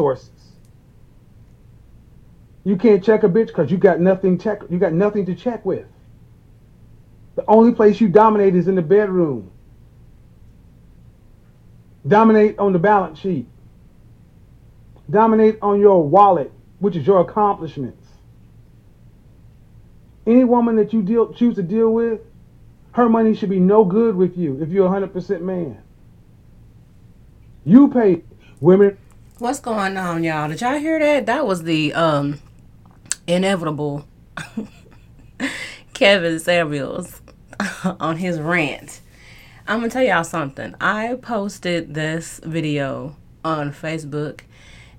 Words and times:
Resources. 0.00 0.30
You 2.64 2.76
can't 2.76 3.02
check 3.02 3.22
a 3.22 3.28
bitch 3.28 3.48
because 3.48 3.70
you 3.70 3.78
got 3.78 4.00
nothing 4.00 4.38
check. 4.38 4.62
You 4.68 4.78
got 4.78 4.92
nothing 4.92 5.26
to 5.26 5.34
check 5.34 5.64
with. 5.64 5.86
The 7.36 7.44
only 7.48 7.72
place 7.72 8.00
you 8.00 8.08
dominate 8.08 8.54
is 8.54 8.68
in 8.68 8.74
the 8.74 8.82
bedroom. 8.82 9.50
Dominate 12.06 12.58
on 12.58 12.72
the 12.72 12.78
balance 12.78 13.18
sheet. 13.18 13.46
Dominate 15.08 15.58
on 15.62 15.80
your 15.80 16.06
wallet, 16.06 16.52
which 16.78 16.96
is 16.96 17.06
your 17.06 17.20
accomplishments. 17.20 18.06
Any 20.26 20.44
woman 20.44 20.76
that 20.76 20.92
you 20.92 21.02
deal, 21.02 21.32
choose 21.32 21.56
to 21.56 21.62
deal 21.62 21.92
with, 21.92 22.20
her 22.92 23.08
money 23.08 23.34
should 23.34 23.50
be 23.50 23.60
no 23.60 23.84
good 23.84 24.14
with 24.14 24.36
you 24.36 24.60
if 24.60 24.68
you're 24.68 24.88
100% 24.88 25.40
man. 25.40 25.82
You 27.64 27.88
pay 27.88 28.22
women 28.60 28.98
What's 29.40 29.58
going 29.58 29.96
on, 29.96 30.22
y'all? 30.22 30.50
Did 30.50 30.60
y'all 30.60 30.78
hear 30.78 30.98
that? 30.98 31.24
That 31.24 31.46
was 31.46 31.62
the 31.62 31.94
um 31.94 32.40
inevitable 33.26 34.06
Kevin 35.94 36.38
Samuels 36.38 37.22
on 37.84 38.18
his 38.18 38.38
rant. 38.38 39.00
I'm 39.66 39.78
gonna 39.78 39.88
tell 39.88 40.02
y'all 40.02 40.24
something. 40.24 40.74
I 40.78 41.14
posted 41.22 41.94
this 41.94 42.38
video 42.44 43.16
on 43.42 43.72
Facebook, 43.72 44.40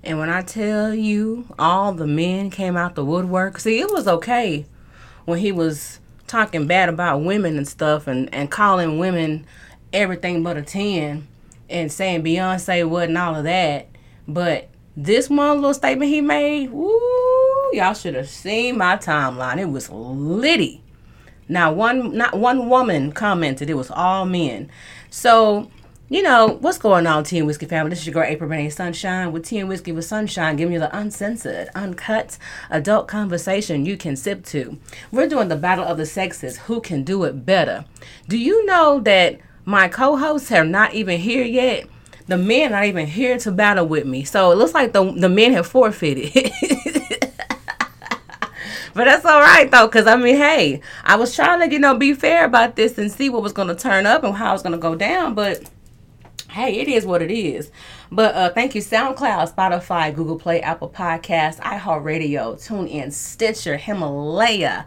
and 0.02 0.18
when 0.18 0.28
I 0.28 0.42
tell 0.42 0.92
you 0.92 1.46
all 1.56 1.92
the 1.92 2.08
men 2.08 2.50
came 2.50 2.76
out 2.76 2.96
the 2.96 3.04
woodwork, 3.04 3.60
see, 3.60 3.78
it 3.78 3.92
was 3.92 4.08
okay 4.08 4.66
when 5.24 5.38
he 5.38 5.52
was 5.52 6.00
talking 6.26 6.66
bad 6.66 6.88
about 6.88 7.22
women 7.22 7.56
and 7.56 7.68
stuff 7.68 8.08
and, 8.08 8.28
and 8.34 8.50
calling 8.50 8.98
women 8.98 9.46
everything 9.92 10.42
but 10.42 10.56
a 10.56 10.62
10 10.62 11.28
and 11.70 11.92
saying 11.92 12.24
Beyonce 12.24 12.88
wasn't 12.88 13.18
all 13.18 13.36
of 13.36 13.44
that. 13.44 13.86
But 14.26 14.68
this 14.96 15.28
one 15.30 15.56
little 15.56 15.74
statement 15.74 16.10
he 16.10 16.20
made, 16.20 16.70
woo, 16.70 16.90
y'all 17.72 17.94
should 17.94 18.14
have 18.14 18.28
seen 18.28 18.78
my 18.78 18.96
timeline. 18.96 19.58
It 19.58 19.70
was 19.70 19.90
litty. 19.90 20.82
Now 21.48 21.72
one 21.72 22.16
not 22.16 22.38
one 22.38 22.68
woman 22.68 23.12
commented, 23.12 23.68
it 23.68 23.74
was 23.74 23.90
all 23.90 24.24
men. 24.24 24.70
So, 25.10 25.70
you 26.08 26.22
know, 26.22 26.58
what's 26.60 26.78
going 26.78 27.06
on, 27.06 27.24
Tea 27.24 27.38
and 27.38 27.46
Whiskey 27.46 27.66
family? 27.66 27.90
This 27.90 28.00
is 28.00 28.06
your 28.06 28.14
girl 28.14 28.24
April 28.24 28.48
Renee 28.48 28.70
Sunshine 28.70 29.32
with 29.32 29.46
Tea 29.46 29.58
and 29.58 29.68
Whiskey 29.68 29.92
with 29.92 30.04
Sunshine, 30.04 30.56
giving 30.56 30.74
you 30.74 30.78
the 30.78 30.94
uncensored, 30.96 31.68
uncut, 31.74 32.38
adult 32.70 33.08
conversation 33.08 33.86
you 33.86 33.96
can 33.96 34.14
sip 34.14 34.44
to. 34.46 34.78
We're 35.10 35.28
doing 35.28 35.48
the 35.48 35.56
battle 35.56 35.84
of 35.84 35.96
the 35.96 36.06
sexes. 36.06 36.58
Who 36.58 36.80
can 36.80 37.02
do 37.02 37.24
it 37.24 37.44
better? 37.44 37.86
Do 38.28 38.38
you 38.38 38.64
know 38.66 39.00
that 39.00 39.40
my 39.64 39.88
co-hosts 39.88 40.52
are 40.52 40.64
not 40.64 40.94
even 40.94 41.18
here 41.18 41.44
yet? 41.44 41.86
The 42.26 42.38
men 42.38 42.72
are 42.72 42.76
not 42.76 42.84
even 42.86 43.06
here 43.06 43.38
to 43.38 43.52
battle 43.52 43.86
with 43.86 44.06
me. 44.06 44.24
So 44.24 44.50
it 44.52 44.56
looks 44.56 44.74
like 44.74 44.92
the 44.92 45.12
the 45.12 45.28
men 45.28 45.52
have 45.52 45.66
forfeited. 45.66 46.52
But 48.94 49.04
that's 49.04 49.24
all 49.24 49.40
right 49.40 49.70
though, 49.70 49.88
cause 49.88 50.06
I 50.06 50.16
mean, 50.16 50.36
hey, 50.36 50.80
I 51.04 51.16
was 51.16 51.34
trying 51.34 51.60
to 51.60 51.72
you 51.72 51.78
know 51.78 51.96
be 51.96 52.12
fair 52.14 52.44
about 52.44 52.76
this 52.76 52.98
and 52.98 53.10
see 53.10 53.30
what 53.30 53.42
was 53.42 53.52
gonna 53.52 53.74
turn 53.74 54.06
up 54.06 54.22
and 54.22 54.34
how 54.34 54.50
it 54.50 54.52
was 54.52 54.62
gonna 54.62 54.78
go 54.78 54.94
down. 54.94 55.34
But 55.34 55.62
hey, 56.50 56.78
it 56.78 56.88
is 56.88 57.06
what 57.06 57.22
it 57.22 57.30
is. 57.30 57.70
But 58.10 58.34
uh, 58.34 58.50
thank 58.50 58.74
you, 58.74 58.82
SoundCloud, 58.82 59.54
Spotify, 59.54 60.14
Google 60.14 60.38
Play, 60.38 60.60
Apple 60.60 60.90
Podcasts, 60.90 61.58
iHeartRadio, 61.60 62.56
TuneIn, 62.56 63.10
Stitcher, 63.12 63.78
Himalaya. 63.78 64.84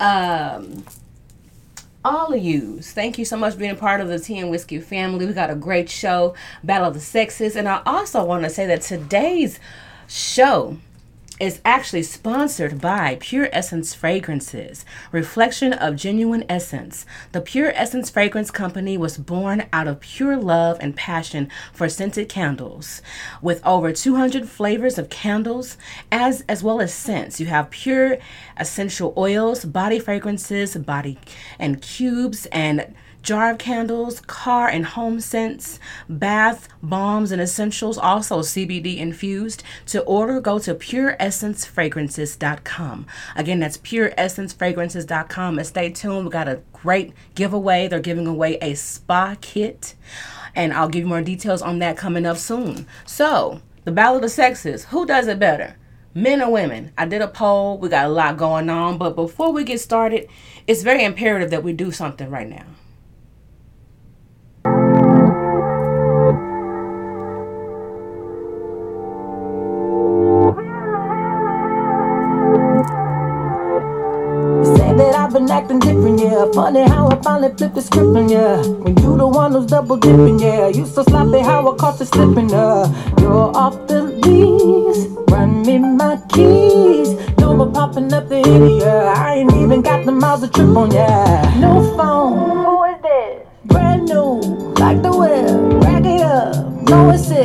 Um, 0.00 0.84
all 2.08 2.32
of 2.32 2.42
you. 2.42 2.80
Thank 2.80 3.18
you 3.18 3.24
so 3.26 3.36
much 3.36 3.52
for 3.52 3.58
being 3.58 3.72
a 3.72 3.76
part 3.76 4.00
of 4.00 4.08
the 4.08 4.18
Tea 4.18 4.38
and 4.38 4.50
Whiskey 4.50 4.80
family. 4.80 5.26
We 5.26 5.34
got 5.34 5.50
a 5.50 5.54
great 5.54 5.90
show, 5.90 6.34
Battle 6.64 6.88
of 6.88 6.94
the 6.94 7.00
Sexes. 7.00 7.54
And 7.54 7.68
I 7.68 7.82
also 7.84 8.24
want 8.24 8.44
to 8.44 8.50
say 8.50 8.66
that 8.66 8.80
today's 8.80 9.60
show 10.08 10.78
is 11.40 11.60
actually 11.64 12.02
sponsored 12.02 12.80
by 12.80 13.16
Pure 13.20 13.48
Essence 13.52 13.94
Fragrances, 13.94 14.84
reflection 15.12 15.72
of 15.72 15.96
genuine 15.96 16.44
essence. 16.48 17.06
The 17.32 17.40
Pure 17.40 17.72
Essence 17.74 18.10
Fragrance 18.10 18.50
Company 18.50 18.98
was 18.98 19.18
born 19.18 19.66
out 19.72 19.86
of 19.86 20.00
pure 20.00 20.36
love 20.36 20.78
and 20.80 20.96
passion 20.96 21.48
for 21.72 21.88
scented 21.88 22.28
candles. 22.28 23.02
With 23.40 23.64
over 23.64 23.92
200 23.92 24.48
flavors 24.48 24.98
of 24.98 25.10
candles, 25.10 25.76
as 26.10 26.42
as 26.48 26.62
well 26.62 26.80
as 26.80 26.92
scents, 26.92 27.38
you 27.38 27.46
have 27.46 27.70
pure 27.70 28.18
essential 28.56 29.14
oils, 29.16 29.64
body 29.64 29.98
fragrances, 29.98 30.76
body 30.76 31.18
and 31.58 31.80
cubes 31.80 32.46
and 32.46 32.94
jar 33.28 33.50
of 33.50 33.58
candles, 33.58 34.20
car 34.20 34.68
and 34.68 34.86
home 34.86 35.20
scents, 35.20 35.78
bath 36.08 36.66
bombs 36.82 37.30
and 37.30 37.42
essentials, 37.42 37.98
also 37.98 38.40
CBD 38.40 38.96
infused. 38.96 39.62
To 39.88 40.00
order, 40.04 40.40
go 40.40 40.58
to 40.60 40.74
pureessencefragrances.com. 40.74 43.06
Again, 43.36 43.60
that's 43.60 43.76
pureessencefragrances.com. 43.76 45.58
And 45.58 45.66
stay 45.66 45.90
tuned, 45.90 46.24
we 46.24 46.30
got 46.30 46.48
a 46.48 46.62
great 46.72 47.12
giveaway. 47.34 47.86
They're 47.86 48.00
giving 48.00 48.26
away 48.26 48.56
a 48.62 48.72
spa 48.72 49.36
kit, 49.42 49.94
and 50.54 50.72
I'll 50.72 50.88
give 50.88 51.02
you 51.02 51.08
more 51.08 51.20
details 51.20 51.60
on 51.60 51.80
that 51.80 51.98
coming 51.98 52.24
up 52.24 52.38
soon. 52.38 52.86
So, 53.04 53.60
the 53.84 53.92
Battle 53.92 54.16
of 54.16 54.22
the 54.22 54.30
Sexes, 54.30 54.86
who 54.86 55.04
does 55.04 55.26
it 55.26 55.38
better? 55.38 55.76
Men 56.14 56.40
or 56.40 56.50
women? 56.50 56.94
I 56.96 57.04
did 57.04 57.20
a 57.20 57.28
poll. 57.28 57.76
We 57.76 57.90
got 57.90 58.06
a 58.06 58.08
lot 58.08 58.38
going 58.38 58.70
on, 58.70 58.96
but 58.96 59.14
before 59.14 59.52
we 59.52 59.64
get 59.64 59.80
started, 59.80 60.30
it's 60.66 60.82
very 60.82 61.04
imperative 61.04 61.50
that 61.50 61.62
we 61.62 61.74
do 61.74 61.92
something 61.92 62.30
right 62.30 62.48
now. 62.48 62.64
Been 75.48 75.56
acting 75.56 75.78
different, 75.78 76.20
yeah. 76.20 76.46
Funny 76.52 76.82
how 76.82 77.08
I 77.08 77.16
finally 77.22 77.54
flipped 77.56 77.74
the 77.74 77.80
script, 77.82 78.16
on 78.16 78.28
yeah. 78.28 78.60
When 78.66 78.96
you 78.98 79.16
the 79.16 79.26
one 79.26 79.52
who's 79.52 79.66
double 79.66 79.96
dipping, 79.96 80.38
yeah. 80.38 80.68
You 80.68 80.86
so 80.86 81.02
sloppy 81.02 81.40
how 81.40 81.72
I 81.72 81.76
caught 81.76 81.98
you 82.00 82.06
slipping, 82.06 82.52
uh. 82.52 82.86
You're 83.18 83.56
off 83.56 83.86
the 83.86 84.02
leash, 84.02 85.06
run 85.30 85.62
me 85.62 85.78
my 85.78 86.20
keys. 86.28 87.14
No 87.38 87.54
more 87.54 87.70
popping 87.70 88.12
up 88.12 88.28
the 88.28 88.36
hitty, 88.36 88.84
yeah. 88.84 89.14
I 89.16 89.36
ain't 89.36 89.52
even 89.54 89.82
got 89.82 90.04
the 90.04 90.12
miles 90.12 90.40
to 90.42 90.48
trip 90.48 90.76
on, 90.76 90.90
yeah. 90.90 91.54
No 91.58 91.96
phone. 91.96 92.64
Who 92.64 92.84
is 92.84 93.02
this? 93.02 93.46
Brand 93.64 94.04
new, 94.06 94.40
like 94.78 95.02
the 95.02 95.12
whip. 95.16 95.82
Rack 95.84 96.04
it 96.04 96.20
up, 96.20 96.88
no 96.88 97.10
assist. 97.10 97.37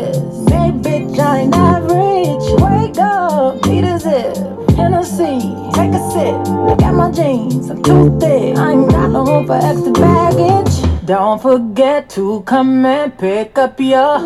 Thick. 8.19 8.57
I 8.57 8.71
ain't 8.71 8.89
got 8.89 9.09
no 9.11 9.25
room 9.25 9.45
for 9.47 9.55
extra 9.55 9.91
baggage. 9.93 11.05
Don't 11.05 11.41
forget 11.41 12.09
to 12.11 12.41
come 12.43 12.85
and 12.85 13.17
pick 13.17 13.57
up 13.57 13.79
your 13.79 14.19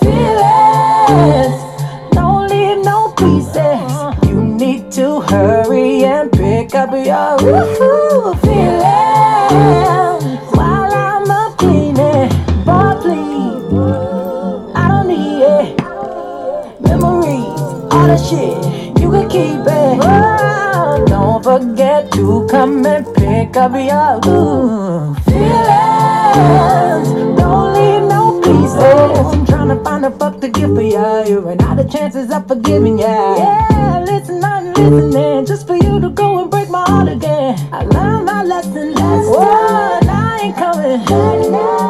feelings. 0.00 1.54
Don't 2.12 2.48
leave 2.48 2.78
no 2.84 3.12
pieces. 3.16 3.80
You 4.28 4.42
need 4.42 4.90
to 4.92 5.20
hurry 5.20 6.04
and 6.04 6.32
pick 6.32 6.74
up 6.74 6.90
your 6.92 7.38
feelings. 7.38 8.84
While 10.56 10.92
I'm 10.92 11.30
up 11.30 11.58
cleaning, 11.58 12.28
boy, 12.64 12.94
please. 13.02 13.62
I 14.74 14.88
don't 14.88 15.08
need 15.08 15.42
it. 15.42 15.78
Memories, 16.80 17.60
all 17.92 18.06
the 18.08 18.16
shit, 18.16 18.56
you 19.00 19.10
can 19.10 19.28
keep 19.28 19.66
it. 19.66 20.00
Don't 21.08 21.42
forget 21.44 22.10
come 22.48 22.84
and 22.86 23.06
pick 23.14 23.56
up 23.56 23.72
your 23.72 24.20
ooh, 24.26 25.14
feelings. 25.24 27.08
Don't 27.38 27.74
leave 27.74 28.08
no 28.08 28.40
pieces. 28.42 28.78
I'm 29.32 29.46
trying 29.46 29.68
to 29.68 29.82
find 29.84 30.04
a 30.04 30.10
fuck 30.10 30.40
to 30.40 30.48
give 30.48 30.74
for 30.74 30.82
ya. 30.82 31.24
You 31.24 31.40
ran 31.40 31.60
out 31.62 31.78
of 31.78 31.90
chances 31.90 32.30
of 32.30 32.46
forgiving 32.48 32.98
ya. 32.98 33.36
Yeah, 33.36 34.04
listen, 34.06 34.42
I'm 34.44 34.72
listening 34.72 35.46
just 35.46 35.66
for 35.66 35.76
you 35.76 36.00
to 36.00 36.10
go 36.10 36.42
and 36.42 36.50
break 36.50 36.68
my 36.70 36.84
heart 36.88 37.08
again. 37.08 37.58
I 37.72 37.84
learned 37.84 38.26
my 38.26 38.42
lesson 38.42 38.94
last 38.94 39.26
time. 39.34 40.10
I 40.10 40.40
ain't 40.42 40.56
coming 40.56 40.98
back 41.04 41.50
now. 41.50 41.83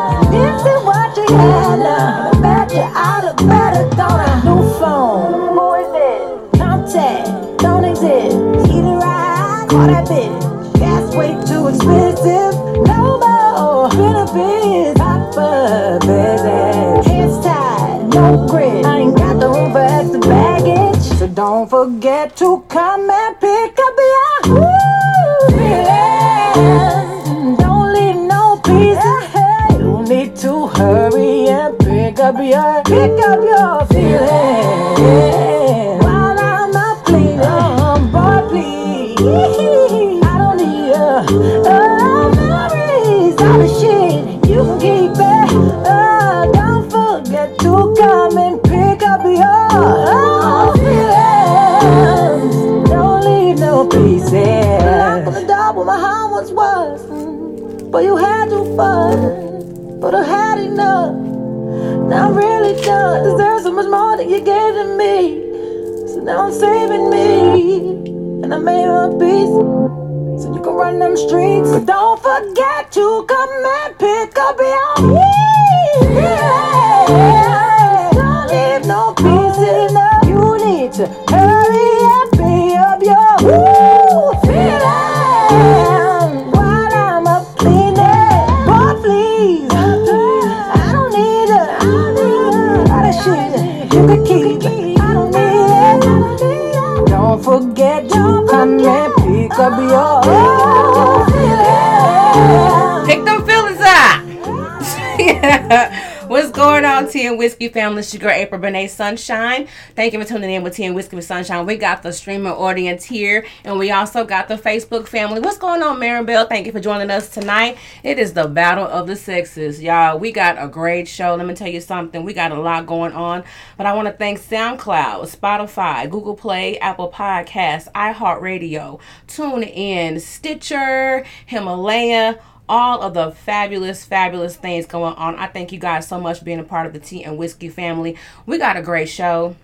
And 107.34 107.38
Whiskey 107.40 107.66
family? 107.66 107.98
It's 107.98 108.14
your 108.14 108.20
girl 108.20 108.30
April 108.30 108.60
Renee 108.60 108.86
Sunshine. 108.86 109.66
Thank 109.96 110.12
you 110.12 110.22
for 110.22 110.24
tuning 110.24 110.52
in 110.52 110.62
with 110.62 110.76
Tea 110.76 110.84
and 110.84 110.94
Whiskey 110.94 111.16
with 111.16 111.24
Sunshine. 111.24 111.66
We 111.66 111.74
got 111.74 112.04
the 112.04 112.12
streaming 112.12 112.52
audience 112.52 113.04
here, 113.04 113.44
and 113.64 113.76
we 113.76 113.90
also 113.90 114.24
got 114.24 114.46
the 114.46 114.54
Facebook 114.54 115.08
family. 115.08 115.40
What's 115.40 115.58
going 115.58 115.82
on, 115.82 115.98
Maribel? 115.98 116.48
Thank 116.48 116.66
you 116.66 116.70
for 116.70 116.78
joining 116.78 117.10
us 117.10 117.28
tonight. 117.28 117.76
It 118.04 118.20
is 118.20 118.34
the 118.34 118.46
battle 118.46 118.86
of 118.86 119.08
the 119.08 119.16
sexes, 119.16 119.82
y'all. 119.82 120.16
We 120.16 120.30
got 120.30 120.62
a 120.62 120.68
great 120.68 121.08
show. 121.08 121.34
Let 121.34 121.48
me 121.48 121.54
tell 121.54 121.66
you 121.66 121.80
something. 121.80 122.22
We 122.22 122.34
got 122.34 122.52
a 122.52 122.60
lot 122.60 122.86
going 122.86 123.14
on, 123.14 123.42
but 123.76 123.86
I 123.86 123.94
want 123.94 124.06
to 124.06 124.14
thank 124.14 124.40
SoundCloud, 124.40 125.36
Spotify, 125.36 126.08
Google 126.08 126.36
Play, 126.36 126.78
Apple 126.78 127.10
Podcasts, 127.10 127.90
iHeartRadio, 127.94 129.00
TuneIn, 129.26 130.20
Stitcher, 130.20 131.26
Himalaya 131.46 132.38
all 132.68 133.02
of 133.02 133.14
the 133.14 133.30
fabulous, 133.30 134.04
fabulous 134.04 134.56
things 134.56 134.86
going 134.86 135.14
on. 135.14 135.36
I 135.36 135.46
thank 135.46 135.72
you 135.72 135.78
guys 135.78 136.08
so 136.08 136.20
much 136.20 136.38
for 136.38 136.44
being 136.44 136.60
a 136.60 136.64
part 136.64 136.86
of 136.86 136.92
the 136.92 137.00
Tea 137.00 137.24
and 137.24 137.36
Whiskey 137.36 137.68
family. 137.68 138.16
We 138.46 138.58
got 138.58 138.76
a 138.76 138.82
great 138.82 139.08
show. 139.08 139.56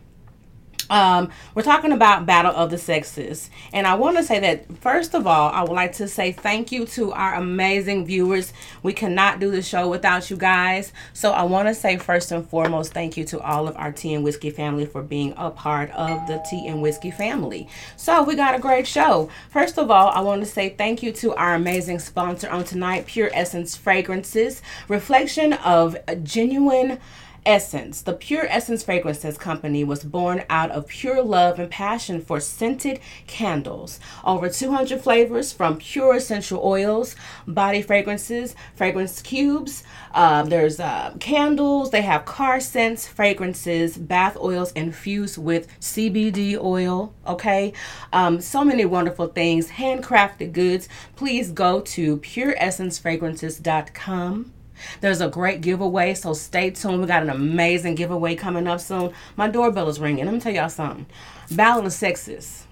Um, 0.90 1.31
we're 1.54 1.62
talking 1.62 1.92
about 1.92 2.26
Battle 2.26 2.52
of 2.52 2.70
the 2.70 2.76
Sexes. 2.76 3.48
And 3.72 3.87
I 3.87 3.94
want 3.94 4.16
to 4.16 4.25
say 4.25 4.40
that, 4.40 4.76
first 4.78 5.14
of 5.14 5.26
all, 5.26 5.50
I 5.50 5.62
would 5.62 5.70
like 5.70 5.92
to 5.94 6.08
say 6.08 6.32
thank 6.32 6.72
you 6.72 6.84
to 6.87 7.12
our 7.12 7.34
amazing 7.37 8.04
viewers. 8.04 8.52
We 8.82 8.92
cannot 8.92 9.38
do 9.38 9.52
the 9.52 9.62
show 9.62 9.88
without 9.88 10.31
you 10.31 10.37
guys. 10.37 10.92
So 11.12 11.31
I 11.31 11.44
want 11.44 11.69
to 11.69 11.75
say, 11.75 11.96
first 11.96 12.32
and 12.32 12.46
foremost, 12.46 12.92
thank 12.92 13.16
you 13.16 13.25
to 13.26 13.40
all 13.40 13.69
of 13.69 13.76
our 13.76 13.92
Tea 13.92 14.14
and 14.14 14.25
Whiskey 14.25 14.50
family 14.50 14.84
for 14.84 15.02
being 15.02 15.32
a 15.37 15.50
part 15.50 15.90
of 15.92 16.26
the 16.26 16.44
Tea 16.50 16.66
and 16.66 16.82
Whiskey 16.82 17.12
family. 17.12 17.69
So 17.96 18.25
we 18.25 18.34
got 18.34 18.56
a 18.56 18.58
great 18.58 18.87
show. 18.87 19.31
First 19.50 19.78
of 19.78 19.90
all, 19.90 20.08
I 20.08 20.20
want 20.20 20.42
to 20.42 20.46
say 20.46 20.70
thank 20.70 21.04
you 21.04 21.12
to 21.12 21.32
our 21.34 21.54
amazing 21.54 22.00
sponsor 22.00 22.50
on 22.50 22.64
tonight, 22.64 23.06
Pure 23.06 23.31
Essence 23.32 23.76
Fragrances, 23.76 24.60
reflection 24.88 25.52
of 25.52 25.96
a 26.08 26.16
genuine 26.16 26.98
Essence. 27.46 28.02
The 28.02 28.12
Pure 28.12 28.46
Essence 28.48 28.82
Fragrances 28.82 29.38
Company 29.38 29.84
was 29.84 30.04
born 30.04 30.44
out 30.50 30.70
of 30.70 30.88
pure 30.88 31.22
love 31.22 31.58
and 31.58 31.70
passion 31.70 32.20
for 32.20 32.40
scented 32.40 33.00
candles. 33.26 33.98
Over 34.25 34.48
200 34.48 35.00
flavors 35.00 35.52
from 35.52 35.78
pure 35.78 36.16
essential 36.16 36.60
oils, 36.62 37.16
body 37.46 37.82
fragrances, 37.82 38.54
fragrance 38.75 39.22
cubes. 39.22 39.82
Uh, 40.12 40.42
there's 40.42 40.81
uh, 40.81 41.14
candles. 41.20 41.90
They 41.90 42.02
have 42.02 42.25
car 42.25 42.58
scents, 42.60 43.06
fragrances, 43.06 43.96
bath 43.96 44.37
oils 44.37 44.72
infused 44.72 45.38
with 45.38 45.69
CBD 45.81 46.58
oil. 46.62 47.14
Okay. 47.26 47.72
Um, 48.12 48.40
so 48.40 48.64
many 48.64 48.84
wonderful 48.84 49.28
things. 49.28 49.70
Handcrafted 49.70 50.52
goods. 50.52 50.88
Please 51.16 51.50
go 51.50 51.81
to 51.81 52.19
pureessencefragrances.com. 52.19 54.52
There's 55.00 55.21
a 55.21 55.29
great 55.29 55.61
giveaway, 55.61 56.15
so 56.15 56.32
stay 56.32 56.71
tuned. 56.71 57.00
We 57.00 57.06
got 57.06 57.23
an 57.23 57.31
amazing 57.31 57.94
giveaway 57.94 58.35
coming 58.35 58.67
up 58.67 58.81
soon. 58.81 59.12
My 59.37 59.49
doorbell 59.49 59.88
is 59.88 60.00
ringing. 60.00 60.25
Let 60.25 60.35
me 60.35 60.41
tell 60.41 60.53
y'all 60.53 60.69
something. 60.69 61.06
Battle 61.50 61.87
of 61.87 61.93
Sexes. 61.93 62.67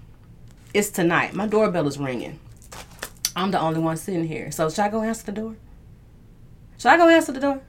It's 0.73 0.89
tonight. 0.89 1.33
My 1.33 1.47
doorbell 1.47 1.87
is 1.87 1.97
ringing. 1.97 2.39
I'm 3.35 3.51
the 3.51 3.59
only 3.59 3.79
one 3.79 3.97
sitting 3.97 4.25
here. 4.25 4.51
So 4.51 4.69
should 4.69 4.79
I 4.79 4.89
go 4.89 5.01
answer 5.01 5.25
the 5.25 5.31
door? 5.31 5.55
Should 6.77 6.89
I 6.89 6.97
go 6.97 7.09
answer 7.09 7.31
the 7.31 7.39
door? 7.39 7.61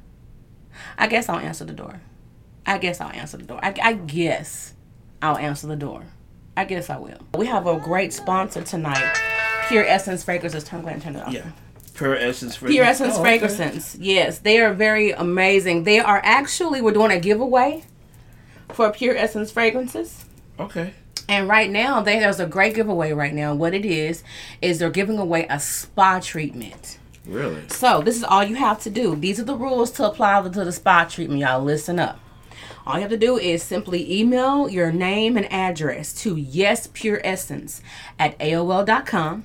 I 0.99 1.07
guess 1.07 1.29
I'll 1.29 1.39
answer 1.39 1.65
the 1.65 1.73
door. 1.73 2.01
I 2.67 2.79
guess 2.79 3.01
I'll 3.01 3.11
answer 3.13 3.37
the 3.37 3.45
door. 3.45 3.61
I, 3.63 3.75
I 3.83 3.93
guess 3.95 4.75
I'll 5.23 5.37
answer 5.37 5.67
the 5.67 5.77
door. 5.77 6.05
I 6.57 6.65
guess 6.65 6.91
I 6.91 6.99
will. 6.99 7.19
We 7.35 7.47
have 7.47 7.67
a 7.67 7.79
great 7.79 8.13
sponsor 8.13 8.63
tonight. 8.63 9.17
Pure 9.69 9.85
Essence 9.87 10.25
Fragrances. 10.25 10.65
Turn, 10.65 10.83
go 10.83 10.89
ahead 10.89 10.97
and 10.97 11.03
turn 11.03 11.17
it 11.17 11.27
off. 11.27 11.33
Yeah. 11.33 11.51
Pure 12.01 12.17
Essence 12.17 12.57
for 12.57 12.67
Pure 12.69 12.85
Essence 12.85 13.15
Oh, 13.17 13.21
okay. 13.21 13.39
fragrances. 13.39 13.97
Yes, 14.01 14.39
they 14.39 14.59
are 14.61 14.73
very 14.73 15.11
amazing. 15.13 15.85
They 15.85 15.99
are 16.01 16.21
actually 16.25 16.81
we're 16.81 16.93
doing 16.93 17.11
a 17.13 17.21
giveaway 17.21 17.85
for 18.73 18.91
Pure 18.91 19.17
Essence 19.19 19.51
fragrances. 19.53 20.25
Okay. 20.59 20.95
And 21.29 21.47
right 21.47 21.71
now, 21.71 22.01
they, 22.01 22.19
there's 22.19 22.41
a 22.41 22.47
great 22.47 22.75
giveaway 22.75 23.13
right 23.13 23.35
now. 23.35 23.55
What 23.55 23.75
it 23.75 23.85
is 23.85 24.25
is 24.63 24.79
they're 24.79 24.91
giving 24.91 25.19
away 25.19 25.47
a 25.51 25.61
spa 25.61 26.21
treatment. 26.21 26.99
Really? 27.27 27.63
So 27.69 28.01
this 28.01 28.17
is 28.17 28.25
all 28.25 28.43
you 28.43 28.55
have 28.57 28.81
to 28.85 28.91
do. 28.91 29.15
These 29.15 29.39
are 29.39 29.45
the 29.45 29.55
rules 29.55 29.91
to 29.93 30.07
apply 30.09 30.41
to 30.43 30.49
the 30.49 30.73
spa 30.73 31.05
treatment. 31.05 31.41
Y'all 31.41 31.63
listen 31.63 31.99
up. 31.99 32.19
All 32.87 32.95
you 32.95 33.03
have 33.03 33.11
to 33.11 33.19
do 33.19 33.37
is 33.39 33.63
simply 33.63 34.21
email 34.21 34.71
your 34.71 34.91
name 34.91 35.37
and 35.37 35.47
address 35.53 36.15
to 36.23 36.35
yespureessence 36.35 37.83
at 38.19 38.39
AOL.com. 38.39 39.45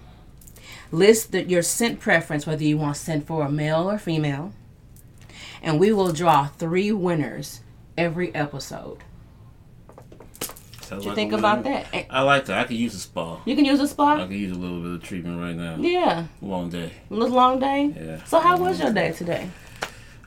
List 0.91 1.31
the, 1.31 1.43
your 1.43 1.61
scent 1.61 1.99
preference, 1.99 2.45
whether 2.45 2.63
you 2.63 2.77
want 2.77 2.97
scent 2.97 3.27
for 3.27 3.45
a 3.45 3.51
male 3.51 3.89
or 3.89 3.97
female. 3.97 4.53
And 5.61 5.79
we 5.79 5.91
will 5.91 6.11
draw 6.11 6.47
three 6.47 6.91
winners 6.91 7.61
every 7.97 8.33
episode. 8.35 8.99
Sounds 10.81 11.03
you 11.03 11.09
like 11.09 11.15
think 11.15 11.33
about 11.33 11.63
that? 11.63 11.87
I 12.11 12.21
like 12.21 12.45
that. 12.45 12.59
I 12.59 12.63
could 12.65 12.77
use 12.77 12.93
a 12.93 12.99
spa. 12.99 13.41
You 13.45 13.55
can 13.55 13.65
use 13.65 13.79
a 13.79 13.87
spa? 13.87 14.17
I 14.17 14.27
could 14.27 14.35
use 14.35 14.55
a 14.55 14.59
little 14.59 14.81
bit 14.81 14.91
of 14.91 15.03
treatment 15.03 15.39
right 15.41 15.55
now. 15.55 15.77
Yeah. 15.77 16.27
Long 16.41 16.69
day. 16.69 16.91
A 17.09 17.13
little 17.13 17.35
long 17.35 17.59
day? 17.59 17.91
Yeah. 17.99 18.23
So 18.25 18.39
how 18.39 18.57
was 18.57 18.79
your 18.79 18.93
day 18.93 19.11
today? 19.11 19.49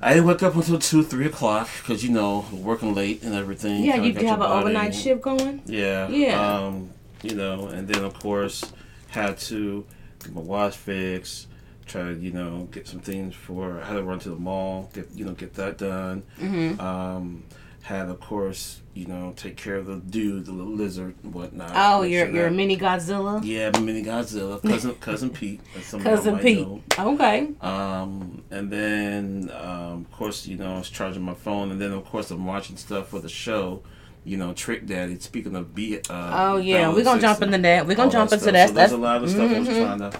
I 0.00 0.15
didn't 0.15 0.27
wake 0.27 0.43
up 0.43 0.57
until 0.57 0.79
two, 0.81 1.05
three 1.05 1.27
o'clock 1.27 1.69
because 1.79 2.05
you 2.05 2.11
know 2.11 2.45
working 2.53 2.95
late 2.95 3.23
and 3.23 3.35
everything. 3.35 3.85
Yeah, 3.85 3.97
you 3.97 4.12
have 4.15 4.41
an 4.41 4.50
overnight 4.50 4.95
shift 4.95 5.23
going? 5.23 5.62
Yeah. 5.67 6.09
Yeah. 6.09 6.57
Um, 6.57 6.91
you 7.23 7.35
know, 7.35 7.69
and 7.69 7.87
then 7.87 8.05
of 8.05 8.15
course 8.15 8.73
had 9.11 9.38
to 9.38 9.87
get 10.22 10.34
my 10.34 10.40
watch 10.40 10.76
fixed. 10.76 11.48
Try 11.87 12.02
to 12.02 12.18
you 12.18 12.32
know 12.32 12.68
get 12.70 12.87
some 12.87 13.00
things 13.00 13.34
for. 13.34 13.80
I 13.80 13.87
had 13.87 13.94
to 13.94 14.02
run 14.02 14.18
to 14.20 14.30
the 14.30 14.37
mall. 14.37 14.90
Get 14.92 15.10
you 15.14 15.25
know 15.25 15.32
get 15.32 15.54
that 15.54 15.78
done. 15.78 16.22
Mm-hmm. 16.38 16.80
Um, 16.80 17.44
had 17.88 18.10
of 18.10 18.20
course 18.20 18.82
you 18.92 19.06
know 19.06 19.32
take 19.34 19.56
care 19.56 19.76
of 19.76 19.87
the 19.87 19.96
dude, 19.96 20.44
the 20.44 20.52
little 20.52 20.75
lizard, 20.75 21.14
and 21.22 21.32
whatnot. 21.32 21.72
Oh, 21.75 22.02
you're 22.02 22.26
sure 22.26 22.34
you're 22.34 22.46
a 22.48 22.50
mini 22.50 22.76
Godzilla? 22.76 23.40
Yeah, 23.42 23.70
mini 23.80 24.04
Godzilla, 24.04 24.60
cousin 24.70 24.94
cousin 24.96 25.30
Pete. 25.30 25.60
Cousin 25.75 26.38
Pete. 26.38 26.66
know. 26.66 26.82
Okay. 26.98 27.48
Um, 27.62 28.44
and 28.50 28.70
then 28.70 29.50
um, 29.54 30.04
of 30.04 30.12
course 30.12 30.46
you 30.46 30.58
know 30.58 30.75
I 30.75 30.78
was 30.78 30.90
charging 30.90 31.22
my 31.22 31.34
phone, 31.34 31.70
and 31.70 31.80
then 31.80 31.92
of 31.92 32.04
course 32.04 32.30
I'm 32.30 32.44
watching 32.44 32.76
stuff 32.76 33.08
for 33.08 33.20
the 33.20 33.28
show. 33.28 33.82
You 34.25 34.37
know, 34.37 34.52
Trick 34.52 34.87
Daddy. 34.87 35.18
Speaking 35.18 35.56
of 35.56 35.75
be. 35.75 35.98
Uh, 35.98 36.02
Oh 36.10 36.56
yeah, 36.58 36.92
we're 36.92 37.04
gonna 37.04 37.20
jump 37.20 37.42
into 37.42 37.58
that. 37.58 37.87
We're 37.87 37.94
gonna 37.96 38.10
jump 38.10 38.32
into 38.32 38.52
that. 38.52 38.68
So 38.68 38.75
That's 38.75 38.90
there's 38.90 38.92
a 38.92 39.02
lot 39.02 39.22
of 39.22 39.30
stuff 39.30 39.50
I 39.50 39.58
was 39.58 39.68
Mhm. 39.68 39.84
trying 39.84 40.10
to 40.10 40.18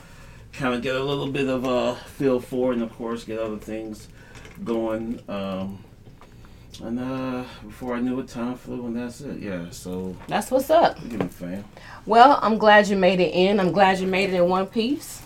kind 0.52 0.74
of 0.74 0.82
get 0.82 0.96
a 0.96 1.02
little 1.04 1.28
bit 1.28 1.48
of 1.48 1.64
a 1.64 1.94
feel 2.16 2.40
for, 2.40 2.72
and 2.72 2.82
of 2.82 2.92
course 2.96 3.24
get 3.24 3.38
other 3.38 3.58
things 3.58 4.08
going. 4.64 5.20
Um, 5.28 5.78
And 6.80 7.00
uh, 7.00 7.42
before 7.66 7.96
I 7.96 8.00
knew 8.00 8.20
it, 8.20 8.28
time 8.28 8.54
flew, 8.54 8.86
and 8.86 8.96
that's 8.96 9.20
it. 9.20 9.40
Yeah, 9.40 9.64
so 9.70 10.14
That's 10.28 10.48
what's 10.52 10.70
up. 10.70 10.96
give 11.08 11.18
me 11.20 11.26
fam. 11.26 11.64
Well, 12.06 12.38
I'm 12.40 12.56
glad 12.56 12.86
you 12.86 12.96
made 12.96 13.18
it 13.18 13.34
in. 13.34 13.58
I'm 13.58 13.72
glad 13.72 13.98
you 13.98 14.06
made 14.06 14.30
it 14.30 14.36
in 14.36 14.48
one 14.48 14.66
piece. 14.66 15.20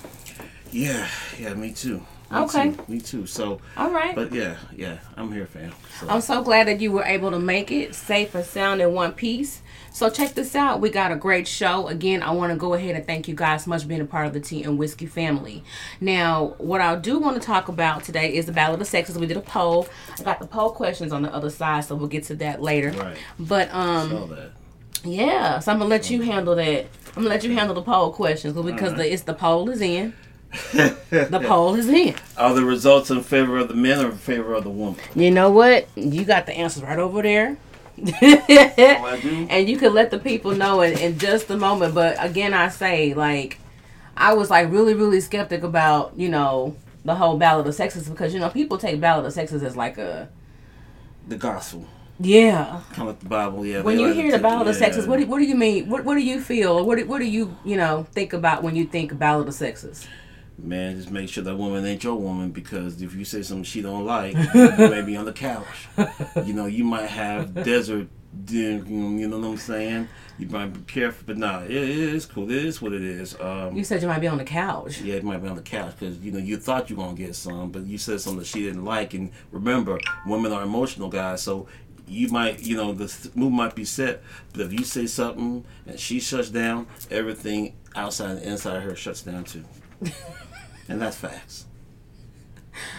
Yeah, 0.70 1.06
yeah, 1.38 1.52
me 1.52 1.72
too. 1.72 2.00
Me 2.32 2.38
Okay. 2.40 2.70
too, 2.72 2.84
me 2.88 3.00
too. 3.00 3.26
So, 3.26 3.60
All 3.76 3.90
right. 3.90 4.14
but 4.14 4.32
yeah, 4.32 4.56
yeah, 4.74 4.98
I'm 5.16 5.30
here, 5.32 5.46
fam. 5.46 5.72
So, 6.00 6.08
I'm 6.08 6.20
so 6.20 6.42
glad 6.42 6.66
that 6.66 6.80
you 6.80 6.90
were 6.90 7.04
able 7.04 7.30
to 7.30 7.38
make 7.38 7.70
it 7.70 7.94
safe 7.94 8.34
and 8.34 8.44
sound 8.44 8.80
in 8.80 8.92
one 8.94 9.12
piece. 9.12 9.60
So 9.94 10.08
check 10.08 10.32
this 10.32 10.56
out. 10.56 10.80
We 10.80 10.88
got 10.88 11.12
a 11.12 11.16
great 11.16 11.46
show. 11.46 11.86
Again, 11.88 12.22
I 12.22 12.30
want 12.30 12.50
to 12.50 12.56
go 12.56 12.72
ahead 12.72 12.96
and 12.96 13.06
thank 13.06 13.28
you 13.28 13.34
guys 13.34 13.64
so 13.64 13.68
much 13.70 13.82
for 13.82 13.88
being 13.88 14.00
a 14.00 14.06
part 14.06 14.26
of 14.26 14.32
the 14.32 14.40
Tea 14.40 14.62
and 14.62 14.78
Whiskey 14.78 15.04
family. 15.04 15.62
Now, 16.00 16.54
what 16.56 16.80
I 16.80 16.94
do 16.96 17.18
want 17.18 17.38
to 17.38 17.46
talk 17.46 17.68
about 17.68 18.02
today 18.02 18.34
is 18.34 18.46
the 18.46 18.52
Battle 18.52 18.72
of 18.72 18.78
the 18.78 18.86
Sexes. 18.86 19.18
We 19.18 19.26
did 19.26 19.36
a 19.36 19.42
poll. 19.42 19.86
I 20.18 20.22
got 20.22 20.38
the 20.40 20.46
poll 20.46 20.70
questions 20.70 21.12
on 21.12 21.20
the 21.20 21.32
other 21.34 21.50
side, 21.50 21.84
so 21.84 21.94
we'll 21.94 22.08
get 22.08 22.24
to 22.24 22.34
that 22.36 22.62
later. 22.62 22.92
right. 22.92 23.18
But 23.38 23.72
um, 23.74 24.32
yeah, 25.04 25.58
so 25.58 25.72
I'm 25.72 25.78
gonna 25.78 25.90
let 25.90 26.08
you 26.08 26.22
handle 26.22 26.54
that. 26.54 26.86
I'm 27.08 27.22
gonna 27.24 27.28
let 27.28 27.44
you 27.44 27.52
handle 27.52 27.74
the 27.74 27.82
poll 27.82 28.12
questions 28.12 28.54
because 28.54 28.94
the 28.94 29.12
it's 29.12 29.24
the 29.24 29.34
poll 29.34 29.68
is 29.68 29.82
in. 29.82 30.14
The 30.52 31.42
poll 31.46 31.74
is 31.76 31.88
in. 31.88 32.14
Are 32.36 32.54
the 32.54 32.64
results 32.64 33.10
in 33.10 33.22
favor 33.22 33.58
of 33.58 33.68
the 33.68 33.74
men 33.74 34.04
or 34.04 34.10
in 34.10 34.18
favor 34.18 34.54
of 34.54 34.64
the 34.64 34.70
woman? 34.70 35.00
You 35.14 35.30
know 35.30 35.50
what? 35.50 35.88
You 35.96 36.24
got 36.24 36.46
the 36.46 36.52
answers 36.52 36.82
right 36.82 36.98
over 36.98 37.22
there. 37.22 37.56
Oh, 37.98 39.20
and 39.50 39.68
you 39.68 39.76
can 39.76 39.92
let 39.94 40.10
the 40.10 40.18
people 40.18 40.52
know 40.54 40.80
in, 40.80 40.96
in 40.98 41.18
just 41.18 41.50
a 41.50 41.56
moment. 41.56 41.94
But 41.94 42.16
again, 42.18 42.54
I 42.54 42.68
say 42.68 43.14
like, 43.14 43.58
I 44.16 44.34
was 44.34 44.50
like 44.50 44.70
really, 44.70 44.94
really 44.94 45.20
skeptic 45.20 45.62
about 45.62 46.12
you 46.16 46.28
know 46.28 46.76
the 47.04 47.14
whole 47.14 47.36
ballad 47.36 47.66
of 47.66 47.74
sexes 47.74 48.08
because 48.08 48.32
you 48.34 48.40
know 48.40 48.48
people 48.50 48.78
take 48.78 49.00
ballad 49.00 49.24
of 49.26 49.32
sexes 49.32 49.62
as 49.62 49.76
like 49.76 49.98
a 49.98 50.28
The 51.28 51.36
gospel, 51.36 51.86
yeah. 52.18 52.80
kind 52.92 53.02
of 53.02 53.06
like 53.08 53.20
the 53.20 53.28
Bible. 53.28 53.64
Yeah. 53.66 53.82
When 53.82 53.98
you 53.98 54.06
like 54.08 54.16
hear 54.16 54.30
the 54.30 54.36
take- 54.38 54.42
ballad 54.42 54.68
of 54.68 54.74
yeah. 54.74 54.78
sexes, 54.80 55.06
what 55.06 55.18
do, 55.20 55.26
what 55.26 55.38
do 55.38 55.44
you 55.44 55.54
mean? 55.54 55.88
What 55.88 56.04
what 56.04 56.14
do 56.14 56.20
you 56.22 56.40
feel? 56.40 56.84
What 56.84 56.98
do, 56.98 57.06
what 57.06 57.18
do 57.18 57.26
you 57.26 57.56
you 57.64 57.76
know 57.76 58.06
think 58.12 58.32
about 58.32 58.62
when 58.62 58.74
you 58.76 58.84
think 58.86 59.16
ballad 59.18 59.48
of 59.48 59.54
sexes? 59.54 60.06
Man, 60.58 60.96
just 60.96 61.10
make 61.10 61.28
sure 61.28 61.42
that 61.44 61.56
woman 61.56 61.84
ain't 61.84 62.04
your 62.04 62.14
woman 62.16 62.50
because 62.50 63.00
if 63.02 63.14
you 63.14 63.24
say 63.24 63.42
something 63.42 63.64
she 63.64 63.82
don't 63.82 64.04
like, 64.04 64.34
you 64.54 64.88
may 64.88 65.02
be 65.02 65.16
on 65.16 65.24
the 65.24 65.32
couch. 65.32 65.88
You 66.44 66.52
know, 66.52 66.66
you 66.66 66.84
might 66.84 67.06
have 67.08 67.52
desert, 67.64 68.06
you 68.48 68.78
know 69.28 69.38
what 69.38 69.46
I'm 69.48 69.56
saying? 69.56 70.08
You 70.38 70.46
might 70.48 70.66
be 70.72 70.80
careful, 70.80 71.24
but 71.26 71.36
nah, 71.38 71.62
it, 71.62 71.70
it 71.70 71.88
is 71.88 72.26
cool. 72.26 72.50
It 72.50 72.64
is 72.64 72.80
what 72.80 72.92
it 72.92 73.02
is. 73.02 73.38
Um, 73.40 73.76
You 73.76 73.82
said 73.82 74.02
you 74.02 74.08
might 74.08 74.20
be 74.20 74.28
on 74.28 74.38
the 74.38 74.44
couch. 74.44 75.00
yeah, 75.00 75.14
it 75.14 75.24
might 75.24 75.42
be 75.42 75.48
on 75.48 75.56
the 75.56 75.62
couch 75.62 75.94
because 75.98 76.18
you 76.18 76.30
know 76.32 76.38
you 76.38 76.56
thought 76.58 76.88
you 76.90 76.96
were 76.96 77.04
gonna 77.04 77.16
get 77.16 77.34
some, 77.34 77.70
but 77.70 77.82
you 77.84 77.98
said 77.98 78.20
something 78.20 78.38
that 78.40 78.46
she 78.46 78.62
didn't 78.62 78.84
like. 78.84 79.14
And 79.14 79.30
remember, 79.50 79.98
women 80.26 80.52
are 80.52 80.62
emotional 80.62 81.08
guys, 81.08 81.42
so 81.42 81.66
you 82.06 82.28
might, 82.28 82.62
you 82.62 82.76
know, 82.76 82.92
the 82.92 83.08
th- 83.08 83.34
mood 83.34 83.52
might 83.52 83.74
be 83.74 83.84
set, 83.84 84.22
but 84.52 84.62
if 84.62 84.72
you 84.72 84.84
say 84.84 85.06
something 85.06 85.64
and 85.86 85.98
she 85.98 86.20
shuts 86.20 86.50
down, 86.50 86.86
everything 87.10 87.74
outside 87.96 88.32
and 88.32 88.42
inside 88.42 88.76
of 88.76 88.82
her 88.84 88.94
shuts 88.96 89.22
down 89.22 89.44
too. 89.44 89.64
and 90.88 91.00
that's 91.00 91.16
facts. 91.16 91.66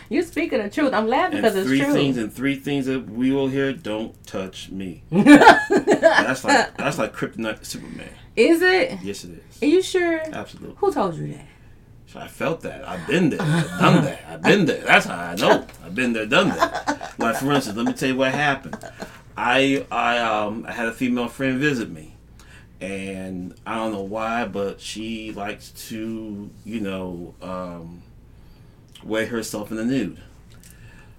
You're 0.10 0.24
speaking 0.24 0.62
the 0.62 0.70
truth. 0.70 0.94
I'm 0.94 1.08
laughing 1.08 1.38
because 1.38 1.56
it's 1.56 1.68
three 1.68 1.82
true. 1.82 1.94
things 1.94 2.18
and 2.18 2.32
three 2.32 2.56
things 2.56 2.86
that 2.86 3.10
we 3.10 3.32
will 3.32 3.48
hear: 3.48 3.74
don't 3.74 4.22
touch 4.26 4.70
me. 4.70 5.04
that's 5.12 6.44
like 6.44 6.78
that's 6.78 6.98
like 6.98 7.14
kryptonite 7.16 7.66
Superman. 7.66 8.10
Is 8.36 8.62
it? 8.62 9.00
Yes, 9.02 9.24
it 9.24 9.44
is. 9.50 9.64
Are 9.64 9.66
you 9.66 9.82
sure? 9.82 10.22
Absolutely. 10.32 10.76
Who 10.78 10.92
told 10.94 11.16
you 11.16 11.34
that? 11.34 11.46
So 12.08 12.20
I 12.20 12.28
felt 12.28 12.62
that. 12.62 12.88
I've 12.88 13.08
been 13.08 13.32
there. 13.32 13.42
I've 13.42 13.80
done 13.80 14.04
that. 14.04 14.20
I've 14.30 14.42
been 14.44 14.66
there. 14.66 14.82
That's 14.82 15.06
how 15.08 15.18
I 15.18 15.36
know. 15.36 15.66
I've 15.84 15.96
been 15.96 16.14
there, 16.14 16.28
done 16.28 16.50
that. 16.50 17.16
Like 17.18 17.38
for 17.38 17.52
instance, 17.52 17.76
let 17.76 17.88
me 17.88 17.94
tell 17.94 18.10
you 18.10 18.16
what 18.16 18.34
happened. 18.34 18.78
I 19.36 19.86
I 19.90 20.20
um 20.20 20.66
I 20.68 20.74
had 20.74 20.88
a 20.88 20.94
female 20.94 21.28
friend 21.28 21.58
visit 21.60 21.90
me, 21.90 22.13
and 22.84 23.56
I 23.66 23.76
don't 23.78 23.94
know 23.94 24.02
why, 24.04 24.46
but 24.46 24.82
she 24.82 25.32
likes 25.32 25.70
to 25.90 26.50
you 26.66 26.80
know 26.82 27.34
um 27.42 28.02
weigh 29.04 29.26
herself 29.26 29.72
in 29.72 29.78
the 29.78 29.86
nude. 29.86 30.18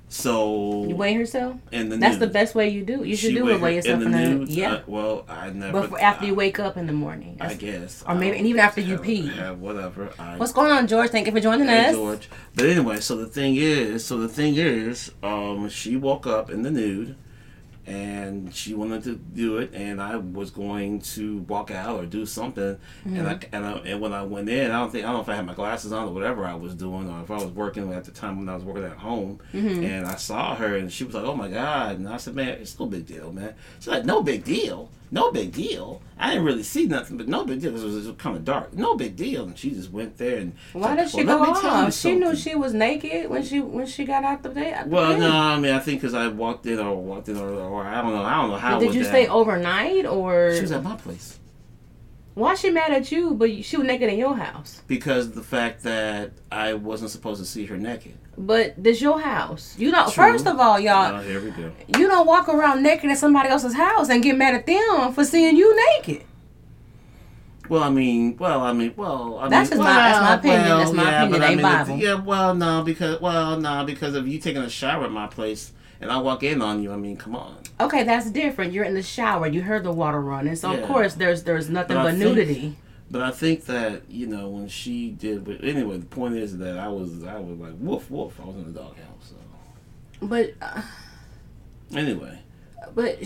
So 0.08 0.84
You 0.88 0.94
weigh 0.94 1.14
herself? 1.14 1.56
and 1.72 1.90
the 1.90 1.96
That's 1.96 2.14
nude. 2.20 2.28
the 2.28 2.32
best 2.32 2.54
way 2.54 2.68
you 2.68 2.84
do. 2.84 3.02
You 3.02 3.16
should 3.16 3.30
She 3.30 3.34
do 3.34 3.48
it 3.48 3.60
weigh 3.60 3.74
yourself 3.76 4.00
in 4.02 4.12
the, 4.12 4.18
nude? 4.18 4.48
yeah. 4.48 4.74
Uh, 4.74 4.80
well, 4.86 5.24
I 5.28 5.50
never. 5.50 5.80
Before 5.82 6.00
after 6.00 6.24
I- 6.24 6.28
you 6.28 6.34
wake 6.36 6.60
up 6.60 6.76
in 6.76 6.86
the 6.86 6.92
morning. 6.92 7.36
I 7.40 7.54
guess. 7.54 8.04
Or 8.06 8.14
maybe- 8.14 8.36
and 8.38 8.46
even 8.46 8.60
after 8.60 8.80
you 8.80 8.98
pee. 8.98 9.26
have 9.28 9.58
whatever. 9.60 10.10
I, 10.18 10.36
What's 10.36 10.52
going 10.52 10.70
on, 10.70 10.86
George? 10.86 11.10
Thank 11.10 11.26
you 11.26 11.32
for 11.32 11.40
joining 11.40 11.66
Hey, 11.66 11.86
us. 11.86 11.94
George. 11.94 12.28
But 12.54 12.66
anyway, 12.66 13.00
so 13.00 13.16
the 13.16 13.26
thing 13.26 13.56
is, 13.56 14.04
so 14.04 14.18
the 14.18 14.28
thing 14.28 14.54
is, 14.56 15.10
um, 15.22 15.68
she 15.68 15.96
woke 15.96 16.26
up 16.28 16.48
in 16.48 16.62
the 16.62 16.70
nude, 16.70 17.16
and 17.86 18.54
she 18.54 18.74
wanted 18.74 19.04
to 19.04 19.16
do 19.16 19.58
it, 19.58 19.72
and 19.74 20.00
I 20.00 20.16
was 20.16 20.50
going 20.50 21.00
to 21.00 21.38
walk 21.38 21.70
out 21.70 22.00
or 22.00 22.06
do 22.06 22.24
something, 22.24 22.78
and 23.04 23.28
I 23.28 23.34
mm-hmm. 23.34 23.54
and 23.54 23.66
I, 23.66 23.72
and 23.72 24.00
when 24.00 24.12
I 24.12 24.22
went 24.22 24.48
in, 24.48 24.70
I 24.70 24.80
don't 24.80 24.90
think 24.90 25.04
I 25.04 25.08
don't 25.08 25.16
know 25.16 25.22
if 25.22 25.28
I 25.28 25.34
had 25.34 25.46
my 25.46 25.54
glasses 25.54 25.92
on 25.92 26.08
or 26.08 26.12
whatever 26.12 26.44
I 26.44 26.54
was 26.54 26.74
doing, 26.74 27.10
or 27.10 27.22
if 27.22 27.30
I 27.30 27.36
was 27.36 27.50
working 27.50 27.92
at 27.92 28.04
the 28.04 28.10
time 28.10 28.38
when 28.38 28.48
I 28.48 28.54
was 28.54 28.64
working 28.64 28.84
at 28.84 28.98
home, 28.98 29.40
mm-hmm. 29.52 29.84
and 29.84 30.06
I 30.06 30.16
saw 30.16 30.54
her, 30.54 30.76
and 30.76 30.92
she 30.92 31.04
was 31.04 31.14
like, 31.14 31.24
"Oh 31.24 31.36
my 31.36 31.48
god!" 31.48 31.98
And 31.98 32.08
I 32.08 32.16
said, 32.16 32.34
"Man, 32.34 32.48
it's 32.48 32.78
no 32.78 32.86
big 32.86 33.06
deal, 33.06 33.32
man." 33.32 33.54
She's 33.78 33.88
like, 33.88 34.04
"No 34.04 34.22
big 34.22 34.44
deal." 34.44 34.90
No 35.14 35.30
big 35.30 35.52
deal. 35.52 36.02
I 36.18 36.30
didn't 36.30 36.44
really 36.44 36.64
see 36.64 36.86
nothing, 36.86 37.16
but 37.16 37.28
no 37.28 37.44
big 37.44 37.60
deal. 37.60 37.76
It 37.76 37.82
was, 37.84 38.10
kind 38.18 38.36
of 38.36 38.44
dark. 38.44 38.74
No 38.74 38.96
big 38.96 39.14
deal. 39.14 39.44
And 39.44 39.56
she 39.56 39.70
just 39.70 39.92
went 39.92 40.18
there 40.18 40.38
and. 40.38 40.54
Why 40.72 40.96
did 40.96 41.08
she 41.08 41.22
Well, 41.22 41.38
go 41.38 41.44
let 41.44 41.54
me 41.54 41.60
tell 41.60 41.80
you 41.80 41.86
off? 41.86 41.94
She 41.94 42.14
knew 42.16 42.34
she 42.34 42.56
was 42.56 42.74
naked 42.74 43.30
when 43.30 43.44
she 43.44 43.60
when 43.60 43.86
she 43.86 44.04
got 44.04 44.24
out 44.24 44.42
the 44.42 44.48
bed. 44.48 44.90
Well, 44.90 45.16
no, 45.16 45.30
I 45.30 45.58
mean, 45.60 45.72
I 45.72 45.78
think 45.78 46.00
because 46.00 46.14
I 46.14 46.26
walked 46.26 46.66
in 46.66 46.80
or 46.80 47.00
walked 47.00 47.28
in 47.28 47.36
or, 47.36 47.48
or 47.48 47.84
I 47.84 48.02
don't 48.02 48.12
know, 48.12 48.22
I 48.22 48.34
don't 48.34 48.50
know 48.50 48.56
how. 48.56 48.80
Did 48.80 48.92
you 48.92 49.04
stay 49.04 49.28
overnight 49.28 50.04
or 50.04 50.52
She 50.54 50.62
was 50.62 50.72
at 50.72 50.82
my 50.82 50.96
place 50.96 51.38
why 52.34 52.54
she 52.54 52.70
mad 52.70 52.92
at 52.92 53.10
you? 53.12 53.34
But 53.34 53.64
she 53.64 53.76
was 53.76 53.86
naked 53.86 54.12
in 54.12 54.18
your 54.18 54.36
house. 54.36 54.82
because 54.86 55.32
the 55.32 55.42
fact 55.42 55.84
that 55.84 56.32
I 56.50 56.74
wasn't 56.74 57.10
supposed 57.10 57.40
to 57.40 57.46
see 57.46 57.66
her 57.66 57.76
naked. 57.76 58.18
But 58.36 58.74
this 58.82 59.00
your 59.00 59.20
house. 59.20 59.74
You 59.78 59.90
know. 59.90 60.04
True. 60.04 60.12
First 60.32 60.46
of 60.46 60.58
all, 60.58 60.78
y'all, 60.80 61.22
go. 61.22 61.72
you 61.98 62.08
don't 62.08 62.26
walk 62.26 62.48
around 62.48 62.82
naked 62.82 63.10
at 63.10 63.18
somebody 63.18 63.48
else's 63.48 63.74
house 63.74 64.08
and 64.08 64.22
get 64.22 64.36
mad 64.36 64.54
at 64.54 64.66
them 64.66 65.12
for 65.12 65.24
seeing 65.24 65.56
you 65.56 65.74
naked. 65.96 66.24
Well, 67.68 67.82
I 67.82 67.88
mean, 67.90 68.36
well, 68.36 68.60
I 68.60 68.72
mean, 68.74 68.92
well, 68.94 69.38
I 69.38 69.48
That's 69.48 69.70
mean, 69.70 69.78
just 69.78 69.88
my- 69.88 69.94
that's 69.94 70.20
my 70.20 70.28
well, 70.28 70.38
opinion, 70.38 70.62
well, 70.64 70.78
that's 70.78 70.92
my 70.92 71.02
yeah, 71.04 71.22
opinion, 71.22 71.40
but 71.40 71.46
I 71.46 71.54
mean, 71.54 71.62
Bible. 71.62 71.96
Yeah, 71.96 72.14
well, 72.20 72.54
no, 72.54 72.82
because 72.82 73.20
well, 73.22 73.58
no, 73.58 73.84
because 73.86 74.14
if 74.14 74.26
you 74.26 74.38
taking 74.38 74.60
a 74.62 74.68
shower 74.68 75.04
at 75.04 75.10
my 75.12 75.26
place 75.28 75.72
and 76.00 76.12
I 76.12 76.18
walk 76.18 76.42
in 76.42 76.60
on 76.60 76.82
you, 76.82 76.92
I 76.92 76.96
mean, 76.96 77.16
come 77.16 77.34
on. 77.34 77.56
Okay, 77.80 78.02
that's 78.02 78.30
different. 78.30 78.74
You're 78.74 78.84
in 78.84 78.92
the 78.94 79.02
shower. 79.02 79.46
You 79.46 79.62
heard 79.62 79.82
the 79.82 79.92
water 79.92 80.20
running, 80.20 80.56
so 80.56 80.72
Yeah. 80.72 80.78
of 80.80 80.86
course 80.86 81.14
there's 81.14 81.44
there's 81.44 81.70
nothing 81.70 81.96
But 81.96 82.02
but 82.02 82.14
nudity. 82.16 82.76
But 83.14 83.22
I 83.22 83.30
think 83.30 83.66
that 83.66 84.10
you 84.10 84.26
know 84.26 84.48
when 84.48 84.66
she 84.66 85.12
did, 85.12 85.44
but 85.44 85.62
anyway, 85.62 85.98
the 85.98 86.04
point 86.04 86.34
is 86.34 86.58
that 86.58 86.76
I 86.76 86.88
was, 86.88 87.22
I 87.22 87.38
was 87.38 87.56
like, 87.60 87.74
woof, 87.78 88.10
woof. 88.10 88.40
I 88.42 88.46
was 88.46 88.56
in 88.56 88.64
the 88.74 88.80
doghouse. 88.80 88.96
So 89.20 89.36
But 90.20 90.54
uh, 90.60 90.82
anyway. 91.94 92.40
but 92.92 93.20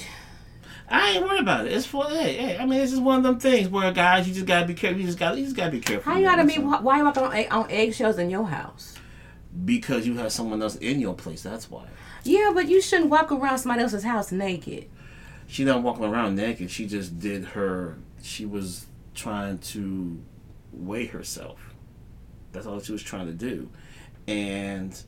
I 0.91 1.13
ain't 1.13 1.25
worried 1.25 1.41
about 1.41 1.65
it. 1.65 1.73
It's 1.73 1.87
for 1.87 2.05
hey, 2.05 2.35
hey. 2.37 2.59
I 2.59 2.67
mean, 2.67 2.81
this 2.81 2.93
is 2.93 3.01
one 3.01 3.17
of 3.17 3.23
them 3.23 3.39
things 3.39 3.71
where 3.71 3.91
guys, 3.91 4.29
you 4.29 4.35
just 4.35 4.45
gotta 4.45 4.67
be 4.67 4.75
careful. 4.75 5.01
You 5.01 5.07
just 5.07 5.19
gotta, 5.19 5.39
you 5.39 5.45
just 5.45 5.57
gotta 5.57 5.71
be 5.71 5.81
careful. 5.81 6.13
how 6.13 6.19
you 6.19 6.27
gotta 6.27 6.45
be? 6.45 6.57
Why 6.57 6.99
you 6.99 7.05
walking 7.07 7.23
on, 7.23 7.47
on 7.47 7.71
eggshells 7.71 8.19
in 8.19 8.29
your 8.29 8.45
house? 8.45 8.95
Because 9.65 10.07
you 10.07 10.19
have 10.19 10.33
someone 10.33 10.61
else 10.61 10.77
in 10.77 11.01
your 11.01 11.15
place. 11.15 11.43
That's 11.43 11.71
why. 11.71 11.87
Yeah, 12.25 12.51
but 12.53 12.69
you 12.69 12.83
shouldn't 12.83 13.09
walk 13.09 13.33
around 13.33 13.57
somebody 13.57 13.85
else's 13.85 14.05
house 14.05 14.33
naked. 14.33 14.91
She 15.47 15.65
not 15.65 15.83
walking 15.83 16.05
around 16.05 16.35
naked. 16.37 16.71
She 16.71 16.85
just 16.85 17.19
did 17.19 17.43
her. 17.47 17.97
She 18.23 18.45
was 18.45 18.85
trying 19.19 19.59
to 19.59 20.19
weigh 20.73 21.07
herself. 21.07 21.75
That's 22.53 22.67
all 22.67 22.81
she 22.81 22.93
was 22.93 23.03
trying 23.03 23.27
to 23.27 23.33
do, 23.33 23.69
and 24.27 25.01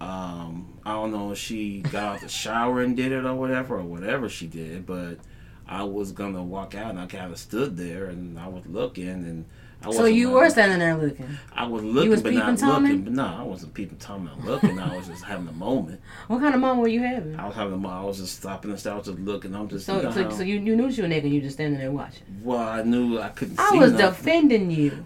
um, 0.00 0.78
I 0.84 0.92
don't 0.92 1.12
know 1.12 1.32
if 1.32 1.38
she 1.38 1.80
got 1.82 2.16
out 2.16 2.20
the 2.20 2.28
shower 2.28 2.80
and 2.80 2.96
did 2.96 3.12
it 3.12 3.24
or 3.24 3.34
whatever 3.34 3.76
or 3.76 3.84
whatever 3.84 4.28
she 4.28 4.46
did, 4.46 4.86
but 4.86 5.18
I 5.68 5.84
was 5.84 6.12
gonna 6.12 6.42
walk 6.42 6.74
out 6.74 6.90
and 6.90 6.98
I 6.98 7.06
kind 7.06 7.30
of 7.30 7.38
stood 7.38 7.76
there 7.76 8.06
and 8.06 8.38
I 8.38 8.48
was 8.48 8.66
looking 8.66 9.08
and. 9.08 9.44
I 9.82 9.90
So 9.92 10.04
you 10.04 10.30
were 10.30 10.50
standing 10.50 10.78
there 10.78 10.96
looking. 10.96 11.38
I 11.54 11.66
was 11.66 11.82
looking, 11.82 12.10
was 12.10 12.22
but 12.22 12.34
not 12.34 12.58
Tommy? 12.58 12.90
looking. 12.90 13.04
But 13.04 13.12
no, 13.14 13.24
I 13.24 13.42
wasn't 13.42 13.72
peeping 13.72 13.98
Tommy. 13.98 14.26
Not 14.26 14.44
looking. 14.44 14.78
I 14.78 14.94
was 14.94 15.06
just 15.06 15.24
having 15.24 15.48
a 15.48 15.52
moment. 15.52 16.00
What 16.28 16.40
kind 16.40 16.54
of 16.54 16.60
moment 16.60 16.80
were 16.80 16.88
you 16.88 17.02
having? 17.02 17.38
I 17.38 17.46
was 17.46 17.56
having 17.56 17.74
a 17.74 17.76
moment. 17.76 18.02
I 18.02 18.04
was 18.04 18.18
just 18.18 18.38
stopping 18.38 18.70
and 18.70 18.78
stuff. 18.78 18.92
I 18.92 18.96
was 18.98 19.06
just 19.06 19.18
looking. 19.18 19.54
I'm 19.54 19.68
just. 19.68 19.86
So, 19.86 19.96
you 19.96 20.02
know 20.02 20.10
so, 20.10 20.30
so 20.30 20.42
you, 20.42 20.60
you 20.60 20.76
knew 20.76 20.92
she 20.92 21.00
was 21.00 21.08
naked. 21.08 21.32
You 21.32 21.40
just 21.40 21.56
standing 21.56 21.80
there 21.80 21.90
watching. 21.90 22.22
well, 22.42 22.58
I 22.58 22.82
knew 22.82 23.18
I 23.18 23.30
couldn't 23.30 23.58
I 23.58 23.74
was 23.76 23.92
nothing. 23.92 24.08
defending 24.10 24.70
you. 24.70 25.04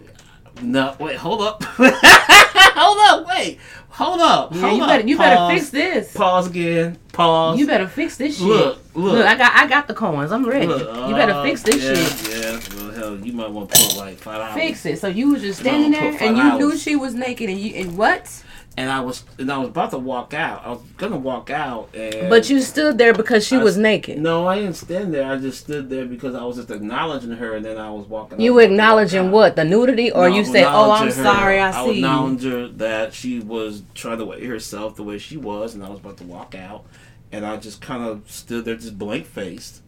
No, 0.62 0.94
wait, 1.00 1.16
hold 1.16 1.40
up. 1.40 1.62
hold 1.76 2.98
up, 3.00 3.26
wait, 3.28 3.58
hold 3.88 4.20
up. 4.20 4.54
Yeah, 4.54 4.60
hold 4.60 4.76
you 4.76 4.82
up. 4.82 4.88
better 4.88 5.08
you 5.08 5.18
better 5.18 5.54
fix 5.54 5.70
this. 5.70 6.12
Pause 6.14 6.48
again. 6.48 6.98
Pause. 7.12 7.58
You 7.58 7.66
better 7.66 7.88
fix 7.88 8.16
this 8.16 8.38
shit. 8.38 8.46
Look, 8.46 8.78
look. 8.94 9.26
I 9.26 9.36
got 9.36 9.52
I 9.54 9.66
got 9.66 9.88
the 9.88 9.94
coins. 9.94 10.30
I'm 10.32 10.46
ready. 10.46 10.66
Look, 10.66 11.08
you 11.08 11.14
better 11.14 11.32
uh, 11.32 11.42
fix 11.42 11.62
this 11.62 11.82
yeah, 11.82 11.94
shit. 11.94 12.44
Yeah, 12.44 12.83
hell, 13.04 13.18
you 13.26 13.32
might 13.32 13.50
want 13.50 13.70
to 13.70 13.78
put 13.78 13.96
like 13.96 14.16
five 14.18 14.40
hours. 14.40 14.54
Fix 14.54 14.86
it. 14.86 14.98
So 14.98 15.08
you 15.08 15.30
was 15.32 15.42
just 15.42 15.60
standing 15.60 15.92
there 15.92 16.16
and 16.20 16.36
you 16.36 16.58
knew 16.58 16.76
she 16.76 16.96
was 16.96 17.14
naked 17.14 17.50
and 17.50 17.58
you 17.58 17.74
and 17.74 17.96
what? 17.96 18.42
and 18.76 18.90
I 18.90 19.00
was 19.00 19.24
and 19.38 19.50
I 19.52 19.58
was 19.58 19.68
about 19.68 19.90
to 19.92 19.98
walk 19.98 20.34
out. 20.34 20.64
I 20.64 20.70
was 20.70 20.80
gonna 20.96 21.16
walk 21.16 21.50
out, 21.50 21.94
and 21.94 22.28
But 22.28 22.50
you 22.50 22.60
stood 22.60 22.98
there 22.98 23.12
because 23.14 23.46
she 23.46 23.56
I 23.56 23.62
was 23.62 23.76
naked. 23.76 24.18
No, 24.18 24.46
I 24.48 24.56
didn't 24.56 24.74
stand 24.74 25.14
there. 25.14 25.30
I 25.30 25.36
just 25.36 25.60
stood 25.60 25.88
there 25.88 26.06
because 26.06 26.34
I 26.34 26.42
was 26.44 26.56
just 26.56 26.70
acknowledging 26.70 27.32
her, 27.32 27.54
and 27.54 27.64
then 27.64 27.78
I 27.78 27.90
was 27.90 28.06
walking. 28.06 28.40
You 28.40 28.52
I 28.52 28.54
was 28.54 28.64
about 28.64 28.68
to 28.68 28.72
walk 28.72 28.72
acknowledging 28.72 29.30
what? 29.30 29.56
The 29.56 29.64
nudity? 29.64 30.10
Or 30.10 30.28
No, 30.28 30.36
you 30.36 30.44
said, 30.44 30.64
oh, 30.64 30.90
I'm 30.90 31.06
her. 31.06 31.12
sorry, 31.12 31.60
I 31.60 31.68
I 31.68 31.84
see 31.84 31.92
you. 31.92 32.04
acknowledged 32.04 32.44
her 32.44 32.68
that 32.68 33.14
she 33.14 33.38
was 33.40 33.82
trying 33.94 34.18
to 34.18 34.24
weigh 34.24 34.44
herself 34.44 34.96
the 34.96 35.04
way 35.04 35.18
she 35.18 35.36
was, 35.36 35.74
and 35.74 35.84
I 35.84 35.88
was 35.88 36.00
about 36.00 36.16
to 36.18 36.24
walk 36.24 36.54
out, 36.54 36.84
and 37.30 37.46
I 37.46 37.56
just 37.58 37.80
kind 37.80 38.02
of 38.02 38.28
stood 38.30 38.64
there, 38.64 38.74
just 38.74 38.98
blank 38.98 39.26
faced, 39.26 39.82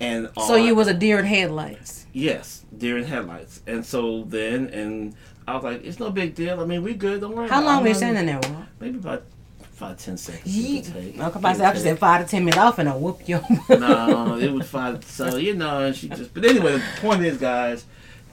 and 0.00 0.30
all 0.36 0.46
So 0.46 0.56
you 0.56 0.74
was 0.74 0.88
a 0.88 0.94
deer 0.94 1.18
in 1.18 1.24
headlights. 1.26 2.06
yes, 2.12 2.64
deer 2.76 2.98
in 2.98 3.04
headlights, 3.04 3.62
and 3.66 3.84
so 3.84 4.24
then 4.24 4.68
and 4.68 5.14
I 5.46 5.54
was 5.54 5.64
like, 5.64 5.84
it's 5.84 5.98
no 5.98 6.10
big 6.10 6.34
deal. 6.34 6.60
I 6.60 6.66
mean, 6.66 6.82
we 6.82 6.94
good. 6.94 7.20
Don't 7.22 7.34
worry. 7.34 7.48
How 7.48 7.64
long 7.64 7.82
were 7.82 7.88
you 7.88 7.94
standing 7.94 8.26
there? 8.26 8.40
Maybe 8.80 8.98
about 8.98 9.24
five 9.72 9.96
ten 9.96 10.16
seconds. 10.16 10.54
Ye- 10.56 10.82
take. 10.82 11.18
Okay, 11.18 11.40
I 11.42 11.52
said, 11.54 11.64
I 11.64 11.74
said 11.78 11.98
five 11.98 12.24
to 12.24 12.30
ten 12.30 12.44
minutes 12.44 12.58
off 12.58 12.78
and 12.78 12.88
I 12.88 12.94
whoop 12.96 13.26
you. 13.28 13.40
no, 13.70 14.36
it 14.38 14.52
was 14.52 14.68
five. 14.68 15.02
So 15.04 15.36
you 15.36 15.54
know, 15.54 15.86
and 15.86 15.96
she 15.96 16.08
just. 16.08 16.34
But 16.34 16.44
anyway, 16.44 16.72
the 16.72 16.82
point 17.00 17.24
is, 17.24 17.38
guys, 17.38 17.86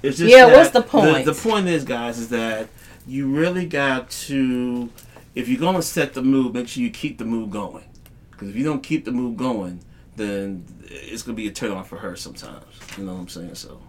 it's 0.04 0.18
just. 0.18 0.30
Yeah, 0.30 0.48
what's 0.48 0.72
the 0.72 0.82
point? 0.82 1.26
The, 1.26 1.34
point 1.34 1.68
is, 1.68 1.86
guys, 1.86 2.20
is 2.20 2.30
that 2.30 2.68
you 3.08 3.28
really 3.34 3.66
got 3.66 4.10
to, 4.10 4.90
if 5.36 5.48
you're 5.48 5.60
gonna 5.60 5.82
set 5.82 6.14
the 6.16 6.22
mood, 6.22 6.54
make 6.54 6.68
sure 6.68 6.84
you 6.84 6.90
keep 6.90 7.18
the 7.18 7.26
mood 7.26 7.52
going. 7.52 7.86
Because 8.32 8.50
if 8.50 8.56
you 8.56 8.64
don't 8.66 8.84
keep 8.84 9.06
the 9.06 9.12
mood 9.12 9.38
going, 9.38 9.80
then 10.18 10.66
it's 10.90 11.24
gonna 11.24 11.36
be 11.36 11.48
a 11.48 11.52
turn 11.52 11.72
on 11.72 11.84
for 11.84 11.98
her 11.98 12.16
sometimes. 12.16 12.66
You 12.98 13.06
know 13.06 13.14
what 13.14 13.22
I'm 13.22 13.28
saying? 13.28 13.56
So, 13.56 13.82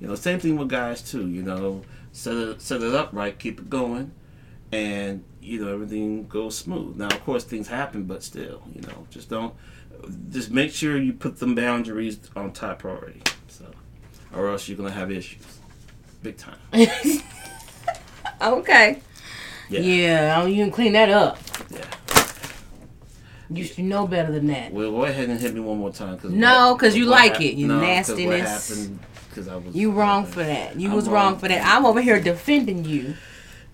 you 0.00 0.08
know, 0.08 0.14
same 0.14 0.38
thing 0.38 0.56
with 0.56 0.68
guys 0.68 1.02
too. 1.02 1.28
You 1.28 1.42
know, 1.42 1.82
set 2.12 2.36
it 2.36 2.62
set 2.62 2.82
it 2.82 2.94
up 2.94 3.10
right, 3.12 3.38
keep 3.38 3.60
it 3.60 3.70
going, 3.70 4.12
and 4.70 5.24
you 5.40 5.64
know 5.64 5.72
everything 5.72 6.26
goes 6.26 6.56
smooth. 6.56 6.96
Now, 6.96 7.08
of 7.08 7.24
course, 7.24 7.44
things 7.44 7.68
happen, 7.68 8.04
but 8.04 8.22
still, 8.22 8.62
you 8.74 8.82
know, 8.82 9.06
just 9.10 9.28
don't. 9.28 9.54
Just 10.30 10.50
make 10.50 10.72
sure 10.72 10.96
you 10.98 11.12
put 11.12 11.38
them 11.38 11.54
boundaries 11.54 12.18
on 12.34 12.52
top 12.52 12.80
priority. 12.80 13.22
So, 13.48 13.66
or 14.34 14.48
else 14.48 14.68
you're 14.68 14.78
gonna 14.78 14.90
have 14.90 15.10
issues, 15.10 15.60
big 16.22 16.36
time. 16.36 16.58
okay. 18.42 19.00
Yeah. 19.68 19.80
Yeah, 19.80 20.46
you 20.46 20.64
can 20.64 20.72
clean 20.72 20.92
that 20.94 21.08
up. 21.08 21.38
Yeah. 21.70 21.84
You 23.56 23.64
should 23.64 23.84
know 23.84 24.06
better 24.06 24.32
than 24.32 24.46
that. 24.48 24.72
Well, 24.72 24.90
go 24.90 25.04
ahead 25.04 25.28
and 25.28 25.40
hit 25.40 25.54
me 25.54 25.60
one 25.60 25.78
more 25.78 25.92
time. 25.92 26.18
Cause 26.18 26.30
No, 26.30 26.76
'cause 26.76 26.96
you 26.96 27.06
like 27.06 27.32
hap- 27.34 27.40
it, 27.42 27.54
you 27.54 27.66
no, 27.68 27.74
'cause 27.74 27.82
nastiness. 28.08 28.26
What 28.70 28.78
happened? 28.78 28.98
Because 29.28 29.48
I 29.48 29.56
was. 29.56 29.74
You 29.74 29.90
wrong 29.92 30.26
for 30.26 30.42
that. 30.44 30.78
You 30.78 30.88
I'm 30.90 30.94
was 30.96 31.06
wrong. 31.06 31.14
wrong 31.32 31.38
for 31.38 31.48
that. 31.48 31.64
I'm 31.64 31.86
over 31.86 32.00
here 32.00 32.20
defending 32.20 32.84
you. 32.84 33.14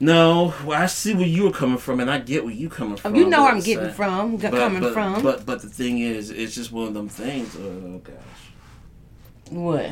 No, 0.00 0.54
well, 0.64 0.80
I 0.80 0.87
see 0.87 1.12
where 1.14 1.26
you 1.26 1.42
were 1.42 1.50
coming 1.50 1.78
from, 1.78 1.99
and 1.99 2.08
I 2.08 2.18
get 2.20 2.44
where 2.44 2.52
you 2.54 2.68
coming 2.68 2.94
oh, 2.94 2.97
from. 2.99 3.14
Oh, 3.14 3.18
you 3.18 3.26
know 3.26 3.42
where 3.42 3.50
I'm 3.50 3.56
it's, 3.58 3.66
getting 3.66 3.90
from, 3.90 4.37
but- 4.37 4.52
coming 4.52 4.80
but- 4.80 4.92
from. 4.92 5.23
But 5.23 5.44
but 5.44 5.61
the 5.62 5.68
thing 5.68 5.99
is, 5.99 6.30
it's 6.30 6.54
just 6.54 6.70
one 6.70 6.87
of 6.88 6.94
them 6.94 7.08
things. 7.08 7.56
Oh 7.56 7.99
gosh, 8.04 9.50
what? 9.50 9.90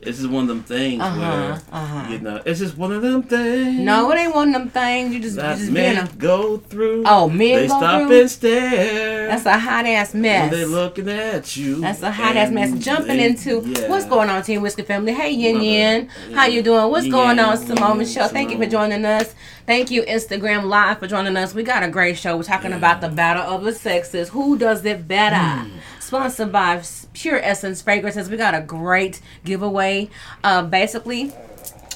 It's 0.00 0.18
just 0.18 0.30
one 0.30 0.42
of 0.42 0.48
them 0.48 0.62
things 0.62 1.00
Uh 1.02 1.08
huh. 1.10 1.20
where 1.20 1.52
Uh 1.72 1.86
huh. 1.86 2.12
you 2.12 2.18
know, 2.18 2.42
it's 2.44 2.60
just 2.60 2.76
one 2.76 2.92
of 2.92 3.02
them 3.02 3.22
things. 3.22 3.80
No, 3.80 4.10
it 4.12 4.16
ain't 4.18 4.34
one 4.34 4.48
of 4.48 4.54
them 4.54 4.68
things. 4.70 5.14
You 5.14 5.20
just, 5.20 5.36
you 5.36 5.42
just 5.42 5.70
men 5.70 5.96
a. 5.96 6.08
go 6.16 6.58
through. 6.58 7.04
Oh, 7.06 7.28
men 7.28 7.38
they 7.38 7.66
go 7.68 7.78
stop 7.78 8.06
through? 8.08 8.20
and 8.20 8.30
stare. 8.30 9.26
That's 9.28 9.46
a 9.46 9.58
hot 9.58 9.86
ass 9.86 10.12
when 10.12 10.22
mess. 10.22 10.50
they 10.50 10.64
looking 10.64 11.08
at 11.08 11.56
you. 11.56 11.80
That's 11.80 12.02
a 12.02 12.10
hot 12.10 12.36
ass 12.36 12.50
mess. 12.50 12.72
Jumping 12.84 13.16
they- 13.16 13.26
into 13.26 13.62
yeah. 13.66 13.88
what's 13.88 14.06
going 14.06 14.28
on, 14.30 14.42
Team 14.42 14.62
Whiskey 14.62 14.82
family. 14.82 15.12
Hey, 15.14 15.30
Yin. 15.32 15.60
Yin. 15.62 16.08
How 16.34 16.46
you 16.46 16.62
doing? 16.62 16.90
What's 16.90 17.04
Yin 17.06 17.12
going 17.12 17.38
on, 17.38 17.56
Simone 17.56 17.98
Michelle? 17.98 18.28
Thank 18.28 18.50
you 18.50 18.58
for 18.58 18.66
joining 18.66 19.04
us. 19.04 19.34
Thank 19.66 19.90
you, 19.90 20.02
Instagram 20.02 20.64
Live, 20.64 20.98
for 21.00 21.08
joining 21.08 21.36
us. 21.36 21.52
We 21.54 21.64
got 21.64 21.82
a 21.82 21.88
great 21.88 22.16
show. 22.16 22.36
We're 22.36 22.44
talking 22.44 22.70
Yeah. 22.70 22.76
about 22.76 23.00
the 23.00 23.08
battle 23.08 23.42
of 23.42 23.64
the 23.64 23.72
sexes. 23.72 24.28
Who 24.28 24.56
does 24.56 24.84
it 24.84 25.08
better? 25.08 25.36
Hmm. 25.36 25.70
Sponsored 26.10 26.52
by 26.52 26.80
Pure 27.14 27.40
Essence 27.42 27.82
Fragrances. 27.82 28.30
We 28.30 28.36
got 28.36 28.54
a 28.54 28.60
great 28.60 29.20
giveaway. 29.44 30.08
Uh, 30.44 30.62
basically, 30.62 31.32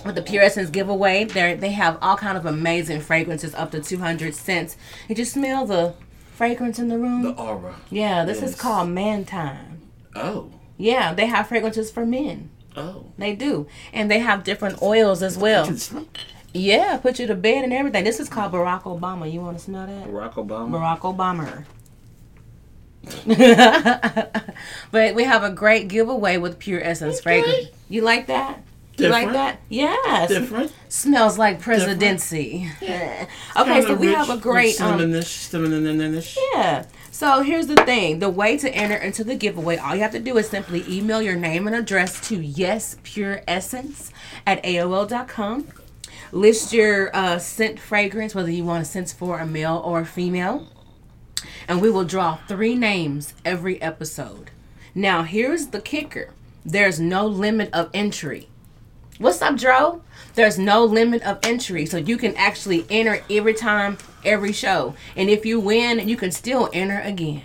with 0.04 0.16
the 0.16 0.22
Pure 0.22 0.42
Essence 0.42 0.68
giveaway, 0.68 1.22
they 1.22 1.54
they 1.54 1.70
have 1.70 1.96
all 2.02 2.16
kind 2.16 2.36
of 2.36 2.44
amazing 2.44 3.02
fragrances 3.02 3.54
up 3.54 3.70
to 3.70 3.80
200 3.80 4.34
scents. 4.34 4.76
Did 5.06 5.20
you 5.20 5.24
smell 5.24 5.64
the 5.64 5.94
fragrance 6.34 6.80
in 6.80 6.88
the 6.88 6.98
room? 6.98 7.22
the 7.22 7.34
aura. 7.34 7.76
yeah, 7.88 8.24
this 8.24 8.42
is 8.42 8.56
called 8.56 8.88
Man 8.88 9.24
Time. 9.24 9.80
Oh, 10.16 10.50
Yeah, 10.76 11.14
they 11.14 11.26
have 11.26 11.46
fragrances 11.46 11.92
for 11.92 12.04
men. 12.04 12.50
oh. 12.76 13.12
They 13.16 13.36
do. 13.36 13.68
And 13.92 14.10
they 14.10 14.18
have 14.18 14.42
different 14.42 14.82
oils 14.82 15.22
as 15.22 15.38
well. 15.38 15.72
Yeah, 16.52 16.96
put 16.96 17.20
you 17.20 17.28
to 17.28 17.36
bed 17.36 17.62
and 17.62 17.72
everything. 17.72 18.02
This 18.02 18.18
is 18.18 18.28
called 18.28 18.50
Barack 18.50 18.82
Obama. 18.82 19.32
You 19.32 19.40
want 19.40 19.56
to 19.56 19.62
smell 19.62 19.86
that? 19.86 20.08
Barack 20.08 20.32
Obama. 20.34 20.70
Barack 20.70 21.00
Obama. 21.00 21.64
but 24.90 25.14
we 25.14 25.24
have 25.24 25.42
a 25.42 25.50
great 25.50 25.88
giveaway 25.88 26.36
with 26.36 26.58
Pure 26.58 26.82
Essence 26.82 27.20
fragrance. 27.20 27.68
You 27.88 28.02
like 28.02 28.26
that? 28.26 28.62
Different. 28.96 29.22
You 29.22 29.26
like 29.26 29.34
that? 29.34 29.60
Yes. 29.68 30.28
Different. 30.28 30.72
Smells 30.88 31.38
like 31.38 31.60
presidency. 31.60 32.70
Yeah. 32.80 33.26
okay, 33.56 33.80
so 33.80 33.88
Kinda 33.88 34.00
we 34.00 34.08
rich, 34.08 34.16
have 34.16 34.30
a 34.30 34.36
great 34.36 34.80
um, 34.80 34.98
cinnamonish, 34.98 35.48
cinnamonish. 35.50 36.36
Yeah. 36.52 36.84
So 37.10 37.42
here's 37.42 37.66
the 37.66 37.76
thing. 37.76 38.18
The 38.18 38.28
way 38.28 38.56
to 38.58 38.70
enter 38.74 38.96
into 38.96 39.24
the 39.24 39.34
giveaway, 39.34 39.76
all 39.76 39.94
you 39.94 40.02
have 40.02 40.12
to 40.12 40.18
do 40.18 40.36
is 40.36 40.48
simply 40.48 40.84
email 40.88 41.22
your 41.22 41.36
name 41.36 41.66
and 41.66 41.76
address 41.76 42.20
to 42.28 42.38
yespureessence 42.38 44.10
at 44.46 44.62
AOL.com. 44.62 45.68
List 46.32 46.72
your 46.72 47.14
uh, 47.14 47.38
scent 47.38 47.80
fragrance, 47.80 48.34
whether 48.34 48.50
you 48.50 48.64
want 48.64 48.82
a 48.82 48.84
scent 48.84 49.14
for 49.16 49.38
a 49.38 49.46
male 49.46 49.82
or 49.84 50.00
a 50.00 50.06
female. 50.06 50.66
And 51.70 51.80
we 51.80 51.88
will 51.88 52.04
draw 52.04 52.34
three 52.48 52.74
names 52.74 53.32
every 53.44 53.80
episode. 53.80 54.50
Now, 54.92 55.22
here's 55.22 55.68
the 55.68 55.80
kicker 55.80 56.30
there's 56.64 56.98
no 56.98 57.24
limit 57.28 57.70
of 57.72 57.90
entry. 57.94 58.48
What's 59.18 59.40
up, 59.40 59.56
Dro? 59.56 60.02
There's 60.34 60.58
no 60.58 60.84
limit 60.84 61.22
of 61.22 61.38
entry, 61.44 61.86
so 61.86 61.96
you 61.96 62.16
can 62.16 62.34
actually 62.34 62.86
enter 62.90 63.22
every 63.30 63.54
time, 63.54 63.98
every 64.24 64.52
show. 64.52 64.96
And 65.14 65.30
if 65.30 65.46
you 65.46 65.60
win, 65.60 66.08
you 66.08 66.16
can 66.16 66.32
still 66.32 66.70
enter 66.72 66.98
again. 67.04 67.42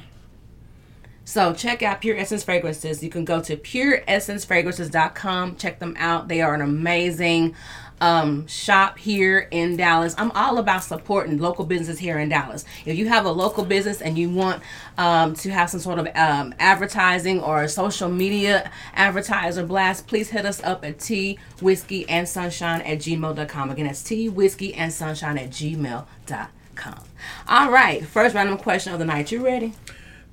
So 1.24 1.54
check 1.54 1.84
out 1.84 2.02
Pure 2.02 2.18
Essence 2.18 2.44
Fragrances. 2.44 3.04
You 3.04 3.12
can 3.12 3.26
go 3.26 3.42
to 3.42 3.56
pureessencefragrances.com. 3.58 5.56
Check 5.58 5.78
them 5.78 5.96
out. 6.00 6.30
They 6.30 6.42
are 6.42 6.56
an 6.56 6.62
amazing 6.62 7.56
um, 8.02 8.48
shop 8.48 8.98
here 8.98 9.48
in 9.52 9.78
Dallas. 9.78 10.16
I'm 10.18 10.32
all 10.32 10.58
about 10.58 10.84
supporting 10.84 11.38
local 11.38 11.66
business 11.66 12.00
here 12.00 12.20
in 12.20 12.30
Dallas. 12.30 12.66
If 12.86 12.98
you 12.98 13.08
have 13.08 13.26
a 13.26 13.32
local 13.32 13.64
business 13.64 14.02
and 14.02 14.18
you 14.18 14.30
want 14.30 14.62
um, 14.98 15.34
to 15.36 15.52
have 15.52 15.70
some 15.70 15.80
sort 15.80 16.00
of 16.00 16.08
um, 16.16 16.54
advertising 16.60 17.42
or 17.42 17.64
a 17.64 17.70
social 17.70 18.10
media 18.10 18.72
advertiser 18.94 19.66
blast, 19.66 20.08
please 20.08 20.30
hit 20.30 20.46
us 20.46 20.62
up 20.64 20.84
at 20.84 21.00
T 21.00 21.40
Whiskey 21.62 22.08
and 22.10 22.28
Sunshine 22.28 22.82
at 22.82 23.00
gmail.com. 23.00 23.72
Again, 23.72 23.86
that's 23.86 24.04
T 24.04 24.30
Whiskey 24.30 24.74
and 24.74 24.92
Sunshine 24.92 25.38
at 25.38 25.50
gmail.com. 25.50 27.00
All 27.48 27.72
right, 27.72 28.06
first 28.06 28.36
random 28.36 28.58
question 28.58 28.94
of 28.94 29.00
the 29.00 29.06
night. 29.06 29.32
You 29.32 29.44
ready? 29.44 29.74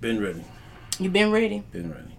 Been 0.00 0.20
ready. 0.20 0.44
You 0.98 1.10
been 1.10 1.30
ready? 1.30 1.62
Been 1.70 1.90
ready. 1.90 2.16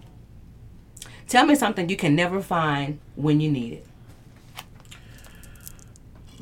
Tell 1.27 1.45
me 1.45 1.55
something 1.55 1.89
you 1.89 1.97
can 1.97 2.15
never 2.15 2.41
find 2.41 2.99
when 3.15 3.39
you 3.41 3.51
need 3.51 3.73
it. 3.73 3.87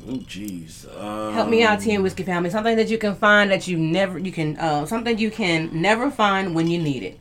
Oh, 0.08 0.16
jeez. 0.16 0.86
Um, 1.00 1.32
Help 1.34 1.48
me 1.48 1.62
out, 1.62 1.80
Tea 1.80 1.94
and 1.94 2.02
Whiskey 2.02 2.24
family. 2.24 2.50
Something 2.50 2.76
that 2.76 2.88
you 2.88 2.98
can 2.98 3.14
find 3.14 3.50
that 3.50 3.68
you 3.68 3.76
never 3.78 4.18
you 4.18 4.32
can 4.32 4.56
uh 4.58 4.84
something 4.86 5.16
you 5.18 5.30
can 5.30 5.70
never 5.80 6.10
find 6.10 6.54
when 6.54 6.66
you 6.68 6.78
need 6.80 7.02
it. 7.04 7.20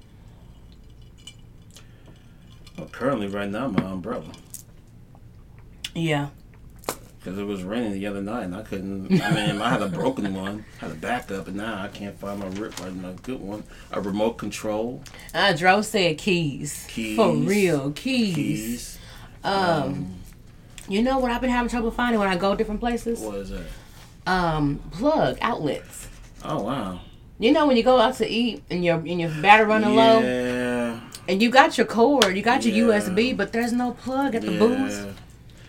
Well, 2.78 2.88
currently, 2.88 3.28
right 3.28 3.50
now, 3.50 3.68
my 3.68 3.84
umbrella. 3.84 4.32
Yeah. 5.94 6.30
Because 7.20 7.38
it 7.38 7.44
was 7.44 7.62
raining 7.62 7.92
the 7.94 8.08
other 8.08 8.22
night 8.22 8.46
and 8.46 8.56
I 8.56 8.64
couldn't. 8.64 9.22
I 9.22 9.32
mean, 9.32 9.62
I 9.62 9.70
had 9.70 9.84
a 9.84 9.88
broken 9.88 10.34
one, 10.46 10.66
had 10.80 10.90
a 10.90 10.96
backup, 10.96 11.48
and 11.48 11.58
now 11.58 11.84
I 11.84 11.88
can't 11.88 12.18
find 12.20 12.40
my 12.40 12.48
rip, 12.48 12.80
my 12.96 13.14
good 13.22 13.40
one. 13.42 13.64
A 13.92 14.02
remote 14.02 14.40
control, 14.40 15.04
Uh 15.36 15.54
Dro 15.54 15.84
said 15.84 16.18
keys. 16.18 16.88
Keys. 16.90 17.16
For 17.16 17.36
real. 17.36 17.92
Keys. 17.92 18.36
keys. 18.36 18.98
Um 19.44 20.16
you 20.88 21.02
know 21.02 21.20
what 21.20 21.32
I've 21.32 21.42
been 21.42 21.50
having 21.50 21.70
trouble 21.70 21.92
finding 21.92 22.20
when 22.20 22.30
I 22.30 22.38
go 22.38 22.56
different 22.56 22.80
places? 22.80 23.20
What 23.20 23.36
is 23.38 23.50
that? 23.50 23.66
Um 24.28 24.80
plug 24.92 25.38
outlets. 25.42 26.08
Oh 26.44 26.62
wow. 26.64 27.00
You 27.40 27.52
know 27.52 27.66
when 27.66 27.76
you 27.78 27.84
go 27.84 28.00
out 28.00 28.16
to 28.16 28.28
eat 28.30 28.64
and 28.70 28.84
your 28.86 28.96
and 28.98 29.20
your 29.20 29.30
battery 29.42 29.66
running 29.68 29.96
low 29.96 30.20
Yeah. 30.20 31.00
and 31.28 31.42
you 31.42 31.50
got 31.50 31.78
your 31.78 31.88
cord, 31.88 32.36
you 32.36 32.44
got 32.44 32.64
your 32.66 32.76
Yeah. 32.76 33.00
USB, 33.00 33.36
but 33.36 33.52
there's 33.52 33.74
no 33.74 33.92
plug 33.92 34.36
at 34.36 34.42
the 34.44 34.52
yeah. 34.54 34.60
booths. 34.60 35.06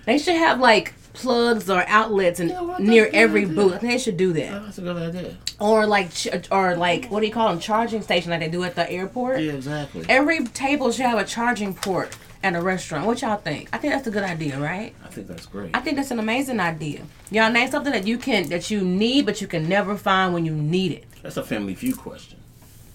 They 0.05 0.18
should 0.18 0.37
have 0.37 0.61
like 0.61 0.94
plugs 1.14 1.68
or 1.70 1.85
outlets 1.88 2.40
and 2.40 2.51
Yeah, 2.51 2.77
near 2.79 3.09
every 3.12 3.42
idea. 3.42 3.55
booth. 3.55 3.75
I 3.75 3.79
think 3.79 3.92
they 3.92 3.98
should 3.98 4.16
do 4.16 4.31
Oh, 4.31 4.33
that. 4.35 4.64
that's 4.64 4.79
a 4.79 4.83
good 4.83 4.96
idea. 4.96 5.37
Or 5.61 5.87
like 5.87 6.12
ch- 6.12 6.29
or 6.51 6.75
like 6.77 7.07
what 7.07 7.20
do 7.20 7.27
you 7.27 7.33
call 7.33 7.48
them? 7.51 7.59
Charging 7.61 8.03
station 8.03 8.31
like 8.31 8.40
they 8.40 8.48
do 8.48 8.64
at 8.64 8.75
the 8.75 8.90
airport. 8.90 9.40
Yeah, 9.40 9.53
exactly. 9.53 10.05
Every 10.09 10.44
table 10.46 10.90
should 10.92 11.07
have 11.07 11.18
a 11.18 11.25
charging 11.25 11.72
port 11.75 12.16
at 12.42 12.55
a 12.57 12.61
restaurant. 12.61 13.07
What 13.07 13.22
y'all 13.22 13.37
think? 13.37 13.68
I 13.72 13.78
think 13.78 13.92
that's 13.94 14.07
a 14.07 14.11
good 14.11 14.24
idea, 14.24 14.59
right? 14.59 14.94
I 15.05 15.09
think 15.09 15.26
that's 15.28 15.46
great. 15.46 15.70
I 15.74 15.81
think 15.81 15.96
that's 15.96 16.11
an 16.11 16.18
amazing 16.18 16.61
idea. 16.61 17.02
Y'all 17.31 17.50
name 17.52 17.70
something 17.70 17.92
that 17.92 18.07
you 18.07 18.18
can 18.18 18.48
that 18.48 18.70
you 18.70 18.81
need 18.83 19.26
but 19.26 19.40
you 19.40 19.46
can 19.46 19.68
never 19.68 19.96
find 19.96 20.35
when 20.35 20.44
you 20.44 20.55
need 20.55 20.92
it. 20.92 21.05
That's 21.22 21.37
a 21.37 21.44
Family 21.44 21.74
Feud 21.74 21.96
question. 21.98 22.38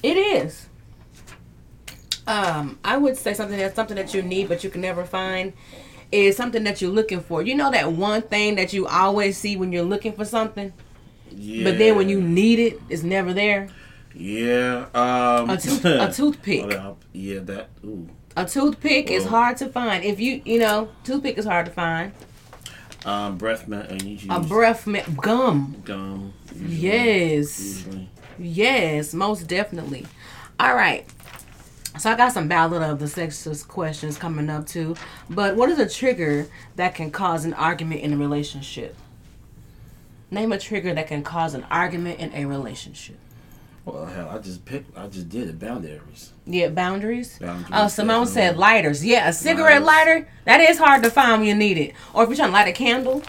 It 0.03 0.17
is. 0.17 0.67
Um, 2.27 2.77
I 2.83 2.97
would 2.97 3.15
say 3.15 3.33
something 3.33 3.57
that's 3.57 3.75
something 3.75 3.95
that 3.95 4.13
you 4.13 4.21
need 4.21 4.49
but 4.49 4.63
you 4.63 4.69
can 4.69 4.81
never 4.81 5.05
find 5.05 5.53
is 6.11 6.35
something 6.35 6.63
that 6.65 6.81
you're 6.81 6.91
looking 6.91 7.21
for. 7.21 7.41
You 7.41 7.55
know 7.55 7.71
that 7.71 7.91
one 7.93 8.21
thing 8.21 8.55
that 8.55 8.73
you 8.73 8.85
always 8.87 9.37
see 9.37 9.55
when 9.55 9.71
you're 9.71 9.83
looking 9.83 10.11
for 10.13 10.25
something, 10.25 10.73
Yeah. 11.31 11.63
but 11.63 11.77
then 11.77 11.95
when 11.95 12.09
you 12.09 12.21
need 12.21 12.59
it, 12.59 12.81
it's 12.89 13.03
never 13.03 13.33
there. 13.33 13.69
Yeah. 14.13 14.85
Um, 14.93 15.49
A 15.49 15.57
tooth- 15.57 15.85
a 15.85 16.11
toothpick. 16.15 16.77
Yeah, 17.13 17.39
that. 17.41 17.69
Ooh. 17.85 18.09
A 18.37 18.45
toothpick 18.45 19.09
is 19.09 19.25
hard 19.25 19.57
to 19.57 19.67
find. 19.67 20.03
If 20.03 20.19
you 20.19 20.41
you 20.45 20.59
know, 20.59 20.89
toothpick 21.03 21.39
is 21.39 21.45
hard 21.45 21.65
to 21.65 21.71
find. 21.71 22.11
Um, 23.03 23.37
breath 23.37 23.67
mint. 23.67 24.03
You 24.03 24.27
A 24.29 24.39
breath 24.39 24.85
mint 24.85 25.17
gum. 25.17 25.81
gum. 25.83 26.33
usually- 26.55 26.77
Yes. 26.77 27.59
Usually. 27.59 28.09
Yes, 28.37 29.13
most 29.15 29.47
definitely. 29.47 30.05
All 30.59 30.75
right. 30.75 31.05
So 31.97 32.11
I 32.11 32.15
got 32.15 32.31
some 32.31 32.47
ballad 32.47 32.83
of 32.83 32.99
the 32.99 33.05
sexist 33.05 33.67
questions 33.67 34.19
coming 34.19 34.51
up 34.51 34.67
too. 34.67 34.95
But 35.31 35.55
what 35.55 35.69
is 35.69 35.79
a 35.79 35.89
trigger 35.89 36.45
that 36.75 36.93
can 36.93 37.09
cause 37.09 37.43
an 37.43 37.55
argument 37.55 38.01
in 38.01 38.13
a 38.13 38.17
relationship? 38.17 38.95
Name 40.29 40.51
a 40.51 40.59
trigger 40.59 40.93
that 40.93 41.07
can 41.07 41.23
cause 41.23 41.55
an 41.55 41.65
argument 41.71 42.19
in 42.19 42.31
a 42.35 42.45
relationship. 42.45 43.17
Well, 43.87 44.05
hell, 44.05 44.29
I 44.29 44.37
just 44.39 44.65
picked. 44.65 44.97
I 44.97 45.07
just 45.07 45.29
did 45.29 45.47
it. 45.47 45.59
Boundaries. 45.59 46.33
Yeah, 46.45 46.67
boundaries. 46.67 47.39
Boundaries, 47.39 47.67
Oh, 47.71 47.87
Simone 47.87 48.27
said 48.27 48.57
lighters. 48.57 49.05
Yeah, 49.05 49.29
a 49.29 49.33
cigarette 49.33 49.81
Lighters. 49.83 50.15
lighter. 50.23 50.27
That 50.43 50.59
is 50.59 50.77
hard 50.77 51.03
to 51.03 51.09
find 51.09 51.39
when 51.39 51.47
you 51.47 51.55
need 51.55 51.77
it. 51.77 51.93
Or 52.13 52.23
if 52.23 52.29
you're 52.29 52.35
trying 52.35 52.49
to 52.49 52.53
light 52.53 52.67
a 52.67 52.73
candle. 52.73 53.23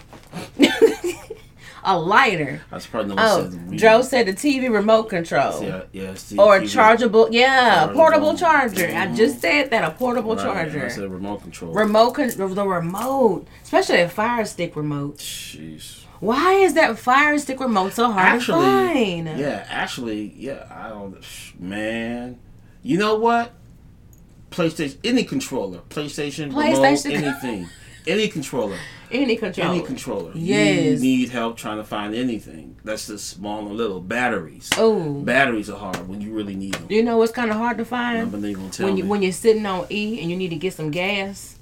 a 1.85 1.97
lighter. 1.99 2.61
I 2.73 2.77
just 2.77 2.91
probably 2.91 3.15
Oh, 3.17 3.49
said. 3.51 3.79
Joe 3.79 4.03
said 4.03 4.27
the 4.27 4.33
TV 4.33 4.69
remote 4.69 5.05
control. 5.05 5.63
Yeah, 5.63 5.83
yeah. 5.93 6.15
See, 6.15 6.37
Or 6.37 6.57
a 6.57 6.67
chargeable, 6.67 7.29
yeah, 7.31 7.75
Chargeable. 7.87 7.95
portable 7.95 8.37
charger. 8.37 8.87
I 8.89 9.07
Mhm. 9.07 9.17
just 9.17 9.41
said 9.41 9.71
that 9.71 9.85
a 9.85 9.93
portable 9.93 10.35
Right, 10.35 10.45
charger. 10.45 10.87
I 10.87 10.89
said 10.89 11.11
remote 11.11 11.43
control. 11.43 11.73
Remote, 11.73 12.11
con- 12.15 12.29
the 12.37 12.67
remote, 12.67 13.47
especially 13.63 14.01
a 14.01 14.09
Fire 14.09 14.45
Stick 14.45 14.75
remote. 14.77 15.19
Jeez. 15.19 16.01
Why 16.21 16.55
is 16.55 16.75
that 16.75 16.99
Fire 16.99 17.39
Stick 17.39 17.61
remote 17.61 17.93
so 17.93 18.11
hard 18.11 18.27
Actually, 18.41 18.65
to 18.65 19.25
find? 19.27 19.39
yeah. 19.39 19.67
Actually, 19.69 20.35
yeah. 20.37 20.67
I 20.71 20.89
don't. 20.89 21.17
Man, 21.59 22.39
you 22.83 22.99
know 22.99 23.17
what? 23.17 23.53
PlayStation, 24.51 24.97
any 25.05 25.25
controller, 25.25 25.79
PlayStation, 25.91 26.51
PlayStation. 26.53 27.05
remote, 27.05 27.25
anything, 27.25 27.69
any 28.07 28.29
controller, 28.29 28.79
Any 29.11 29.37
controller. 29.37 29.71
any 29.71 29.83
controller. 29.83 30.33
Yes. 30.35 30.95
You 30.95 30.99
need 31.01 31.29
help 31.29 31.59
trying 31.59 31.77
to 31.77 31.85
find 31.85 32.15
anything. 32.15 32.77
That's 32.83 33.09
just 33.09 33.29
small 33.29 33.67
and 33.67 33.77
little. 33.77 34.01
Batteries. 34.01 34.71
Oh, 34.79 35.21
Batteries 35.21 35.69
are 35.69 35.79
hard 35.79 36.09
when 36.09 36.23
you 36.23 36.33
really 36.33 36.57
need 36.57 36.73
them. 36.75 36.87
you 36.89 37.03
know 37.03 37.19
what's 37.19 37.31
kind 37.33 37.51
of 37.51 37.59
hard 37.59 37.77
to 37.77 37.83
I'm 37.83 37.87
find 37.89 38.33
gonna 38.33 38.71
tell 38.71 38.87
when 38.87 38.97
you 38.97 39.05
me. 39.05 39.11
when 39.11 39.23
you're 39.23 39.33
sitting 39.33 39.67
on 39.67 39.87
E 39.91 40.19
and 40.21 40.31
you 40.31 40.37
need 40.37 40.49
to 40.49 40.57
get 40.57 40.73
some 40.73 40.91
gas. 40.91 41.58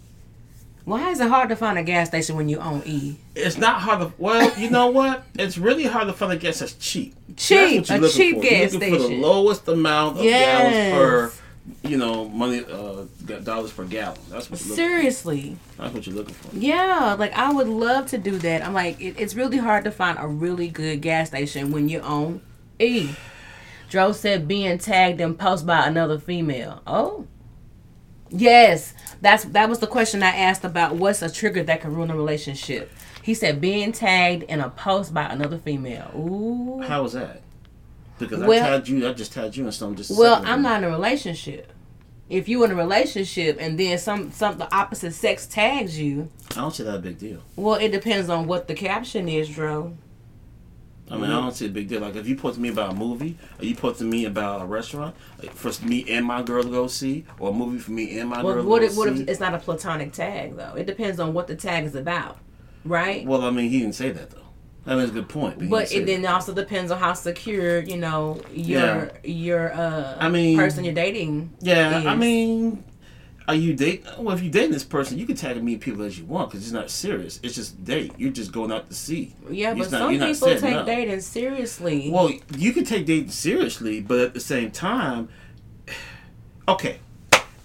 Why 0.87 1.11
is 1.11 1.19
it 1.21 1.29
hard 1.29 1.49
to 1.49 1.57
find 1.57 1.77
a 1.79 1.83
gas 1.83 2.07
station 2.09 2.37
when 2.37 2.49
you're 2.49 2.61
on 2.63 2.81
E? 2.87 3.17
It's 3.35 3.59
not 3.59 3.81
hard 3.81 3.99
to. 4.01 4.13
Well, 4.19 4.57
you 4.59 4.71
know 4.71 4.87
what? 4.87 5.25
It's 5.35 5.59
really 5.59 5.83
hard 5.85 6.07
to 6.07 6.13
find 6.13 6.33
a 6.33 6.37
gas 6.37 6.61
that's 6.61 6.75
cheap. 6.75 7.15
Cheap, 7.37 7.87
That's 7.87 8.15
a 8.15 8.17
cheap 8.17 8.37
for. 8.37 8.43
gas 8.43 8.73
you're 8.73 8.81
looking 8.81 8.95
for 9.03 9.09
the 9.09 9.17
lowest 9.21 9.67
amount 9.67 10.19
of 10.19 10.25
Yes. 10.25 10.93
gallons 10.95 11.35
per, 11.83 11.89
you 11.89 11.97
know, 11.97 12.29
money, 12.29 12.65
uh, 12.71 13.03
dollars 13.43 13.73
per 13.73 13.85
gallon. 13.85 14.17
That's 14.31 14.49
what 14.49 14.61
you're 14.61 14.69
looking. 14.71 14.77
Seriously. 14.77 15.57
For. 15.75 15.83
That's 15.83 15.95
what 15.95 16.07
you're 16.07 16.15
looking 16.17 16.35
for. 16.35 16.57
Yeah, 16.57 17.17
like 17.19 17.33
I 17.37 17.53
would 17.53 17.69
love 17.69 18.07
to 18.11 18.19
do 18.19 18.39
that. 18.39 18.65
I'm 18.65 18.73
like, 18.73 19.01
it, 19.01 19.17
it's 19.19 19.35
really 19.35 19.59
hard 19.59 19.83
to 19.85 19.91
find 19.91 20.17
a 20.21 20.29
really 20.29 20.69
good 20.69 21.03
gas 21.03 21.29
station 21.29 21.73
when 21.73 21.89
you're 21.89 22.05
on 22.05 22.41
E. 22.79 23.11
Dro 23.91 24.13
said 24.13 24.47
being 24.47 24.79
tagged 24.79 25.21
and 25.21 25.37
post 25.37 25.67
by 25.67 25.85
another 25.87 26.21
female. 26.21 26.81
Oh, 26.87 27.27
yes, 28.31 28.95
that's 29.21 29.45
that 29.45 29.69
was 29.69 29.79
the 29.79 29.87
question 29.87 30.23
I 30.23 30.29
asked 30.37 30.65
about. 30.65 30.97
What's 30.97 31.23
a 31.23 31.31
trigger 31.31 31.63
that 31.65 31.81
can 31.81 31.95
ruin 31.95 32.11
a 32.11 32.17
relationship? 32.17 32.91
He 33.23 33.35
said 33.35 33.61
being 33.61 33.93
tagged 33.93 34.45
in 34.45 34.61
a 34.61 34.71
post 34.71 35.13
by 35.13 35.25
another 35.25 35.59
female. 35.59 36.11
Ooh. 36.17 36.83
How 36.83 37.03
was 37.03 37.15
that? 37.15 37.43
Because 38.19 38.41
Well- 38.41 38.65
I 38.65 38.69
tagged 38.77 38.89
you. 38.89 39.09
I 39.09 39.13
just 39.13 39.33
tagged 39.33 39.57
you 39.57 39.67
in 39.67 39.73
something. 39.73 39.97
Just 39.97 40.17
Well, 40.19 40.41
I'm 40.45 40.63
not 40.63 40.83
in 40.83 40.89
a 40.89 40.91
relationship. 40.93 41.73
If 42.29 42.49
you 42.49 42.65
in 42.65 42.71
a 42.73 42.75
relationship 42.75 43.57
and 43.61 43.79
then 43.79 43.99
some 43.99 44.33
some 44.33 44.59
the 44.59 44.75
opposite 44.75 45.13
sex 45.15 45.47
tags 45.47 45.99
you, 45.99 46.29
I 46.53 46.55
don't 46.57 46.75
see 46.75 46.83
that 46.83 46.97
a 46.97 46.99
big 46.99 47.19
deal. 47.19 47.39
well, 47.57 47.77
it 47.77 47.91
depends 47.93 48.29
on 48.29 48.47
what 48.47 48.67
the 48.69 48.75
caption 48.75 49.29
is, 49.29 49.49
Dro. 49.49 49.97
I 51.11 51.17
mean, 51.17 51.27
I 51.31 51.41
don't 51.41 51.55
see 51.55 51.67
a 51.67 51.69
big 51.69 51.89
deal. 51.89 52.01
Like 52.01 52.17
if 52.17 52.27
you 52.27 52.35
put 52.37 52.55
to 52.55 52.61
me 52.61 52.69
about 52.69 52.91
a 52.93 52.95
movie, 52.95 53.39
or 53.61 53.65
you 53.65 53.77
put 53.77 53.97
to 53.99 54.05
me 54.05 54.25
about 54.25 54.63
a 54.63 54.65
restaurant, 54.67 55.15
like 55.41 55.53
for 55.53 55.71
me 55.87 56.05
and 56.11 56.27
my 56.27 56.43
girl 56.43 56.63
to 56.65 56.69
go 56.69 56.87
see, 56.89 57.25
or 57.39 57.51
a 57.51 57.53
movie 57.53 57.79
for 57.79 57.93
me 57.93 58.19
and 58.19 58.29
my 58.31 58.43
Well, 58.43 58.55
girl 58.55 58.65
what 58.65 58.81
to 58.81 58.87
if, 58.87 58.93
go 58.93 58.99
what 58.99 59.17
see. 59.17 59.23
if 59.23 59.29
it's 59.29 59.39
not 59.41 59.55
a 59.55 59.59
platonic 59.59 60.13
tag 60.13 60.57
though? 60.57 60.75
It 60.77 60.87
depends 60.87 61.21
on 61.21 61.33
what 61.33 61.47
the 61.47 61.55
tag 61.55 61.85
is 61.85 61.95
about, 61.95 62.39
right? 62.85 63.25
well, 63.25 63.43
I 63.43 63.51
mean, 63.51 63.71
he 63.71 63.81
didn't 63.81 63.95
say 63.95 64.11
that 64.11 64.31
though. 64.31 64.41
That 64.85 64.95
was 64.97 65.11
a 65.11 65.13
good 65.13 65.29
point. 65.29 65.61
he 65.61 65.67
but 65.69 65.91
it 65.93 66.07
then 66.07 66.23
that. 66.23 66.35
also 66.35 66.55
depends 66.55 66.91
on 66.93 66.99
how 67.01 67.13
secure 67.13 67.81
you 67.81 67.97
know 67.97 68.41
your 68.53 69.11
your 69.25 69.73
uh 69.73 70.17
I 70.21 70.29
mean- 70.29 70.57
person 70.59 70.85
you're 70.85 70.95
dating. 70.95 71.53
Yeah, 71.61 72.03
I 72.07 72.15
mean, 72.17 72.85
are 73.49 73.55
you 73.55 73.75
date? 73.75 74.05
Uh, 74.07 74.23
well, 74.23 74.37
if 74.37 74.43
you 74.43 74.51
dating 74.51 74.73
this 74.73 74.83
person, 74.85 75.19
you 75.19 75.27
can 75.27 75.37
tag 75.37 75.57
as 75.57 75.63
many 75.63 75.77
people 75.77 76.03
as 76.03 76.19
you 76.19 76.25
want 76.25 76.51
because 76.51 76.65
it's 76.65 76.73
not 76.73 76.91
serious. 76.91 77.39
It's 77.43 77.55
just 77.55 77.85
date. 77.85 78.13
You're 78.19 78.33
just 78.33 78.51
going 78.53 78.73
out 78.73 78.89
to 78.89 78.95
see. 78.95 79.35
Yeah, 79.51 79.71
but 79.75 79.91
not- 79.91 80.01
some 80.01 80.11
people 80.19 80.57
take 80.59 80.75
up. 80.75 80.87
dating 80.87 81.21
seriously. 81.21 82.11
Well, 82.11 82.31
you 82.57 82.73
can 82.73 82.85
take 82.85 83.07
dating 83.07 83.31
seriously, 83.31 84.01
but 84.01 84.19
at 84.21 84.35
the 84.35 84.41
same 84.41 84.71
time, 84.71 85.29
okay, 86.69 86.99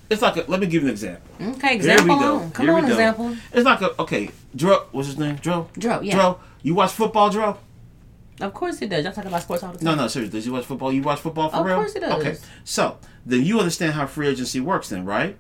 it's 0.09 0.21
like 0.21 0.37
a, 0.37 0.45
let 0.49 0.59
me 0.59 0.67
give 0.67 0.83
you 0.83 0.89
an 0.89 0.91
example. 0.93 1.23
okay, 1.55 1.67
Here 1.69 1.75
example 1.77 2.15
we 2.17 2.21
go. 2.21 2.35
on. 2.37 2.51
Come 2.51 2.65
Here 2.65 2.75
on, 2.75 2.81
we 2.83 2.87
go. 2.87 2.93
example. 2.93 3.35
It's 3.53 3.65
like 3.65 3.81
a 3.81 4.01
okay, 4.01 4.29
Dro. 4.55 4.85
What's 4.91 5.07
his 5.07 5.17
name? 5.17 5.35
Dro. 5.35 5.69
Dro, 5.73 6.01
yeah. 6.01 6.15
Dro. 6.15 6.39
You 6.61 6.75
watch 6.75 6.91
football, 6.91 7.29
Dro? 7.29 7.57
Of 8.39 8.53
course 8.53 8.79
he 8.79 8.87
does. 8.87 9.03
Y'all 9.03 9.13
talk 9.13 9.25
about 9.25 9.41
sports 9.43 9.63
all 9.63 9.71
the 9.71 9.77
time. 9.77 9.85
No, 9.85 9.95
no, 9.95 10.07
seriously. 10.07 10.37
Does 10.37 10.45
you 10.45 10.53
watch 10.53 10.65
football? 10.65 10.91
You 10.91 11.01
watch 11.03 11.19
football 11.19 11.49
for 11.49 11.57
Of 11.57 11.65
real? 11.65 11.75
Of 11.75 11.79
course 11.81 11.93
he 11.93 11.99
does. 11.99 12.11
Okay, 12.13 12.37
so 12.63 12.97
then 13.25 13.43
you 13.45 13.59
understand 13.59 13.93
how 13.93 14.05
free 14.07 14.27
agency 14.27 14.59
works, 14.59 14.89
then, 14.89 15.05
right? 15.05 15.37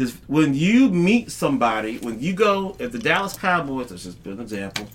This, 0.00 0.14
when 0.28 0.54
you 0.54 0.88
meet 0.88 1.30
somebody, 1.30 1.98
when 1.98 2.20
you 2.20 2.32
go, 2.32 2.74
if 2.78 2.90
the 2.90 2.98
Dallas 2.98 3.36
Cowboys, 3.36 3.90
let's 3.90 4.04
just 4.04 4.24
an 4.24 4.40
example, 4.40 4.86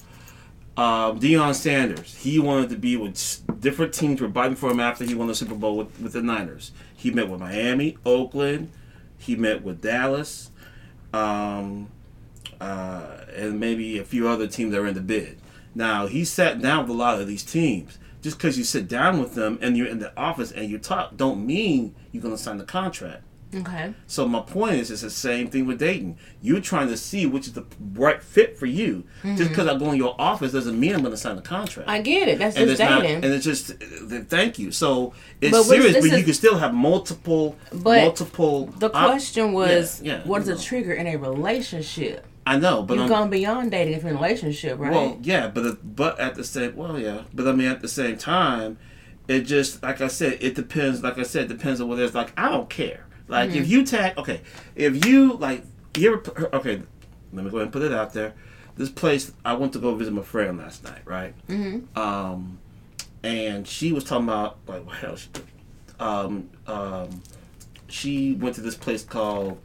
um, 0.77 1.19
Deion 1.19 1.53
Sanders, 1.53 2.15
he 2.15 2.39
wanted 2.39 2.69
to 2.71 2.75
be 2.75 2.97
with 2.97 3.61
different 3.61 3.93
teams 3.93 4.19
were 4.19 4.31
fighting 4.31 4.55
for 4.55 4.71
him 4.71 4.79
after 4.79 5.03
he 5.03 5.13
won 5.13 5.27
the 5.27 5.35
Super 5.35 5.53
Bowl 5.53 5.77
with, 5.77 6.01
with 6.01 6.13
the 6.13 6.23
Niners. 6.23 6.71
He 6.97 7.11
met 7.11 7.29
with 7.29 7.39
Miami, 7.39 7.99
Oakland, 8.03 8.71
he 9.19 9.35
met 9.35 9.61
with 9.61 9.79
Dallas, 9.79 10.49
um, 11.13 11.87
uh, 12.59 13.25
and 13.35 13.59
maybe 13.59 13.99
a 13.99 14.03
few 14.03 14.27
other 14.27 14.47
teams 14.47 14.71
that 14.71 14.81
are 14.81 14.87
in 14.87 14.95
the 14.95 15.01
bid. 15.01 15.37
Now 15.75 16.07
he 16.07 16.25
sat 16.25 16.59
down 16.59 16.87
with 16.87 16.89
a 16.89 16.99
lot 16.99 17.21
of 17.21 17.27
these 17.27 17.43
teams. 17.43 17.99
Just 18.23 18.39
because 18.39 18.57
you 18.57 18.63
sit 18.63 18.87
down 18.87 19.19
with 19.19 19.35
them 19.35 19.59
and 19.61 19.77
you're 19.77 19.85
in 19.85 19.99
the 19.99 20.17
office 20.17 20.51
and 20.51 20.67
you 20.67 20.79
talk, 20.79 21.15
don't 21.15 21.45
mean 21.45 21.93
you're 22.11 22.23
gonna 22.23 22.39
sign 22.39 22.57
the 22.57 22.63
contract. 22.63 23.21
Okay. 23.53 23.93
So 24.07 24.27
my 24.27 24.41
point 24.41 24.75
is, 24.75 24.91
it's 24.91 25.01
the 25.01 25.09
same 25.09 25.47
thing 25.49 25.65
with 25.65 25.79
dating. 25.79 26.17
You're 26.41 26.59
trying 26.59 26.87
to 26.89 26.97
see 26.97 27.25
which 27.25 27.47
is 27.47 27.53
the 27.53 27.63
right 27.93 28.21
fit 28.21 28.57
for 28.57 28.65
you. 28.65 29.05
Just 29.23 29.49
because 29.49 29.67
I 29.67 29.77
go 29.77 29.91
in 29.91 29.97
your 29.97 30.15
office 30.19 30.51
doesn't 30.51 30.77
mean 30.77 30.93
I'm 30.93 31.01
going 31.01 31.11
to 31.13 31.17
sign 31.17 31.35
the 31.37 31.41
contract. 31.41 31.87
Mm-hmm. 31.87 31.95
I 31.97 32.01
get 32.01 32.27
it. 32.27 32.39
That's 32.39 32.57
and 32.57 32.67
just 32.67 32.81
it's 32.81 32.89
not, 32.89 33.01
dating. 33.03 33.23
and 33.23 33.33
it's 33.33 33.45
just 33.45 33.67
thank 34.29 34.59
you. 34.59 34.71
So 34.71 35.13
it's 35.39 35.51
But 35.55 35.63
serious, 35.63 35.93
but 35.93 36.03
you 36.03 36.15
is- 36.17 36.25
can 36.25 36.33
still 36.33 36.57
have 36.57 36.73
multiple, 36.73 37.55
But 37.71 38.01
multiple. 38.03 38.65
the 38.65 38.87
op- 38.87 39.09
question 39.11 39.53
was, 39.53 40.01
yeah, 40.01 40.17
yeah, 40.17 40.23
what 40.27 40.41
is 40.41 40.47
you 40.49 40.55
a 40.55 40.57
trigger 40.57 40.93
in 40.93 41.07
a 41.07 41.15
relationship? 41.17 42.25
I 42.47 42.57
know, 42.57 42.83
but 42.83 42.95
You've 42.95 43.03
I'm, 43.03 43.09
gone 43.09 43.29
beyond 43.29 43.71
dating 43.71 43.93
if 43.93 44.01
you're 44.03 44.11
in 44.11 44.17
a 44.17 44.21
relationship, 44.21 44.77
right? 44.79 44.91
Well, 44.91 45.17
yeah, 45.23 45.47
but 45.47 45.95
but 45.95 46.19
at 46.19 46.35
the 46.35 46.43
same 46.43 46.75
well, 46.75 46.99
yeah, 46.99 47.21
but 47.33 47.47
I 47.47 47.53
mean 47.53 47.67
at 47.67 47.81
the 47.81 47.87
same 47.87 48.17
time, 48.17 48.77
it 49.27 49.41
just 49.41 49.81
like 49.81 50.01
I 50.01 50.07
said, 50.07 50.37
it 50.41 50.53
depends. 50.55 51.01
Like 51.01 51.17
I 51.17 51.23
said, 51.23 51.45
it 51.45 51.57
depends 51.57 51.79
on 51.81 51.87
whether 51.87 52.03
it's 52.03 52.13
like 52.13 52.33
I 52.37 52.49
don't 52.49 52.69
care. 52.69 53.04
Like 53.27 53.49
Mm-hmm. 53.49 53.59
if 53.59 53.67
you 53.69 53.85
tag, 53.85 54.17
okay, 54.17 54.41
if 54.75 55.05
you 55.05 55.33
like 55.33 55.63
you 55.97 56.13
ever 56.13 56.49
okay, 56.53 56.81
let 57.33 57.45
me 57.45 57.51
go 57.51 57.57
ahead 57.57 57.63
and 57.67 57.71
put 57.73 57.81
it 57.81 57.91
out 57.93 58.13
there. 58.13 58.33
This 58.75 58.89
place 58.89 59.31
I 59.43 59.53
went 59.53 59.73
to 59.73 59.79
go 59.79 59.95
visit 59.95 60.13
my 60.13 60.21
friend 60.21 60.57
last 60.57 60.83
night, 60.83 61.01
right? 61.05 61.33
mm-hmm. 61.47 61.97
Um, 61.97 62.59
and 63.23 63.67
she 63.67 63.91
was 63.91 64.03
talking 64.03 64.25
about 64.25 64.57
like 64.67 64.85
what 64.85 64.95
hell 64.97 65.15
she, 65.15 65.29
um, 65.99 66.49
um, 66.67 67.21
she 67.87 68.33
went 68.33 68.55
to 68.55 68.61
this 68.61 68.75
place 68.75 69.03
called 69.03 69.59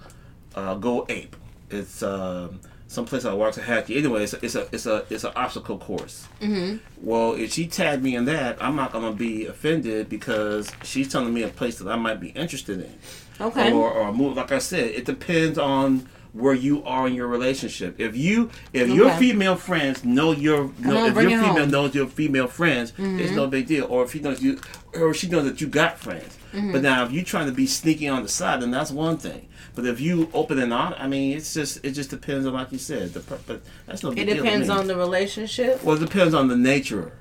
uh, 0.55 0.75
Go 0.77 1.07
Ape. 1.09 1.37
It's 1.71 2.03
um, 2.03 2.61
someplace 2.91 3.25
I 3.25 3.33
walk 3.33 3.55
to 3.55 3.63
Hackney. 3.63 3.97
Anyway, 3.97 4.25
it's 4.25 4.33
a 4.33 4.45
it's 4.45 4.57
a 4.57 4.69
it's 4.73 4.87
a 4.87 5.05
it's 5.09 5.23
an 5.23 5.33
obstacle 5.37 5.79
course. 5.79 6.27
Mm-hmm. 6.41 6.79
Well, 7.01 7.35
if 7.35 7.53
she 7.53 7.69
tagged 7.69 8.03
me 8.03 8.17
in 8.17 8.25
that, 8.25 8.61
I'm 8.61 8.75
not 8.75 8.93
gonna 8.93 9.13
be 9.13 9.47
offended 9.47 10.09
because 10.09 10.73
she's 10.83 11.11
telling 11.11 11.33
me 11.33 11.45
a 11.45 11.49
place 11.49 11.79
that 11.79 11.89
I 11.89 11.97
might 11.97 12.21
be 12.21 12.31
interested 12.31 12.81
in. 12.81 12.99
Okay. 13.41 13.73
Or 13.73 13.91
or 13.93 14.13
move. 14.13 14.37
Like 14.37 14.51
I 14.51 14.59
said, 14.59 14.87
it 14.91 15.05
depends 15.05 15.57
on 15.57 16.09
where 16.33 16.55
you 16.55 16.85
are 16.85 17.07
in 17.07 17.15
your 17.15 17.27
relationship. 17.27 17.99
If 17.99 18.17
you 18.17 18.51
if 18.73 18.89
your 18.89 19.11
female 19.13 19.57
friends 19.57 20.05
know 20.05 20.33
your 20.33 20.71
know, 20.79 20.97
on, 20.99 21.11
if 21.11 21.15
your 21.15 21.31
female 21.31 21.45
home. 21.45 21.57
Mm-hmm. 21.57 21.71
knows 21.71 21.95
your 21.95 22.07
female 22.07 22.47
friends, 22.47 22.93
it's 22.99 23.33
no 23.33 23.47
big 23.47 23.67
deal. 23.67 23.87
Or 23.87 24.05
if 24.05 24.13
he 24.13 24.21
knows 24.21 24.43
you 24.43 24.61
or 24.95 25.15
she 25.15 25.29
knows 25.29 25.45
that 25.45 25.61
you 25.61 25.67
got 25.67 25.99
friends. 25.99 26.37
Mm-hmm. 26.53 26.73
But 26.73 26.83
now 26.83 27.05
if 27.05 27.13
you're 27.13 27.25
trying 27.25 27.47
to 27.47 27.53
be 27.53 27.67
sneaky 27.67 28.09
on 28.09 28.23
the 28.23 28.29
side, 28.29 28.63
then 28.63 28.71
that's 28.71 28.91
one 28.91 29.19
thing. 29.19 29.49
But 29.75 29.87
if 29.87 30.01
you 30.01 30.29
open 30.35 30.59
and 30.59 30.73
on, 30.73 30.95
I 30.95 31.07
mean, 31.07 31.37
it's 31.37 31.55
just 31.55 31.85
it 31.85 31.93
just 31.93 32.11
depends 32.11 32.47
on 32.47 32.53
like 32.55 32.73
you 32.73 32.79
said. 32.79 33.13
The, 33.13 33.21
per- 33.21 33.39
but 33.47 33.63
that's 33.87 34.03
no 34.03 34.11
big 34.11 34.27
deal 34.27 34.37
to 34.37 34.43
depends 34.43 34.69
me. 34.69 34.75
on 34.75 34.87
the 34.87 34.97
relationship. 34.97 35.83
Well, 35.85 35.97
it 35.97 36.01
depends 36.01 36.35
on 36.35 36.49
the 36.49 36.57
nature, 36.57 37.13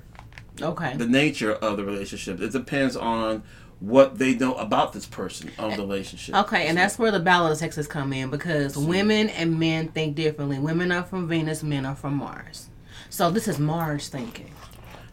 Okay. 0.62 0.95
the 0.98 1.06
nature 1.08 1.54
of 1.54 1.78
the 1.78 1.86
relationship. 1.86 2.41
It 2.41 2.52
depends 2.52 2.95
on 2.95 3.43
what 3.80 4.18
they 4.18 4.36
know 4.36 4.54
about 4.56 4.94
this 4.94 5.06
person 5.06 5.52
on 5.58 5.72
the 5.72 5.78
relationship. 5.78 6.36
Okay, 6.36 6.68
and 6.68 6.78
that's 6.78 7.00
where 7.00 7.12
the 7.12 7.20
Battle 7.20 7.48
of 7.48 7.58
Sexes 7.58 7.88
come 7.88 8.13
in 8.13 8.30
because 8.30 8.78
women 8.78 9.30
and 9.30 9.60
men 9.60 9.88
think 9.89 10.15
differently. 10.15 10.60
Women 10.60 10.92
are 10.92 11.04
from 11.04 11.28
Venus, 11.28 11.63
men 11.63 11.86
are 11.86 11.96
from 11.96 12.15
Mars. 12.15 12.70
So 13.10 13.32
this 13.32 13.48
is 13.48 13.60
Mars 13.60 14.10
thinking. 14.10 14.52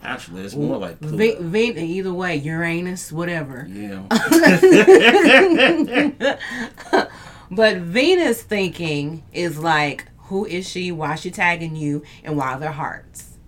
Actually, 0.02 0.42
it's 0.42 0.54
more 0.54 0.76
like 0.78 1.00
Pluto. 1.00 1.16
Ve- 1.16 1.36
Ven- 1.40 1.78
either 1.78 2.12
way, 2.12 2.36
Uranus, 2.36 3.12
whatever. 3.12 3.66
yeah. 3.70 4.02
But 7.50 7.76
Venus 7.78 8.42
thinking 8.42 9.22
is 9.32 9.58
like, 9.58 10.06
who 10.24 10.44
is 10.44 10.68
she? 10.68 10.90
Why 10.90 11.14
is 11.14 11.20
she 11.20 11.30
tagging 11.30 11.76
you? 11.76 12.02
And 12.24 12.36
why 12.36 12.54
are 12.54 12.58
there 12.58 12.72
hearts? 12.72 13.38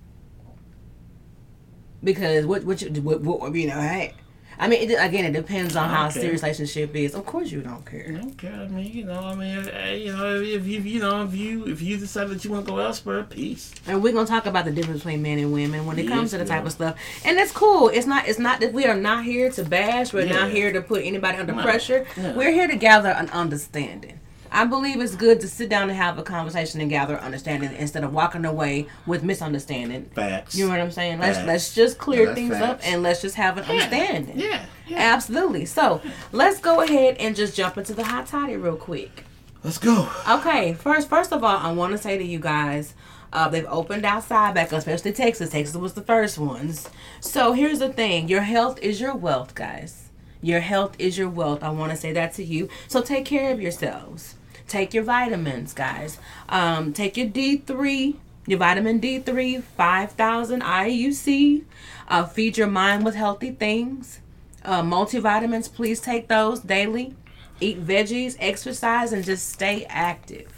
Because 2.03 2.47
what, 2.47 2.65
what, 2.65 2.81
you, 2.81 2.91
what, 3.03 3.21
what 3.23 3.53
you 3.55 3.67
know, 3.67 3.81
hey. 3.81 4.15
I 4.61 4.67
mean, 4.69 4.91
it, 4.91 4.95
again, 4.95 5.25
it 5.25 5.33
depends 5.33 5.77
on 5.77 5.89
how 5.89 6.07
Okay. 6.09 6.21
serious 6.21 6.43
relationship 6.43 6.95
is. 6.97 7.15
Of 7.15 7.25
course, 7.25 7.51
you 7.53 7.61
don't 7.61 7.85
care. 7.87 8.21
Okay, 8.33 8.49
I 8.49 8.67
mean, 8.69 8.93
you 8.93 9.05
know, 9.05 9.21
I 9.21 9.35
mean, 9.35 9.69
eh, 9.69 9.95
you 9.95 10.13
know, 10.17 10.41
if 10.41 10.67
you, 10.67 10.81
you 10.81 11.01
know, 11.01 11.23
if 11.25 11.35
you, 11.35 11.67
if 11.67 11.81
you 11.81 11.97
decide 11.97 12.29
that 12.31 12.45
you 12.45 12.51
want 12.51 12.67
to 12.67 12.73
go 12.73 12.79
elsewhere, 12.79 13.23
peace. 13.23 13.73
And 13.87 14.03
we're 14.03 14.13
gonna 14.13 14.27
talk 14.27 14.47
about 14.47 14.65
the 14.65 14.73
difference 14.73 15.01
between 15.01 15.23
men 15.23 15.39
and 15.39 15.53
women 15.53 15.87
when 15.87 15.99
it 15.99 16.09
comes 16.09 16.31
to 16.33 16.39
the 16.39 16.45
type 16.45 16.63
yeah. 16.63 16.67
of 16.67 16.73
stuff. 16.73 16.97
And 17.25 17.39
it's 17.39 17.53
cool. 17.53 17.89
It's 17.89 18.07
not. 18.07 18.27
It's 18.27 18.39
not 18.41 18.61
that 18.61 18.73
we 18.73 18.85
are 18.87 18.97
not 18.97 19.25
here 19.25 19.51
to 19.53 19.65
bash. 19.65 20.13
We're 20.13 20.27
not 20.27 20.51
here 20.51 20.73
to 20.73 20.83
put 20.83 21.05
anybody 21.05 21.39
under 21.39 21.55
No. 21.55 21.63
pressure. 21.63 22.07
Yeah. 22.17 22.35
We're 22.35 22.53
here 22.53 22.67
to 22.67 22.77
gather 22.77 23.11
an 23.11 23.31
understanding. 23.31 24.19
I 24.51 24.65
believe 24.65 25.01
it's 25.01 25.15
good 25.15 25.41
to 25.41 25.49
sit 25.49 25.69
down 25.69 25.89
and 25.89 25.99
have 25.99 26.19
a 26.19 26.23
conversation 26.23 26.81
and 26.81 26.91
gather 26.91 27.19
understanding 27.19 27.73
instead 27.77 28.05
of 28.05 28.13
walking 28.13 28.45
away 28.45 28.87
with 29.07 29.23
misunderstanding. 29.23 30.07
Facts. 30.15 30.55
You 30.55 30.65
know 30.65 30.71
what 30.71 30.81
I'm 30.81 30.91
saying? 30.91 31.19
Let's 31.19 31.37
Facts. 31.39 31.47
let's 31.47 31.75
just 31.75 31.99
clear 31.99 32.29
Yeah, 32.29 32.35
things 32.35 32.55
up 32.55 32.81
and 32.83 33.03
let's 33.03 33.21
just 33.23 33.37
have 33.37 33.59
an 33.59 33.65
understanding. 33.65 34.39
Yeah. 34.39 34.65
Yeah. 34.87 34.99
Absolutely. 34.99 35.67
So 35.67 36.01
let's 36.33 36.61
go 36.61 36.81
ahead 36.81 37.17
and 37.19 37.37
just 37.37 37.55
jump 37.57 37.77
into 37.77 37.93
the 37.95 38.05
hot 38.05 38.27
toddy 38.27 38.57
real 38.57 38.77
quick. 38.77 39.25
Let's 39.63 39.79
go. 39.79 40.09
Okay, 40.29 40.75
first 40.75 41.09
first 41.09 41.33
of 41.33 41.43
all, 41.45 41.57
I 41.57 41.73
want 41.73 41.93
to 41.93 41.99
say 41.99 42.17
to 42.17 42.25
you 42.25 42.39
guys, 42.39 42.95
uh, 43.33 43.49
they've 43.49 43.67
opened 43.69 44.05
outside 44.05 44.55
back, 44.55 44.73
up, 44.73 44.79
especially 44.79 45.13
Texas. 45.13 45.51
Texas 45.51 45.77
was 45.77 45.95
the 45.95 46.03
first 46.03 46.39
ones. 46.39 46.89
So 47.21 47.53
here's 47.53 47.81
the 47.81 47.93
thing: 47.93 48.29
your 48.29 48.43
health 48.43 48.79
is 48.81 49.01
your 49.01 49.15
wealth, 49.15 49.55
guys. 49.55 50.09
Your 50.41 50.61
health 50.61 50.95
is 50.99 51.19
your 51.19 51.29
wealth. 51.29 51.63
I 51.63 51.71
want 51.71 51.91
to 51.91 51.97
say 51.97 52.13
that 52.13 52.33
to 52.35 52.45
you. 52.45 52.69
So 52.87 53.03
take 53.03 53.25
care 53.25 53.53
of 53.53 53.61
yourselves. 53.61 54.37
Take 54.69 54.93
your 54.93 55.05
vitamins, 55.05 55.73
guys. 55.73 56.19
Um, 56.49 56.93
take 56.93 57.17
your 57.17 57.27
D3, 57.27 58.17
your 58.47 58.59
vitamin 58.59 59.01
D3, 59.01 59.63
5,000 59.63 60.61
IUC. 60.63 61.65
Uh, 62.07 62.25
feed 62.27 62.59
your 62.59 62.67
mind 62.67 63.05
with 63.05 63.15
healthy 63.15 63.51
things. 63.51 64.21
Uh, 64.63 64.83
multivitamins, 64.83 65.73
please 65.73 66.01
take 66.01 66.29
those 66.29 66.61
daily. 66.61 67.17
Eat 67.61 67.85
veggies, 67.85 68.37
exercise, 68.39 69.13
and 69.13 69.25
just 69.25 69.49
stay 69.49 69.87
active. 69.89 70.53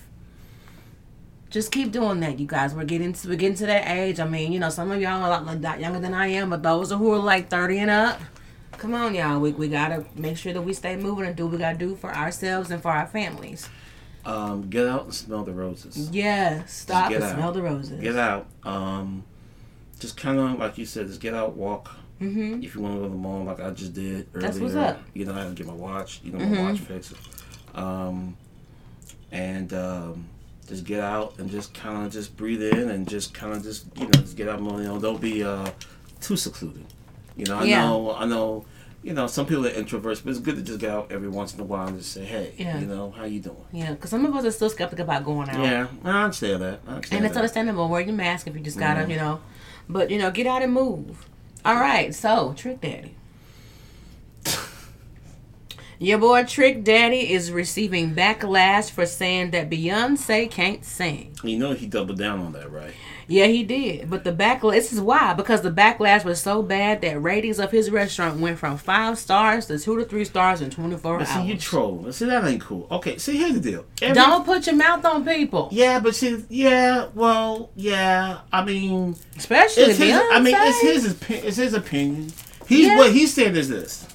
Just 1.48 1.70
keep 1.70 1.92
doing 1.92 2.20
that, 2.20 2.38
you 2.38 2.46
guys. 2.46 2.74
We're 2.74 2.84
getting 2.84 3.12
to, 3.12 3.28
we're 3.28 3.36
getting 3.36 3.56
to 3.58 3.66
that 3.66 3.88
age. 3.88 4.18
I 4.18 4.28
mean, 4.28 4.52
you 4.52 4.58
know, 4.58 4.70
some 4.70 4.90
of 4.90 5.00
y'all 5.00 5.22
are 5.22 5.40
a 5.40 5.44
lot, 5.44 5.60
lot 5.60 5.80
younger 5.80 6.00
than 6.00 6.14
I 6.14 6.28
am, 6.28 6.50
but 6.50 6.62
those 6.62 6.90
who 6.90 7.12
are 7.12 7.18
like 7.18 7.48
30 7.48 7.78
and 7.78 7.90
up, 7.90 8.20
come 8.72 8.94
on, 8.94 9.14
y'all. 9.14 9.40
We, 9.40 9.52
we 9.52 9.68
gotta 9.68 10.04
make 10.16 10.36
sure 10.36 10.52
that 10.52 10.62
we 10.62 10.72
stay 10.72 10.96
moving 10.96 11.26
and 11.26 11.36
do 11.36 11.44
what 11.44 11.52
we 11.52 11.58
gotta 11.58 11.78
do 11.78 11.94
for 11.96 12.14
ourselves 12.14 12.70
and 12.70 12.82
for 12.82 12.90
our 12.90 13.06
families. 13.06 13.68
Um, 14.24 14.68
get 14.68 14.86
out 14.86 15.04
and 15.04 15.14
smell 15.14 15.44
the 15.44 15.52
roses. 15.52 16.10
Yeah, 16.10 16.64
stop 16.66 17.10
and 17.10 17.22
out. 17.24 17.34
smell 17.34 17.52
the 17.52 17.62
roses. 17.62 18.00
Get 18.00 18.16
out. 18.16 18.46
Um, 18.64 19.24
just 19.98 20.16
kind 20.16 20.38
of 20.38 20.58
like 20.58 20.76
you 20.78 20.84
said, 20.86 21.06
just 21.06 21.20
get 21.20 21.34
out, 21.34 21.56
walk. 21.56 21.96
Mm-hmm. 22.20 22.62
If 22.62 22.74
you 22.74 22.82
want 22.82 22.96
to 22.96 22.98
go 23.00 23.04
to 23.06 23.10
the 23.10 23.16
mall, 23.16 23.44
like 23.44 23.60
I 23.60 23.70
just 23.70 23.94
did 23.94 24.26
earlier, 24.34 24.46
That's 24.46 24.58
what's 24.58 24.74
up. 24.74 25.00
You 25.14 25.24
know, 25.24 25.32
I 25.34 25.38
had 25.40 25.48
to 25.48 25.54
get 25.54 25.66
my 25.66 25.72
watch. 25.72 26.20
You 26.22 26.32
know, 26.32 26.44
my 26.44 26.70
watch 26.70 26.80
fixed. 26.80 27.14
Um, 27.74 28.36
and 29.32 29.72
um, 29.72 30.28
just 30.68 30.84
get 30.84 31.00
out 31.00 31.38
and 31.38 31.50
just 31.50 31.72
kind 31.72 32.06
of 32.06 32.12
just 32.12 32.36
breathe 32.36 32.62
in 32.62 32.90
and 32.90 33.08
just 33.08 33.32
kind 33.32 33.54
of 33.54 33.62
just 33.62 33.86
you 33.96 34.04
know 34.04 34.10
just 34.20 34.36
get 34.36 34.48
out. 34.48 34.60
You 34.60 34.66
know, 34.66 34.98
don't 35.00 35.20
be 35.20 35.42
uh, 35.42 35.70
too 36.20 36.36
secluded. 36.36 36.84
You 37.36 37.46
know, 37.46 37.58
I 37.58 37.64
Yeah. 37.64 37.84
know, 37.84 38.14
I 38.14 38.26
know. 38.26 38.66
You 39.02 39.14
know, 39.14 39.26
some 39.26 39.46
people 39.46 39.66
are 39.66 39.70
introverts, 39.70 40.22
but 40.22 40.30
it's 40.30 40.40
good 40.40 40.56
to 40.56 40.62
just 40.62 40.78
get 40.78 40.90
out 40.90 41.10
every 41.10 41.28
once 41.28 41.54
in 41.54 41.60
a 41.60 41.64
while 41.64 41.88
and 41.88 41.98
just 41.98 42.12
say, 42.12 42.24
"Hey, 42.24 42.52
Yeah. 42.58 42.78
you 42.78 42.86
know, 42.86 43.10
how 43.16 43.24
you 43.24 43.40
doing?" 43.40 43.56
Yeah, 43.72 43.92
because 43.92 44.10
some 44.10 44.26
of 44.26 44.34
us 44.36 44.44
are 44.44 44.50
still 44.50 44.68
skeptical 44.68 45.04
about 45.04 45.24
going 45.24 45.48
out. 45.48 45.58
Yeah, 45.64 45.86
I 46.04 46.24
understand 46.24 46.60
that. 46.62 46.80
I 46.86 46.90
understand 46.96 47.18
And 47.18 47.24
it's 47.26 47.34
that. 47.34 47.40
understandable. 47.40 47.88
Wear 47.88 48.02
your 48.02 48.14
mask 48.14 48.46
if 48.46 48.54
you 48.54 48.60
just 48.60 48.78
gotta, 48.78 49.00
Mhm. 49.04 49.10
you 49.10 49.16
know. 49.16 49.40
But 49.88 50.10
you 50.10 50.18
know, 50.18 50.30
get 50.30 50.46
out 50.46 50.62
and 50.62 50.72
move. 50.74 51.24
All 51.64 51.76
right, 51.76 52.14
so 52.14 52.52
Trick 52.56 52.80
Daddy. 52.82 53.14
Your 56.02 56.16
boy 56.16 56.44
Trick 56.44 56.82
Daddy 56.82 57.30
is 57.30 57.52
receiving 57.52 58.14
backlash 58.14 58.90
for 58.90 59.04
saying 59.04 59.50
that 59.50 59.68
Beyonce 59.68 60.50
can't 60.50 60.82
sing. 60.82 61.36
You 61.44 61.58
know, 61.58 61.72
he 61.74 61.86
doubled 61.86 62.16
down 62.18 62.40
on 62.40 62.52
that, 62.52 62.72
right? 62.72 62.94
Yeah, 63.28 63.46
he 63.48 63.62
did. 63.64 64.08
But 64.08 64.24
the 64.24 64.32
backlash 64.32 64.72
this 64.72 64.92
is 64.94 65.00
why 65.02 65.34
because 65.34 65.60
the 65.60 65.70
backlash 65.70 66.24
was 66.24 66.40
so 66.40 66.62
bad 66.62 67.02
that 67.02 67.20
ratings 67.20 67.60
of 67.60 67.70
his 67.70 67.90
restaurant 67.90 68.40
went 68.40 68.58
from 68.58 68.78
five 68.78 69.18
stars 69.18 69.66
to 69.66 69.78
two 69.78 69.94
to 69.98 70.06
three 70.06 70.24
stars 70.24 70.62
in 70.62 70.70
twenty 70.70 70.96
four 70.96 71.18
But 71.18 71.28
see, 71.28 71.34
hours. 71.34 71.48
you 71.48 71.58
troll. 71.58 72.10
See, 72.12 72.24
that 72.24 72.44
ain't 72.46 72.62
cool. 72.62 72.86
Okay, 72.90 73.18
see, 73.18 73.36
here's 73.36 73.52
the 73.52 73.60
deal. 73.60 73.84
Every- 74.00 74.14
Don't 74.14 74.46
put 74.46 74.66
your 74.66 74.76
mouth 74.76 75.04
on 75.04 75.22
people, 75.26 75.68
Yeah, 75.70 76.00
but 76.00 76.14
see, 76.16 76.42
yeah, 76.48 77.08
well, 77.14 77.68
yeah. 77.76 78.38
I 78.50 78.64
mean, 78.64 79.16
especially 79.36 79.82
it's 79.82 79.98
his. 79.98 80.12
Beyonce. 80.14 80.28
I 80.32 80.40
mean, 80.40 80.56
it's 80.58 80.80
his. 80.80 81.44
It's 81.44 81.56
his 81.58 81.74
opinion. 81.74 82.32
He's 82.66 82.86
Yeah. 82.86 82.96
what 82.96 83.12
he's 83.12 83.34
saying 83.34 83.54
is 83.54 83.68
this. 83.68 84.06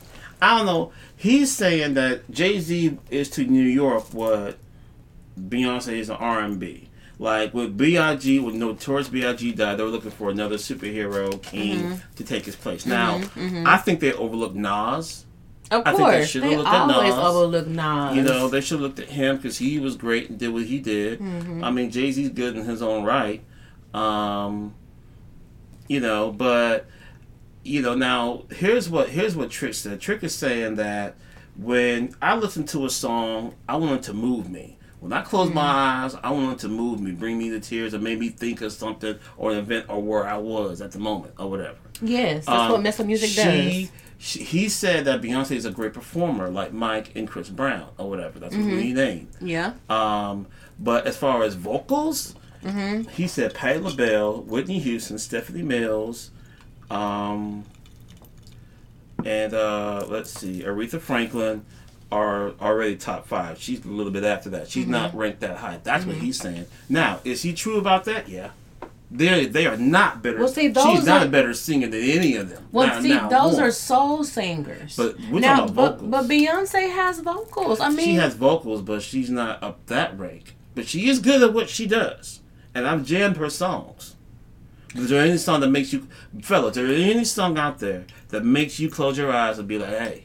I 0.41 0.57
don't 0.57 0.65
know. 0.65 0.91
He's 1.15 1.55
saying 1.55 1.93
that 1.95 2.29
Jay 2.29 2.59
Z 2.59 2.97
is 3.09 3.29
to 3.31 3.45
New 3.45 3.63
York 3.63 4.13
what 4.13 4.57
Beyonce 5.39 5.93
is 5.99 6.07
to 6.07 6.15
R 6.15 6.39
and 6.41 6.59
B. 6.59 6.89
Like 7.17 7.53
with 7.53 7.77
B.I.G. 7.77 8.39
with 8.39 8.55
Notorious 8.55 9.07
B.I.G. 9.07 9.53
died, 9.53 9.77
they 9.77 9.83
were 9.83 9.89
looking 9.89 10.11
for 10.11 10.29
another 10.29 10.55
superhero 10.57 11.41
king 11.41 11.79
Mm-hmm. 11.79 12.13
to 12.15 12.23
take 12.25 12.43
his 12.45 12.57
place. 12.57 12.85
Now, 12.85 13.21
I 13.65 13.77
think 13.77 14.01
they 14.01 14.11
overlooked 14.11 14.55
Nas. 14.55 15.25
Of 15.71 15.81
I 15.85 15.93
think 15.95 15.97
they 16.09 16.17
course, 16.17 16.33
they 16.33 16.57
looked 16.57 16.67
at 16.69 16.91
always 16.91 17.13
overlook 17.13 17.67
Nas. 17.67 18.15
You 18.17 18.21
know, 18.21 18.49
they 18.49 18.59
should 18.59 18.73
have 18.75 18.81
looked 18.81 18.99
at 18.99 19.07
him 19.07 19.37
because 19.37 19.57
he 19.57 19.79
was 19.79 19.95
great 19.95 20.29
and 20.29 20.37
did 20.37 20.49
what 20.49 20.63
he 20.65 20.79
did. 20.79 21.19
Mm-hmm. 21.21 21.63
I 21.63 21.71
mean, 21.71 21.89
Jay 21.89 22.11
Z's 22.11 22.29
good 22.29 22.57
in 22.57 22.65
his 22.65 22.81
own 22.81 23.05
right. 23.05 23.41
Um, 23.93 24.75
you 25.87 26.01
know, 26.01 26.31
but 26.33 26.85
you 27.65 27.81
know, 27.81 27.95
now 27.95 28.43
here's 28.51 28.89
what 28.89 29.09
here's 29.09 29.35
what 29.35 29.49
Trick 29.49 29.73
said. 29.73 29.99
Trick 29.99 30.23
is 30.23 30.33
saying 30.35 30.75
that 30.75 31.15
when 31.57 32.15
I 32.21 32.35
listen 32.35 32.65
to 32.67 32.85
a 32.85 32.89
song, 32.89 33.55
I 33.67 33.75
want 33.77 33.93
it 34.01 34.03
to 34.03 34.13
move 34.13 34.49
me. 34.49 34.77
When 34.99 35.13
I 35.13 35.21
close 35.21 35.49
my 35.53 35.61
Mm-hmm. 35.61 36.05
eyes, 36.05 36.15
I 36.23 36.31
want 36.31 36.53
it 36.53 36.59
to 36.61 36.67
move 36.67 36.99
me, 36.99 37.11
bring 37.11 37.37
me 37.37 37.49
to 37.51 37.59
tears, 37.59 37.93
or 37.93 37.99
make 37.99 38.17
me 38.19 38.29
think 38.29 38.61
of 38.61 38.71
something 38.71 39.17
or 39.37 39.51
an 39.51 39.57
event 39.57 39.85
or 39.89 40.01
where 40.01 40.25
I 40.27 40.37
was 40.37 40.81
at 40.81 40.91
the 40.91 40.99
moment 40.99 41.33
or 41.37 41.49
whatever. 41.49 41.77
yes, 42.01 42.45
that's 42.45 42.49
Um, 42.49 42.71
what 42.83 42.97
what 42.97 43.07
music 43.07 43.29
she, 43.29 43.35
does. 43.43 43.91
She, 44.17 44.43
he 44.43 44.69
said 44.69 45.05
that 45.05 45.21
Beyonce 45.21 45.51
is 45.55 45.65
a 45.65 45.71
great 45.71 45.93
performer, 45.93 46.49
like 46.49 46.71
Mike 46.73 47.11
and 47.15 47.27
Chris 47.27 47.49
Brown 47.49 47.89
or 47.97 48.09
whatever. 48.09 48.39
That's 48.39 48.55
what 48.55 48.65
he 48.65 48.93
named. 48.93 49.27
Yeah, 49.41 49.73
Um, 49.89 50.47
but 50.79 51.05
as 51.05 51.17
far 51.17 51.43
as 51.43 51.55
vocals, 51.55 52.35
Mm-hmm. 52.63 53.09
he 53.09 53.27
said 53.27 53.53
Patti 53.53 53.77
LaBelle, 53.79 54.41
Whitney 54.41 54.79
Houston, 54.79 55.19
Stephanie 55.19 55.61
Mills, 55.61 56.31
um, 56.91 57.63
and 59.23 59.53
uh, 59.53 60.05
let's 60.07 60.31
see, 60.31 60.61
Aretha 60.63 60.99
Franklin 60.99 61.65
are 62.11 62.51
already 62.61 62.95
top 62.95 63.27
five. 63.27 63.59
She's 63.59 63.83
a 63.83 63.87
little 63.87 64.11
bit 64.11 64.23
after 64.23 64.49
that. 64.51 64.69
She's 64.69 64.87
not 64.87 65.09
Mm-hmm. 65.09 65.17
ranked 65.17 65.39
that 65.41 65.57
high. 65.57 65.79
That's 65.83 66.05
what 66.05 66.15
he's 66.17 66.39
saying. 66.39 66.65
Now, 66.89 67.19
is 67.23 67.41
he 67.41 67.53
true 67.53 67.77
about 67.77 68.05
that? 68.05 68.29
Yeah. 68.29 68.51
They 69.11 69.45
they 69.45 69.67
are 69.67 69.77
not 69.77 70.21
better. 70.23 70.39
Well, 70.39 70.47
see, 70.47 70.67
those 70.67 70.83
She's 70.97 71.05
not 71.05 71.21
are- 71.21 71.25
a 71.25 71.29
better 71.29 71.53
singer 71.53 71.87
than 71.87 72.01
any 72.01 72.35
of 72.35 72.49
them. 72.49 72.67
well, 72.71 72.87
Now- 72.87 73.01
see, 73.01 73.09
now, 73.09 73.29
those 73.29 73.57
more. 73.57 73.67
are 73.67 73.71
soul 73.71 74.23
singers. 74.23 74.95
But 74.97 75.17
we're 75.31 75.39
now, 75.41 75.57
talking 75.57 75.73
about 75.73 75.99
but, 75.99 76.09
but 76.11 76.23
Beyonce 76.27 76.91
has 76.93 77.19
vocals. 77.19 77.79
I 77.79 77.89
mean, 77.89 77.99
she 78.05 78.15
has 78.15 78.33
vocals, 78.35 78.81
but 78.81 79.01
she's 79.03 79.29
not 79.29 79.61
up 79.63 79.85
that 79.87 80.17
rank. 80.17 80.55
but 80.73 80.87
she 80.87 81.07
is 81.07 81.19
good 81.19 81.41
at 81.43 81.53
what 81.53 81.69
she 81.69 81.85
does, 81.85 82.41
and 82.73 82.87
I've 82.87 83.05
jammed 83.05 83.37
her 83.37 83.49
songs. 83.49 84.14
Is 84.95 85.09
there 85.09 85.21
any 85.23 85.37
song 85.37 85.59
that 85.61 85.69
makes 85.69 85.91
you, 85.93 86.07
fellas? 86.41 86.77
Is 86.77 86.87
there 86.87 87.11
any 87.11 87.25
song 87.25 87.57
out 87.57 87.79
there 87.79 88.05
that 88.29 88.43
makes 88.45 88.79
you 88.79 88.89
close 88.89 89.17
your 89.17 89.31
eyes 89.31 89.59
and 89.59 89.67
be 89.67 89.77
like, 89.77 89.89
"Hey, 89.89 90.23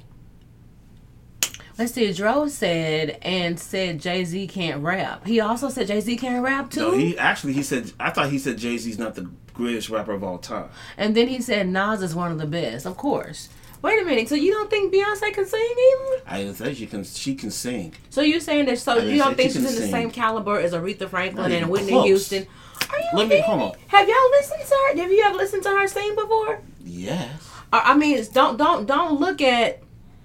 Let's 1.78 1.94
see. 1.94 2.12
Dro 2.12 2.46
said 2.48 3.18
and 3.22 3.58
said 3.58 4.00
Jay 4.00 4.22
Z 4.24 4.46
can't 4.48 4.82
rap. 4.82 5.26
He 5.26 5.40
also 5.40 5.70
said 5.70 5.86
Jay 5.86 6.00
Z 6.00 6.14
can't 6.18 6.44
rap 6.44 6.70
too. 6.70 6.80
no"? 6.80 6.92
He 6.92 7.16
actually 7.16 7.54
he 7.54 7.62
said, 7.62 7.92
I 7.98 8.10
thought 8.10 8.30
he 8.30 8.38
said 8.38 8.58
Jay 8.58 8.76
Z's 8.76 8.98
not 8.98 9.14
the 9.14 9.30
greatest 9.54 9.88
rapper 9.88 10.12
of 10.12 10.22
all 10.22 10.38
time. 10.38 10.68
and 10.98 11.16
then 11.16 11.28
he 11.28 11.40
said 11.40 11.68
Nas 11.68 12.02
is 12.02 12.14
one 12.14 12.30
of 12.32 12.38
the 12.38 12.46
best. 12.46 12.84
Of 12.86 12.96
course. 12.98 13.48
Wait 13.82 14.00
a 14.00 14.04
minute. 14.04 14.28
So 14.28 14.34
you 14.34 14.52
don't 14.52 14.68
think 14.68 14.92
Beyonce 14.92 15.32
can 15.32 15.46
sing 15.46 15.74
either? 15.78 16.22
I 16.26 16.42
didn't 16.42 16.56
say 16.56 16.74
she 16.74 16.86
can. 16.86 17.02
She 17.02 17.34
can 17.34 17.50
sing. 17.50 17.94
So 18.10 18.20
you're 18.20 18.40
saying 18.40 18.66
that? 18.66 18.78
So 18.78 18.98
you 18.98 19.16
don't 19.16 19.34
think 19.34 19.52
she 19.52 19.58
she's 19.58 19.68
in 19.70 19.74
the 19.74 19.80
sing. 19.80 19.90
same 19.90 20.10
caliber 20.10 20.60
as 20.60 20.74
Aretha 20.74 21.08
Franklin 21.08 21.50
and 21.50 21.70
Whitney 21.70 21.88
close. 21.92 22.04
Houston? 22.04 22.46
Are 22.90 22.98
you 22.98 23.04
Let 23.14 23.28
me- 23.28 23.40
hold 23.40 23.58
me? 23.58 23.64
on. 23.66 23.72
Have 23.88 24.08
y'all 24.08 24.30
listened 24.30 24.60
to 24.66 24.74
her? 24.74 24.96
Have 25.02 25.10
you 25.12 25.22
ever 25.24 25.36
listened 25.36 25.62
to 25.64 25.70
her 25.70 25.86
sing 25.88 26.14
before? 26.14 26.60
Yes. 26.84 27.30
I 27.72 27.92
I 27.92 27.94
mean, 27.94 28.18
it's, 28.18 28.28
don't 28.28 28.56
don't 28.56 28.86
don't 28.86 29.20
look 29.20 29.40
at 29.42 29.82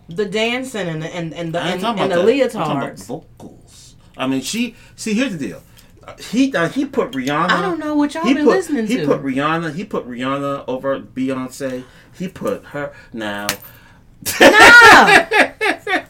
the 0.07 0.25
dancing 0.25 0.87
and 0.87 1.01
the, 1.01 1.07
and 1.07 1.33
and 1.33 1.53
the 1.53 1.59
and, 1.59 1.83
and 1.83 1.83
the 1.83 1.85
that. 1.85 1.85
I'm 1.85 1.95
talking 1.97 2.11
about 2.11 2.25
leotards. 2.95 3.05
vocals. 3.05 3.95
I 4.17 4.27
mean, 4.27 4.41
she. 4.41 4.75
See, 4.95 5.13
here's 5.13 5.33
the 5.37 5.47
deal. 5.47 5.63
Uh, 6.03 6.15
He 6.17 6.55
uh, 6.55 6.69
he 6.69 6.85
put 6.85 7.11
Rihanna. 7.11 7.49
I 7.49 7.61
don't 7.61 7.79
know 7.79 7.95
what 7.95 8.13
y'all 8.13 8.23
been 8.23 8.37
put, 8.37 8.45
listening 8.45 8.87
he 8.87 8.95
to. 8.95 9.01
He 9.01 9.05
put 9.07 9.23
Rihanna. 9.23 9.73
He 9.75 9.83
put 9.83 10.07
Rihanna 10.07 10.63
over 10.67 10.99
Beyonce. 10.99 11.83
He 12.17 12.27
put 12.27 12.63
her 12.65 12.93
now. 13.11 13.47
Are 14.41 15.27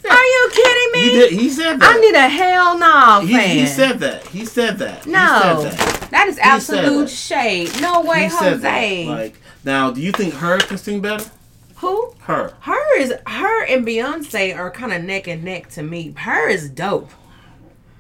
you 0.45 0.63
kidding 0.63 0.91
me? 0.93 1.01
He 1.01 1.10
did. 1.12 1.31
He 1.34 1.49
said 1.49 1.79
that. 1.79 1.95
I 1.95 1.99
need 1.99 2.15
a 2.15 2.29
hell 2.29 2.77
no 2.77 3.21
he, 3.21 3.34
fan. 3.34 3.58
he 3.58 3.65
said 3.65 3.99
that. 3.99 4.27
He 4.27 4.45
said 4.45 4.77
that. 4.79 5.05
no. 5.05 5.62
Said 5.62 5.71
that. 5.71 6.12
That 6.12 6.27
is 6.27 6.39
absolute 6.39 7.10
shade. 7.10 7.69
No 7.81 8.01
way, 8.01 8.29
Jose. 8.31 9.05
Like 9.05 9.36
now, 9.63 9.91
do 9.91 10.01
you 10.01 10.12
think 10.12 10.34
her 10.36 10.58
can 10.60 10.77
sing 10.77 11.01
better? 11.01 11.29
Who? 11.77 12.13
Her. 12.19 12.53
Her 12.62 12.99
is 12.99 13.13
her 13.27 13.65
and 13.65 13.86
Beyonce 13.86 14.55
are 14.55 14.71
kind 14.71 14.93
of 14.93 15.03
neck 15.03 15.27
and 15.27 15.43
neck 15.43 15.69
to 15.71 15.84
me. 15.84 16.13
Her 16.17 16.47
is 16.49 16.69
dope. 16.69 17.12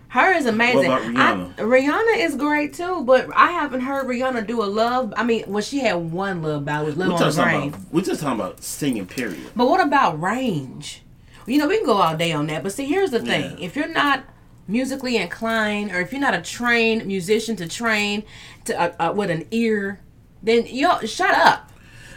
Her 0.07 0.31
is 0.31 0.45
amazing. 0.45 0.89
Rihanna? 0.89 1.59
I, 1.59 1.61
Rihanna 1.61 2.23
is 2.23 2.35
great 2.37 2.73
too, 2.73 3.03
but 3.03 3.27
I 3.35 3.51
haven't 3.51 3.81
heard 3.81 4.05
Rihanna 4.05 4.47
do 4.47 4.63
a 4.63 4.65
love. 4.65 5.13
I 5.17 5.23
mean, 5.23 5.43
well, 5.47 5.61
she 5.61 5.79
had 5.79 5.95
one 5.95 6.41
love 6.41 6.63
ballad 6.63 6.95
We're 6.95 7.07
Lil 7.07 7.13
on 7.15 7.33
talking 7.33 7.69
about. 7.69 7.91
We're 7.91 8.01
just 8.01 8.21
talking 8.21 8.39
about 8.39 8.63
singing. 8.63 9.07
Period. 9.07 9.51
But 9.57 9.67
what 9.67 9.85
about 9.85 10.21
range? 10.21 11.01
You 11.45 11.57
know, 11.59 11.67
we 11.67 11.77
can 11.77 11.85
go 11.85 11.93
all 11.93 12.15
day 12.17 12.31
on 12.31 12.47
that. 12.47 12.63
But 12.63 12.71
see, 12.73 12.85
here's 12.85 13.11
the 13.11 13.19
thing: 13.19 13.57
Yeah. 13.57 13.65
if 13.65 13.75
you're 13.75 13.87
not 13.87 14.23
musically 14.67 15.17
inclined, 15.17 15.91
or 15.91 15.99
if 16.01 16.11
you're 16.11 16.21
not 16.21 16.33
a 16.33 16.41
trained 16.41 17.05
musician 17.05 17.55
to 17.57 17.67
train 17.67 18.23
to 18.65 18.79
uh, 18.79 19.09
uh, 19.09 19.13
with 19.13 19.29
an 19.29 19.45
ear, 19.51 19.99
then 20.41 20.65
yo, 20.67 20.99
shut 21.01 21.35
up. 21.35 21.71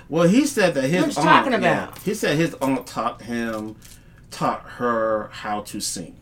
Well, 0.09 0.27
he 0.27 0.47
said 0.47 0.73
that 0.75 0.85
his 0.85 1.03
What 1.03 1.17
you 1.17 1.23
aunt. 1.23 1.45
talking 1.45 1.53
yeah, 1.63 1.85
about? 1.85 1.99
he 1.99 2.15
said 2.15 2.39
his 2.39 2.55
aunt 2.55 2.87
taught 2.87 3.21
him, 3.23 3.77
taught 4.31 4.63
her 4.63 5.29
how 5.33 5.61
to 5.63 5.81
sing. 5.81 6.17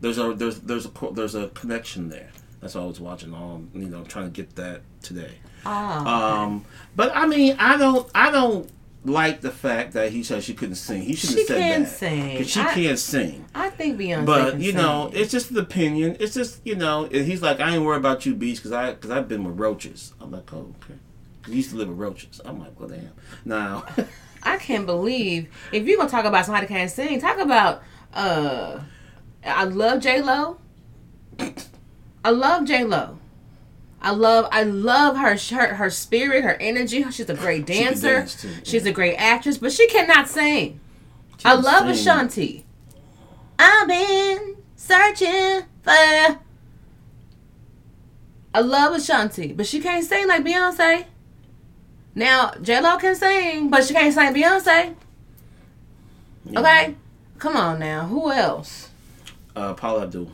There's 0.00 0.18
a 0.18 0.34
there's 0.34 0.60
there's 0.60 0.86
a 0.86 0.90
there's 1.12 1.34
a 1.36 1.48
connection 1.50 2.08
there. 2.08 2.30
That's 2.60 2.74
why 2.74 2.82
I 2.82 2.86
was 2.86 2.98
watching 3.00 3.32
all 3.32 3.62
you 3.74 3.88
know 3.88 4.02
trying 4.02 4.24
to 4.24 4.30
get 4.32 4.56
that 4.56 4.82
today. 5.02 5.34
Ah, 5.64 6.42
Um, 6.42 6.64
but 6.96 7.12
I 7.16 7.26
mean, 7.26 7.56
I 7.60 7.76
don't 7.76 8.08
I 8.14 8.30
don't 8.32 8.68
like 9.06 9.40
the 9.40 9.50
fact 9.50 9.92
that 9.92 10.10
he 10.12 10.22
said 10.22 10.42
she 10.42 10.52
couldn't 10.54 10.74
sing. 10.74 11.02
He 11.02 11.14
should 11.14 11.30
have 11.30 11.38
She 11.38 11.44
said 11.46 11.58
can 11.58 11.82
that 11.84 11.88
sing. 11.90 12.36
'Cause 12.38 12.50
she 12.50 12.60
I- 12.60 12.74
can't 12.74 12.98
sing. 12.98 13.44
I 13.54 13.70
think 13.70 13.98
Beyonce. 13.98 14.26
But 14.26 14.50
can 14.52 14.60
you 14.60 14.72
know, 14.72 15.08
sing. 15.12 15.20
it's 15.22 15.30
just 15.32 15.50
an 15.50 15.58
opinion. 15.58 16.16
It's 16.20 16.34
just 16.34 16.60
you 16.64 16.74
know, 16.74 17.04
and 17.04 17.24
he's 17.26 17.40
like, 17.42 17.60
I 17.60 17.74
ain't 17.74 17.84
worried 17.84 17.98
about 17.98 18.26
you, 18.26 18.34
Beach, 18.34 18.56
because 18.56 18.72
I 18.72 18.90
because 18.92 19.10
I've 19.10 19.28
been 19.28 19.44
with 19.44 19.58
roaches. 19.58 20.12
I'm 20.20 20.30
like, 20.32 20.52
oh 20.52 20.74
okay. 20.84 20.98
'Cause 21.42 21.50
He 21.52 21.56
used 21.58 21.70
to 21.70 21.76
live 21.76 21.88
with 21.88 21.98
roaches. 21.98 22.40
I'm 22.44 22.58
like, 22.58 22.78
well 22.78 22.88
damn. 22.88 23.10
Now, 23.44 23.84
I 24.42 24.58
can't 24.58 24.86
believe 24.86 25.48
if 25.72 25.86
you're 25.86 25.96
gonna 25.96 26.10
talk 26.10 26.24
about 26.24 26.44
somebody 26.44 26.66
can't 26.66 26.90
sing, 26.90 27.20
talk 27.20 27.38
about. 27.38 27.82
uh 28.14 28.80
I 29.44 29.64
love 29.64 30.00
J 30.00 30.22
Lo. 30.22 30.58
I 32.24 32.30
love 32.30 32.64
J 32.64 32.82
Lo. 32.84 33.18
I 34.06 34.10
love 34.10 34.48
I 34.52 34.62
love 34.62 35.16
her 35.16 35.36
her 35.36 35.74
her 35.74 35.90
spirit, 35.90 36.44
her 36.44 36.54
energy. 36.60 37.02
She's 37.10 37.28
a 37.28 37.34
great 37.34 37.66
dancer. 37.66 38.18
dance, 38.20 38.40
too, 38.40 38.50
She's 38.62 38.86
a 38.86 38.92
great 38.92 39.16
actress, 39.16 39.58
but 39.58 39.72
she 39.72 39.88
cannot 39.88 40.28
sing. 40.28 40.78
I 41.44 41.54
love 41.54 41.80
sing. 41.82 41.90
Ashanti. 41.90 42.64
I've 43.58 43.88
been 43.88 44.58
searching 44.76 45.62
for. 45.82 46.38
I 48.54 48.60
love 48.60 48.94
Ashanti, 48.94 49.52
but 49.52 49.66
she 49.66 49.80
can't 49.80 50.04
sing 50.04 50.28
like 50.28 50.44
Beyonce. 50.44 51.06
Now 52.14 52.52
J 52.62 52.80
Lo 52.80 52.98
can 52.98 53.16
sing, 53.16 53.70
but 53.70 53.82
she 53.82 53.92
can't 53.92 54.14
sing 54.14 54.32
Beyonce. 54.32 54.94
Yeah. 56.44 56.60
Okay, 56.60 56.94
come 57.40 57.56
on 57.56 57.80
now. 57.80 58.06
Who 58.06 58.30
else? 58.30 58.88
Uh, 59.56 59.74
Paula 59.74 60.04
Abdul. 60.04 60.30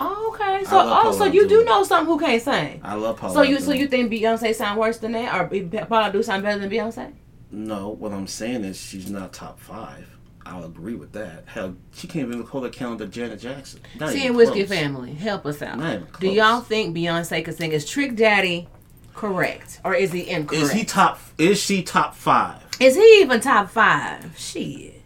Oh, 0.00 0.32
okay. 0.34 0.64
So, 0.64 0.80
oh, 0.82 1.12
so 1.12 1.24
you 1.26 1.46
do 1.46 1.64
know 1.64 1.84
some 1.84 2.06
who 2.06 2.18
can't 2.18 2.42
sing. 2.42 2.80
I 2.82 2.94
love 2.94 3.18
Paula. 3.18 3.34
So 3.34 3.42
you, 3.42 3.56
Abdul. 3.56 3.66
so 3.66 3.72
you 3.74 3.86
think 3.86 4.10
Beyonce 4.10 4.54
sound 4.54 4.78
worse 4.80 4.98
than 4.98 5.12
that, 5.12 5.34
or 5.34 5.86
Paula 5.86 6.10
do 6.10 6.22
sound 6.22 6.42
better 6.42 6.58
than 6.58 6.70
Beyonce? 6.70 7.12
No, 7.50 7.88
what 7.90 8.12
I'm 8.12 8.26
saying 8.26 8.64
is 8.64 8.80
she's 8.80 9.10
not 9.10 9.32
top 9.32 9.60
five. 9.60 10.06
I'll 10.46 10.64
agree 10.64 10.94
with 10.94 11.12
that. 11.12 11.44
Hell, 11.46 11.76
she 11.92 12.08
can't 12.08 12.28
even 12.28 12.42
hold 12.42 12.64
a 12.64 12.70
calendar 12.70 13.06
Janet 13.06 13.40
Jackson. 13.40 13.80
Not 13.98 14.10
See, 14.10 14.26
and 14.26 14.36
Whiskey. 14.36 14.64
Family, 14.64 15.12
help 15.12 15.44
us 15.46 15.60
out. 15.60 15.78
Not 15.78 15.94
even 15.94 16.06
Do 16.18 16.28
y'all 16.28 16.60
think 16.60 16.96
Beyonce 16.96 17.44
can 17.44 17.54
sing? 17.54 17.72
Is 17.72 17.88
Trick 17.88 18.16
Daddy 18.16 18.68
correct, 19.14 19.80
or 19.84 19.94
is 19.94 20.12
he 20.12 20.28
incorrect? 20.28 20.62
Is 20.62 20.72
he 20.72 20.84
top? 20.84 21.20
Is 21.38 21.60
she 21.60 21.82
top 21.82 22.14
five? 22.14 22.62
Is 22.80 22.96
he 22.96 23.20
even 23.20 23.40
top 23.40 23.68
five? 23.68 24.32
Shit. 24.38 24.99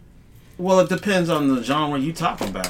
Well, 0.57 0.79
it 0.79 0.89
depends 0.89 1.29
on 1.29 1.53
the 1.53 1.63
genre 1.63 1.99
you 1.99 2.13
talking 2.13 2.47
about. 2.49 2.67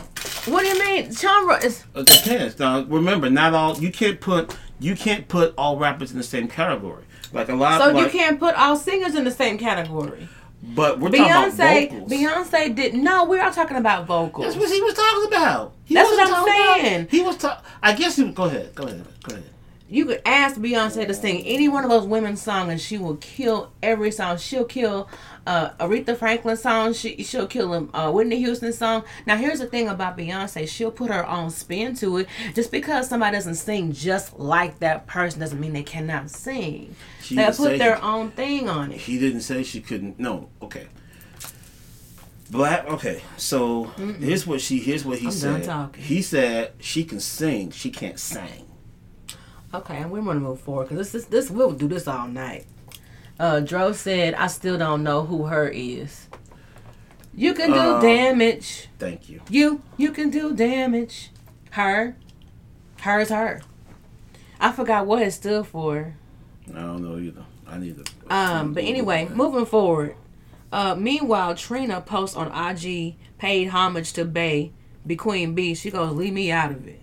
What 0.47 0.61
do 0.61 0.67
you 0.67 0.79
mean? 0.79 1.11
Genre 1.11 1.63
is 1.63 1.83
It 1.95 2.05
depends. 2.05 2.59
Now, 2.59 2.81
remember, 2.83 3.29
not 3.29 3.53
all 3.53 3.77
you 3.77 3.91
can't 3.91 4.19
put 4.19 4.55
you 4.79 4.95
can't 4.95 5.27
put 5.27 5.53
all 5.57 5.77
rappers 5.77 6.11
in 6.11 6.17
the 6.17 6.23
same 6.23 6.47
category. 6.47 7.03
Like 7.31 7.49
a 7.49 7.55
lot. 7.55 7.81
so 7.81 7.91
like, 7.91 8.05
you 8.13 8.19
can't 8.19 8.39
put 8.39 8.55
all 8.55 8.75
singers 8.75 9.15
in 9.15 9.23
the 9.23 9.31
same 9.31 9.57
category. 9.57 10.27
But 10.63 10.99
we're 10.99 11.11
talking 11.11 11.57
Beyonce. 11.57 12.07
Beyonce 12.07 12.75
did 12.75 12.95
no. 12.95 13.25
We 13.25 13.39
are 13.39 13.45
all 13.45 13.51
talking 13.51 13.77
about 13.77 14.07
vocals. 14.07 14.45
That's 14.47 14.57
what 14.57 14.71
he 14.71 14.81
was 14.81 14.93
talking 14.95 15.27
about. 15.27 15.73
He 15.85 15.93
That's 15.93 16.09
what 16.09 16.19
I'm 16.21 16.27
talking 16.27 16.53
about- 16.53 16.81
saying. 16.81 17.07
he 17.11 17.21
was 17.21 17.37
talking. 17.37 17.63
I 17.83 17.93
guess 17.93 18.15
he. 18.15 18.31
Go 18.31 18.45
ahead. 18.45 18.73
Go 18.73 18.85
ahead. 18.85 19.05
Go 19.23 19.35
ahead. 19.35 19.49
You 19.87 20.05
could 20.05 20.21
ask 20.25 20.55
Beyonce 20.59 21.05
to 21.05 21.13
sing 21.13 21.43
any 21.45 21.69
one 21.69 21.83
of 21.83 21.91
those 21.91 22.07
women's 22.07 22.41
songs, 22.41 22.71
and 22.71 22.81
she 22.81 22.97
will 22.97 23.17
kill 23.17 23.71
every 23.83 24.09
song. 24.11 24.37
She'll 24.37 24.65
kill 24.65 25.07
uh, 25.47 25.69
Aretha 25.79 26.17
Franklin 26.17 26.57
song. 26.57 26.93
She 26.93 27.23
she'll 27.23 27.47
kill 27.47 27.73
a 27.73 27.87
uh, 27.97 28.11
Whitney 28.11 28.37
Houston 28.39 28.73
song. 28.73 29.03
Now 29.25 29.37
here's 29.37 29.59
the 29.59 29.67
thing 29.67 29.87
about 29.87 30.17
Beyonce: 30.17 30.67
she'll 30.67 30.91
put 30.91 31.11
her 31.11 31.27
own 31.27 31.49
spin 31.49 31.95
to 31.97 32.17
it. 32.17 32.27
Just 32.53 32.71
because 32.71 33.07
somebody 33.07 33.35
doesn't 33.37 33.55
sing 33.55 33.91
just 33.93 34.39
like 34.39 34.79
that 34.79 35.07
person 35.07 35.39
doesn't 35.39 35.59
mean 35.59 35.73
they 35.73 35.83
cannot 35.83 36.29
sing. 36.29 36.95
She 37.21 37.35
They'll 37.35 37.53
put 37.53 37.77
their 37.77 37.95
he- 37.95 38.01
own 38.01 38.31
thing 38.31 38.69
on 38.69 38.91
it. 38.91 38.99
He 39.01 39.19
didn't 39.19 39.41
say 39.41 39.63
she 39.63 39.81
couldn't. 39.81 40.19
No. 40.19 40.49
Okay. 40.61 40.87
Black. 42.51 42.85
Okay. 42.87 43.21
So 43.37 43.85
here's 44.19 44.45
what 44.45 44.61
she. 44.61 44.79
Here's 44.79 45.03
what 45.03 45.19
he 45.19 45.27
I'm 45.27 45.31
said. 45.31 45.95
He 45.95 46.21
said 46.21 46.73
she 46.79 47.03
can 47.03 47.19
sing. 47.19 47.71
She 47.71 47.89
can't 47.89 48.19
sing. 48.19 48.67
Okay, 49.73 49.97
and 49.97 50.09
we're 50.11 50.21
gonna 50.21 50.39
move 50.39 50.61
forward 50.61 50.89
because 50.89 51.11
this 51.11 51.15
is 51.23 51.27
this 51.27 51.49
we'll 51.51 51.71
do 51.71 51.87
this 51.87 52.07
all 52.07 52.27
night. 52.27 52.65
Uh, 53.39 53.59
Dro 53.59 53.91
said, 53.91 54.33
"I 54.35 54.47
still 54.47 54.77
don't 54.77 55.03
know 55.03 55.25
who 55.25 55.45
her 55.45 55.67
is." 55.67 56.27
You 57.33 57.53
can 57.53 57.71
do 57.71 57.79
Um, 57.79 58.01
damage. 58.01 58.87
Thank 58.97 59.27
you. 59.29 59.41
You 59.49 59.81
you 59.97 60.11
can 60.11 60.29
do 60.29 60.53
damage. 60.55 61.31
Her. 61.71 62.15
Her 63.01 63.19
is 63.19 63.29
her. 63.29 63.61
I 64.59 64.71
forgot 64.71 65.05
what 65.05 65.21
it 65.21 65.31
stood 65.31 65.67
for. 65.67 66.15
I 66.73 66.79
don't 66.79 67.03
know 67.03 67.17
either. 67.19 67.43
I 67.67 67.77
need 67.77 68.03
to. 68.03 68.33
Um, 68.33 68.73
but 68.73 68.83
anyway, 68.83 69.27
moving 69.33 69.65
forward. 69.65 70.15
Uh, 70.71 70.95
meanwhile, 70.95 71.55
Trina 71.55 71.99
posts 72.01 72.35
on 72.35 72.47
IG 72.51 73.15
paid 73.37 73.67
homage 73.69 74.13
to 74.13 74.25
Bay, 74.25 74.71
Be 75.05 75.15
Queen 75.15 75.53
B. 75.53 75.75
She 75.75 75.91
goes, 75.91 76.13
leave 76.13 76.33
me 76.33 76.51
out 76.51 76.71
of 76.71 76.87
it. 76.87 77.01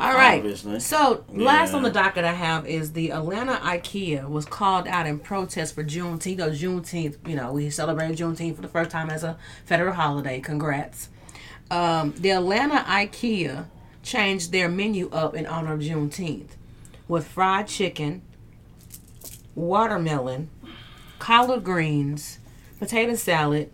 All 0.00 0.14
right. 0.14 0.38
Obviously. 0.38 0.80
So 0.80 1.24
last 1.28 1.70
Yeah. 1.70 1.76
on 1.76 1.82
the 1.82 1.90
docket 1.90 2.24
I 2.24 2.32
have 2.32 2.66
is 2.66 2.92
the 2.92 3.12
Atlanta 3.12 3.56
IKEA 3.62 4.28
was 4.28 4.46
called 4.46 4.88
out 4.88 5.06
in 5.06 5.18
protest 5.18 5.74
for 5.74 5.84
Juneteenth. 5.84 6.26
You 6.30 6.36
know, 6.36 6.50
Juneteenth. 6.50 7.16
You 7.28 7.36
know, 7.36 7.52
we 7.52 7.68
celebrated 7.70 8.16
Juneteenth 8.16 8.56
for 8.56 8.62
the 8.62 8.68
first 8.68 8.90
time 8.90 9.10
as 9.10 9.22
a 9.22 9.36
federal 9.66 9.92
holiday. 9.94 10.40
Congrats. 10.40 11.08
Um, 11.70 12.14
the 12.16 12.30
Atlanta 12.30 12.84
IKEA 12.88 13.66
changed 14.02 14.50
their 14.52 14.68
menu 14.68 15.10
up 15.10 15.34
in 15.34 15.46
honor 15.46 15.74
of 15.74 15.80
Juneteenth 15.80 16.48
with 17.06 17.26
fried 17.28 17.68
chicken, 17.68 18.22
watermelon, 19.54 20.48
collard 21.18 21.62
greens, 21.64 22.38
potato 22.78 23.14
salad, 23.14 23.70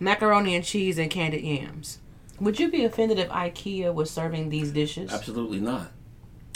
macaroni 0.00 0.54
and 0.56 0.64
cheese, 0.64 0.98
and 0.98 1.10
candied 1.10 1.44
yams. 1.44 1.98
Would 2.40 2.60
you 2.60 2.70
be 2.70 2.84
offended 2.84 3.18
if 3.18 3.28
IKEA 3.28 3.92
was 3.92 4.10
serving 4.10 4.48
these 4.48 4.70
dishes? 4.70 5.12
Absolutely 5.12 5.60
not. 5.60 5.90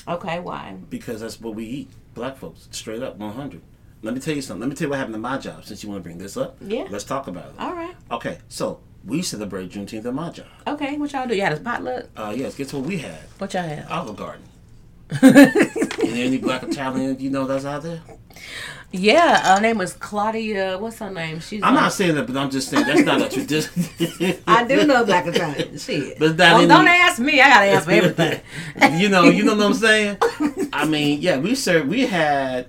Okay, 0.06 0.40
why? 0.40 0.76
Because 0.90 1.20
that's 1.20 1.40
what 1.40 1.54
we 1.54 1.64
eat. 1.64 1.90
Black 2.14 2.36
folks, 2.36 2.68
straight 2.70 3.02
up, 3.02 3.16
100. 3.16 3.60
Let 4.02 4.14
me 4.14 4.20
tell 4.20 4.34
you 4.34 4.42
something. 4.42 4.60
Let 4.60 4.68
me 4.68 4.74
tell 4.74 4.86
you 4.86 4.90
what 4.90 4.98
happened 4.98 5.14
to 5.14 5.20
my 5.20 5.38
job 5.38 5.64
since 5.64 5.82
you 5.82 5.88
want 5.88 6.00
to 6.00 6.02
bring 6.02 6.18
this 6.18 6.36
up. 6.36 6.56
Yeah. 6.60 6.86
Let's 6.90 7.04
talk 7.04 7.28
about 7.28 7.46
it. 7.46 7.54
All 7.58 7.74
right. 7.74 7.94
Okay, 8.10 8.38
so 8.48 8.80
we 9.04 9.22
celebrate 9.22 9.70
Juneteenth 9.70 10.04
at 10.04 10.14
my 10.14 10.30
job. 10.30 10.46
Okay, 10.66 10.96
what 10.98 11.12
y'all 11.12 11.26
do? 11.26 11.34
You 11.34 11.42
had 11.42 11.52
a 11.52 11.60
potluck? 11.60 12.06
Uh, 12.16 12.34
yes, 12.36 12.54
guess 12.56 12.72
what 12.72 12.82
we 12.84 12.98
had? 12.98 13.20
What 13.38 13.54
y'all 13.54 13.62
had? 13.62 13.86
Olive 13.88 14.16
Garden. 14.16 14.42
Is 15.12 15.20
there 15.20 16.26
any 16.26 16.38
black 16.38 16.62
Italian 16.62 17.18
you 17.20 17.30
know 17.30 17.46
that's 17.46 17.64
out 17.64 17.82
there? 17.82 18.00
Yeah, 18.92 19.54
her 19.56 19.60
name 19.62 19.78
was 19.78 19.94
Claudia. 19.94 20.76
What's 20.78 20.98
her 20.98 21.10
name? 21.10 21.40
She's. 21.40 21.62
I'm 21.62 21.70
on- 21.70 21.82
not 21.82 21.92
saying 21.92 22.14
that, 22.16 22.26
but 22.26 22.36
I'm 22.36 22.50
just 22.50 22.68
saying 22.68 22.86
that's 22.86 23.00
not 23.00 23.22
a 23.22 23.28
tradition. 23.28 23.84
I 24.46 24.64
do 24.64 24.86
know 24.86 25.04
black 25.04 25.26
Italian. 25.26 25.78
Shit. 25.78 26.18
But 26.18 26.36
that 26.36 26.50
Don't, 26.50 26.60
ain't- 26.62 26.68
don't 26.68 26.86
ask 26.88 27.18
me. 27.18 27.40
I 27.40 27.48
gotta 27.48 27.66
ask 27.66 27.84
for 27.86 27.90
everything. 27.92 28.40
you 29.00 29.08
know, 29.08 29.24
you 29.24 29.44
know 29.44 29.54
what 29.56 29.64
I'm 29.66 29.74
saying? 29.74 30.18
I 30.74 30.84
mean, 30.84 31.20
yeah, 31.22 31.38
we 31.38 31.54
served, 31.54 31.88
we 31.88 32.06
had 32.06 32.68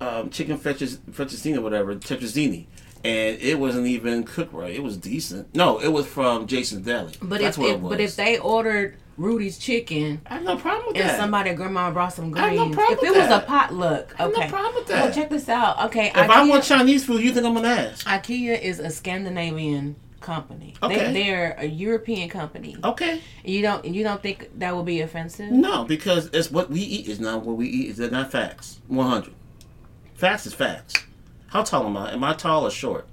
um, 0.00 0.30
chicken 0.30 0.56
fettuccine, 0.58 0.98
fettuccine 1.10 1.56
or 1.56 1.62
whatever, 1.62 1.94
tetrazzini, 1.96 2.66
and 3.04 3.38
it 3.40 3.58
wasn't 3.58 3.86
even 3.88 4.22
cooked 4.24 4.52
right. 4.52 4.72
It 4.74 4.82
was 4.82 4.96
decent. 4.96 5.54
No, 5.54 5.80
it 5.80 5.88
was 5.88 6.06
from 6.06 6.46
Jason's 6.46 6.86
Deli. 6.86 7.12
But 7.20 7.40
That's 7.40 7.56
if, 7.56 7.60
what 7.62 7.70
if 7.70 7.76
it 7.76 7.80
was. 7.80 7.90
but 7.90 8.00
if 8.00 8.16
they 8.16 8.38
ordered 8.38 8.96
Rudy's 9.16 9.58
chicken 9.58 10.20
I 10.26 10.34
have 10.34 10.42
no 10.44 10.56
problem 10.56 10.88
with 10.88 10.96
and 10.96 11.08
that. 11.08 11.18
somebody 11.18 11.54
grandma 11.54 11.90
brought 11.90 12.12
some 12.12 12.30
greens. 12.30 12.44
I 12.44 12.54
have 12.64 12.72
greens, 12.72 12.76
no 12.76 12.76
problem 12.76 12.98
if 12.98 13.02
it 13.04 13.10
with 13.10 13.16
was 13.18 13.26
a 13.26 13.28
that. 13.28 13.46
potluck, 13.46 14.14
I 14.18 14.22
have 14.22 14.32
no 14.32 14.38
okay. 14.38 14.48
problem 14.48 14.74
with 14.74 14.88
Well, 14.88 15.06
that. 15.06 15.14
check 15.14 15.30
this 15.30 15.48
out. 15.48 15.84
Okay, 15.86 16.08
if 16.08 16.16
I 16.16 16.46
want 16.48 16.64
Chinese 16.64 17.04
food, 17.04 17.22
you 17.22 17.32
think 17.32 17.46
I'm 17.46 17.54
gonna 17.54 17.68
ask? 17.68 18.06
IKEA 18.06 18.60
is 18.60 18.78
a 18.80 18.90
Scandinavian 18.90 19.96
company. 20.20 20.74
Okay. 20.82 21.12
They, 21.12 21.22
they're 21.22 21.54
a 21.58 21.66
European 21.66 22.28
company. 22.30 22.76
Okay. 22.82 23.20
You 23.44 23.60
don't 23.62 23.84
you 23.84 24.02
don't 24.02 24.22
think 24.22 24.50
that 24.58 24.74
would 24.74 24.86
be 24.86 25.00
offensive? 25.02 25.50
No, 25.50 25.84
because 25.84 26.30
it's 26.32 26.50
what 26.50 26.70
we 26.70 26.80
eat 26.80 27.06
is 27.08 27.20
not 27.20 27.44
what 27.44 27.56
we 27.56 27.68
eat. 27.68 27.90
Is 27.90 27.96
that 27.98 28.10
not 28.10 28.32
facts. 28.32 28.80
One 28.88 29.08
hundred. 29.08 29.34
Facts 30.14 30.46
is 30.46 30.54
facts. 30.54 30.94
How 31.48 31.62
tall 31.62 31.86
am 31.86 31.96
I? 31.96 32.12
Am 32.12 32.24
I 32.24 32.32
tall 32.32 32.66
or 32.66 32.70
short? 32.70 33.06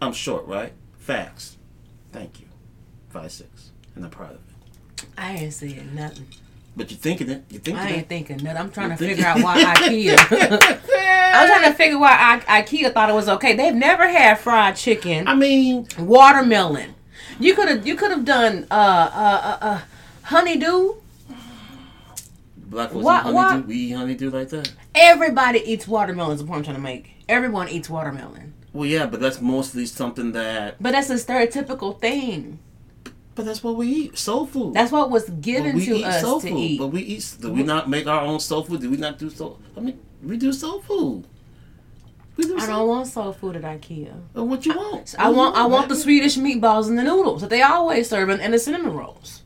I'm 0.00 0.12
short, 0.12 0.46
right? 0.46 0.72
Facts. 0.98 1.58
Thank 2.12 2.40
you. 2.40 2.46
Five 3.10 3.30
six, 3.30 3.72
and 3.94 4.04
I'm 4.04 4.10
proud 4.10 4.30
of 4.30 4.36
it. 4.36 4.53
I 5.16 5.32
ain't 5.36 5.52
saying 5.52 5.90
nothing. 5.94 6.26
But 6.76 6.90
you're 6.90 6.98
thinking 6.98 7.30
it. 7.30 7.44
You're 7.50 7.60
thinking 7.60 7.82
I 7.84 7.90
ain't 7.90 8.08
thinking 8.08 8.36
nothing. 8.38 8.56
I'm 8.56 8.70
trying 8.70 8.96
to 8.96 9.04
You're 9.04 9.14
figure 9.14 9.26
out 9.26 9.40
why 9.42 9.62
IKEA. 9.62 10.16
I'm 11.36 11.48
trying 11.48 11.70
to 11.70 11.76
figure 11.76 11.98
why 11.98 12.42
I, 12.48 12.62
IKEA 12.62 12.92
thought 12.92 13.10
it 13.10 13.14
was 13.14 13.28
okay. 13.28 13.54
They've 13.54 13.74
never 13.74 14.08
had 14.08 14.38
fried 14.38 14.76
chicken, 14.76 15.28
I 15.28 15.34
mean, 15.34 15.86
watermelon. 15.98 16.94
You 17.38 17.54
could 17.54 17.68
have 17.68 17.86
you 17.86 17.94
could 17.96 18.10
have 18.10 18.24
done 18.24 18.66
uh 18.70 18.74
uh 18.74 19.58
uh, 19.60 19.64
uh 19.64 19.80
honeydew. 20.22 20.94
black 22.56 22.90
folks 22.90 23.04
Why- 23.04 23.18
eat 23.18 23.22
honeydew. 23.22 23.34
why- 23.34 23.56
We 23.66 23.74
eat 23.76 23.90
honeydew 23.92 24.30
like 24.30 24.48
that. 24.50 24.72
Everybody 24.94 25.60
eats 25.64 25.86
watermelon. 25.88 26.32
Is 26.34 26.40
the 26.40 26.46
point 26.46 26.58
I'm 26.58 26.64
trying 26.64 26.76
to 26.76 26.82
make. 26.82 27.10
Everyone 27.28 27.68
eats 27.68 27.88
watermelon, 27.88 28.52
Well, 28.74 28.86
yeah, 28.86 29.06
but 29.06 29.18
that's 29.20 29.40
mostly 29.40 29.86
something 29.86 30.32
that. 30.32 30.76
but 30.82 30.92
that's 30.92 31.08
a 31.10 31.14
stereotypical 31.14 31.98
thing. 32.00 32.58
But 33.34 33.46
that's 33.46 33.62
what 33.64 33.76
we 33.76 33.88
eat. 33.88 34.18
Soul 34.18 34.46
food. 34.46 34.74
That's 34.74 34.92
what 34.92 35.10
was 35.10 35.28
given 35.28 35.76
we 35.76 35.86
to 35.86 35.94
eat 35.96 36.04
us 36.04 36.20
soul 36.20 36.40
to 36.40 36.48
food. 36.48 36.58
eat. 36.58 36.78
But 36.78 36.88
we 36.88 37.02
eat. 37.02 37.36
Do 37.40 37.52
we 37.52 37.62
not 37.62 37.88
make 37.90 38.06
our 38.06 38.20
own 38.20 38.38
soul 38.40 38.62
food? 38.62 38.80
Do 38.80 38.90
we 38.90 38.96
not 38.96 39.18
do 39.18 39.28
soul? 39.30 39.58
I 39.76 39.80
mean, 39.80 39.98
we 40.22 40.36
do 40.36 40.52
soul 40.52 40.80
food. 40.82 41.26
We 42.36 42.44
do 42.44 42.58
I 42.58 42.66
don't 42.66 42.88
want 42.88 43.06
soul 43.06 43.32
food 43.32 43.56
at 43.56 43.62
IKEA. 43.62 44.12
Well, 44.34 44.46
What 44.46 44.66
you 44.66 44.74
want? 44.74 45.14
I 45.18 45.28
What 45.28 45.30
you 45.30 45.36
want 45.36 45.56
I 45.56 45.66
want 45.66 45.88
the? 45.88 45.96
Swedish 45.96 46.36
meatballs 46.36 46.88
and 46.88 46.98
the 46.98 47.02
noodles 47.02 47.40
that 47.42 47.50
they 47.50 47.62
always 47.62 48.08
serve 48.08 48.28
and, 48.28 48.52
the 48.52 48.58
cinnamon 48.58 48.92
rolls. 48.92 49.42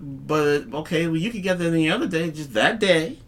But 0.00 0.72
okay, 0.72 1.06
well, 1.06 1.16
you 1.16 1.30
could 1.30 1.42
get 1.42 1.58
that 1.58 1.72
any 1.72 1.90
other 1.90 2.06
day, 2.06 2.30
just 2.30 2.52
that 2.54 2.78
day. 2.78 3.18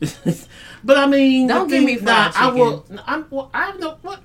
but 0.84 0.96
I 0.96 1.06
mean, 1.06 1.46
Don't 1.46 1.68
give 1.68 1.78
thing- 1.78 1.86
me 1.86 1.96
fried 1.96 2.32
nah, 2.34 2.40
I 2.40 2.52
will. 2.52 2.86
I'm. 3.06 3.26
Well, 3.30 3.50
I 3.52 3.76
know 3.76 3.98
what. 4.02 4.20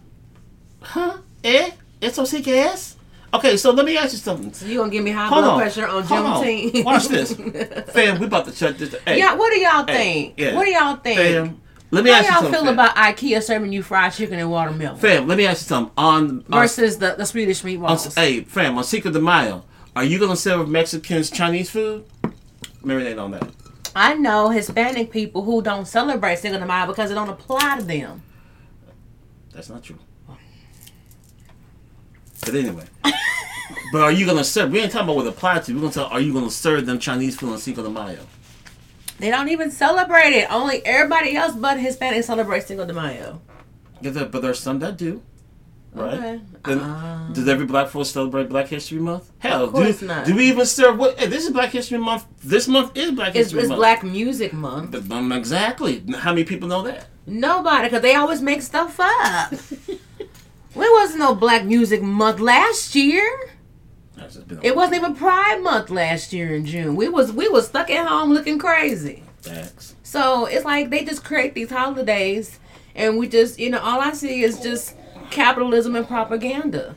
Huh? 0.82 1.18
Eh? 1.44 1.72
Eso 2.02 2.24
sí 2.24 2.44
que 2.44 2.56
es. 2.56 2.93
Okay, 3.34 3.58
so 3.58 3.72
let 3.72 3.86
me 3.86 3.98
ask 3.98 4.12
you 4.14 4.20
something. 4.20 4.54
So 4.54 4.66
you 4.68 4.78
gonna 4.78 4.92
give 4.92 5.04
me 5.04 5.12
high 5.12 5.28
Hold 5.28 5.44
blood 5.44 5.54
on. 5.54 5.60
pressure 5.60 5.88
on 5.88 6.04
on. 6.04 6.44
Juneteenth? 6.44 6.86
Watch 6.86 7.08
this, 7.08 7.34
fam. 7.94 8.20
We 8.20 8.28
about 8.28 8.46
to 8.46 8.52
shut 8.54 8.78
this. 8.78 8.96
Hey, 9.06 9.18
Yeah, 9.18 9.34
what 9.36 9.52
do 9.52 9.60
y'all 9.60 9.86
hey, 9.86 9.94
think? 9.94 10.34
yeah. 10.38 10.56
What 10.56 10.66
do 10.66 10.72
y'all 10.72 10.96
think? 10.98 11.18
Fam, 11.20 11.62
let 11.90 12.04
me 12.04 12.12
How 12.12 12.18
ask 12.18 12.26
you 12.28 12.32
y'all 12.34 12.42
something. 12.44 12.54
feel 12.54 12.66
fam. 12.66 12.74
about 12.74 12.96
IKEA 12.96 13.42
serving 13.42 13.74
you 13.74 13.82
fried 13.82 14.14
chicken 14.14 14.38
and 14.40 14.52
watermelon 14.52 15.00
Fam, 15.00 15.28
let 15.28 15.38
me 15.38 15.46
ask 15.48 15.64
you 15.64 15.68
something. 15.68 15.94
On, 15.98 16.30
on 16.30 16.44
versus 16.50 16.98
the, 17.00 17.16
the 17.18 17.26
Swedish 17.26 17.64
on, 17.64 17.72
meatballs? 17.72 18.16
hey, 18.16 18.42
fam, 18.42 18.78
on 18.78 18.84
Cinco 18.84 19.10
de 19.12 19.20
Mayo, 19.20 19.64
are 19.96 20.04
you 20.04 20.20
gonna 20.20 20.36
serve 20.36 20.70
Mexicans 20.70 21.32
Chinese 21.32 21.70
food? 21.72 22.06
Marinate 22.84 23.20
on 23.20 23.32
that. 23.32 23.48
I 23.96 24.14
know 24.16 24.50
Hispanic 24.50 25.10
people 25.12 25.44
who 25.44 25.62
don't 25.62 25.88
celebrate 25.88 26.38
Cinco 26.38 26.60
de 26.60 26.66
Mayo 26.66 26.86
because 26.88 27.10
it 27.10 27.16
don't 27.16 27.30
apply 27.30 27.78
to 27.80 27.84
them. 27.84 28.22
That's 29.54 29.70
not 29.70 29.84
true. 29.84 29.98
But 32.46 32.56
anyway. 32.56 32.86
but 33.92 34.02
are 34.02 34.12
you 34.12 34.26
gonna 34.26 34.44
serve? 34.44 34.72
We 34.72 34.80
ain't 34.80 34.92
talking 34.92 35.06
about 35.06 35.16
what 35.18 35.26
it 35.26 35.30
applies 35.30 35.66
to. 35.68 35.74
We're 35.74 35.82
gonna 35.82 35.94
tell. 35.94 36.06
Are 36.06 36.20
you 36.20 36.34
gonna 36.34 36.50
serve 36.52 36.86
them 36.86 37.00
Chinese 37.00 37.36
food 37.36 37.52
on 37.52 37.58
Cinco 37.58 37.84
de 37.84 37.90
Mayo? 37.90 38.26
They 39.20 39.30
don't 39.30 39.50
even 39.50 39.72
celebrate 39.72 40.34
it. 40.34 40.52
Only 40.52 40.86
everybody 40.86 41.36
else 41.36 41.56
but 41.56 41.80
Hispanic 41.80 42.24
celebrates 42.24 42.66
Cinco 42.68 42.86
de 42.86 42.94
Mayo. 42.94 43.42
Yeah, 44.02 44.12
there- 44.12 44.26
but 44.26 44.42
there's 44.42 44.60
some 44.60 44.80
that 44.80 44.98
do. 44.98 45.22
Right? 45.94 46.14
Okay. 46.16 46.42
Then, 46.66 46.80
Ah. 46.82 47.30
does 47.34 47.48
every 47.48 47.68
black 47.68 47.88
folk 47.90 48.08
celebrate 48.08 48.50
Black 48.50 48.68
History 48.68 48.98
Month? 48.98 49.30
Hell, 49.38 49.66
of 49.66 49.74
course 49.74 50.00
do, 50.00 50.08
not. 50.08 50.26
do 50.26 50.34
we 50.36 50.46
even 50.50 50.66
serve 50.66 50.98
what? 50.98 51.20
Hey, 51.20 51.28
this 51.28 51.44
is 51.46 51.52
Black 51.52 51.70
History 51.70 52.00
Month. 52.00 52.26
This 52.44 52.68
month 52.68 52.98
is 52.98 53.12
Black 53.12 53.30
It's, 53.36 53.52
History 53.52 53.60
it's 53.60 53.70
Month. 53.70 53.78
Black 53.78 54.04
Music 54.04 54.54
Month. 54.54 54.90
But, 55.08 55.12
um, 55.16 55.32
exactly. 55.32 56.04
How 56.18 56.32
many 56.32 56.46
people 56.46 56.68
know 56.68 56.82
that? 56.82 57.06
Nobody, 57.28 57.84
because 57.86 58.02
they 58.02 58.16
always 58.16 58.42
make 58.42 58.64
stuff 58.64 58.96
up. 59.00 59.54
There 60.76 60.92
wasn't 60.92 61.20
no 61.20 61.36
Black 61.36 61.66
Music 61.66 62.02
Month 62.02 62.40
last 62.40 62.96
year. 62.96 63.52
That's 64.16 64.36
just 64.36 64.48
been 64.48 64.60
It 64.64 64.76
wasn't 64.76 64.98
even 64.98 65.16
Pride 65.16 65.62
Month 65.62 65.90
last 65.90 66.34
year 66.34 66.56
in 66.56 66.66
June. 66.66 66.96
We 66.96 67.10
was 67.10 67.32
we 67.32 67.48
was 67.48 67.68
stuck 67.68 67.90
at 67.90 68.08
home 68.08 68.34
looking 68.34 68.58
crazy. 68.58 69.24
Facts. 69.42 69.96
So 70.04 70.46
it's 70.46 70.66
like 70.66 70.90
they 70.90 71.04
just 71.04 71.24
create 71.24 71.54
these 71.54 71.70
holidays, 71.70 72.60
and 72.96 73.18
we 73.18 73.28
just 73.28 73.60
you 73.60 73.70
know 73.70 73.80
all 73.80 74.00
I 74.02 74.14
see 74.14 74.44
is 74.44 74.60
just 74.62 74.96
capitalism 75.30 75.96
and 75.96 76.08
propaganda. 76.08 76.96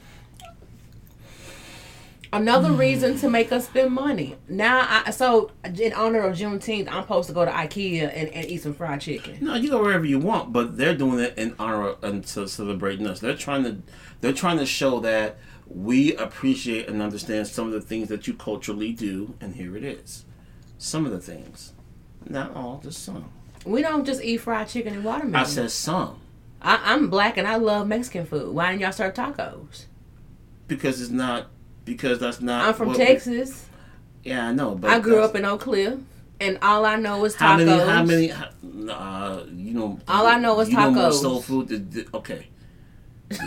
Another 2.32 2.70
mm. 2.70 2.78
reason 2.78 3.16
to 3.18 3.30
make 3.30 3.52
us 3.52 3.66
spend 3.66 3.92
money. 3.92 4.36
Now, 4.48 4.86
I, 4.88 5.10
so 5.10 5.50
in 5.78 5.92
honor 5.92 6.20
of 6.20 6.36
Juneteenth, 6.36 6.88
I'm 6.90 7.02
supposed 7.02 7.28
to 7.28 7.34
go 7.34 7.44
to 7.44 7.50
IKEA 7.50 8.10
and, 8.12 8.28
and 8.30 8.46
eat 8.46 8.62
some 8.62 8.74
fried 8.74 9.00
chicken. 9.00 9.38
No, 9.40 9.54
you 9.54 9.70
go 9.70 9.82
wherever 9.82 10.04
you 10.04 10.18
want, 10.18 10.52
but 10.52 10.76
they're 10.76 10.96
doing 10.96 11.20
it 11.20 11.36
in 11.36 11.54
honor 11.58 11.88
of, 11.88 12.04
and 12.04 12.24
to 12.28 12.48
celebrating 12.48 13.06
us. 13.06 13.20
They're 13.20 13.36
trying 13.36 13.64
to, 13.64 13.78
they're 14.20 14.32
trying 14.32 14.58
to 14.58 14.66
show 14.66 15.00
that 15.00 15.38
we 15.66 16.14
appreciate 16.16 16.88
and 16.88 17.02
understand 17.02 17.46
some 17.46 17.66
of 17.66 17.72
the 17.72 17.80
things 17.80 18.08
that 18.08 18.26
you 18.26 18.34
culturally 18.34 18.92
do, 18.92 19.34
and 19.40 19.54
here 19.54 19.76
it 19.76 19.84
is. 19.84 20.24
Some 20.78 21.06
of 21.06 21.12
the 21.12 21.20
things, 21.20 21.72
not 22.28 22.54
all, 22.54 22.80
just 22.82 23.02
some. 23.02 23.30
We 23.64 23.82
don't 23.82 24.04
just 24.04 24.22
eat 24.22 24.38
fried 24.38 24.68
chicken 24.68 24.94
and 24.94 25.04
watermelon. 25.04 25.34
I 25.34 25.48
said 25.48 25.70
some 25.70 26.20
I, 26.62 26.80
I'm 26.84 27.08
black 27.08 27.36
and 27.36 27.48
I 27.48 27.56
love 27.56 27.86
Mexican 27.88 28.26
food. 28.26 28.54
Why 28.54 28.70
didn't 28.70 28.82
y'all 28.82 28.92
serve 28.92 29.14
tacos? 29.14 29.86
because 30.68 31.00
it's 31.00 31.10
not 31.10 31.48
because 31.86 32.18
that's 32.18 32.42
not. 32.42 32.66
I'm 32.68 32.74
from 32.74 32.88
what 32.88 32.98
we- 32.98 33.04
Texas. 33.06 33.64
yeah, 34.22 34.48
I 34.48 34.52
know, 34.52 34.74
but 34.74 34.90
I 34.90 34.98
grew 35.00 35.22
up 35.22 35.34
in 35.34 35.46
Oak 35.46 35.62
Cliff, 35.62 35.98
and 36.40 36.58
all 36.60 36.84
I 36.84 36.96
know 36.96 37.24
is 37.24 37.34
tacos. 37.34 37.38
How 37.38 37.56
many? 37.56 37.70
How 37.80 38.04
many? 38.04 38.28
how- 38.28 38.50
Uh, 38.92 39.44
you 39.54 39.72
know. 39.72 39.98
All 40.06 40.26
I 40.26 40.38
know 40.38 40.60
is 40.60 40.68
you 40.68 40.76
Know 40.76 40.90
more 40.90 41.04
tacos. 41.10 41.20
soul 41.22 41.40
food. 41.40 41.68
than- 41.68 42.06
okay. 42.14 42.48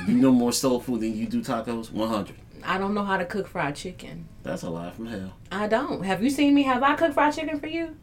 you 0.07 0.15
know 0.15 0.31
more 0.31 0.51
soul 0.51 0.79
food 0.81 0.99
than 1.01 1.15
you 1.15 1.25
do 1.27 1.41
tacos. 1.41 1.91
One 1.91 2.09
hundred. 2.09 2.35
I 2.65 2.77
don't 2.77 2.93
know 2.93 3.05
how 3.05 3.15
to 3.17 3.23
cook 3.25 3.47
fried 3.47 3.75
chicken. 3.77 4.27
That's 4.43 4.63
a 4.63 4.69
lie 4.69 4.91
from 4.91 5.05
hell. 5.05 5.33
I 5.51 5.67
don't. 5.67 6.03
Have 6.03 6.21
you 6.23 6.29
seen 6.29 6.53
me? 6.53 6.63
Have 6.63 6.83
I 6.83 6.95
cooked 6.95 7.13
fried 7.13 7.33
chicken 7.33 7.57
for 7.59 7.67
you? 7.67 7.95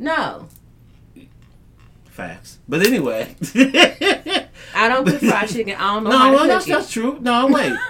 No. 0.00 0.48
Facts. 2.06 2.58
But 2.68 2.84
anyway. 2.84 3.36
I 4.74 4.88
don't 4.88 5.06
cook 5.06 5.20
fried 5.30 5.48
chicken. 5.48 5.76
I 5.76 5.94
don't 5.94 6.04
know 6.04 6.10
no, 6.10 6.18
how 6.18 6.24
to 6.30 6.32
well, 6.32 6.40
cook 6.44 6.48
that's 6.50 6.66
it. 6.66 6.70
that's 6.72 6.90
true. 6.90 7.18
No, 7.20 7.46
wait. 7.46 7.72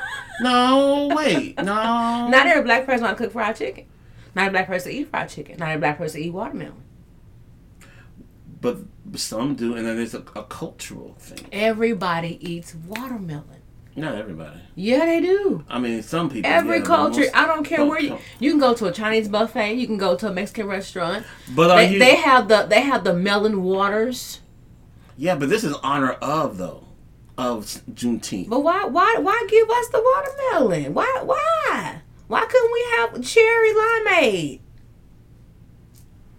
No, 0.42 1.12
wait. 1.14 1.56
No. 1.58 1.64
Not 2.28 2.46
every 2.46 2.62
black 2.62 2.86
person 2.86 3.04
want 3.04 3.16
to 3.18 3.24
cook 3.24 3.32
fried 3.32 3.56
chicken. 3.56 3.86
Not 4.34 4.42
every 4.46 4.52
black 4.52 4.66
person 4.66 4.92
eat 4.92 5.08
fried 5.08 5.28
chicken. 5.28 5.56
Not 5.58 5.68
every 5.70 5.80
black 5.80 5.98
person 5.98 6.20
eat 6.20 6.32
watermelon. 6.32 6.82
but 8.60 8.78
some 9.14 9.54
do, 9.54 9.74
and 9.74 9.86
then 9.86 9.96
there's 9.96 10.14
a, 10.14 10.22
a 10.36 10.44
cultural 10.44 11.14
thing. 11.18 11.46
Everybody 11.52 12.38
eats 12.40 12.74
watermelon. 12.74 13.44
Not 13.96 14.14
everybody. 14.14 14.60
Yeah, 14.76 15.04
they 15.04 15.20
do. 15.20 15.64
I 15.68 15.78
mean, 15.78 16.02
some 16.02 16.30
people. 16.30 16.50
Every 16.50 16.78
yeah, 16.78 16.84
culture. 16.84 17.24
I 17.34 17.44
don't 17.46 17.64
care 17.64 17.78
don't 17.78 17.88
where 17.88 18.00
you. 18.00 18.18
You 18.38 18.50
can 18.52 18.60
go 18.60 18.72
to 18.72 18.86
a 18.86 18.92
Chinese 18.92 19.28
buffet. 19.28 19.74
You 19.74 19.86
can 19.86 19.98
go 19.98 20.16
to 20.16 20.28
a 20.28 20.32
Mexican 20.32 20.68
restaurant. 20.68 21.26
But 21.54 21.70
are 21.70 21.76
They, 21.78 21.92
you? 21.94 21.98
they 21.98 22.14
have 22.16 22.48
the 22.48 22.62
they 22.68 22.82
have 22.82 23.02
the 23.04 23.12
melon 23.12 23.62
waters. 23.62 24.40
yeah, 25.18 25.34
but 25.34 25.48
this 25.48 25.64
is 25.64 25.74
honor 25.82 26.12
of 26.12 26.56
though, 26.56 26.84
of 27.40 27.64
Juneteenth. 27.92 28.48
But 28.48 28.60
why 28.62 28.84
why 28.84 29.16
why 29.20 29.46
give 29.48 29.68
us 29.70 29.88
the 29.88 30.00
watermelon? 30.02 30.94
Why 30.94 31.22
why? 31.24 32.02
Why 32.28 32.46
couldn't 32.46 32.72
we 32.72 32.84
have 32.96 33.24
cherry 33.24 33.72
limeade? 33.72 34.60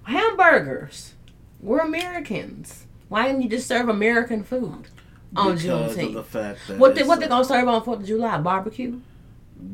Hamburgers. 0.03 1.13
We're 1.59 1.79
Americans. 1.79 2.85
Why 3.09 3.27
didn't 3.27 3.43
you 3.43 3.49
just 3.49 3.67
serve 3.67 3.89
American 3.89 4.43
food 4.43 4.87
on 5.35 5.55
because 5.55 5.65
of 5.65 5.95
the 5.95 6.01
Juneteenth? 6.01 6.25
fact 6.25 6.59
that 6.67 6.77
What 6.79 6.95
they 6.95 7.03
what 7.03 7.19
they 7.19 7.27
gonna 7.27 7.45
serve 7.45 7.67
on 7.67 7.83
Fourth 7.83 7.99
of 8.01 8.05
July? 8.05 8.37
Barbecue? 8.37 8.99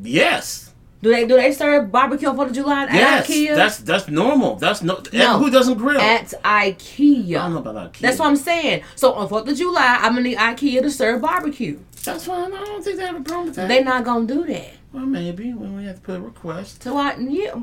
Yes, 0.02 0.67
Do 1.00 1.10
they 1.10 1.26
do 1.26 1.36
they 1.36 1.52
serve 1.52 1.92
barbecue 1.92 2.28
on 2.28 2.34
Fourth 2.36 2.48
of 2.48 2.54
July 2.56 2.84
at 2.84 2.92
yes, 2.92 3.28
IKEA? 3.30 3.54
that's 3.54 3.78
that's 3.78 4.08
normal. 4.08 4.56
That's 4.56 4.82
no. 4.82 5.00
No. 5.12 5.38
Who 5.38 5.50
doesn't 5.50 5.78
grill? 5.78 6.00
at 6.00 6.34
IKEA. 6.44 7.38
I 7.38 7.42
don't 7.44 7.52
know 7.52 7.58
about 7.58 7.92
IKEA. 7.92 8.00
That's 8.00 8.18
what 8.18 8.28
I'm 8.28 8.36
saying. 8.36 8.82
So 8.96 9.12
on 9.12 9.28
Fourth 9.28 9.48
of 9.48 9.56
July, 9.56 9.98
I'm 10.00 10.14
gonna 10.14 10.22
need 10.22 10.38
IKEA 10.38 10.82
to 10.82 10.90
serve 10.90 11.22
barbecue. 11.22 11.78
That's 12.04 12.24
fine. 12.26 12.52
I 12.52 12.64
don't 12.64 12.82
think 12.82 12.98
they 12.98 13.06
have 13.06 13.16
a 13.16 13.20
problem 13.20 13.46
with 13.46 13.56
that. 13.56 13.68
They're 13.68 13.84
not 13.84 14.04
gonna 14.04 14.26
do 14.26 14.44
that. 14.46 14.77
Well, 14.92 15.04
maybe 15.04 15.52
when 15.52 15.76
we 15.76 15.84
have 15.84 15.96
to 15.96 16.00
put 16.00 16.16
a 16.16 16.20
request. 16.20 16.82
So 16.82 16.96
I 16.96 17.16
yeah, 17.18 17.54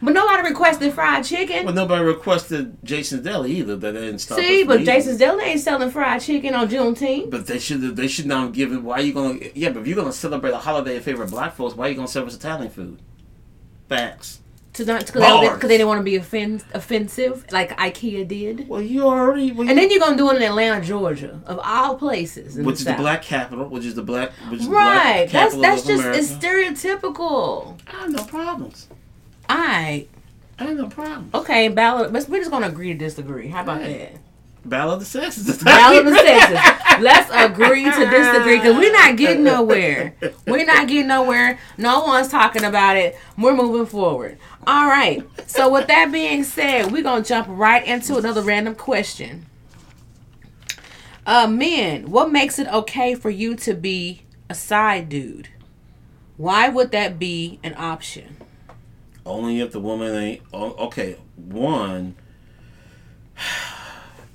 but 0.00 0.12
nobody 0.14 0.48
requested 0.48 0.92
fried 0.94 1.24
chicken. 1.24 1.66
Well, 1.66 1.74
nobody 1.74 2.02
requested 2.02 2.78
Jason's 2.82 3.22
Deli 3.22 3.52
either. 3.52 3.76
That 3.76 3.92
they 3.92 4.00
didn't 4.00 4.20
stop. 4.20 4.38
See, 4.38 4.64
but 4.64 4.80
Jason's. 4.80 5.18
Deli 5.18 5.44
ain't 5.44 5.60
selling 5.60 5.90
fried 5.90 6.22
chicken 6.22 6.54
on 6.54 6.68
Juneteenth. 6.68 7.30
But 7.30 7.46
they 7.46 7.58
should. 7.58 7.96
They 7.96 8.08
should 8.08 8.26
not 8.26 8.52
give 8.52 8.72
it. 8.72 8.82
Why 8.82 8.96
are 8.96 9.02
you 9.02 9.12
gonna? 9.12 9.38
Yeah, 9.54 9.70
but 9.70 9.80
if 9.80 9.86
you're 9.88 9.96
gonna 9.96 10.12
celebrate 10.12 10.52
a 10.52 10.58
holiday 10.58 10.96
in 10.96 11.02
favor 11.02 11.22
of 11.22 11.30
black 11.30 11.54
folks, 11.54 11.74
why 11.74 11.86
are 11.86 11.88
you 11.90 11.96
gonna 11.96 12.08
serve 12.08 12.26
us 12.26 12.34
Italian 12.34 12.70
food? 12.70 13.00
Facts. 13.88 14.40
To 14.80 14.92
not 14.92 15.06
because 15.06 15.20
Bars. 15.22 15.60
they, 15.60 15.68
didn't 15.68 15.86
want 15.88 15.98
to 16.00 16.04
be 16.04 16.18
offen- 16.18 16.62
offensive 16.74 17.44
like 17.52 17.76
IKEA 17.78 18.26
did. 18.26 18.68
Well, 18.68 18.80
you 18.82 19.02
already. 19.06 19.52
Well, 19.52 19.68
And 19.68 19.76
then 19.78 19.90
you're 19.90 20.00
gonna 20.00 20.16
do 20.16 20.30
it 20.30 20.36
in 20.36 20.42
Atlanta, 20.42 20.84
Georgia, 20.84 21.40
of 21.46 21.60
all 21.62 21.96
places. 21.96 22.56
Which 22.56 22.64
the 22.64 22.70
is 22.80 22.84
the 22.84 22.94
black 22.94 23.22
capital, 23.22 23.66
which 23.68 23.84
is 23.84 23.94
the 23.94 24.02
black, 24.02 24.30
which 24.48 24.60
is 24.60 24.66
the 24.66 24.72
Right. 24.72 25.28
black 25.28 25.30
That's 25.30 25.56
that's 25.56 25.86
just 25.86 26.00
America. 26.04 26.18
it's 26.18 26.32
stereotypical. 26.32 27.78
I 27.86 28.00
have 28.02 28.10
no 28.10 28.24
problems. 28.24 28.88
Alright. 29.50 30.08
I 30.58 30.64
have 30.64 30.76
no 30.76 30.88
problems. 30.88 31.34
Okay, 31.34 31.68
ballot 31.68 32.12
but 32.12 32.28
we're 32.28 32.38
just 32.38 32.50
gonna 32.50 32.68
agree 32.68 32.92
to 32.92 32.98
disagree. 32.98 33.48
How 33.48 33.62
about 33.62 33.80
Right. 33.80 34.12
that? 34.12 34.20
Battle 34.62 34.92
of 34.92 35.00
the 35.00 35.06
sexes. 35.06 35.56
Ballot 35.64 36.00
of 36.06 36.12
the 36.12 36.18
sexes. 36.18 37.00
Let's 37.02 37.30
agree 37.32 37.84
to 37.84 37.90
disagree 38.10 38.58
because 38.58 38.76
we're 38.76 38.92
not 38.92 39.16
getting 39.16 39.42
nowhere. 39.42 40.14
We're 40.46 40.66
not 40.66 40.86
getting 40.86 41.06
nowhere. 41.06 41.58
No 41.78 42.00
one's 42.04 42.28
talking 42.28 42.64
about 42.64 42.98
it. 42.98 43.18
We're 43.38 43.56
moving 43.56 43.86
forward. 43.86 44.36
All 44.66 44.86
right. 44.86 45.22
So 45.46 45.70
with 45.72 45.86
that 45.88 46.12
being 46.12 46.44
said, 46.44 46.92
we're 46.92 47.02
gonna 47.02 47.24
jump 47.24 47.46
right 47.50 47.84
into 47.86 48.16
another 48.16 48.42
random 48.42 48.74
question. 48.74 49.46
Uh, 51.26 51.46
men, 51.46 52.10
what 52.10 52.30
makes 52.32 52.58
it 52.58 52.66
okay 52.68 53.14
for 53.14 53.30
you 53.30 53.54
to 53.56 53.74
be 53.74 54.22
a 54.48 54.54
side 54.54 55.08
dude? 55.08 55.48
Why 56.36 56.68
would 56.68 56.90
that 56.92 57.18
be 57.18 57.58
an 57.62 57.74
option? 57.76 58.36
Only 59.26 59.60
if 59.60 59.72
the 59.72 59.80
woman 59.80 60.14
ain't. 60.14 60.42
Okay, 60.52 61.16
one. 61.36 62.14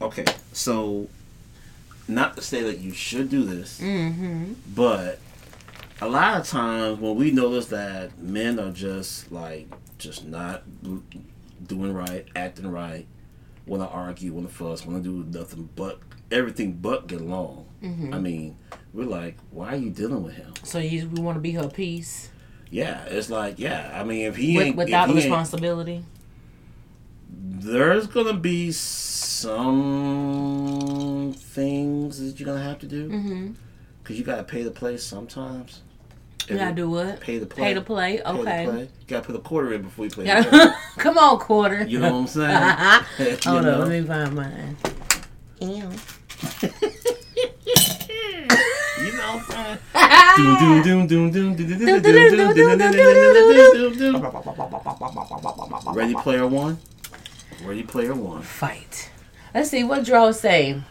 Okay, 0.01 0.25
so 0.51 1.07
not 2.05 2.35
to 2.35 2.41
say 2.41 2.61
that 2.63 2.79
you 2.79 2.91
should 2.91 3.29
do 3.29 3.43
this, 3.45 3.79
Mm-hmm. 3.79 4.53
but 4.75 5.19
a 6.01 6.09
lot 6.09 6.39
of 6.39 6.45
times 6.47 6.99
when 6.99 7.15
we 7.15 7.31
notice 7.31 7.67
that 7.67 8.19
men 8.19 8.59
are 8.59 8.71
just 8.71 9.31
like 9.31 9.67
just 9.97 10.25
not 10.25 10.63
doing 11.67 11.93
right, 11.93 12.27
acting 12.35 12.69
right, 12.69 13.07
want 13.65 13.81
to 13.83 13.87
argue, 13.89 14.33
want 14.33 14.47
to 14.47 14.53
fuss, 14.53 14.85
want 14.85 15.03
to 15.03 15.09
do 15.09 15.23
nothing 15.39 15.69
but 15.75 15.99
everything 16.31 16.73
but 16.73 17.07
get 17.07 17.21
along. 17.21 17.65
Mm-hmm. 17.81 18.13
I 18.13 18.19
mean, 18.19 18.57
we're 18.93 19.05
like, 19.05 19.37
why 19.51 19.73
are 19.73 19.75
you 19.77 19.89
dealing 19.89 20.23
with 20.23 20.33
him? 20.35 20.53
So 20.63 20.79
you 20.79 21.07
we 21.09 21.21
want 21.21 21.35
to 21.35 21.39
be 21.41 21.51
her 21.53 21.67
piece 21.69 22.29
Yeah, 22.71 23.03
it's 23.05 23.29
like, 23.29 23.59
yeah. 23.59 23.91
I 23.93 24.03
mean, 24.03 24.25
if 24.25 24.35
he 24.35 24.57
with, 24.57 24.65
ain't 24.67 24.75
without 24.75 25.07
he 25.09 25.13
ain't- 25.15 25.23
responsibility. 25.23 26.03
there's 27.29 28.07
gonna 28.07 28.33
be 28.33 28.71
some 29.95 31.33
things 31.33 32.19
that 32.19 32.39
you're 32.39 32.45
gonna 32.47 32.63
have 32.63 32.79
to 32.79 32.87
do 32.87 33.09
Mm-hmm. 33.09 33.51
because 34.01 34.17
you 34.17 34.23
gotta 34.25 34.43
pay 34.43 34.63
the 34.63 34.71
place 34.71 35.03
sometimes. 35.03 35.81
You 36.49 36.57
gotta 36.57 36.75
do 36.75 36.89
what? 36.89 37.19
Pay 37.21 37.39
the 37.39 37.45
play. 37.45 37.63
Pay 37.63 37.73
to 37.73 37.81
play. 37.81 38.17
Pay 38.17 38.21
the 38.23 38.29
Okay. 38.29 38.63
play. 38.65 38.81
You 38.81 38.89
gotta 39.07 39.25
put 39.25 39.35
a 39.35 39.39
quarter 39.39 39.73
in 39.73 39.81
before 39.83 40.05
you 40.05 40.11
play. 40.11 40.25
Come 40.97 41.17
on, 41.17 41.39
quarter. 41.39 41.83
You 41.83 41.99
know 41.99 42.11
what 42.11 42.19
I'm 42.21 42.27
saying? 42.27 43.39
Hold 43.45 43.63
know? 43.63 43.81
on, 43.81 43.89
let 43.89 44.01
me 44.01 44.07
find 44.07 44.35
mine. 44.35 44.77
Ew. 45.59 45.91
You 48.97 49.11
know 49.11 49.37
what 49.37 49.57
I'm 49.57 49.79
saying? 49.95 50.57
Doom, 50.57 50.57
doom, 50.57 51.07
doom, 51.07 51.31
doom, 51.31 51.31
doom, 51.31 51.55
doom, 51.55 51.67
doom, 51.67 52.01
doom, 52.01 52.29
doom, 52.29 52.53
doom, 52.53 52.53
doom, 52.53 52.79
doom, 52.79 53.71
doom, 53.71 53.97
doom, 53.97 54.21
doom. 54.21 55.93
Ready 55.93 56.13
Player 56.15 56.47
One. 56.47 56.77
Ready 57.63 57.83
Player 57.83 58.13
One. 58.13 58.41
Fight. 58.41 59.09
Let's 59.53 59.69
see 59.69 59.83
what 59.83 60.05
Dro 60.05 60.31
say. 60.31 60.81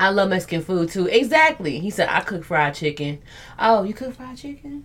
I 0.00 0.08
love 0.10 0.30
Mexican 0.30 0.62
food 0.62 0.90
too. 0.90 1.06
Exactly. 1.06 1.78
He 1.78 1.90
said 1.90 2.08
I 2.10 2.20
cook 2.20 2.44
fried 2.44 2.74
chicken. 2.74 3.20
Oh, 3.58 3.84
you 3.84 3.94
cook 3.94 4.14
fried 4.14 4.36
chicken? 4.36 4.84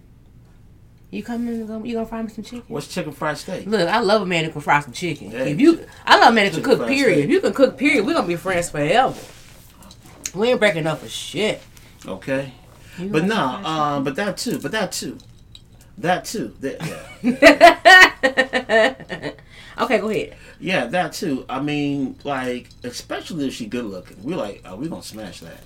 You 1.09 1.23
coming? 1.23 1.47
and 1.53 1.67
go- 1.67 1.83
You 1.83 1.95
gonna 1.95 2.05
fry 2.05 2.21
me 2.21 2.29
some 2.29 2.43
chicken? 2.43 2.65
What's 2.67 2.87
chicken 2.87 3.11
fried 3.13 3.37
steak? 3.37 3.65
Look, 3.65 3.87
I 3.89 3.99
love 3.99 4.21
a 4.21 4.25
man 4.25 4.45
who 4.45 4.51
can 4.51 4.61
fry 4.61 4.79
some 4.81 4.93
chicken. 4.93 5.31
Yeah, 5.31 5.43
if 5.45 5.59
you, 5.59 5.85
I 6.05 6.19
love 6.19 6.33
a 6.33 6.35
man 6.35 6.47
who 6.51 6.61
can 6.61 6.63
cook. 6.63 6.87
Period. 6.87 7.13
steak. 7.15 7.25
If 7.25 7.29
you 7.31 7.41
can 7.41 7.53
cook, 7.53 7.77
period, 7.77 8.05
we're 8.05 8.13
gonna 8.13 8.27
be 8.27 8.35
friends 8.35 8.69
forever. 8.69 9.15
We 10.35 10.49
ain't 10.49 10.59
breaking 10.59 10.85
up 10.85 10.99
for 10.99 11.07
shit. 11.07 11.61
Okay. 12.05 12.51
You 12.99 13.09
But 13.09 13.21
like 13.23 13.29
no, 13.29 13.35
some 13.35 13.61
fried 13.63 13.97
um, 13.97 14.03
but 14.03 14.15
that 14.17 14.37
too, 14.37 14.59
but 14.59 14.71
that 14.71 14.91
too, 14.91 15.17
that 15.99 16.25
too, 16.25 16.53
that, 16.59 16.81
yeah, 17.23 17.23
okay, 19.83 19.97
go 19.99 20.09
ahead. 20.09 20.35
Yeah, 20.59 20.85
that 20.87 21.13
too. 21.13 21.45
I 21.49 21.61
mean, 21.61 22.17
like, 22.23 22.69
especially 22.83 23.47
if 23.47 23.53
she 23.53 23.65
good 23.67 23.85
looking, 23.85 24.23
we're 24.23 24.37
like, 24.37 24.61
oh, 24.65 24.75
we 24.75 24.87
gonna 24.89 25.03
smash 25.03 25.39
that. 25.41 25.63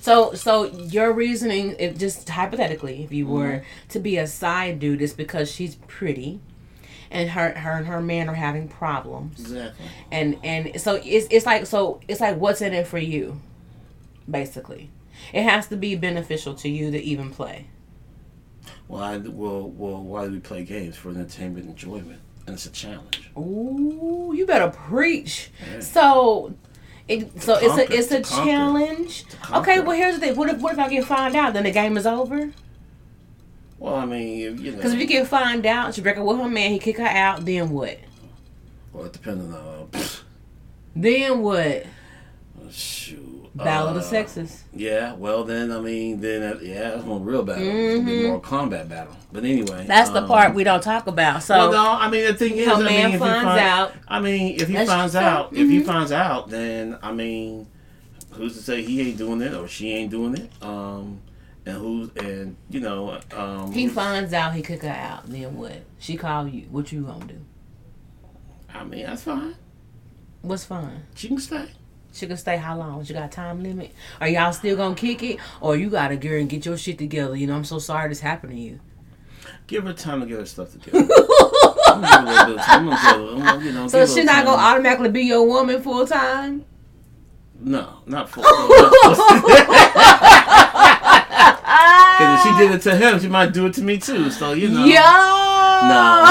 So, 0.00 0.34
so 0.34 0.64
your 0.64 1.12
reasoning, 1.12 1.74
if 1.78 1.98
just 1.98 2.28
hypothetically, 2.28 3.02
if 3.02 3.12
you 3.12 3.26
were 3.26 3.58
Mm-hmm. 3.58 3.88
to 3.90 3.98
be 4.00 4.16
a 4.18 4.26
side 4.26 4.78
dude, 4.78 5.02
is 5.02 5.12
because 5.12 5.50
she's 5.50 5.74
pretty, 5.88 6.40
and 7.10 7.30
her 7.30 7.50
her 7.58 7.72
and 7.72 7.86
her 7.86 8.00
man 8.02 8.28
are 8.28 8.34
having 8.34 8.68
problems, 8.68 9.40
Exactly. 9.40 9.90
and 10.12 10.38
and 10.44 10.80
so 10.80 11.00
it's 11.04 11.26
it's 11.30 11.46
like 11.46 11.66
so 11.66 12.00
it's 12.08 12.20
like 12.20 12.36
what's 12.38 12.62
in 12.62 12.72
it 12.74 12.86
for 12.86 12.98
you, 12.98 13.40
basically. 14.30 14.90
It 15.32 15.42
has 15.44 15.68
to 15.68 15.76
be 15.76 15.96
beneficial 15.96 16.54
to 16.56 16.68
you 16.68 16.90
to 16.92 17.00
even 17.02 17.30
play. 17.30 17.68
Why? 18.86 19.16
Well, 19.18 19.68
well, 19.70 20.02
why 20.02 20.26
do 20.26 20.32
we 20.32 20.40
play 20.40 20.64
games 20.64 20.96
for 20.96 21.10
entertainment, 21.10 21.66
enjoyment, 21.68 22.20
and 22.46 22.54
it's 22.54 22.66
a 22.66 22.70
challenge? 22.70 23.30
Ooh, 23.36 24.32
you 24.34 24.46
better 24.46 24.70
preach. 24.70 25.50
Yeah. 25.72 25.80
So, 25.80 26.54
it, 27.08 27.42
so 27.42 27.58
it's 27.60 27.76
a 27.76 27.92
it's 27.94 28.12
a 28.12 28.22
conquer, 28.22 28.50
challenge. 28.50 29.24
Okay, 29.52 29.80
well 29.80 29.96
here's 29.96 30.14
the 30.14 30.20
thing. 30.20 30.36
What 30.36 30.48
if 30.48 30.60
what 30.60 30.72
if 30.72 30.78
I 30.78 30.88
get 30.88 31.04
found 31.04 31.34
out? 31.36 31.54
Then 31.54 31.64
the 31.64 31.70
game 31.70 31.96
is 31.96 32.06
over. 32.06 32.52
Well, 33.78 33.94
I 33.94 34.06
mean, 34.06 34.38
you 34.58 34.70
know, 34.70 34.76
Because 34.76 34.94
if 34.94 35.00
you 35.00 35.06
get 35.06 35.26
found 35.28 35.66
out, 35.66 35.94
she 35.94 36.00
break 36.00 36.16
up 36.16 36.24
with 36.24 36.38
her 36.38 36.48
man, 36.48 36.70
he 36.70 36.78
kick 36.78 36.96
her 36.96 37.04
out. 37.04 37.44
Then 37.44 37.70
what? 37.70 37.98
well, 38.92 39.04
it 39.04 39.12
depends 39.12 39.44
on 39.54 39.88
uh, 39.92 40.00
Then 40.94 41.42
what? 41.42 41.84
shoot. 42.70 43.25
Battle 43.64 43.88
of 43.88 43.94
the 43.94 44.00
uh, 44.00 44.04
sexes. 44.04 44.64
Yeah, 44.74 45.14
well 45.14 45.44
then, 45.44 45.72
I 45.72 45.80
mean, 45.80 46.20
then 46.20 46.42
uh, 46.42 46.58
yeah, 46.60 46.90
that's 46.90 47.04
more 47.04 47.18
real 47.18 47.42
battle. 47.42 47.62
It's 47.66 47.98
gonna 48.04 48.10
be 48.10 48.26
more 48.28 48.40
combat 48.40 48.88
battle. 48.88 49.16
But 49.32 49.44
anyway, 49.44 49.78
Mm-hmm. 49.78 49.86
That's 49.88 50.10
the 50.10 50.22
um, 50.22 50.28
part 50.28 50.54
we 50.54 50.62
don't 50.64 50.82
talk 50.82 51.06
about. 51.06 51.42
So 51.42 51.56
Well, 51.56 51.72
no, 51.72 51.92
I 51.92 52.10
mean 52.10 52.24
the 52.26 52.34
thing 52.34 52.56
is, 52.56 52.68
I 52.68 52.78
mean, 52.80 52.88
if 53.06 53.12
he 53.12 53.18
finds 53.18 53.44
find- 53.44 53.60
out. 53.60 53.92
I 54.08 54.20
mean, 54.20 54.60
if 54.60 54.68
he 54.68 54.74
finds 54.86 55.12
true. 55.14 55.20
out, 55.22 55.52
if 55.52 55.68
he 55.68 55.80
Mhm. 55.80 55.86
finds 55.86 56.12
out, 56.12 56.48
then 56.50 56.98
I 57.02 57.12
mean, 57.12 57.66
who's 58.32 58.54
to 58.56 58.62
say 58.62 58.82
he 58.82 59.00
ain't 59.00 59.16
doing 59.18 59.40
it 59.40 59.54
or 59.54 59.66
she 59.68 59.90
ain't 59.92 60.10
doing 60.10 60.36
it? 60.36 60.50
Um, 60.62 61.20
and 61.64 61.76
who's 61.78 62.10
and 62.16 62.56
you 62.68 62.80
know, 62.80 63.18
um, 63.34 63.72
he 63.72 63.88
finds 63.88 64.32
out 64.32 64.54
he 64.54 64.62
kick 64.62 64.82
her 64.82 64.88
out. 64.88 65.26
Then 65.30 65.56
what? 65.56 65.82
She 65.98 66.16
call 66.16 66.46
you. 66.46 66.66
What 66.70 66.92
you 66.92 67.02
gonna 67.02 67.24
do? 67.24 67.40
I 68.74 68.84
mean, 68.84 69.06
that's 69.06 69.22
fine. 69.22 69.54
What's 70.42 70.64
fine? 70.64 71.04
She 71.14 71.28
can 71.28 71.38
stay. 71.38 71.70
She 72.16 72.26
can 72.26 72.36
stay 72.38 72.56
how 72.56 72.78
long? 72.78 73.04
She 73.04 73.12
got 73.12 73.30
time 73.30 73.62
limit? 73.62 73.92
Are 74.22 74.28
y'all 74.28 74.50
still 74.52 74.74
gonna 74.76 74.94
kick 74.94 75.22
it? 75.22 75.38
Or 75.60 75.76
you 75.76 75.90
gotta 75.90 76.16
girl 76.16 76.40
and 76.40 76.48
get 76.48 76.64
your 76.64 76.78
shit 76.78 76.96
together? 76.96 77.36
You 77.36 77.46
know, 77.46 77.54
I'm 77.56 77.64
so 77.64 77.78
sorry 77.78 78.08
this 78.08 78.20
happened 78.20 78.52
to 78.52 78.58
you. 78.58 78.80
Give 79.66 79.84
her 79.84 79.92
time 79.92 80.20
to 80.20 80.26
get 80.26 80.38
her 80.38 80.46
stuff 80.46 80.72
together. 80.72 81.06
Gonna 81.86 82.06
give 82.06 82.10
her 82.10 82.20
a 82.20 82.24
little 82.24 82.46
bit 82.46 82.56
of 82.58 82.64
time. 82.66 82.88
I'm 82.88 82.90
gonna 82.90 82.96
give 82.96 83.02
her- 83.04 83.34
I'm 83.34 83.40
gonna, 83.44 83.64
you 83.66 83.72
know, 83.72 83.88
So 83.88 84.06
she 84.06 84.24
not 84.24 84.32
time. 84.36 84.44
gonna 84.46 84.62
automatically 84.62 85.10
be 85.10 85.22
your 85.24 85.46
woman 85.46 85.82
full 85.82 86.06
time? 86.06 86.64
No, 87.60 87.98
not 88.06 88.28
full. 88.32 88.42
Because 88.42 89.18
if 92.18 92.42
she 92.42 92.50
did 92.58 92.70
it 92.74 92.82
to 92.82 92.96
him, 92.96 93.18
she 93.20 93.28
might 93.28 93.52
do 93.52 93.66
it 93.66 93.74
to 93.74 93.82
me 93.82 93.98
too. 93.98 94.30
So 94.30 94.52
you 94.52 94.68
know. 94.68 94.84
Yo! 94.84 94.94
No. 95.88 96.24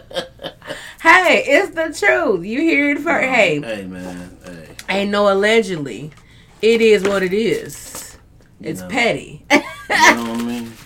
no. 0.00 0.24
Hey, 1.08 1.44
it's 1.46 1.74
the 1.74 2.06
truth. 2.06 2.44
You 2.44 2.60
hear 2.60 2.90
it 2.90 2.98
first. 2.98 3.28
Hey, 3.28 3.60
hey 3.60 3.84
man. 3.84 4.36
Hey. 4.44 4.68
ain't 4.88 5.10
no 5.10 5.32
allegedly. 5.32 6.10
It 6.60 6.80
is 6.80 7.04
what 7.04 7.22
it 7.22 7.32
is. 7.32 8.16
It's 8.60 8.80
know. 8.80 8.88
petty. 8.88 9.44
You 9.50 9.58
know 9.58 10.30
what 10.30 10.40
I 10.40 10.42
mean? 10.42 10.72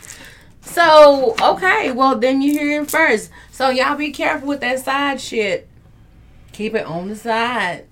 So 0.63 1.37
okay, 1.39 1.93
well 1.93 2.19
then 2.19 2.41
you 2.41 2.53
hear 2.53 2.81
it 2.81 2.91
first. 2.91 3.31
So 3.51 3.69
y'all 3.69 3.95
be 3.95 4.11
careful 4.11 4.49
with 4.49 4.61
that 4.61 4.79
side 4.79 5.21
shit. 5.21 5.69
Keep 6.53 6.77
it 6.77 6.87
on 6.87 7.09
the 7.09 7.17
side. 7.17 7.87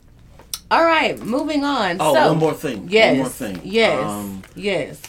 All 0.70 0.84
right, 0.84 1.18
moving 1.18 1.64
on. 1.64 1.96
Oh, 1.98 2.14
so, 2.14 2.28
one 2.28 2.38
more 2.38 2.54
thing. 2.54 2.86
Yes. 2.88 3.10
One 3.10 3.18
more 3.18 3.28
thing. 3.28 3.60
Yes. 3.64 4.08
Um, 4.08 4.42
yes. 4.54 5.02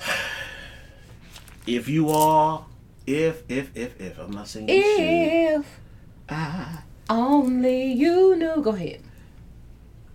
if 1.66 1.88
you 1.88 2.10
are, 2.10 2.66
if, 3.06 3.44
if, 3.48 3.70
if, 3.76 4.00
if, 4.00 4.18
I'm 4.18 4.32
not 4.32 4.48
saying 4.48 4.68
you 4.68 4.82
should. 5.62 5.64
If 6.28 6.80
only 7.08 7.92
you 7.92 8.36
knew. 8.36 8.62
Go 8.62 8.70
ahead. 8.70 9.02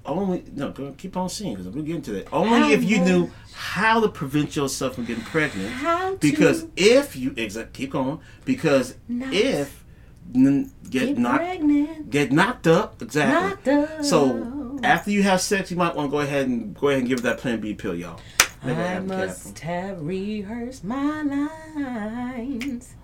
Only, 0.04 0.44
no, 0.56 0.72
go, 0.72 0.94
keep 0.98 1.16
on 1.16 1.30
seeing 1.30 1.54
because 1.56 1.70
we'll 1.70 1.84
get 1.86 1.98
into 1.98 2.12
that. 2.14 2.34
Only 2.34 2.74
if 2.74 2.84
you 2.84 3.00
knew 3.00 3.30
how 3.54 4.00
to 4.02 4.08
prevent 4.10 4.56
yourself 4.56 4.96
from 4.96 5.06
getting 5.06 5.24
pregnant. 5.24 5.70
How 5.70 6.12
to 6.12 6.18
Because 6.18 6.66
if 6.76 7.16
you, 7.16 7.34
exact, 7.38 7.74
keep 7.74 7.92
going. 7.92 8.20
Because 8.44 8.96
Not 9.08 9.32
if 9.32 9.86
n- 10.34 10.72
get, 10.90 11.06
get 11.10 11.18
knocked, 11.20 11.38
pregnant. 11.38 12.10
get 12.10 12.32
knocked 12.32 12.66
up, 12.66 13.00
exactly. 13.02 13.50
Knocked 13.50 13.68
up. 14.00 14.04
So 14.04 14.80
after 14.84 15.12
you 15.12 15.22
have 15.22 15.40
sex, 15.40 15.70
you 15.70 15.78
might 15.78 15.96
want 15.96 16.08
to 16.10 16.12
go 16.12 16.20
ahead 16.22 16.48
and 16.48 16.76
go 16.76 16.88
ahead 16.88 17.00
and 17.02 17.08
give 17.08 17.22
that 17.22 17.38
Plan 17.38 17.60
B 17.62 17.76
pill, 17.76 17.94
y'all. 17.94 18.20
Make 18.64 18.78
I 18.78 19.00
must 19.00 19.60
have 19.60 20.02
rehearsed 20.02 20.84
my 20.84 21.22
lines 21.22 22.96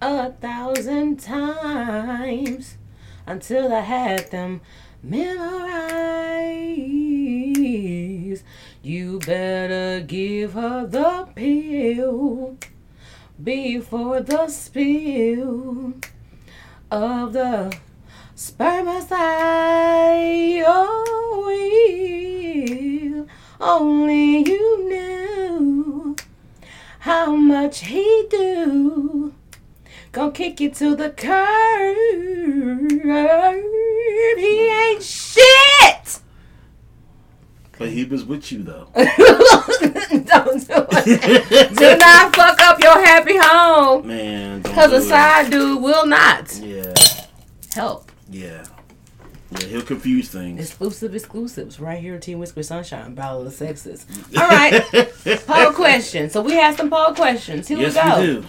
a 0.00 0.32
thousand 0.32 1.20
times 1.20 2.76
until 3.26 3.72
I 3.72 3.80
had 3.80 4.30
them 4.30 4.60
memorized. 5.02 5.62
You 8.82 9.18
better 9.20 10.00
give 10.00 10.52
her 10.52 10.86
the 10.86 11.28
pill 11.34 12.58
before 13.42 14.20
the 14.20 14.48
spill 14.48 15.94
of 16.90 17.32
the 17.32 17.74
spermicide. 18.36 20.62
Oh, 20.66 20.96
only 23.60 24.48
you 24.48 24.88
knew 24.88 26.16
how 27.00 27.34
much 27.34 27.80
he 27.80 28.26
do. 28.30 29.25
Gonna 30.16 30.32
kick 30.32 30.60
you 30.60 30.70
to 30.70 30.96
the 30.96 31.10
curb. 31.10 31.94
He 34.38 34.68
ain't 34.68 35.02
shit. 35.02 36.20
But 37.78 37.90
he 37.90 38.04
was 38.06 38.24
with 38.24 38.50
you 38.50 38.62
though. 38.62 38.88
Don't 38.94 40.66
do 40.66 40.86
it. 40.90 41.76
Do 41.78 41.96
not 41.98 42.34
fuck 42.34 42.58
up 42.62 42.82
your 42.82 43.04
happy 43.04 43.36
home. 43.36 44.06
Man, 44.06 44.62
Cause 44.62 44.88
do 44.88 44.96
a 44.96 45.00
it. 45.00 45.02
side 45.02 45.50
dude 45.50 45.82
will 45.82 46.06
not 46.06 46.56
Yeah, 46.62 46.94
help. 47.74 48.10
yeah, 48.30 48.64
yeah. 49.50 49.66
He'll 49.66 49.82
confuse 49.82 50.30
things. 50.30 50.58
Exclusive 50.60 51.14
exclusives 51.14 51.78
right 51.78 52.00
here 52.00 52.14
at 52.14 52.22
Team 52.22 52.38
Whisper 52.38 52.62
Sunshine, 52.62 53.14
Battle 53.14 53.40
of 53.40 53.44
the 53.44 53.50
Sexes. 53.50 54.06
All 54.34 54.48
right, 54.48 54.82
poll 55.46 55.72
question. 55.72 56.30
So 56.30 56.40
we 56.40 56.52
have 56.54 56.74
some 56.78 56.88
poll 56.88 57.12
questions. 57.12 57.68
Here 57.68 57.76
yes, 57.76 57.94
we 57.94 58.00
go. 58.10 58.20
we 58.20 58.26
do. 58.40 58.44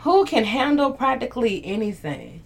Who 0.00 0.24
can 0.24 0.44
handle 0.44 0.92
practically 0.92 1.64
anything? 1.64 2.42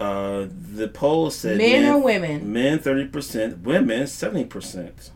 Uh, 0.00 0.46
the 0.50 0.88
poll 0.88 1.30
said 1.30 1.58
Men 1.58 1.88
or 1.94 2.02
women? 2.02 2.52
Men 2.52 2.78
thirty 2.78 3.06
percent, 3.06 3.58
women 3.60 4.06
seventy 4.06 4.44
percent. 4.44 5.10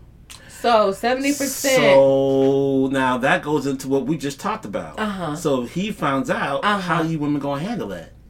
So 0.48 0.92
seventy 0.92 1.30
percent. 1.30 1.82
So 1.82 2.88
now 2.92 3.18
that 3.18 3.42
goes 3.42 3.66
into 3.66 3.88
what 3.88 4.06
we 4.06 4.16
just 4.16 4.38
talked 4.40 4.64
about. 4.64 4.98
Uh-huh. 4.98 5.34
So 5.36 5.62
he 5.64 5.90
finds 5.90 6.30
out 6.30 6.64
Uh-huh. 6.64 6.78
how 6.80 7.02
you 7.02 7.18
women 7.18 7.40
gonna 7.40 7.60
handle 7.62 7.88
that. 7.88 8.12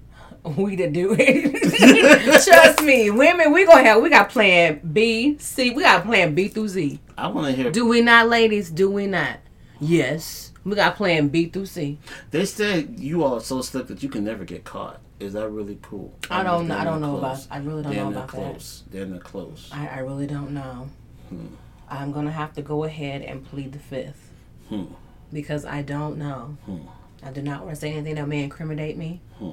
We 0.57 0.77
to 0.77 0.89
do 0.91 1.14
it. 1.19 2.45
Trust 2.45 2.83
me, 2.83 3.11
women. 3.11 3.53
We 3.53 3.66
gonna 3.66 3.83
have. 3.83 4.01
We 4.03 4.09
got 4.09 4.31
plan 4.31 4.81
B, 4.93 5.37
C. 5.39 5.71
We 5.73 5.83
got 5.83 6.05
plan 6.05 6.35
B 6.35 6.49
through 6.49 6.69
Z. 6.69 6.99
I 7.19 7.27
want 7.29 7.49
to 7.49 7.53
hear. 7.53 7.71
Do 7.71 7.87
we 7.87 8.01
not, 8.01 8.29
ladies? 8.29 8.71
Do 8.71 8.91
we 8.91 9.07
not? 9.07 9.39
Yes. 9.81 10.47
We 10.65 10.75
got 10.75 10.97
plan 10.97 11.29
B 11.29 11.47
through 11.49 11.67
C. 11.67 11.99
They 12.31 12.45
said 12.45 12.99
you 12.99 13.23
all 13.25 13.35
are 13.35 13.41
so 13.41 13.63
slick 13.63 13.87
that 13.89 14.03
you 14.03 14.09
can 14.09 14.25
never 14.25 14.45
get 14.45 14.65
caught. 14.65 15.01
Is 15.21 15.33
that 15.33 15.49
really 15.51 15.79
cool? 15.83 16.15
I 16.31 16.43
don't. 16.43 16.69
They're 16.69 16.79
I 16.79 16.85
don't 16.85 17.01
know 17.01 17.19
close. 17.19 17.47
about. 17.47 17.57
I 17.57 17.59
really 17.61 17.83
don't 17.83 17.95
They're 17.95 18.05
know 18.05 18.11
that 18.13 18.19
about 18.25 18.31
that. 18.33 18.51
close. 18.53 18.83
They're 18.91 19.05
that 19.07 19.25
close. 19.25 19.71
I, 19.73 19.87
I 19.89 19.99
really 20.01 20.27
don't 20.27 20.51
know. 20.53 20.89
I'm 21.89 22.13
gonna 22.13 22.31
have 22.31 22.53
to 22.55 22.63
go 22.63 22.85
ahead 22.85 23.23
and 23.23 23.45
plead 23.45 23.73
the 23.73 23.79
fifth 23.79 24.31
Hmm. 24.69 24.85
because 25.33 25.65
I 25.65 25.83
don't 25.83 26.19
know. 26.19 26.57
Hmm. 26.67 26.79
I 27.23 27.31
do 27.33 27.43
not 27.43 27.63
want 27.65 27.75
to 27.75 27.81
say 27.81 27.93
anything 27.93 28.15
that 28.17 28.29
may 28.29 28.43
incriminate 28.45 28.97
me. 28.97 29.21
Hmm. 29.39 29.51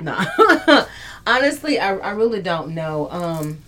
No, 0.00 0.18
honestly, 1.26 1.78
I, 1.78 1.96
I 1.96 2.10
really 2.10 2.42
don't 2.42 2.74
know. 2.74 3.08
Um, 3.10 3.58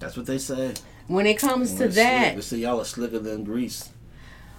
That's 0.00 0.16
what 0.16 0.26
they 0.26 0.38
say. 0.38 0.74
when 1.06 1.24
it 1.26 1.38
comes 1.38 1.72
to 1.74 1.86
They 1.88 1.90
say- 1.90 2.02
that, 2.02 2.34
they 2.34 2.40
say 2.40 2.56
y'all 2.58 2.80
are 2.80 2.84
slicker 2.84 3.18
than 3.20 3.44
grease. 3.44 3.90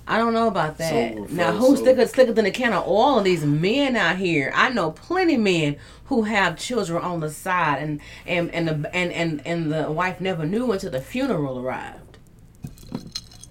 I 0.10 0.18
don't 0.18 0.34
know 0.34 0.48
about 0.48 0.80
that. 0.80 1.14
So, 1.14 1.28
now, 1.30 1.52
who's 1.52 1.78
so- 1.78 1.84
slicker, 1.86 2.08
slicker 2.08 2.34
than 2.34 2.48
a 2.48 2.52
can 2.52 2.74
of 2.74 2.84
all 2.84 3.20
of 3.20 3.24
These 3.26 3.46
men 3.46 3.96
out 3.96 4.18
here, 4.18 4.52
I 4.56 4.70
know 4.70 4.90
plenty 4.92 5.38
men 5.38 5.76
who 6.06 6.24
have 6.24 6.58
children 6.58 7.00
on 7.04 7.20
the 7.20 7.30
side, 7.30 7.82
and 7.84 8.02
and 8.26 8.50
and 8.52 8.68
the 8.68 8.96
and 8.96 9.14
and, 9.14 9.42
and 9.46 9.72
the 9.72 9.92
wife 9.92 10.20
never 10.20 10.48
knew 10.48 10.72
until 10.72 10.90
the 10.90 11.00
funeral 11.00 11.60
arrived. 11.60 12.18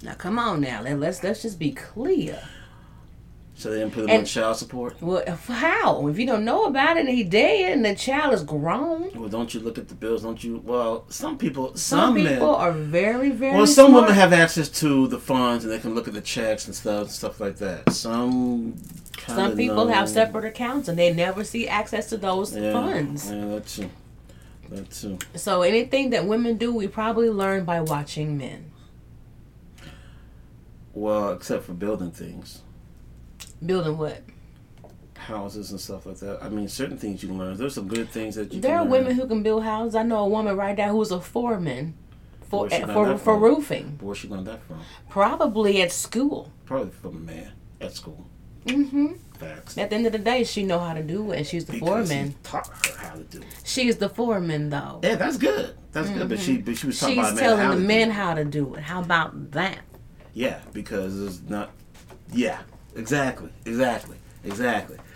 Now, 0.03 0.15
come 0.15 0.37
on, 0.39 0.61
now 0.61 0.83
let, 0.83 0.99
let's 0.99 1.23
let's 1.23 1.43
just 1.43 1.61
be 1.61 1.71
clear. 1.71 2.41
So 3.59 3.71
they 3.71 3.81
didn't 3.81 3.93
put 3.93 4.05
him 4.05 4.11
And- 4.11 4.19
on 4.21 4.25
child 4.25 4.57
support. 4.57 5.03
Well, 5.03 5.25
how? 5.49 6.07
If 6.07 6.17
you 6.17 6.27
don't 6.27 6.45
know 6.45 6.67
about 6.67 6.97
it 6.97 7.01
and 7.01 7.09
he 7.09 7.25
dead 7.25 7.73
and 7.73 7.85
the 7.85 7.93
child 7.97 8.33
is 8.33 8.45
grown, 8.45 9.11
Well, 9.17 9.29
don't 9.29 9.53
you 9.53 9.59
look 9.59 9.77
at 9.79 9.89
the 9.89 9.97
bills? 9.97 10.23
Don't 10.23 10.43
you? 10.45 10.63
Well, 10.65 11.05
some 11.09 11.37
people, 11.37 11.75
some, 11.75 11.99
some, 11.99 12.15
people 12.15 12.53
men. 12.53 12.61
are 12.61 12.71
very 12.71 13.31
very. 13.31 13.57
Well, 13.57 13.67
some 13.67 13.89
smart. 13.89 14.03
women 14.05 14.15
have 14.17 14.33
access 14.33 14.69
to 14.81 15.09
the 15.09 15.19
funds 15.19 15.65
and 15.65 15.73
they 15.73 15.81
can 15.81 15.97
look 15.97 16.07
at 16.07 16.15
the 16.15 16.21
checks 16.21 16.67
and 16.67 16.75
stuff, 16.75 17.03
and 17.03 17.11
stuff 17.11 17.41
like 17.41 17.57
that. 17.57 17.93
Some. 17.93 18.77
Some 19.27 19.57
people 19.57 19.89
have 19.89 20.09
separate 20.09 20.45
accounts 20.45 20.87
and 20.87 20.97
they 20.97 21.13
never 21.13 21.43
see 21.43 21.67
access 21.67 22.09
to 22.11 22.17
those 22.17 22.57
Yeah, 22.57 22.73
funds. 22.73 23.29
Yeah, 23.29 23.45
that 23.47 23.67
too. 23.67 23.91
That 24.71 24.89
too. 24.93 25.19
So 25.35 25.63
anything 25.63 26.11
that 26.11 26.27
women 26.27 26.59
do, 26.59 26.73
we 26.73 26.87
probably 26.87 27.29
learn 27.29 27.65
by 27.65 27.81
watching 27.81 28.39
men. 28.39 28.71
Well, 30.95 31.33
except 31.33 31.65
for 31.65 31.73
building 31.75 32.13
things, 32.13 32.63
Building 33.65 33.99
what? 33.99 34.23
houses 35.29 35.71
and 35.73 35.81
stuff 35.81 36.07
like 36.07 36.17
that. 36.19 36.43
I 36.43 36.49
mean, 36.49 36.69
certain 36.69 36.97
things 36.97 37.23
you 37.23 37.33
learn. 37.33 37.57
There's 37.57 37.75
some 37.75 37.89
good 37.89 38.09
things 38.09 38.37
that 38.37 38.53
you. 38.53 38.61
There 38.61 38.77
are 38.77 38.83
learn. 38.83 38.91
women 38.91 39.15
who 39.17 39.27
can 39.27 39.43
build 39.43 39.63
houses. 39.65 39.95
I 39.95 40.03
know 40.03 40.25
a 40.25 40.29
woman 40.29 40.57
right 40.57 40.77
now 40.77 40.93
who's 40.93 41.11
a 41.11 41.21
foreman 41.21 41.95
for 42.49 42.67
Where's 42.69 42.93
for, 42.93 43.19
for 43.19 43.39
roofing. 43.39 43.99
Where 44.01 44.15
she 44.15 44.29
learned 44.29 44.47
that 44.47 44.63
from? 44.63 44.81
Probably 45.09 45.83
at 45.83 45.93
school. 45.93 46.51
Probably 46.65 46.91
from 46.91 47.17
a 47.17 47.21
man 47.21 47.53
at 47.81 47.93
school. 47.95 48.27
Mm 48.65 48.91
hmm 48.91 49.13
Facts. 49.39 49.79
At 49.79 49.91
the 49.91 49.97
end 49.97 50.07
of 50.07 50.13
the 50.13 50.19
day, 50.19 50.43
she 50.43 50.65
know 50.65 50.81
how 50.81 50.95
to 50.95 51.03
do 51.03 51.31
it, 51.31 51.37
and 51.37 51.47
she's 51.47 51.65
the 51.65 51.73
Because 51.75 52.11
he 52.11 52.17
foreman. 52.17 52.35
taught 52.43 52.67
her 52.67 52.97
how 52.99 53.15
to 53.15 53.23
do 53.23 53.39
it. 53.39 53.47
She's 53.65 53.97
the 53.97 54.09
foreman, 54.09 54.69
though. 54.69 54.99
Yeah, 55.03 55.15
that's 55.15 55.37
good. 55.37 55.77
That's 55.93 56.11
good. 56.11 56.29
But 56.29 56.41
she, 56.41 56.59
but 56.59 56.77
she 56.77 56.89
was 56.89 56.99
talking 56.99 57.15
She's 57.15 57.25
about 57.25 57.35
man 57.37 57.45
telling 57.45 57.71
the 57.71 57.87
men 57.87 58.11
how 58.11 58.35
to 58.35 58.45
do 58.45 58.75
it. 58.75 58.81
How 58.83 59.01
about 59.01 59.53
that? 59.53 59.79
Yeah, 60.35 60.61
because 60.73 61.21
it's 61.23 61.49
not. 61.49 61.71
Yeah, 62.33 62.59
exactly, 62.97 63.51
exactly, 63.65 64.17
exactly. 64.45 64.97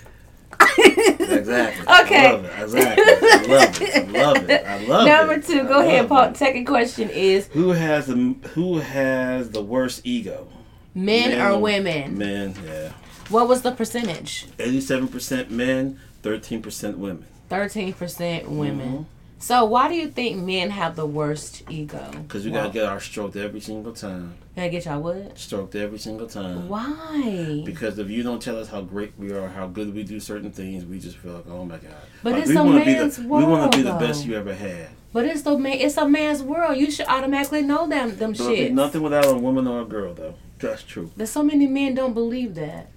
Exactly. 1.33 1.83
Okay. 2.03 2.27
I 2.27 2.33
love 2.33 2.45
it. 2.45 2.63
Exactly. 2.63 3.07
I 3.33 3.47
love 3.47 3.81
it. 3.81 3.97
I 3.97 4.05
love 4.23 4.51
it. 4.51 4.67
I 4.67 4.85
love 4.87 5.07
Number 5.07 5.33
it. 5.35 5.47
two, 5.47 5.61
I 5.61 5.65
go 5.65 5.81
ahead, 5.81 6.09
Paul. 6.09 6.25
it. 6.31 6.37
Second 6.37 6.67
question 6.67 7.09
is 7.11 7.47
Who 7.49 7.71
has 7.71 8.07
the 8.07 8.35
Who 8.55 8.79
has 8.79 9.51
the 9.51 9.63
worst 9.63 10.03
ego? 10.05 10.49
men, 10.95 11.31
Men 11.31 11.41
or 11.41 11.59
women? 11.59 12.19
Men. 12.19 12.55
Yeah. 12.67 12.93
What 13.31 13.49
was 13.49 13.63
the 13.63 13.73
percentage? 13.73 14.47
Eighty-seven 14.59 15.09
percent 15.09 15.51
men, 15.51 15.99
thirteen 16.23 16.61
percent 16.63 16.99
women. 16.99 17.27
13% 17.51 18.47
women. 18.49 18.89
Mm-hmm. 18.89 19.03
So 19.43 19.65
why 19.65 19.89
do 19.89 19.97
you 19.97 20.07
think 20.07 20.41
men 20.41 20.71
have 20.71 20.95
the 20.95 21.05
worst 21.05 21.65
ego? 21.69 22.13
Because 22.13 22.45
we 22.45 22.53
gotta 22.53 22.71
get 22.71 22.85
our 22.85 23.01
stroked 23.01 23.35
every 23.35 23.59
single 23.59 23.93
time. 23.93 24.37
Gotta 24.55 24.69
get 24.69 24.85
y'all 24.85 25.03
what? 25.03 25.37
Stroked 25.37 25.75
every 25.75 25.99
single 25.99 26.29
time. 26.29 26.69
Why? 26.69 27.61
Because 27.67 27.99
if 27.99 28.09
you 28.09 28.23
don't 28.23 28.41
tell 28.41 28.57
us 28.57 28.69
how 28.69 28.83
great 28.83 29.15
we 29.19 29.33
are, 29.33 29.49
how 29.49 29.67
good 29.67 29.93
we 29.97 30.05
do 30.05 30.21
certain 30.21 30.53
things, 30.53 30.85
we 30.85 31.01
just 31.01 31.17
feel 31.17 31.33
like, 31.33 31.49
oh 31.49 31.65
my 31.65 31.79
god. 31.79 31.91
But 32.23 32.35
Like, 32.35 32.43
it's 32.43 32.51
we 32.51 32.57
a 32.57 32.63
wanna 32.63 32.85
be 32.85 32.95
man's 32.95 33.17
the, 33.17 33.23
We 33.27 33.43
want 33.43 33.73
to 33.73 33.79
be 33.79 33.83
the 33.83 33.95
best 33.95 34.25
you 34.25 34.37
ever 34.37 34.55
had. 34.55 34.91
But 35.13 35.25
it's 35.25 35.43
the 35.43 35.59
man. 35.59 35.77
It's 35.77 35.97
a 35.97 36.09
man's 36.09 36.41
world. 36.41 36.77
You 36.77 36.89
should 36.93 37.09
automatically 37.09 37.63
know 37.63 37.89
them. 37.89 38.17
Them 38.17 38.35
shit. 38.35 38.73
nothing 38.73 39.03
without 39.03 39.27
a 39.27 39.35
woman 39.35 39.67
or 39.67 39.83
a 39.83 39.85
girl, 39.85 40.15
though. 40.15 40.35
That's 40.61 40.85
true. 40.85 41.11
There's 41.17 41.31
so 41.31 41.43
many 41.43 41.67
men 41.67 41.97
don't 41.97 42.15
believe 42.15 42.55
that. 42.55 42.91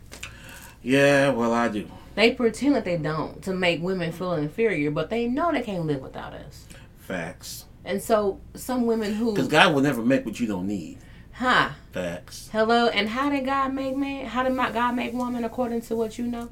Yeah, 0.83 1.31
well, 1.31 1.53
I 1.53 1.69
do. 1.69 1.89
They 2.15 2.31
pretend 2.31 2.75
that 2.75 2.85
they 2.85 2.97
don't 2.97 3.41
to 3.43 3.53
make 3.53 3.81
women 3.81 4.11
feel 4.11 4.33
inferior, 4.33 4.89
but 4.89 5.09
they 5.09 5.27
know 5.27 5.51
they 5.51 5.61
can't 5.61 5.85
live 5.85 6.01
without 6.01 6.33
us. 6.33 6.65
Facts. 6.97 7.65
And 7.83 8.01
so 8.01 8.39
some 8.55 8.85
women 8.85 9.13
who 9.13 9.31
Because 9.31 9.47
God 9.47 9.73
will 9.73 9.81
never 9.81 10.01
make 10.01 10.25
what 10.25 10.39
you 10.39 10.47
don't 10.47 10.65
need. 10.65 10.97
Huh. 11.33 11.71
Facts. 11.91 12.49
Hello, 12.51 12.87
and 12.87 13.09
how 13.09 13.29
did 13.29 13.45
God 13.45 13.73
make 13.73 13.97
man? 13.97 14.25
How 14.25 14.43
did 14.43 14.53
my 14.53 14.71
God 14.71 14.95
make 14.95 15.13
woman 15.13 15.43
according 15.43 15.81
to 15.81 15.95
what 15.95 16.17
you 16.17 16.25
know? 16.25 16.49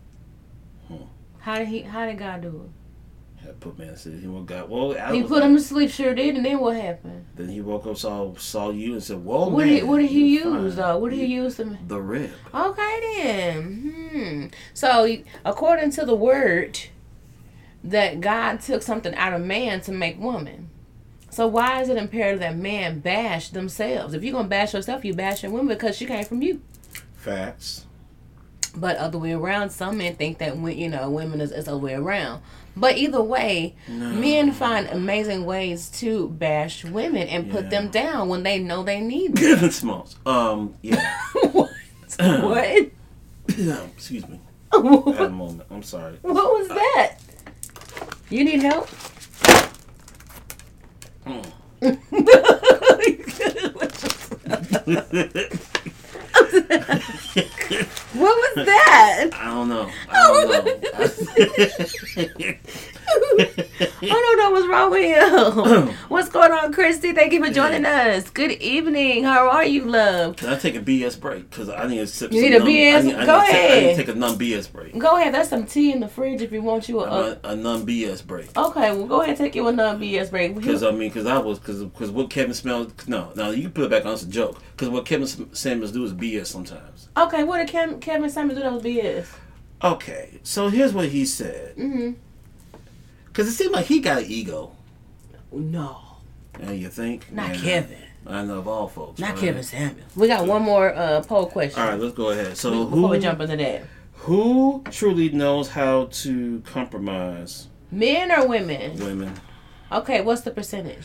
Hmm. 0.90 1.06
How 1.40 1.58
did 1.58 1.70
he? 1.70 1.82
How 1.82 2.06
did 2.06 2.18
God 2.18 2.42
do 2.42 2.50
Had 2.50 2.83
put 3.60 3.78
man 3.78 3.96
said 3.96 4.20
he 4.20 4.28
woke 4.28 4.52
up. 4.52 4.70
Well, 4.70 4.98
I? 4.98 5.14
He 5.14 5.22
put 5.24 5.32
like- 5.32 5.44
him 5.44 5.56
to 5.56 5.62
sleep. 5.62 5.90
Sure 5.90 6.14
did. 6.14 6.36
And 6.36 6.46
then 6.46 6.60
what 6.60 6.76
happened? 6.76 7.26
Then 7.36 7.50
he 7.50 7.62
woke 7.62 7.86
up, 7.86 7.98
saw 7.98 8.34
saw 8.36 8.72
you, 8.72 8.94
and 8.94 9.04
said, 9.04 9.24
"Whoa, 9.24 9.50
what 9.50 9.66
man, 9.66 9.76
did 9.76 9.84
What 9.84 10.00
did 10.00 10.10
he 10.10 10.28
use 10.36 10.44
fine." 10.44 10.76
though? 10.76 10.98
What 10.98 11.12
did 11.12 11.20
he 11.20 11.26
use 11.26 11.58
to? 11.58 11.78
The 11.88 12.02
rib. 12.02 12.32
Okay 12.54 13.00
then. 13.18 14.10
Hmm. 14.12 14.46
So 14.74 15.18
according 15.44 15.92
to 15.92 16.06
the 16.06 16.16
word, 16.16 16.80
that 17.84 18.22
God 18.22 18.62
took 18.62 18.82
something 18.82 19.14
out 19.16 19.34
of 19.34 19.42
man 19.42 19.82
to 19.82 19.92
make 19.92 20.20
woman. 20.20 20.70
So 21.30 21.48
why 21.48 21.82
is 21.82 21.90
it 21.90 21.98
imperative 21.98 22.40
that 22.42 22.56
man 22.56 23.00
bash 23.00 23.50
themselves? 23.50 24.14
If 24.14 24.24
you're 24.24 24.34
gonna 24.34 24.48
bash 24.48 24.74
yourself, 24.74 25.04
you 25.04 25.14
bashing 25.14 25.52
woman 25.52 25.68
because 25.68 25.98
she 25.98 26.06
came 26.06 26.24
from 26.24 26.42
you. 26.42 26.62
Facts. 27.16 27.86
But 28.76 28.98
other 28.98 29.18
way 29.18 29.34
around, 29.34 29.70
some 29.72 29.98
men 29.98 30.16
think 30.16 30.38
that 30.40 30.58
when 30.58 30.78
you 30.78 30.90
know 30.90 31.10
women 31.10 31.42
is, 31.42 31.52
is 31.52 31.66
the 31.66 31.72
other 31.72 31.80
way 31.80 31.94
around. 31.94 32.42
But 32.76 32.98
either 32.98 33.22
way, 33.22 33.76
men 33.88 34.52
find 34.52 34.88
amazing 34.88 35.46
ways 35.46 35.90
to 36.00 36.30
bash 36.30 36.84
women 36.84 37.28
and 37.28 37.52
put 37.52 37.66
Yeah. 37.66 37.70
them 37.70 37.90
down 37.90 38.30
when 38.30 38.42
they 38.44 38.58
know 38.60 38.82
they 38.84 39.00
need 39.00 39.36
them. 39.36 39.44
Given 39.44 39.72
Smalls. 39.72 40.16
Um. 40.26 40.74
Yeah. 40.82 41.16
what? 41.52 41.70
what? 42.18 42.90
Excuse 43.48 44.28
me. 44.28 44.40
Had 44.74 44.82
a 44.82 45.30
moment. 45.30 45.68
I'm 45.70 45.84
sorry. 45.84 46.18
What 46.24 46.60
was 46.60 46.68
that? 46.70 47.18
You 48.30 48.44
need 48.44 48.64
help? 48.64 48.90
Mm. 51.28 51.46
What 58.14 58.36
was 58.36 58.66
that? 58.68 59.30
I 59.34 59.46
don't 59.46 59.70
know. 59.70 59.90
I 60.08 60.14
oh, 60.16 60.52
don't 60.52 62.18
know. 62.18 62.54
I 63.08 64.00
don't 64.02 64.38
know 64.38 64.52
what's 64.52 64.68
wrong 64.68 64.92
with 64.92 65.04
you. 65.04 65.94
What's 66.10 66.30
going 66.30 66.52
on, 66.52 66.72
Christy? 66.72 67.12
Thank 67.14 67.34
you 67.34 67.44
for 67.44 67.52
joining 67.52 67.86
us. 67.86 68.30
Good 68.30 68.52
evening. 68.54 69.24
How 69.24 69.50
are 69.50 69.66
you, 69.66 69.86
love? 69.86 70.36
Can 70.38 70.50
I 70.50 70.58
take 70.58 70.76
a 70.76 70.80
BS 70.80 71.20
break? 71.20 71.50
Because 71.50 71.70
I 71.70 71.88
need 71.88 71.98
to 71.98 72.08
sip 72.08 72.32
You 72.32 72.42
need 72.42 72.54
a 72.56 72.60
BS? 72.60 72.98
I 73.00 73.02
need, 73.02 73.16
I 73.16 73.26
Go 73.26 73.40
need 73.40 73.46
to 73.48 73.52
take- 73.52 73.72
I 73.72 73.80
need 73.82 73.90
to 73.90 73.96
take 74.06 74.08
a 74.16 74.16
non 74.16 74.38
BS 74.38 74.72
break. 74.72 74.98
Go 74.98 75.18
ahead. 75.18 75.34
There's 75.34 75.50
some 75.50 75.66
tea 75.66 75.92
in 75.92 76.00
the 76.00 76.08
fridge 76.08 76.42
if 76.42 76.52
you 76.52 76.62
want 76.62 76.88
you 76.88 77.00
A, 77.02 77.04
a. 77.04 77.10
non- 77.10 77.38
a 77.44 77.56
non 77.56 77.86
BS 77.86 78.26
break. 78.26 78.56
okay, 78.58 78.92
well, 78.96 79.08
go 79.08 79.18
ahead 79.22 79.30
and 79.30 79.38
take 79.38 79.56
you 79.56 79.68
a 79.68 79.72
non 79.72 80.00
BS 80.00 80.30
break. 80.30 80.56
Because 80.56 80.84
I 80.84 80.92
mean, 80.92 81.10
because 81.10 81.26
I 81.26 81.38
was, 81.40 81.60
because 81.60 82.12
what 82.12 82.30
Kevin 82.30 82.54
Samuels, 82.54 82.94
No, 83.08 83.32
no, 83.36 83.52
you 83.52 83.64
can 83.64 83.72
put 83.72 83.86
it 83.86 83.90
back 83.92 84.06
on. 84.06 84.14
It's 84.14 84.24
a 84.24 84.28
joke. 84.28 84.62
Because 84.72 84.90
what 84.90 85.06
Kevin 85.06 85.28
Samuels 85.56 85.92
do 85.92 86.04
is 86.04 86.14
BS 86.14 86.48
sometimes. 86.48 87.10
Okay, 87.18 87.44
what 87.44 87.58
did 87.58 87.68
Kevin, 87.70 88.00
Kevin 88.00 88.30
Samuels 88.30 88.58
do 88.60 88.64
that 88.64 88.74
was 88.74 88.84
BS? 88.84 89.28
Okay, 89.84 90.40
so 90.44 90.70
here's 90.70 90.94
what 90.94 91.10
he 91.10 91.26
said. 91.26 91.76
Mm-hmm. 91.76 92.12
Because 93.34 93.48
it 93.48 93.54
seemed 93.54 93.74
like 93.74 93.88
he 93.88 94.00
got 94.00 94.20
an 94.22 94.26
ego. 94.30 94.72
No, 95.52 95.98
And 96.60 96.78
you 96.80 96.88
think? 96.90 97.32
not 97.32 97.50
Yeah. 97.56 97.62
Kevin. 97.62 97.98
I 98.28 98.44
know 98.44 98.60
of 98.60 98.68
all 98.68 98.88
folks. 98.88 99.20
Not 99.20 99.32
right? 99.32 99.40
Kevin 99.40 99.64
Samuel. 99.64 100.06
We 100.16 100.28
got 100.28 100.46
one 100.48 100.62
more 100.62 100.94
uh, 100.96 101.22
poll 101.24 101.48
question 101.48 101.82
All 101.82 101.90
right, 101.90 102.00
let's 102.00 102.14
go 102.16 102.30
ahead. 102.30 102.56
So 102.56 102.70
before 102.86 102.88
who 102.90 103.08
we 103.08 103.20
jump 103.20 103.42
into 103.42 103.58
that. 103.58 103.84
who 104.14 104.84
truly 104.92 105.30
knows 105.30 105.70
how 105.70 106.06
to 106.12 106.62
compromise 106.62 107.68
Men 107.92 108.32
or 108.32 108.48
women? 108.48 108.98
women? 109.00 109.34
Okay, 109.92 110.22
what's 110.22 110.42
the 110.42 110.52
percentage? 110.52 111.04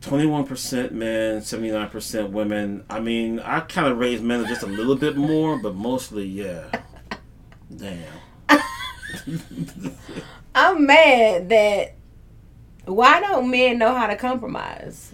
Twenty-one 0.00 0.44
percent 0.46 0.92
men, 0.92 1.42
seventy-nine 1.42 1.88
percent 1.90 2.30
women. 2.30 2.84
I 2.90 3.00
mean, 3.00 3.38
I 3.40 3.60
kind 3.60 3.86
of 3.88 3.98
raised 3.98 4.22
men 4.22 4.46
just 4.46 4.62
a 4.62 4.66
little 4.66 4.96
bit 4.96 5.16
more, 5.16 5.58
but 5.58 5.74
mostly, 5.74 6.24
yeah. 6.26 6.70
Damn. 7.76 8.02
I'm 10.54 10.86
mad 10.86 11.48
that. 11.50 11.94
Why 12.86 13.20
don't 13.20 13.50
men 13.50 13.78
know 13.78 13.94
how 13.94 14.06
to 14.06 14.16
compromise? 14.16 15.12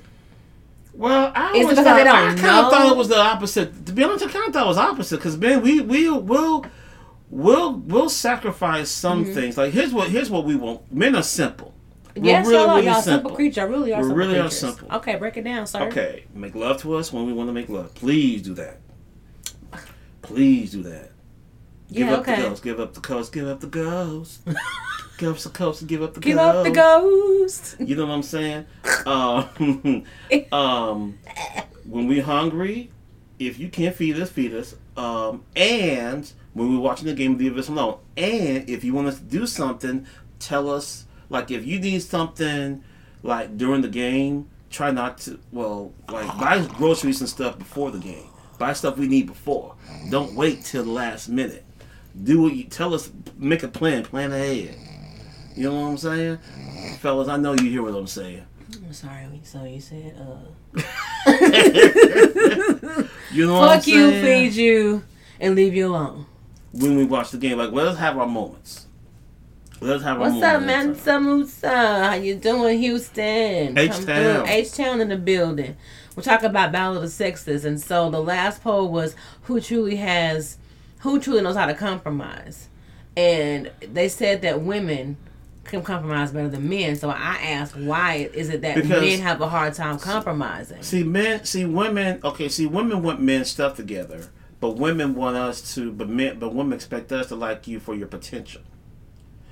Well, 0.95 1.30
I 1.34 1.53
Is 1.53 1.64
always 1.64 1.76
thought, 1.78 1.97
they 1.97 2.05
don't 2.05 2.16
I 2.16 2.34
kind 2.37 2.64
of 2.66 2.72
thought 2.72 2.91
it 2.93 2.97
was 2.97 3.09
the 3.09 3.18
opposite. 3.20 3.84
To 3.87 3.93
be 3.93 4.03
honest, 4.03 4.24
I 4.24 4.30
kind 4.30 4.47
of 4.47 4.53
thought 4.55 4.64
it 4.64 4.68
was 4.68 4.78
opposite 4.78 5.16
because 5.16 5.37
man, 5.37 5.61
we 5.61 5.80
we 5.82 6.09
will 6.11 6.64
we'll 7.28 7.74
we'll 7.74 8.09
sacrifice 8.09 8.89
some 8.91 9.24
Mm-hmm. 9.24 9.34
things. 9.34 9.59
Like 9.59 9.72
here's 9.72 9.93
what 9.93 10.09
here's 10.09 10.30
what 10.30 10.45
we 10.45 10.57
want. 10.57 10.91
Men 10.91 11.14
are 11.16 11.22
simple. 11.22 11.74
We're 12.16 12.24
yes, 12.24 12.47
really, 12.47 12.57
y'all, 12.59 12.70
are. 12.70 12.76
really 12.76 12.87
y'all 12.87 12.95
simple. 13.03 13.12
simple 13.30 13.37
creature. 13.37 13.66
Really 13.68 13.93
are 13.93 14.03
We 14.03 14.14
really 14.14 14.39
are 14.39 14.51
simple. 14.51 14.91
Okay, 14.97 15.16
break 15.16 15.37
it 15.37 15.45
down, 15.45 15.66
sir. 15.66 15.82
Okay, 15.89 16.24
make 16.34 16.55
love 16.55 16.80
to 16.80 16.95
us 16.95 17.12
when 17.12 17.26
we 17.26 17.34
want 17.34 17.51
to 17.51 17.53
make 17.53 17.68
love. 17.68 17.95
Please 17.95 18.41
do 18.41 18.55
that. 18.55 18.78
Please 20.22 20.72
do 20.72 20.82
that. 20.84 21.11
Give 21.93 22.07
Yeah, 22.09 22.14
up 22.14 22.20
okay. 22.20 22.37
the 22.37 22.49
ghost. 22.49 22.62
Give 22.62 22.80
up 22.80 22.95
the 22.95 23.01
coast. 23.01 23.32
Give 23.34 23.47
up 23.49 23.61
the 23.61 23.66
ghost. 23.66 24.41
give 25.19 25.33
up 25.33 25.39
the 25.39 25.49
coast 25.51 25.81
and 25.83 25.89
give 25.89 26.03
up 26.03 26.14
the 26.14 26.21
Give 26.21 26.37
ghost. 26.37 26.57
up 26.57 26.64
the 26.64 26.71
ghost. 26.71 27.77
You 27.81 27.97
know 27.97 28.07
what 28.07 28.14
I'm 28.14 28.23
saying? 28.23 28.67
Um, 29.07 30.05
um, 30.53 31.19
when 31.85 32.07
we 32.09 32.19
hungry, 32.21 32.91
if 33.39 33.59
you 33.59 33.69
can't 33.69 33.95
feed 33.95 34.19
us, 34.21 34.31
feed 34.31 34.53
us. 34.53 34.75
Um, 34.97 35.45
and 35.55 36.31
when 36.55 36.73
we're 36.75 36.81
watching 36.81 37.07
the 37.07 37.14
game, 37.14 37.39
leave 37.39 37.57
us 37.57 37.69
alone. 37.69 37.99
And 38.17 38.69
if 38.69 38.83
you 38.83 38.95
want 38.95 39.07
us 39.09 39.19
to 39.19 39.25
do 39.25 39.47
something, 39.47 40.07
tell 40.41 40.69
us. 40.71 41.05
Like 41.29 41.51
if 41.51 41.64
you 41.67 41.79
need 41.79 42.03
something, 42.03 42.83
like 43.23 43.57
during 43.57 43.83
the 43.83 43.89
game, 43.89 44.49
try 44.71 44.91
not 44.91 45.19
to. 45.19 45.39
Well, 45.53 45.93
like 46.11 46.27
buy 46.39 46.67
groceries 46.77 47.21
and 47.21 47.29
stuff 47.29 47.59
before 47.59 47.91
the 47.91 47.99
game. 47.99 48.29
Buy 48.59 48.73
stuff 48.73 48.97
we 48.97 49.07
need 49.07 49.27
before. 49.27 49.75
Don't 50.11 50.35
wait 50.35 50.64
till 50.64 50.83
the 50.85 50.91
last 50.91 51.29
minute. 51.29 51.64
Do 52.25 52.43
what 52.43 52.55
you 52.55 52.64
tell 52.64 52.95
us. 52.95 53.11
Make 53.37 53.62
a 53.62 53.69
plan. 53.69 54.03
Plan 54.05 54.33
ahead. 54.33 54.77
You 55.57 55.71
know 55.71 55.81
what 55.81 55.87
I'm 55.89 55.97
saying, 55.97 56.39
fellas? 57.01 57.29
I 57.29 57.39
know 57.39 57.55
you 57.55 57.71
hear 57.71 57.83
what 57.83 57.95
I'm 57.95 58.07
saying. 58.07 58.45
I'm 58.75 58.93
sorry. 58.93 59.41
So 59.43 59.65
you 59.65 59.81
said, 59.81 60.15
uh, 60.21 60.77
You 63.33 63.47
know 63.47 63.61
what 63.61 63.71
I'm 63.71 63.79
fuck 63.79 63.87
you, 63.87 64.11
feed 64.11 64.53
you, 64.53 65.03
and 65.41 65.55
leave 65.55 65.75
you 65.75 65.87
alone. 65.89 66.27
When 66.73 66.97
we 66.97 67.05
watch 67.05 67.31
the 67.31 67.39
game, 67.39 67.57
like 67.57 67.73
let 67.73 67.89
us 67.89 67.97
have 67.99 68.19
our 68.19 68.27
moments. 68.27 68.87
Let 69.81 69.97
us 69.97 70.03
have 70.03 70.21
our 70.21 70.29
moments. 70.29 70.43
What's 70.43 70.55
up, 70.55 70.61
moments. 70.61 71.07
man? 71.07 71.23
Samusa. 71.23 72.05
How 72.11 72.15
you 72.15 72.35
doing, 72.35 72.79
Houston? 72.79 73.79
H-Town. 73.79 74.47
H-Town 74.47 75.01
in 75.01 75.09
the 75.09 75.17
building. 75.17 75.75
We're 76.15 76.23
talking 76.23 76.51
about 76.51 76.71
Battle 76.73 76.97
of 76.97 77.03
the 77.03 77.09
Sexes. 77.09 77.65
And 77.65 77.81
so 77.81 78.11
the 78.11 78.23
last 78.23 78.63
poll 78.63 78.91
was 78.91 79.17
who 79.43 79.59
truly 79.61 79.97
has, 79.97 80.59
who 81.01 81.19
truly 81.19 81.41
knows 81.43 81.57
how 81.57 81.67
to 81.67 81.75
compromise. 81.75 82.69
And 83.17 83.71
they 83.81 84.09
said 84.09 84.43
that 84.43 84.61
women 84.63 85.17
can 85.69 85.83
compromise 85.83 86.33
better 86.33 86.49
than 86.49 86.69
men. 86.69 86.97
So 86.97 87.11
I 87.11 87.37
ask, 87.43 87.75
why 87.75 88.29
is 88.33 88.49
it 88.49 88.62
that 88.62 88.77
Because- 88.77 89.01
men 89.03 89.21
have 89.21 89.41
a 89.41 89.49
hard 89.49 89.75
time 89.75 89.99
compromising? 89.99 90.83
See, 90.83 91.03
men, 91.03 91.45
see 91.45 91.64
women. 91.64 92.21
Okay, 92.25 92.49
see 92.49 92.67
women 92.67 93.03
want 93.03 93.21
men 93.21 93.45
stuff 93.45 93.77
together, 93.77 94.29
but 94.61 94.77
women 94.77 95.14
want 95.14 95.37
us 95.37 95.75
to. 95.75 95.93
But 95.93 96.09
men, 96.09 96.39
but 96.39 96.55
women 96.55 96.73
expect 96.75 97.12
us 97.12 97.29
to 97.29 97.37
like 97.37 97.67
you 97.67 97.81
for 97.81 97.95
your 97.95 98.09
potential. 98.09 98.62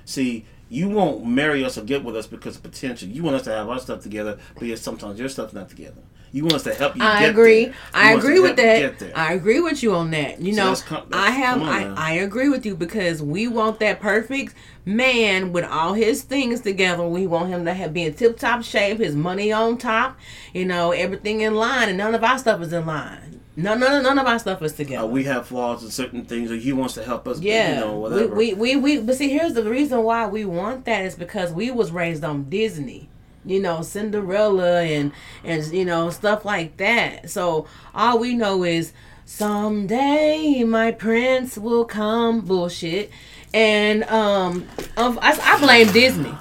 See, 0.05 0.45
you 0.69 0.89
won't 0.89 1.25
marry 1.25 1.63
us 1.63 1.77
or 1.77 1.83
get 1.83 2.03
with 2.03 2.15
us 2.15 2.27
because 2.27 2.55
of 2.55 2.63
potential. 2.63 3.07
You 3.07 3.23
want 3.23 3.35
us 3.35 3.43
to 3.43 3.51
have 3.51 3.69
our 3.69 3.79
stuff 3.79 4.01
together, 4.01 4.37
but 4.57 4.67
yet 4.67 4.79
sometimes 4.79 5.19
your 5.19 5.29
stuff's 5.29 5.53
not 5.53 5.69
together. 5.69 6.01
You 6.35 6.43
want 6.43 6.55
us 6.55 6.63
to 6.63 6.73
help 6.73 6.97
you. 6.97 7.01
I 7.01 7.21
get 7.21 7.29
agree. 7.29 7.65
there. 7.65 7.75
I 7.93 8.13
want 8.13 8.17
us 8.17 8.25
to 8.25 8.29
agree 8.29 8.39
with 8.41 8.57
that. 8.57 9.17
I 9.17 9.31
agree 9.31 9.61
with 9.61 9.81
you 9.81 9.95
on 9.95 10.11
that. 10.11 10.41
You 10.41 10.53
So 10.53 10.63
know, 10.65 10.75
that's 10.75 10.83
I 11.13 11.31
have. 11.31 11.61
I. 11.61 11.93
I 11.95 12.11
agree 12.15 12.49
with 12.49 12.65
you 12.65 12.75
because 12.75 13.23
we 13.23 13.47
want 13.47 13.79
that 13.79 14.01
perfect 14.01 14.53
man 14.83 15.53
with 15.53 15.63
all 15.63 15.93
his 15.93 16.23
things 16.23 16.59
together. 16.59 17.07
We 17.07 17.25
want 17.25 17.47
him 17.51 17.63
to 17.63 17.73
have 17.73 17.93
be 17.93 18.03
in 18.03 18.15
tip 18.15 18.37
top 18.37 18.63
shape, 18.63 18.99
his 18.99 19.15
money 19.15 19.53
on 19.53 19.77
top, 19.77 20.17
you 20.53 20.65
know, 20.65 20.91
everything 20.91 21.39
in 21.39 21.55
line, 21.55 21.87
and 21.87 21.97
none 21.97 22.13
of 22.13 22.21
our 22.21 22.37
stuff 22.37 22.61
is 22.61 22.73
in 22.73 22.85
line. 22.85 23.39
None, 23.55 23.79
none, 23.79 24.03
none 24.03 24.19
of 24.19 24.27
our 24.27 24.37
stuff 24.37 24.61
is 24.61 24.73
together. 24.73 25.05
Uh, 25.05 25.07
we 25.07 25.23
have 25.23 25.47
flaws 25.47 25.85
in 25.85 25.89
certain 25.89 26.25
things, 26.25 26.51
or 26.51 26.57
he 26.57 26.73
wants 26.73 26.95
to 26.95 27.05
help 27.05 27.29
us. 27.29 27.39
Yeah, 27.39 27.75
you 27.75 27.79
know, 27.79 27.93
whatever. 27.97 28.35
We, 28.35 28.53
we, 28.53 28.75
we, 28.75 28.97
we, 28.97 29.01
but 29.01 29.15
see, 29.15 29.29
here's 29.29 29.53
the 29.53 29.63
reason 29.63 30.03
why 30.03 30.27
we 30.27 30.43
want 30.43 30.83
that 30.83 31.05
is 31.05 31.15
because 31.15 31.53
we 31.53 31.71
was 31.71 31.93
raised 31.93 32.25
on 32.25 32.49
Disney, 32.49 33.07
you 33.45 33.59
know, 33.61 33.81
Cinderella 33.81 34.81
and 34.81 35.11
and 35.43 35.65
you 35.73 35.85
know 35.85 36.09
stuff 36.09 36.45
like 36.45 36.77
that. 36.77 37.29
So 37.29 37.67
all 37.93 38.19
we 38.19 38.33
know 38.35 38.63
is 38.63 38.93
someday 39.25 40.63
my 40.63 40.91
prince 40.91 41.57
will 41.57 41.85
come, 41.85 42.41
bullshit, 42.41 43.11
and 43.53 44.03
um, 44.05 44.67
of- 44.97 45.19
I, 45.21 45.37
I 45.41 45.59
blame 45.59 45.91
Disney. 45.91 46.33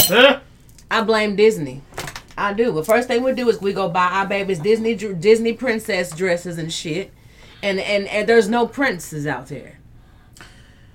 Huh? 0.00 0.40
I 0.90 1.02
blame 1.02 1.36
Disney. 1.36 1.82
I 2.38 2.52
do. 2.52 2.72
But 2.72 2.86
first 2.86 3.08
thing 3.08 3.22
we 3.22 3.32
do 3.32 3.48
is 3.48 3.60
we 3.60 3.72
go 3.72 3.88
buy 3.88 4.08
our 4.10 4.26
babies 4.26 4.58
Disney 4.58 4.94
Disney 4.94 5.52
princess 5.54 6.14
dresses 6.14 6.58
and 6.58 6.72
shit, 6.72 7.12
and 7.62 7.80
and, 7.80 8.06
and 8.08 8.28
there's 8.28 8.48
no 8.48 8.66
princes 8.66 9.26
out 9.26 9.46
there. 9.48 9.75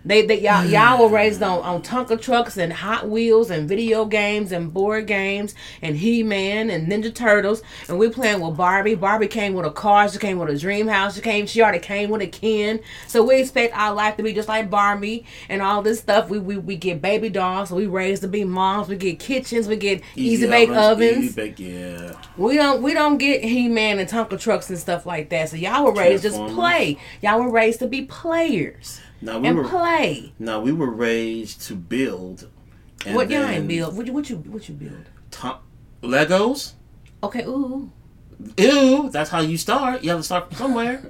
They, 0.04 0.26
they 0.26 0.42
y'all 0.42 0.66
mm. 0.66 0.72
y'all 0.72 1.04
were 1.04 1.14
raised 1.14 1.44
on 1.44 1.60
on 1.62 1.84
Tonka 1.84 2.20
trucks 2.20 2.58
and 2.58 2.74
Hot 2.74 3.08
Wheels 3.08 3.52
and 3.52 3.70
video 3.70 4.06
games 4.06 4.52
and 4.52 4.74
board 4.74 5.06
games 5.06 5.54
and 5.82 5.96
He 5.96 6.24
Man 6.24 6.70
and 6.72 6.92
Ninja 6.92 7.14
Turtles 7.14 7.62
and 7.88 8.00
we 8.00 8.10
playing 8.10 8.42
with 8.42 8.58
Barbie. 8.58 8.96
Barbie 8.96 9.28
came 9.28 9.54
with 9.54 9.66
a 9.66 9.72
car. 9.72 10.10
She 10.10 10.18
came 10.18 10.40
with 10.40 10.50
a 10.50 10.58
dream 10.58 10.88
house. 10.88 11.16
She 11.16 11.22
came. 11.22 11.46
She 11.46 11.62
already 11.62 11.80
came 11.80 12.10
with 12.10 12.22
a 12.22 12.28
Ken. 12.28 12.80
So 13.08 13.24
we 13.24 13.40
expect 13.40 13.78
our 13.78 13.94
life 13.94 14.18
to 14.18 14.24
be 14.24 14.34
just 14.34 14.48
like 14.48 14.70
Barbie 14.70 15.26
and 15.50 15.62
all 15.62 15.84
this 15.84 16.00
stuff. 16.00 16.30
We 16.30 16.40
we, 16.40 16.58
we 16.58 16.76
get 16.76 17.02
baby 17.02 17.30
dolls. 17.30 17.70
So 17.70 17.76
we 17.76 17.86
raised 17.86 18.24
to 18.24 18.28
be 18.28 18.44
moms. 18.44 18.88
We 18.88 18.96
get 18.96 19.20
kitchens. 19.20 19.68
We 19.68 19.76
get 19.76 20.02
easy, 20.16 20.48
bake 20.48 20.70
ovens. 20.70 21.26
Easy 21.26 21.36
bake, 21.36 21.60
yeah. 21.60 22.20
We 22.38 22.56
don't 22.56 22.82
we 22.82 22.96
don't 22.96 23.20
get 23.20 23.44
He 23.44 23.68
Man 23.68 24.00
and 24.00 24.10
Tonka 24.10 24.40
trucks 24.40 24.70
and 24.72 24.80
stuff 24.80 25.06
like 25.06 25.30
that. 25.30 25.50
So 25.50 25.58
y'all 25.58 25.84
were 25.84 25.94
raised 25.94 26.24
just 26.24 26.38
play. 26.54 26.98
Y'all 27.22 27.40
were 27.40 27.52
raised 27.52 27.80
to 27.80 27.88
be 27.88 28.02
players 28.02 29.00
Now 29.22 29.40
we 29.40 29.48
and 29.50 29.58
were 29.58 29.64
play. 29.68 30.34
now 30.40 30.60
we 30.62 30.72
were 30.72 30.90
raised 30.90 31.62
to 31.68 31.76
build. 31.76 32.48
And 33.06 33.16
What 33.16 33.30
y'all 33.30 33.44
ain't 33.46 33.68
build? 33.68 33.96
What 33.96 34.08
you 34.08 34.14
what 34.14 34.30
you 34.30 34.38
what 34.38 34.68
you 34.70 34.76
build? 34.76 35.06
to- 35.32 35.58
Legos. 36.04 36.74
Okay, 37.24 37.44
ooh. 37.46 37.92
Ew, 38.58 39.10
that's 39.12 39.30
how 39.30 39.42
you 39.42 39.58
start. 39.58 40.04
You 40.04 40.10
have 40.12 40.20
to 40.20 40.24
start 40.24 40.48
from 40.50 40.58
somewhere. 40.58 41.04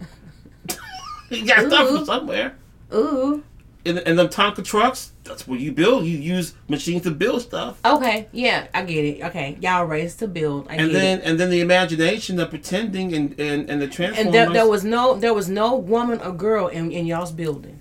you 1.29 1.45
gotta 1.45 1.69
start 1.69 1.87
from 1.89 2.05
somewhere. 2.05 2.55
Ooh. 2.93 3.43
And, 3.83 3.97
and 3.99 4.19
the 4.19 4.27
Tonka 4.27 4.63
trucks, 4.63 5.11
that's 5.23 5.47
what 5.47 5.59
you 5.59 5.71
build. 5.71 6.05
You 6.05 6.15
use 6.17 6.53
machines 6.67 7.01
to 7.03 7.09
build 7.11 7.41
stuff. 7.41 7.79
Okay, 7.83 8.27
yeah, 8.31 8.67
I 8.75 8.83
get 8.83 9.03
it. 9.05 9.23
Okay, 9.23 9.57
y'all 9.59 9.85
raised 9.85 10.19
to 10.19 10.27
build. 10.27 10.67
I 10.69 10.75
And 10.75 10.91
get 10.91 10.93
then 10.93 11.19
it. 11.19 11.25
and 11.25 11.39
then 11.39 11.49
the 11.49 11.61
imagination, 11.61 12.35
the 12.35 12.45
pretending, 12.45 13.13
and 13.15 13.39
and, 13.39 13.69
and 13.69 13.81
the 13.81 13.87
transformers. 13.87 14.25
And 14.25 14.33
there, 14.35 14.49
there 14.51 14.67
was 14.69 14.83
no 14.83 15.15
there 15.15 15.33
was 15.33 15.49
no 15.49 15.75
woman 15.75 16.19
or 16.21 16.31
girl 16.31 16.67
in, 16.67 16.91
in 16.91 17.07
y'all's 17.07 17.31
building. 17.31 17.80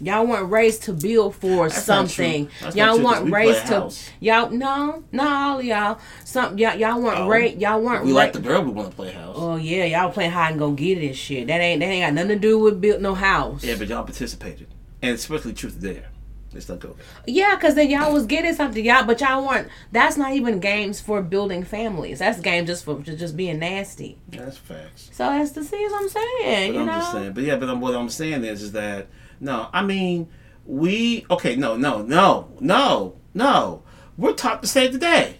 Y'all 0.00 0.26
weren't 0.26 0.50
raised 0.50 0.82
to 0.84 0.92
build 0.92 1.34
for 1.36 1.68
That's 1.68 1.84
something. 1.84 2.48
Y'all 2.74 2.98
weren't 3.02 3.30
raised 3.30 3.66
to 3.66 3.74
house. 3.80 4.10
y'all 4.18 4.50
no 4.50 5.04
not 5.12 5.32
all 5.32 5.58
of 5.58 5.64
y'all. 5.64 5.98
Some 6.24 6.56
y'all 6.58 6.74
y'all 6.76 7.00
weren't 7.00 7.18
Oh. 7.20 7.28
raised 7.28 7.60
y'all 7.60 7.80
weren't 7.82 8.04
we 8.04 8.12
ra- 8.12 8.16
like 8.16 8.32
the 8.32 8.40
girl. 8.40 8.62
We 8.62 8.70
want 8.70 8.90
to 8.90 8.96
play 8.96 9.12
house. 9.12 9.36
Oh 9.38 9.56
yeah, 9.56 9.84
y'all 9.84 10.10
playing 10.10 10.30
hide 10.30 10.50
and 10.52 10.58
go 10.58 10.72
get 10.72 10.98
it 10.98 11.06
and 11.08 11.16
shit. 11.16 11.46
That 11.48 11.60
ain't 11.60 11.80
that 11.80 11.86
ain't 11.86 12.06
got 12.06 12.14
nothing 12.14 12.40
to 12.40 12.48
do 12.48 12.58
with 12.58 12.80
build 12.80 13.02
no 13.02 13.14
house. 13.14 13.62
yeah, 13.62 13.76
but 13.78 13.88
y'all 13.88 14.04
participated, 14.04 14.68
and 15.02 15.14
especially 15.14 15.52
truth 15.52 15.80
dare. 15.80 16.06
Let's 16.52 16.68
not 16.68 16.80
go. 16.80 16.96
Yeah, 17.28 17.54
because 17.54 17.76
then 17.76 17.90
y'all 17.90 18.12
was 18.12 18.26
getting 18.26 18.52
something, 18.54 18.84
y'all, 18.84 19.04
but 19.04 19.20
y'all 19.20 19.46
weren't. 19.46 19.68
That's 19.92 20.16
not 20.16 20.32
even 20.32 20.58
games 20.58 21.00
for 21.00 21.22
building 21.22 21.62
families. 21.62 22.18
That's 22.18 22.40
games 22.40 22.66
just 22.66 22.84
for 22.84 22.98
just, 23.02 23.18
just 23.18 23.36
being 23.36 23.60
nasty. 23.60 24.18
That's 24.28 24.56
facts. 24.56 25.10
So 25.12 25.24
that's 25.26 25.52
the 25.52 25.62
see 25.62 25.76
what 25.84 26.02
I'm 26.02 26.08
saying. 26.08 26.72
But 26.72 26.74
you 26.74 26.80
I'm 26.80 26.86
know, 26.86 26.92
just 26.94 27.12
saying. 27.12 27.32
But 27.34 27.44
yeah, 27.44 27.54
but 27.56 27.68
I'm, 27.68 27.80
what 27.80 27.94
I'm 27.94 28.08
saying 28.08 28.42
is, 28.42 28.62
is 28.62 28.72
that 28.72 29.06
no, 29.40 29.68
I 29.72 29.82
mean, 29.82 30.28
we 30.66 31.26
okay, 31.30 31.56
no, 31.56 31.76
no, 31.76 32.02
no, 32.02 32.48
no, 32.60 33.16
no. 33.34 33.82
We're 34.16 34.34
taught 34.34 34.60
to 34.62 34.68
save 34.68 34.92
the 34.92 34.98
day. 34.98 35.36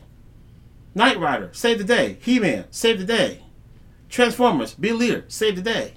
Knight 0.94 1.18
Rider, 1.20 1.50
save 1.52 1.78
the 1.78 1.84
day. 1.84 2.16
He 2.22 2.38
Man, 2.40 2.64
save 2.70 2.98
the 2.98 3.04
day. 3.04 3.44
Transformers, 4.08 4.74
be 4.74 4.88
a 4.88 4.94
leader, 4.94 5.24
save 5.28 5.56
the 5.56 5.62
day. 5.62 5.94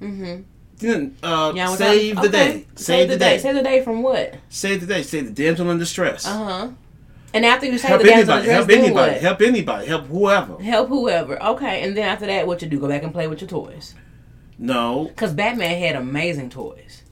mm-hmm. 0.00 0.42
Then 0.78 1.16
uh, 1.22 1.52
Yeah, 1.54 1.70
we're 1.70 1.76
save 1.76 2.16
talking- 2.16 2.30
the 2.32 2.38
okay. 2.38 2.52
day. 2.52 2.66
Save, 2.74 3.08
the 3.08 3.16
day. 3.16 3.38
Save 3.38 3.54
the 3.54 3.62
day 3.62 3.84
from 3.84 4.02
what? 4.02 4.34
Save 4.48 4.80
the 4.80 4.86
day. 4.88 5.02
Save 5.04 5.26
the 5.26 5.42
damsel 5.42 5.70
in 5.70 5.78
distress. 5.78 6.26
Uh 6.26 6.44
huh. 6.44 6.68
And 7.32 7.44
after 7.46 7.66
you 7.66 7.78
save 7.78 7.88
help 7.90 8.02
the 8.02 8.08
damsel 8.08 8.34
in 8.34 8.38
distress, 8.40 8.56
Help 8.56 8.70
anybody. 8.70 9.12
what? 9.12 9.20
Help 9.20 9.42
anybody. 9.42 9.86
Help 9.86 10.06
whoever. 10.06 10.60
Help 10.62 10.88
whoever. 10.88 11.40
Okay, 11.42 11.82
and 11.82 11.96
then 11.96 12.04
after 12.08 12.26
that, 12.26 12.46
what 12.46 12.60
you 12.62 12.68
do? 12.68 12.80
Go 12.80 12.88
back 12.88 13.02
and 13.04 13.12
play 13.12 13.28
with 13.28 13.40
your 13.40 13.48
toys. 13.48 13.94
No. 14.58 15.10
Cause 15.16 15.32
Batman 15.32 15.78
had 15.78 15.96
amazing 15.96 16.50
toys. 16.50 17.02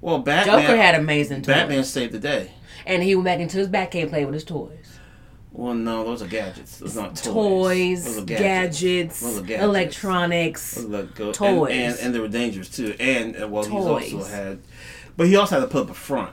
Well, 0.00 0.18
Batman. 0.20 0.60
Joker 0.62 0.76
had 0.76 0.94
amazing 0.94 1.42
toys. 1.42 1.54
Batman 1.54 1.84
saved 1.84 2.12
the 2.12 2.18
day. 2.18 2.50
and 2.86 3.02
he 3.02 3.14
went 3.14 3.24
back 3.26 3.40
into 3.40 3.58
his 3.58 3.68
Batcave 3.68 4.02
and 4.02 4.10
played 4.10 4.24
with 4.26 4.34
his 4.34 4.44
toys. 4.44 4.98
Well, 5.52 5.74
no, 5.74 6.04
those 6.04 6.22
are 6.22 6.28
gadgets. 6.28 6.78
Those 6.78 6.96
are 6.96 7.02
not 7.02 7.16
toys. 7.16 7.24
Toys, 7.24 8.04
Those 8.04 8.18
are 8.18 8.24
gadgets, 8.26 9.20
Those 9.20 9.40
gadgets. 9.40 9.62
electronics. 9.64 10.78
Look. 10.78 11.16
Toys. 11.16 11.70
And, 11.72 11.80
and, 11.94 11.98
and 12.00 12.14
they 12.14 12.20
were 12.20 12.28
dangerous 12.28 12.68
too. 12.68 12.94
And, 13.00 13.34
and 13.34 13.50
well, 13.50 13.64
Toys. 13.64 14.12
also 14.14 14.24
had, 14.30 14.60
but 15.16 15.26
he 15.26 15.34
also 15.36 15.56
had 15.56 15.62
to 15.66 15.70
put 15.70 15.82
up 15.84 15.90
a 15.90 15.94
front 15.94 16.32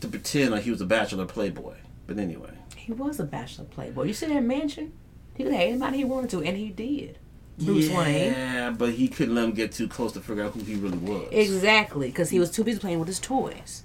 to 0.00 0.08
pretend 0.08 0.50
like 0.50 0.62
he 0.64 0.70
was 0.70 0.80
a 0.80 0.86
bachelor 0.86 1.24
playboy. 1.26 1.74
But 2.06 2.18
anyway, 2.18 2.50
He 2.76 2.92
was 2.92 3.18
a 3.20 3.24
bachelor 3.24 3.64
playboy. 3.66 4.04
You 4.04 4.12
see 4.12 4.26
that 4.26 4.42
mansion? 4.42 4.92
He 5.36 5.44
could 5.44 5.52
have 5.54 5.62
anybody 5.62 5.98
he 5.98 6.04
wanted 6.04 6.30
to, 6.30 6.42
and 6.42 6.56
he 6.56 6.68
did. 6.68 7.18
Bruce 7.60 7.88
Wayne. 7.88 8.32
Yeah, 8.32 8.70
but 8.70 8.90
he 8.92 9.08
couldn't 9.08 9.34
let 9.34 9.44
him 9.44 9.52
get 9.52 9.72
too 9.72 9.88
close 9.88 10.12
to 10.12 10.20
figure 10.20 10.44
out 10.44 10.52
who 10.52 10.60
he 10.60 10.74
really 10.74 10.98
was. 10.98 11.28
Exactly, 11.30 12.08
because 12.08 12.30
he 12.30 12.38
was 12.38 12.50
too 12.50 12.64
busy 12.64 12.78
playing 12.78 12.98
with 12.98 13.08
his 13.08 13.18
toys. 13.18 13.84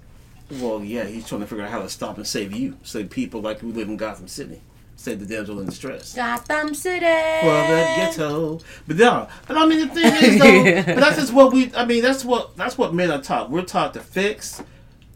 Well, 0.50 0.84
yeah, 0.84 1.06
he's 1.06 1.28
trying 1.28 1.42
to 1.42 1.48
figure 1.48 1.64
out 1.64 1.72
how 1.72 1.82
to 1.82 1.90
stop 1.90 2.18
and 2.18 2.28
save 2.28 2.54
you, 2.54 2.78
save 2.84 3.10
people 3.10 3.42
like 3.42 3.60
who 3.60 3.72
live 3.72 3.88
in 3.88 3.98
Gotham 3.98 4.28
City, 4.28 4.62
save 4.96 5.20
the 5.20 5.26
damsel 5.26 5.60
in 5.60 5.66
distress. 5.66 6.14
Gotham 6.14 6.76
City. 6.76 7.06
Well, 7.06 7.68
the 7.68 8.02
ghetto, 8.02 8.60
but 8.88 8.96
yeah. 8.96 9.28
But 9.48 9.58
I 9.58 9.66
mean, 9.66 9.88
the 9.88 9.88
thing 9.88 10.14
is, 10.24 10.40
though, 10.40 10.94
but 10.94 11.00
that's 11.00 11.18
just 11.18 11.34
what 11.34 11.52
we. 11.52 11.72
I 11.76 11.86
mean, 11.86 12.04
that's 12.04 12.24
what 12.24 12.56
that's 12.56 12.78
what 12.78 12.94
men 12.94 13.10
are 13.10 13.22
taught. 13.22 13.50
We're 13.50 13.64
taught 13.64 13.96
to 13.96 14.02
fix, 14.02 14.62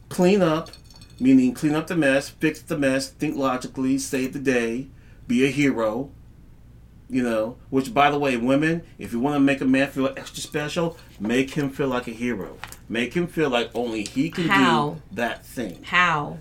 clean 0.09 0.41
up, 0.41 0.71
meaning 1.19 1.53
clean 1.53 1.75
up 1.75 1.87
the 1.87 1.95
mess, 1.95 2.29
fix 2.29 2.61
the 2.61 2.77
mess, 2.77 3.09
think 3.09 3.37
logically, 3.37 3.99
save 3.99 4.33
the 4.33 4.39
day, 4.39 4.87
be 5.27 5.45
a 5.45 5.49
hero. 5.49 6.11
You 7.11 7.23
know, 7.23 7.57
which 7.71 7.91
by 7.91 8.11
the 8.11 8.19
way, 8.19 8.37
women, 8.37 8.83
if 8.99 9.11
you 9.13 9.19
want 9.19 9.35
to 9.35 9.39
make 9.39 9.61
a 9.61 9.65
man 9.65 9.89
feel 9.89 10.13
extra 10.15 10.41
special, 10.41 10.95
make 11.19 11.51
him 11.51 11.71
feel 11.71 11.87
like 11.87 12.07
a 12.07 12.11
hero. 12.11 12.57
Make 12.87 13.15
him 13.15 13.25
feel 13.25 13.49
like 13.49 13.71
only 13.73 14.03
he 14.03 14.29
can 14.29 14.47
How? 14.47 14.89
do 14.91 15.01
that 15.13 15.43
thing. 15.43 15.83
How? 15.83 16.37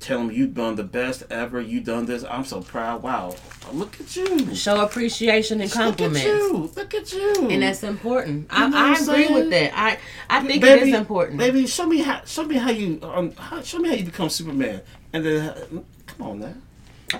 Tell 0.00 0.20
him 0.20 0.30
you've 0.30 0.54
done 0.54 0.74
the 0.76 0.84
best 0.84 1.24
ever. 1.30 1.60
You 1.60 1.80
done 1.80 2.06
this. 2.06 2.24
I'm 2.24 2.44
so 2.44 2.60
proud. 2.60 3.02
Wow, 3.02 3.34
look 3.72 4.00
at 4.00 4.14
you. 4.14 4.54
Show 4.54 4.80
appreciation 4.80 5.60
and 5.60 5.70
compliments. 5.70 6.24
Look 6.24 6.34
at 6.34 6.38
you. 6.38 6.70
Look 6.76 6.94
at 6.94 7.12
you. 7.12 7.48
And 7.50 7.62
that's 7.62 7.82
important. 7.82 8.48
You 8.52 8.68
know 8.68 8.76
I, 8.76 8.94
I 8.94 9.00
agree 9.00 9.34
with 9.34 9.50
that. 9.50 9.72
I 9.74 9.98
I 10.28 10.46
think 10.46 10.62
baby, 10.62 10.82
it 10.82 10.88
is 10.88 10.94
important. 10.94 11.38
Baby, 11.38 11.66
show 11.66 11.86
me 11.86 11.98
how. 11.98 12.22
Show 12.24 12.44
me 12.44 12.56
how 12.56 12.70
you. 12.70 13.00
Um, 13.02 13.32
how, 13.32 13.62
show 13.62 13.78
me 13.78 13.88
how 13.88 13.94
you 13.94 14.04
become 14.04 14.28
Superman. 14.28 14.82
And 15.12 15.24
then, 15.24 15.48
uh, 15.48 15.66
come 16.06 16.26
on 16.26 16.40
now. 16.40 16.54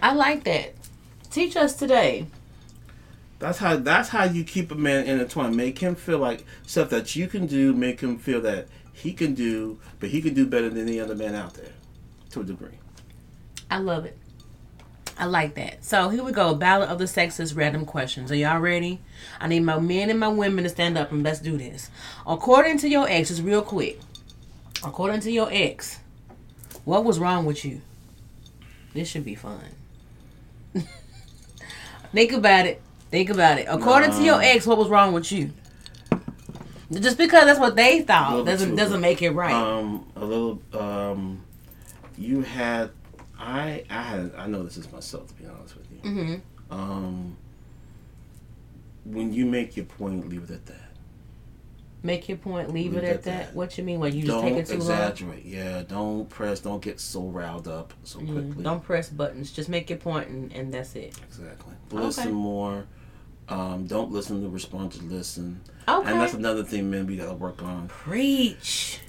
I 0.02 0.12
like 0.12 0.44
that. 0.44 0.74
Teach 1.36 1.54
us 1.54 1.74
today. 1.74 2.28
That's 3.40 3.58
how. 3.58 3.76
That's 3.76 4.08
how 4.08 4.24
you 4.24 4.42
keep 4.42 4.70
a 4.70 4.74
man 4.74 5.04
in 5.04 5.18
a 5.18 5.24
intertwined. 5.24 5.54
Make 5.54 5.78
him 5.78 5.94
feel 5.94 6.16
like 6.16 6.46
stuff 6.66 6.88
that 6.88 7.14
you 7.14 7.28
can 7.28 7.46
do. 7.46 7.74
Make 7.74 8.00
him 8.00 8.16
feel 8.16 8.40
that 8.40 8.68
he 8.94 9.12
can 9.12 9.34
do, 9.34 9.78
but 10.00 10.08
he 10.08 10.22
can 10.22 10.32
do 10.32 10.46
better 10.46 10.70
than 10.70 10.88
any 10.88 10.98
other 10.98 11.14
man 11.14 11.34
out 11.34 11.52
there, 11.52 11.72
to 12.30 12.40
a 12.40 12.42
degree. 12.42 12.78
I 13.70 13.76
love 13.80 14.06
it. 14.06 14.16
I 15.18 15.26
like 15.26 15.56
that. 15.56 15.84
So 15.84 16.08
here 16.08 16.24
we 16.24 16.32
go. 16.32 16.54
Battle 16.54 16.88
of 16.88 16.98
the 16.98 17.06
Sexes 17.06 17.54
random 17.54 17.84
questions. 17.84 18.32
Are 18.32 18.34
y'all 18.34 18.58
ready? 18.58 19.02
I 19.38 19.46
need 19.46 19.60
my 19.60 19.78
men 19.78 20.08
and 20.08 20.18
my 20.18 20.28
women 20.28 20.64
to 20.64 20.70
stand 20.70 20.96
up 20.96 21.12
and 21.12 21.22
let's 21.22 21.40
do 21.40 21.58
this. 21.58 21.90
According 22.26 22.78
to 22.78 22.88
your 22.88 23.06
ex, 23.10 23.28
just 23.28 23.42
real 23.42 23.60
quick. 23.60 24.00
According 24.82 25.20
to 25.20 25.30
your 25.30 25.50
ex, 25.52 25.98
what 26.86 27.04
was 27.04 27.18
wrong 27.18 27.44
with 27.44 27.62
you? 27.62 27.82
This 28.94 29.10
should 29.10 29.26
be 29.26 29.34
fun. 29.34 29.75
Think 32.16 32.32
about 32.32 32.64
it. 32.64 32.80
Think 33.10 33.28
about 33.28 33.58
it. 33.58 33.66
According 33.68 34.10
to 34.12 34.22
your 34.22 34.40
ex, 34.40 34.66
what 34.66 34.78
was 34.78 34.88
wrong 34.88 35.12
with 35.12 35.30
you? 35.30 35.50
Just 36.90 37.18
because 37.18 37.44
that's 37.44 37.60
what 37.60 37.76
they 37.76 38.00
thought 38.00 38.46
doesn't 38.46 38.70
too- 38.70 38.76
doesn't 38.76 39.02
make 39.02 39.20
it 39.20 39.32
right. 39.32 39.52
Um, 39.52 40.10
a 40.16 40.24
little. 40.24 40.62
Um, 40.72 41.42
you 42.16 42.40
had. 42.40 42.88
I. 43.38 43.84
I 43.90 44.00
had. 44.02 44.32
I 44.38 44.46
know 44.46 44.62
this 44.62 44.78
is 44.78 44.90
myself 44.90 45.28
to 45.28 45.34
be 45.34 45.44
honest 45.46 45.76
with 45.76 45.86
you. 45.92 45.98
hmm 46.10 46.34
Um, 46.70 47.36
when 49.04 49.34
you 49.34 49.44
make 49.44 49.76
your 49.76 49.84
point, 49.84 50.26
leave 50.30 50.44
it 50.44 50.50
at 50.54 50.64
that. 50.66 50.88
Make 52.02 52.30
your 52.30 52.38
point. 52.38 52.72
Leave, 52.72 52.94
Leave 52.94 53.02
it 53.02 53.04
it 53.04 53.08
at 53.10 53.14
at 53.16 53.22
that. 53.24 53.46
that. 53.48 53.54
What 53.54 53.76
you 53.76 53.84
mean? 53.84 54.00
Like 54.00 54.14
you 54.14 54.22
just 54.22 54.32
don't 54.32 54.42
take 54.42 54.56
it 54.56 54.66
too 54.68 54.78
long? 54.78 54.80
exaggerate. 54.90 55.44
Yeah, 55.44 55.82
don't 55.82 56.30
press. 56.30 56.60
Don't 56.60 56.80
get 56.80 56.98
so 56.98 57.24
riled 57.24 57.68
up 57.68 57.92
so 58.04 58.20
Mm, 58.20 58.32
quickly. 58.32 58.64
Don't 58.64 58.82
press 58.82 59.10
buttons. 59.10 59.52
Just 59.52 59.68
make 59.68 59.90
your 59.90 59.98
point 59.98 60.28
and, 60.28 60.50
and 60.54 60.72
that's 60.72 60.94
it. 60.96 61.14
Exactly. 61.28 61.74
Okay. 61.92 62.02
Listen 62.02 62.32
more. 62.32 62.86
Um, 63.48 63.86
don't 63.86 64.10
listen 64.10 64.42
to 64.42 64.48
respond 64.48 64.92
to 64.92 65.02
listen. 65.04 65.60
Okay. 65.88 66.10
And 66.10 66.20
that's 66.20 66.34
another 66.34 66.64
thing, 66.64 66.90
men, 66.90 67.06
we 67.06 67.16
gotta 67.16 67.34
work 67.34 67.62
on. 67.62 67.88
Preach. 67.88 69.00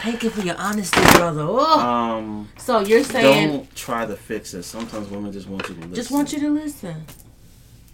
Thank 0.00 0.22
you 0.22 0.30
for 0.30 0.42
your 0.42 0.56
honesty, 0.56 1.00
brother. 1.16 1.44
Oh. 1.46 1.80
Um, 1.80 2.48
so 2.58 2.80
you're 2.80 3.04
saying 3.04 3.50
don't 3.50 3.76
try 3.76 4.04
to 4.04 4.16
fix 4.16 4.52
it. 4.52 4.64
Sometimes 4.64 5.08
women 5.08 5.32
just 5.32 5.48
want 5.48 5.68
you 5.68 5.74
to 5.76 5.80
listen. 5.80 5.94
just 5.94 6.10
want 6.10 6.32
you 6.32 6.40
to 6.40 6.50
listen. 6.50 7.06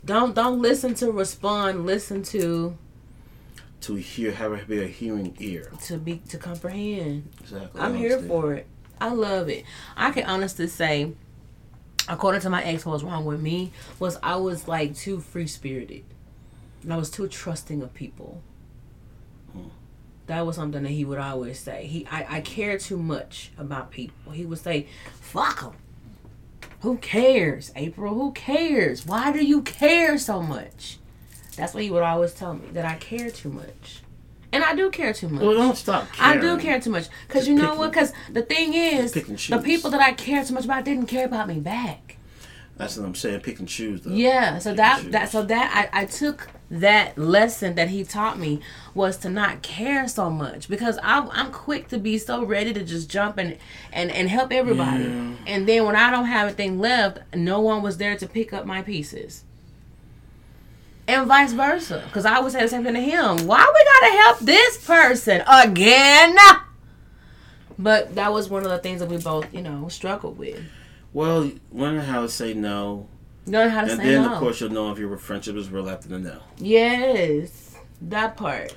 Don't 0.04 0.34
don't 0.34 0.60
listen 0.60 0.94
to 0.94 1.12
respond. 1.12 1.84
Listen 1.86 2.22
to 2.24 2.76
to 3.82 3.94
hear, 3.94 4.32
have 4.32 4.52
a, 4.52 4.64
be 4.64 4.82
a 4.82 4.86
hearing 4.86 5.36
ear. 5.38 5.70
to 5.84 5.98
be 5.98 6.18
to 6.28 6.38
comprehend. 6.38 7.30
Exactly. 7.40 7.80
I'm 7.80 7.94
here 7.94 8.18
for 8.20 8.54
it. 8.54 8.66
I 9.00 9.10
love 9.10 9.48
it. 9.48 9.64
I 9.96 10.10
can 10.10 10.24
honestly 10.24 10.66
say, 10.66 11.12
according 12.08 12.40
to 12.42 12.50
my 12.50 12.62
ex, 12.64 12.84
what 12.84 12.92
was 12.92 13.04
wrong 13.04 13.24
with 13.24 13.40
me 13.40 13.72
was 13.98 14.18
I 14.22 14.36
was 14.36 14.66
like 14.66 14.96
too 14.96 15.20
free 15.20 15.46
spirited, 15.46 16.04
and 16.82 16.92
I 16.92 16.96
was 16.96 17.10
too 17.10 17.28
trusting 17.28 17.82
of 17.82 17.94
people. 17.94 18.42
That 20.26 20.44
was 20.44 20.56
something 20.56 20.82
that 20.82 20.90
he 20.90 21.06
would 21.06 21.18
always 21.18 21.58
say. 21.58 21.86
He, 21.86 22.06
I, 22.10 22.36
I 22.36 22.40
care 22.42 22.76
too 22.76 22.98
much 22.98 23.50
about 23.56 23.90
people. 23.90 24.32
He 24.32 24.44
would 24.44 24.58
say, 24.58 24.86
"Fuck 25.20 25.62
them." 25.62 25.72
Who 26.80 26.98
cares, 26.98 27.72
April? 27.74 28.14
Who 28.14 28.32
cares? 28.32 29.04
Why 29.04 29.32
do 29.32 29.44
you 29.44 29.62
care 29.62 30.16
so 30.18 30.42
much? 30.42 30.98
That's 31.56 31.74
what 31.74 31.82
he 31.82 31.90
would 31.90 32.04
always 32.04 32.34
tell 32.34 32.54
me 32.54 32.68
that 32.72 32.84
I 32.84 32.94
care 32.96 33.30
too 33.30 33.48
much, 33.50 34.02
and 34.58 34.64
I 34.64 34.74
do 34.74 34.90
care 34.90 35.12
too 35.12 35.28
much. 35.28 35.42
Well, 35.42 35.54
don't 35.54 35.76
stop 35.76 36.06
I 36.20 36.36
do 36.36 36.58
care 36.58 36.80
too 36.80 36.90
much 36.90 37.06
because 37.26 37.46
you 37.46 37.54
know 37.54 37.74
what? 37.76 37.90
Because 37.92 38.12
the 38.32 38.42
thing 38.42 38.74
is, 38.74 39.12
the 39.12 39.60
people 39.64 39.90
that 39.90 40.00
I 40.00 40.12
care 40.12 40.44
too 40.44 40.54
much 40.54 40.64
about 40.64 40.84
didn't 40.84 41.06
care 41.06 41.24
about 41.26 41.46
me 41.48 41.60
back. 41.60 42.16
That's 42.76 42.96
what 42.96 43.06
I'm 43.06 43.14
saying. 43.14 43.40
Pick 43.40 43.58
and 43.58 43.68
choose, 43.68 44.02
though. 44.02 44.12
Yeah, 44.12 44.58
so 44.58 44.70
Pick 44.70 44.76
that 44.78 45.12
that 45.12 45.28
so 45.30 45.42
that 45.42 45.90
I, 45.92 46.02
I 46.02 46.04
took 46.06 46.48
that 46.70 47.16
lesson 47.18 47.74
that 47.74 47.88
he 47.88 48.04
taught 48.04 48.38
me 48.38 48.60
was 48.94 49.16
to 49.18 49.28
not 49.28 49.62
care 49.62 50.06
so 50.06 50.30
much 50.30 50.68
because 50.68 50.98
I'm 51.02 51.28
I'm 51.30 51.50
quick 51.50 51.88
to 51.88 51.98
be 51.98 52.18
so 52.18 52.44
ready 52.44 52.72
to 52.74 52.84
just 52.84 53.10
jump 53.10 53.38
and 53.38 53.58
and 53.92 54.10
and 54.12 54.28
help 54.28 54.52
everybody, 54.52 55.04
Yeah. 55.04 55.34
and 55.46 55.68
then 55.68 55.86
when 55.86 55.96
I 55.96 56.10
don't 56.10 56.26
have 56.26 56.46
anything 56.48 56.78
left, 56.78 57.18
no 57.34 57.60
one 57.60 57.82
was 57.82 57.96
there 57.96 58.16
to 58.16 58.26
pick 58.28 58.52
up 58.52 58.64
my 58.66 58.82
pieces. 58.82 59.44
And 61.08 61.26
vice 61.26 61.52
versa, 61.54 62.02
because 62.06 62.26
I 62.26 62.38
would 62.38 62.52
say 62.52 62.60
the 62.60 62.68
same 62.68 62.84
thing 62.84 62.92
to 62.94 63.00
him. 63.00 63.46
Why 63.46 63.58
we 63.74 63.84
gotta 64.10 64.22
help 64.22 64.38
this 64.40 64.84
person 64.86 65.42
again? 65.48 66.36
But 67.78 68.14
that 68.16 68.32
was 68.32 68.50
one 68.50 68.62
of 68.64 68.70
the 68.70 68.78
things 68.78 69.00
that 69.00 69.08
we 69.08 69.16
both, 69.16 69.52
you 69.54 69.62
know, 69.62 69.88
struggled 69.88 70.36
with. 70.36 70.60
Well, 71.14 71.50
learn 71.72 71.98
how 72.00 72.20
to 72.22 72.28
say 72.28 72.52
no, 72.52 73.08
Learn 73.46 73.70
how 73.70 73.84
to 73.86 73.92
and 73.92 74.00
say 74.00 74.08
then 74.10 74.22
no. 74.22 74.34
of 74.34 74.38
course 74.38 74.60
you'll 74.60 74.70
know 74.70 74.92
if 74.92 74.98
your 74.98 75.16
friendship 75.16 75.56
is 75.56 75.70
real 75.70 75.88
after 75.88 76.08
the 76.08 76.18
no. 76.18 76.40
Yes, 76.58 77.74
that 78.02 78.36
part. 78.36 78.74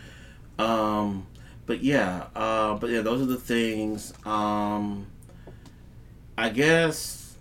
Um, 0.57 1.27
but 1.65 1.84
yeah, 1.84 2.27
uh, 2.36 2.75
but 2.75 2.89
yeah, 2.91 3.01
those 3.01 3.21
are 3.21 3.25
the 3.25 3.36
things. 3.36 4.13
Um, 4.25 5.07
I 6.38 6.47
guess, 6.49 7.36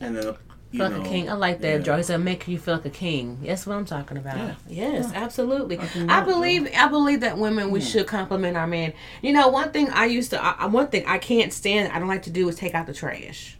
and 0.00 0.16
then 0.16 0.34
Feel 0.76 0.90
know, 0.90 0.98
like 0.98 1.06
a 1.06 1.08
king. 1.08 1.30
I 1.30 1.34
like 1.34 1.60
that, 1.60 1.68
yeah. 1.68 1.78
Joe. 1.78 1.96
He 1.98 2.02
said, 2.02 2.20
"Make 2.20 2.48
you 2.48 2.58
feel 2.58 2.74
like 2.74 2.84
a 2.84 2.90
king." 2.90 3.38
That's 3.44 3.64
what 3.64 3.76
I'm 3.76 3.84
talking 3.84 4.16
about. 4.16 4.36
Yeah. 4.36 4.54
Yes, 4.66 5.12
absolutely. 5.14 5.78
I 5.78 5.88
I 6.08 6.20
believe. 6.22 6.68
I 6.76 6.88
believe 6.88 7.20
that 7.20 7.38
women 7.38 7.70
we 7.70 7.80
should 7.80 8.08
compliment 8.08 8.56
our 8.56 8.66
men. 8.66 8.92
You 9.22 9.32
know, 9.32 9.46
one 9.48 9.70
thing 9.70 9.88
I 9.90 10.06
used 10.06 10.30
to. 10.30 10.42
I, 10.42 10.66
one 10.66 10.88
thing 10.88 11.04
I 11.06 11.18
can't 11.18 11.52
stand. 11.52 11.92
I 11.92 12.00
don't 12.00 12.08
like 12.08 12.22
to 12.24 12.30
do 12.30 12.48
is 12.48 12.56
take 12.56 12.74
out 12.74 12.86
the 12.86 12.92
trash. 12.92 13.56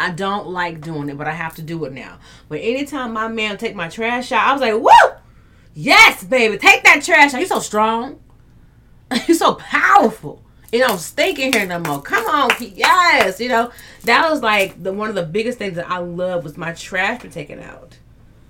I 0.00 0.10
don't 0.12 0.48
like 0.48 0.80
doing 0.80 1.10
it, 1.10 1.18
but 1.18 1.26
I 1.26 1.32
have 1.32 1.54
to 1.56 1.62
do 1.62 1.84
it 1.84 1.92
now. 1.92 2.18
But 2.48 2.60
anytime 2.60 3.12
my 3.12 3.28
man 3.28 3.58
take 3.58 3.74
my 3.74 3.88
trash 3.88 4.32
out, 4.32 4.48
I 4.48 4.52
was 4.52 4.62
like, 4.62 4.74
"Woo, 4.74 5.18
yes, 5.74 6.24
baby, 6.24 6.56
take 6.56 6.84
that 6.84 7.02
trash 7.02 7.34
out. 7.34 7.40
You're 7.40 7.48
so 7.48 7.60
strong. 7.60 8.18
You're 9.26 9.36
so 9.36 9.56
powerful." 9.56 10.45
You 10.72 10.80
know, 10.80 10.96
stink 10.96 11.38
in 11.38 11.52
here 11.52 11.66
no 11.66 11.78
more. 11.78 12.02
Come 12.02 12.26
on, 12.26 12.50
yes. 12.60 13.40
You 13.40 13.48
know, 13.48 13.70
that 14.04 14.28
was 14.30 14.42
like 14.42 14.82
the 14.82 14.92
one 14.92 15.08
of 15.08 15.14
the 15.14 15.22
biggest 15.22 15.58
things 15.58 15.76
that 15.76 15.88
I 15.90 15.98
love 15.98 16.44
was 16.44 16.56
my 16.56 16.72
trash 16.72 17.22
be 17.22 17.28
taken 17.28 17.60
out. 17.60 17.96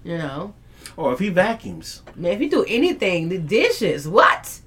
You 0.04 0.18
know, 0.18 0.54
Or 0.96 1.12
if 1.12 1.18
he 1.18 1.28
vacuums, 1.28 2.02
man, 2.14 2.32
if 2.32 2.40
he 2.40 2.48
do 2.48 2.64
anything, 2.68 3.28
the 3.28 3.38
dishes, 3.38 4.08
what? 4.08 4.60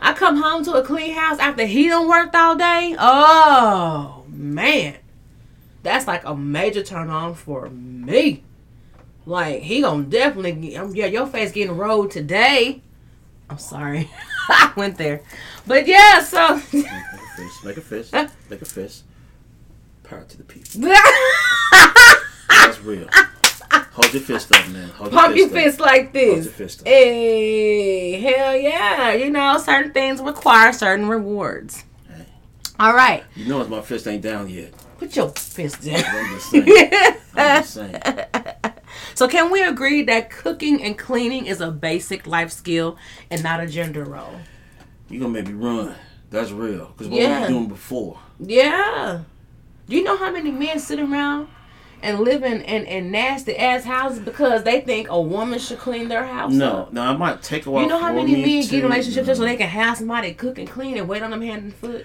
I 0.00 0.12
come 0.12 0.36
home 0.42 0.64
to 0.64 0.72
a 0.74 0.82
clean 0.84 1.14
house 1.14 1.38
after 1.38 1.64
he 1.66 1.88
done 1.88 2.08
worked 2.08 2.34
all 2.34 2.56
day. 2.56 2.94
Oh 2.98 4.24
man, 4.28 4.96
that's 5.82 6.06
like 6.06 6.24
a 6.24 6.34
major 6.36 6.82
turn 6.82 7.10
on 7.10 7.34
for 7.34 7.68
me. 7.70 8.42
Like 9.26 9.62
he 9.62 9.80
gonna 9.80 10.04
definitely, 10.04 10.52
get- 10.52 10.94
yeah, 10.94 11.06
your 11.06 11.26
face 11.26 11.52
getting 11.52 11.76
rolled 11.76 12.10
today. 12.10 12.82
I'm 13.50 13.58
sorry, 13.58 14.10
I 14.48 14.72
went 14.76 14.96
there, 14.98 15.20
but 15.66 15.86
yeah, 15.86 16.20
so. 16.20 16.56
make 16.72 16.84
a 16.84 17.36
fist, 17.36 17.64
make 17.64 17.76
a 17.76 17.80
fist, 17.80 18.12
make 18.50 18.62
a 18.62 18.64
fist. 18.64 19.04
Power 20.02 20.24
to 20.24 20.36
the 20.36 20.44
people. 20.44 20.80
That's 22.50 22.80
real. 22.82 23.08
Hold 23.72 24.12
your 24.12 24.22
fist 24.22 24.52
up, 24.52 24.68
man. 24.68 24.88
Hold 24.90 25.12
Pump 25.12 25.34
your 25.36 25.46
up. 25.46 25.52
fist 25.52 25.80
like 25.80 26.12
Hold 26.12 26.14
your 26.26 26.36
this. 26.36 26.52
fist 26.52 26.80
up. 26.82 26.86
Hey, 26.88 28.20
hell 28.20 28.54
yeah. 28.56 29.12
You 29.14 29.30
know, 29.30 29.56
certain 29.58 29.92
things 29.92 30.20
require 30.20 30.72
certain 30.72 31.08
rewards. 31.08 31.84
Hey. 32.08 32.26
All 32.78 32.92
right. 32.94 33.24
You 33.34 33.46
know, 33.46 33.66
my 33.66 33.80
fist 33.80 34.06
ain't 34.06 34.22
down 34.22 34.48
yet. 34.50 34.74
Put 34.98 35.16
your 35.16 35.30
fist 35.30 35.82
down. 35.82 36.04
I'm 36.06 36.34
just 36.34 36.50
saying. 36.50 36.64
I'm 37.34 37.62
just 37.62 37.74
saying. 37.74 38.02
So, 39.14 39.28
can 39.28 39.50
we 39.50 39.62
agree 39.62 40.02
that 40.04 40.30
cooking 40.30 40.82
and 40.82 40.98
cleaning 40.98 41.46
is 41.46 41.60
a 41.60 41.70
basic 41.70 42.26
life 42.26 42.50
skill 42.50 42.96
and 43.30 43.42
not 43.42 43.60
a 43.60 43.66
gender 43.66 44.04
role? 44.04 44.40
You 45.08 45.20
gonna 45.20 45.32
make 45.32 45.46
me 45.46 45.54
run. 45.54 45.94
That's 46.30 46.50
real. 46.50 46.86
Cause 46.96 47.06
what 47.08 47.20
Yeah. 47.20 47.40
were 47.40 47.46
you 47.46 47.54
doing 47.54 47.68
before? 47.68 48.18
Yeah. 48.40 49.20
Do 49.88 49.96
you 49.96 50.02
know 50.02 50.16
how 50.16 50.32
many 50.32 50.50
men 50.50 50.78
sit 50.80 50.98
around 50.98 51.48
and 52.02 52.20
live 52.20 52.42
in, 52.42 52.60
in, 52.62 52.84
in 52.86 53.10
nasty 53.10 53.56
ass 53.56 53.84
houses 53.84 54.18
because 54.20 54.64
they 54.64 54.80
think 54.80 55.08
a 55.10 55.20
woman 55.20 55.58
should 55.58 55.78
clean 55.78 56.08
their 56.08 56.24
house? 56.26 56.52
No, 56.52 56.78
up? 56.82 56.92
no, 56.92 57.02
I 57.02 57.16
might 57.16 57.42
take 57.42 57.66
a 57.66 57.70
while. 57.70 57.82
You 57.82 57.88
know 57.88 57.98
how 57.98 58.12
many 58.12 58.32
men 58.34 58.62
get 58.62 58.72
in 58.72 58.82
relationships 58.82 59.26
just 59.26 59.38
so 59.38 59.44
they 59.44 59.56
can 59.56 59.68
have 59.68 59.98
somebody 59.98 60.32
cook 60.34 60.58
and 60.58 60.68
clean 60.68 60.96
and 60.96 61.06
wait 61.06 61.22
on 61.22 61.30
them 61.30 61.42
hand 61.42 61.62
and 61.64 61.74
foot? 61.74 62.04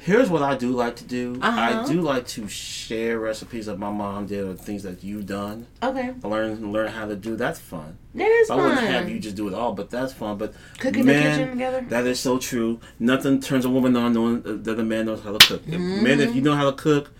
Here's 0.00 0.30
what 0.30 0.42
I 0.42 0.56
do 0.56 0.70
like 0.70 0.96
to 0.96 1.04
do. 1.04 1.38
Uh-huh. 1.42 1.60
I 1.82 1.86
do 1.86 2.00
like 2.00 2.26
to 2.28 2.48
share 2.48 3.18
recipes 3.18 3.66
that 3.66 3.78
my 3.78 3.90
mom 3.90 4.26
did 4.26 4.44
or 4.44 4.54
things 4.54 4.84
that 4.84 5.02
you've 5.02 5.26
done. 5.26 5.66
Okay. 5.82 6.14
Learn 6.22 6.72
learn 6.72 6.88
how 6.88 7.06
to 7.06 7.16
do. 7.16 7.34
That's 7.36 7.58
fun. 7.58 7.98
That 8.14 8.28
is 8.30 8.48
I 8.48 8.56
fun. 8.56 8.64
wouldn't 8.68 8.86
have 8.86 9.08
you 9.10 9.18
just 9.18 9.34
do 9.36 9.48
it 9.48 9.54
all, 9.54 9.72
but 9.74 9.90
that's 9.90 10.12
fun. 10.12 10.38
But 10.38 10.54
Cooking 10.78 11.00
in 11.00 11.06
the 11.08 11.12
kitchen 11.14 11.50
together? 11.50 11.84
That 11.88 12.06
is 12.06 12.20
so 12.20 12.38
true. 12.38 12.80
Nothing 12.98 13.40
turns 13.40 13.64
a 13.64 13.68
woman 13.70 13.96
on 13.96 14.12
knowing 14.14 14.62
that 14.62 14.78
a 14.78 14.84
man 14.84 15.06
knows 15.06 15.22
how 15.22 15.36
to 15.36 15.46
cook. 15.46 15.62
If- 15.66 15.74
Mm-hmm. 15.74 16.02
Men, 16.04 16.20
if 16.20 16.34
you 16.34 16.42
know 16.42 16.54
how 16.54 16.70
to 16.70 16.76
cook, 16.76 17.12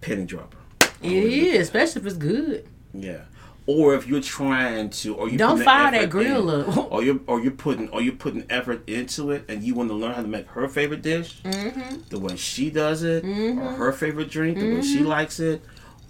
penny 0.00 0.24
dropper. 0.24 0.58
Is, 1.02 1.60
especially 1.62 2.00
if 2.02 2.06
it's 2.06 2.16
good. 2.16 2.66
Yeah. 2.94 3.22
Or 3.68 3.94
if 3.94 4.06
you're 4.06 4.20
trying 4.20 4.90
to, 4.90 5.14
or 5.16 5.28
you 5.28 5.38
Don't 5.38 5.60
fire 5.60 5.90
that 5.90 6.08
grill 6.08 6.50
in, 6.50 6.68
up. 6.70 6.92
or 6.92 7.02
you're 7.02 7.18
or 7.26 7.40
you're 7.40 7.50
putting 7.50 7.88
or 7.88 8.00
you're 8.00 8.14
putting 8.14 8.44
effort 8.48 8.88
into 8.88 9.32
it, 9.32 9.44
and 9.48 9.62
you 9.64 9.74
want 9.74 9.88
to 9.90 9.94
learn 9.94 10.14
how 10.14 10.22
to 10.22 10.28
make 10.28 10.46
her 10.50 10.68
favorite 10.68 11.02
dish, 11.02 11.42
Mm-hmm. 11.42 11.96
the 12.10 12.18
way 12.20 12.36
she 12.36 12.70
does 12.70 13.02
it, 13.02 13.24
or 13.24 13.72
her 13.72 13.90
favorite 13.92 14.30
drink, 14.30 14.58
the 14.60 14.72
way 14.72 14.82
she 14.82 14.98
Mm-hmm. 14.98 15.08
likes 15.08 15.40
it, 15.40 15.64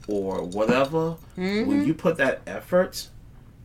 or 0.06 0.42
whatever. 0.42 1.16
When 1.36 1.86
you 1.86 1.94
put 1.94 2.18
that 2.18 2.42
effort, 2.46 3.08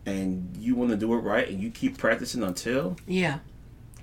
and 0.06 0.56
you 0.58 0.76
want 0.76 0.92
to 0.92 0.98
do 0.98 1.14
it 1.14 1.18
right, 1.18 1.48
and 1.50 1.60
you 1.62 1.70
keep 1.70 1.98
practicing 1.98 2.44
until 2.44 2.96
Yeah. 3.06 3.40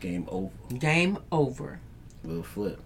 game 0.00 0.26
over, 0.28 0.52
Game 0.78 1.18
over. 1.32 1.80
little 2.24 2.42
flip. 2.42 2.78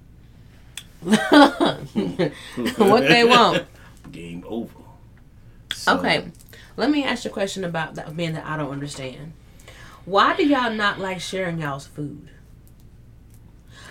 what 1.03 3.01
they 3.09 3.25
want. 3.25 3.65
Game 4.13 4.45
over. 4.47 4.71
So, 5.75 5.99
Okay. 5.99 6.27
Let 6.77 6.91
me 6.91 7.05
ask 7.05 7.25
you 7.25 7.31
a 7.31 7.35
question 7.35 7.65
about 7.65 7.95
that 7.97 8.15
man 8.17 8.33
that 8.35 8.47
I 8.47 8.57
don't 8.57 8.71
understand. 8.71 9.33
Why 10.05 10.35
do 10.37 10.45
y'all 10.47 10.73
not 10.73 10.99
like 10.99 11.21
sharing 11.21 11.59
y'all's 11.59 11.87
food? 11.87 12.29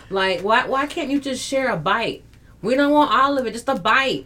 Like 0.09 0.41
why 0.41 0.67
why 0.67 0.87
can't 0.87 1.09
you 1.09 1.19
just 1.19 1.43
share 1.43 1.69
a 1.71 1.77
bite? 1.77 2.23
We 2.61 2.75
don't 2.75 2.91
want 2.91 3.11
all 3.11 3.37
of 3.37 3.45
it, 3.47 3.53
just 3.53 3.69
a 3.69 3.75
bite. 3.75 4.25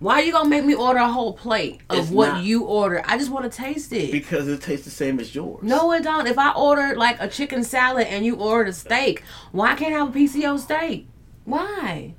Why 0.00 0.20
you 0.20 0.32
gonna 0.32 0.48
make 0.48 0.64
me 0.64 0.74
order 0.74 0.98
a 0.98 1.08
whole 1.08 1.32
plate 1.32 1.80
of 1.88 1.98
It's 1.98 2.10
what 2.10 2.28
not- 2.28 2.44
you 2.44 2.64
order? 2.64 3.02
I 3.06 3.16
just 3.16 3.30
want 3.30 3.50
to 3.50 3.56
taste 3.56 3.92
it. 3.92 4.10
Because 4.10 4.48
it 4.48 4.60
tastes 4.60 4.84
the 4.84 4.90
same 4.90 5.20
as 5.20 5.34
yours. 5.34 5.62
No, 5.62 5.92
it 5.92 6.02
don't. 6.02 6.26
If 6.26 6.38
I 6.38 6.50
order 6.52 6.94
like 6.96 7.16
a 7.20 7.28
chicken 7.28 7.62
salad 7.64 8.06
and 8.08 8.26
you 8.26 8.34
ordered 8.36 8.68
a 8.68 8.72
steak, 8.72 9.22
why 9.52 9.74
can't 9.76 9.94
I 9.94 9.98
have 9.98 10.08
a 10.08 10.12
piece 10.12 10.34
of 10.34 10.42
your 10.42 10.58
steak? 10.58 11.06
Why? 11.44 12.14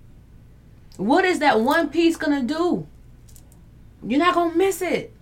What 0.97 1.25
is 1.25 1.39
that 1.39 1.59
one 1.59 1.89
piece 1.89 2.15
gonna 2.15 2.41
do? 2.43 2.87
You're 4.07 4.19
not 4.19 4.33
gonna 4.35 4.55
miss 4.55 4.81
it. 4.81 5.13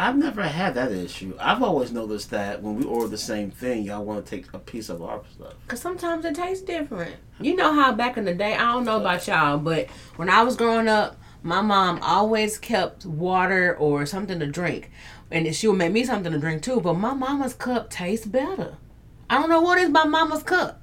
I've 0.00 0.16
never 0.16 0.42
had 0.42 0.76
that 0.76 0.92
issue. 0.92 1.36
I've 1.38 1.62
always 1.62 1.92
noticed 1.92 2.30
that 2.30 2.62
when 2.62 2.74
we 2.76 2.86
order 2.86 3.08
the 3.08 3.18
same 3.18 3.50
thing, 3.50 3.82
y'all 3.82 4.02
want 4.02 4.24
to 4.24 4.30
take 4.30 4.50
a 4.54 4.58
piece 4.58 4.88
of 4.88 5.02
our 5.02 5.20
stuff. 5.30 5.52
Cause 5.68 5.82
sometimes 5.82 6.24
it 6.24 6.34
tastes 6.34 6.64
different. 6.64 7.16
You 7.38 7.54
know 7.54 7.74
how 7.74 7.92
back 7.92 8.16
in 8.16 8.24
the 8.24 8.32
day, 8.32 8.54
I 8.54 8.72
don't 8.72 8.86
know 8.86 8.96
about 8.96 9.26
y'all, 9.26 9.58
but 9.58 9.90
when 10.16 10.30
I 10.30 10.42
was 10.42 10.56
growing 10.56 10.88
up, 10.88 11.20
my 11.42 11.60
mom 11.60 11.98
always 12.00 12.56
kept 12.56 13.04
water 13.04 13.76
or 13.76 14.06
something 14.06 14.40
to 14.40 14.46
drink, 14.46 14.90
and 15.30 15.54
she 15.54 15.68
would 15.68 15.76
make 15.76 15.92
me 15.92 16.04
something 16.04 16.32
to 16.32 16.38
drink 16.38 16.62
too. 16.62 16.80
But 16.80 16.94
my 16.94 17.12
mama's 17.12 17.52
cup 17.52 17.90
tastes 17.90 18.26
better. 18.26 18.78
I 19.28 19.34
don't 19.34 19.50
know 19.50 19.60
what 19.60 19.76
is 19.76 19.90
my 19.90 20.04
mama's 20.04 20.42
cup. 20.42 20.80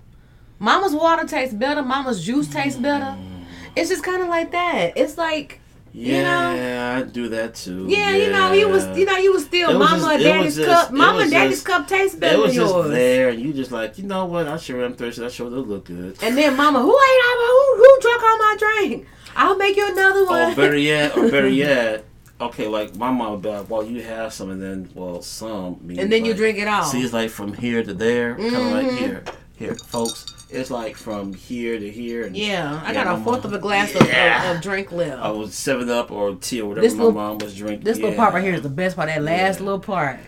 Mama's 0.59 0.93
water 0.93 1.25
tastes 1.25 1.55
better. 1.55 1.81
Mama's 1.81 2.23
juice 2.23 2.49
tastes 2.49 2.79
better. 2.79 3.05
Mm. 3.05 3.45
It's 3.75 3.89
just 3.89 4.03
kind 4.03 4.21
of 4.21 4.27
like 4.27 4.51
that. 4.51 4.93
It's 4.95 5.17
like, 5.17 5.59
You 5.93 6.21
know? 6.23 6.53
Yeah, 6.55 6.97
I 6.97 7.09
do 7.09 7.29
that 7.29 7.55
too. 7.55 7.85
yeah, 7.87 8.11
you 8.11 8.31
know, 8.31 8.51
you 8.51 8.69
was, 8.69 8.85
you 8.97 9.05
know, 9.05 9.17
you 9.17 9.33
was 9.33 9.45
still 9.45 9.77
was 9.77 9.89
mama 9.89 9.97
just- 9.97 10.11
and 10.13 10.23
daddy's 10.23 10.55
just- 10.55 10.69
cup. 10.69 10.91
Mama 10.91 11.19
and 11.19 11.31
daddy's 11.31 11.55
just- 11.55 11.65
cup 11.65 11.87
tastes 11.87 12.15
It 12.15 12.19
better 12.19 12.39
was 12.39 12.53
than 12.53 12.63
just 12.63 12.75
yours. 12.75 12.89
there, 12.91 13.29
and 13.29 13.39
you 13.41 13.53
just 13.53 13.71
like, 13.71 13.97
you 13.97 14.03
know 14.03 14.25
what? 14.25 14.47
I 14.47 14.57
sure 14.57 14.83
am 14.83 14.93
thirsty. 14.95 15.25
I 15.25 15.29
sure 15.29 15.49
do 15.49 15.57
look 15.57 15.85
good. 15.85 16.17
And 16.21 16.37
then 16.37 16.55
mama, 16.55 16.79
who 16.79 16.89
ate 16.89 17.21
all 17.27 17.37
who 17.47 17.77
who 17.77 17.99
drank 18.01 18.23
all 18.23 18.37
my 18.37 18.55
drink? 18.59 19.07
I'll 19.35 19.57
make 19.57 19.77
you 19.77 19.87
another 19.91 20.21
oh, 20.21 20.25
one. 20.25 20.51
Or 20.51 20.55
better 20.55 20.77
yet, 20.77 21.15
or 21.15 21.29
better 21.29 21.47
yet, 21.65 22.05
okay, 22.41 22.67
like 22.67 22.95
my 22.95 23.11
mom 23.11 23.41
be 23.41 23.49
like, 23.49 23.69
well, 23.69 23.83
you 23.83 24.01
have 24.01 24.33
some, 24.33 24.49
and 24.49 24.61
then, 24.61 24.89
well, 24.93 25.21
some. 25.21 25.79
means 25.81 25.99
and 25.99 26.11
then 26.11 26.25
you 26.25 26.33
drink 26.33 26.57
it 26.57 26.67
all. 26.67 26.83
See, 26.83 27.01
it's 27.03 27.13
like 27.13 27.29
from 27.29 27.53
here 27.53 27.83
to 27.83 27.93
there, 27.93 28.35
kind 28.35 28.55
of 28.55 28.61
like 28.71 28.87
mm-hmm. 28.87 28.97
here. 28.97 29.23
Here, 29.55 29.75
folks, 29.75 30.25
it's 30.49 30.71
like 30.71 30.95
from 30.95 31.33
here 31.33 31.77
to 31.79 31.89
here. 31.91 32.25
And 32.25 32.35
Yeah, 32.35 32.81
I 32.83 32.91
Yeah, 32.93 33.03
got 33.03 33.19
a 33.19 33.23
fourth 33.23 33.43
mom- 33.43 33.53
of 33.53 33.53
a 33.53 33.59
glass 33.61 33.93
Yeah. 33.93 34.49
of, 34.51 34.57
of 34.57 34.61
drink 34.63 34.91
left. 34.91 35.21
I 35.21 35.29
was 35.31 35.53
seven 35.53 35.89
up 35.89 36.11
or 36.11 36.35
tea 36.35 36.61
or 36.61 36.69
whatever 36.69 36.85
This 36.87 36.93
my 36.95 37.03
little- 37.05 37.19
mom 37.19 37.37
was 37.39 37.55
drinking. 37.55 37.83
this 37.83 37.97
little 37.97 38.15
part 38.15 38.33
right 38.33 38.43
here 38.43 38.53
is 38.53 38.61
the 38.61 38.69
best 38.69 38.95
part. 38.95 39.09
That 39.09 39.21
last 39.23 39.59
Yeah. 39.59 39.65
little 39.65 39.79
part. 39.79 40.19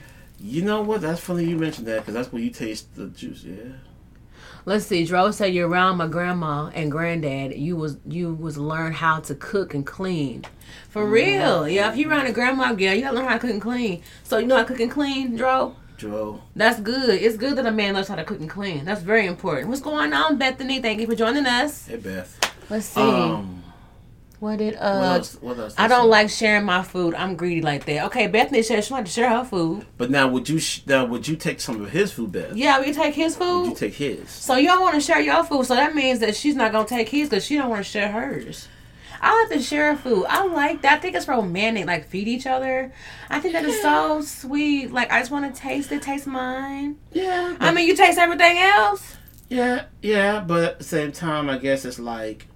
You 0.42 0.62
know 0.62 0.82
what? 0.82 1.02
That's 1.02 1.20
funny 1.20 1.46
you 1.46 1.58
mentioned 1.58 1.88
that 1.88 1.98
because 2.00 2.14
that's 2.14 2.32
where 2.32 2.42
you 2.42 2.50
taste 2.50 2.96
the 2.96 3.08
juice. 3.08 3.44
Yeah. 3.44 3.56
Let's 4.66 4.86
see. 4.86 5.04
Dro 5.06 5.32
said 5.32 5.54
you're 5.54 5.68
around 5.68 5.98
my 5.98 6.08
grandma 6.08 6.70
and 6.74 6.92
granddad. 6.92 7.58
You 7.58 7.76
was 7.76 7.98
you 8.08 8.34
was 8.34 8.58
learn 8.58 8.94
how 8.94 9.20
to 9.22 9.36
cook 9.36 9.74
and 9.74 9.86
clean. 9.86 10.46
For 10.90 11.04
mm-hmm. 11.04 11.12
real. 11.12 11.68
Yeah, 11.68 11.92
if 11.92 11.98
you're 11.98 12.10
around 12.10 12.28
a 12.28 12.32
grandma, 12.34 12.74
yeah, 12.78 12.94
you 12.94 13.02
gotta 13.02 13.16
learn 13.16 13.26
how 13.26 13.34
to 13.34 13.40
cook 13.40 13.50
and 13.52 13.62
clean. 13.62 14.02
So 14.24 14.38
you 14.38 14.46
know 14.48 14.56
how 14.58 14.62
to 14.64 14.68
cook 14.68 14.80
and 14.80 14.92
clean, 14.92 15.36
Dro? 15.36 15.76
Joe. 16.00 16.42
That's 16.56 16.80
good. 16.80 17.22
It's 17.22 17.36
good 17.38 17.58
that 17.58 17.66
a 17.66 17.72
man 17.72 17.94
knows 17.94 18.08
how 18.08 18.16
to 18.16 18.24
cook 18.24 18.40
and 18.40 18.50
clean. 18.50 18.86
That's 18.86 19.02
very 19.02 19.26
important. 19.28 19.68
What's 19.68 19.82
going 19.82 20.14
on, 20.14 20.38
Bethany? 20.38 20.82
Thank 20.82 21.02
you 21.02 21.08
for 21.08 21.16
joining 21.16 21.46
us. 21.46 21.88
Hey 21.88 21.98
Beth. 21.98 22.40
Let's 22.70 22.86
see. 22.86 23.02
Um. 23.02 23.64
what 24.40 24.58
did 24.60 24.76
What 24.76 24.82
uh 24.84 25.02
else? 25.16 25.38
What 25.42 25.60
else? 25.60 25.76
I 25.78 25.88
don't 25.90 26.10
like 26.10 26.30
sharing 26.30 26.64
my 26.66 26.84
food. 26.84 27.14
I'm 27.16 27.36
greedy 27.36 27.62
like 27.62 27.86
that. 27.86 28.06
Okay, 28.06 28.28
Bethany 28.28 28.64
said 28.64 28.84
she 28.86 28.94
wanted 28.94 29.08
to 29.08 29.12
share 29.12 29.30
her 29.30 29.44
food. 29.44 29.86
But 29.98 30.10
now, 30.10 30.30
would 30.30 30.48
you? 30.48 30.60
Sh- 30.60 30.82
now, 30.88 31.06
would 31.06 31.28
you 31.28 31.36
take 31.36 31.60
some 31.60 31.82
of 31.82 31.90
his 31.90 32.12
food, 32.14 32.32
Beth? 32.32 32.56
Yeah, 32.56 32.80
we 32.80 32.94
take 32.94 33.16
his 33.16 33.38
Would 33.38 33.66
you 33.68 33.76
take 33.76 33.96
his? 33.96 34.30
So 34.30 34.56
y'all 34.56 34.82
want 34.82 34.96
to 34.96 35.02
share 35.02 35.20
your 35.20 35.44
food, 35.44 35.66
so 35.66 35.76
that 35.76 35.94
means 35.94 36.20
that 36.20 36.36
she's 36.36 36.56
not 36.56 36.72
gonna 36.72 36.88
take 36.88 37.10
his 37.10 37.28
because 37.30 37.46
she 37.46 37.58
don't 37.58 37.70
want 37.70 37.84
to 37.84 37.90
share 37.90 38.10
hers. 38.10 38.70
I 39.22 39.42
like 39.42 39.52
to 39.58 39.64
share 39.64 39.96
food. 39.96 40.26
I 40.30 40.46
like 40.46 40.82
that. 40.84 40.98
I 40.98 41.02
think 41.02 41.16
it's 41.16 41.28
romantic, 41.28 41.86
like 41.86 42.08
feed 42.08 42.28
each 42.28 42.48
other. 42.48 42.92
I 43.30 43.40
think 43.40 43.54
that 43.54 43.66
is 43.66 43.82
so 43.82 44.22
sweet. 44.22 44.92
Like 44.92 45.12
I 45.12 45.20
just 45.20 45.32
want 45.32 45.54
to 45.54 45.62
taste 45.62 45.92
it, 45.92 46.02
taste 46.02 46.28
mine. 46.28 46.98
Yeah. 47.12 47.56
I 47.60 47.72
mean, 47.74 47.88
you 47.88 47.96
taste 47.96 48.18
everything 48.18 48.58
else. 48.58 49.18
Yeah, 49.50 49.86
yeah, 50.02 50.42
but 50.42 50.64
at 50.64 50.78
the 50.78 50.84
same 50.84 51.12
time, 51.12 51.50
I 51.50 51.58
guess 51.58 51.84
it's 51.84 51.98
like, 52.00 52.48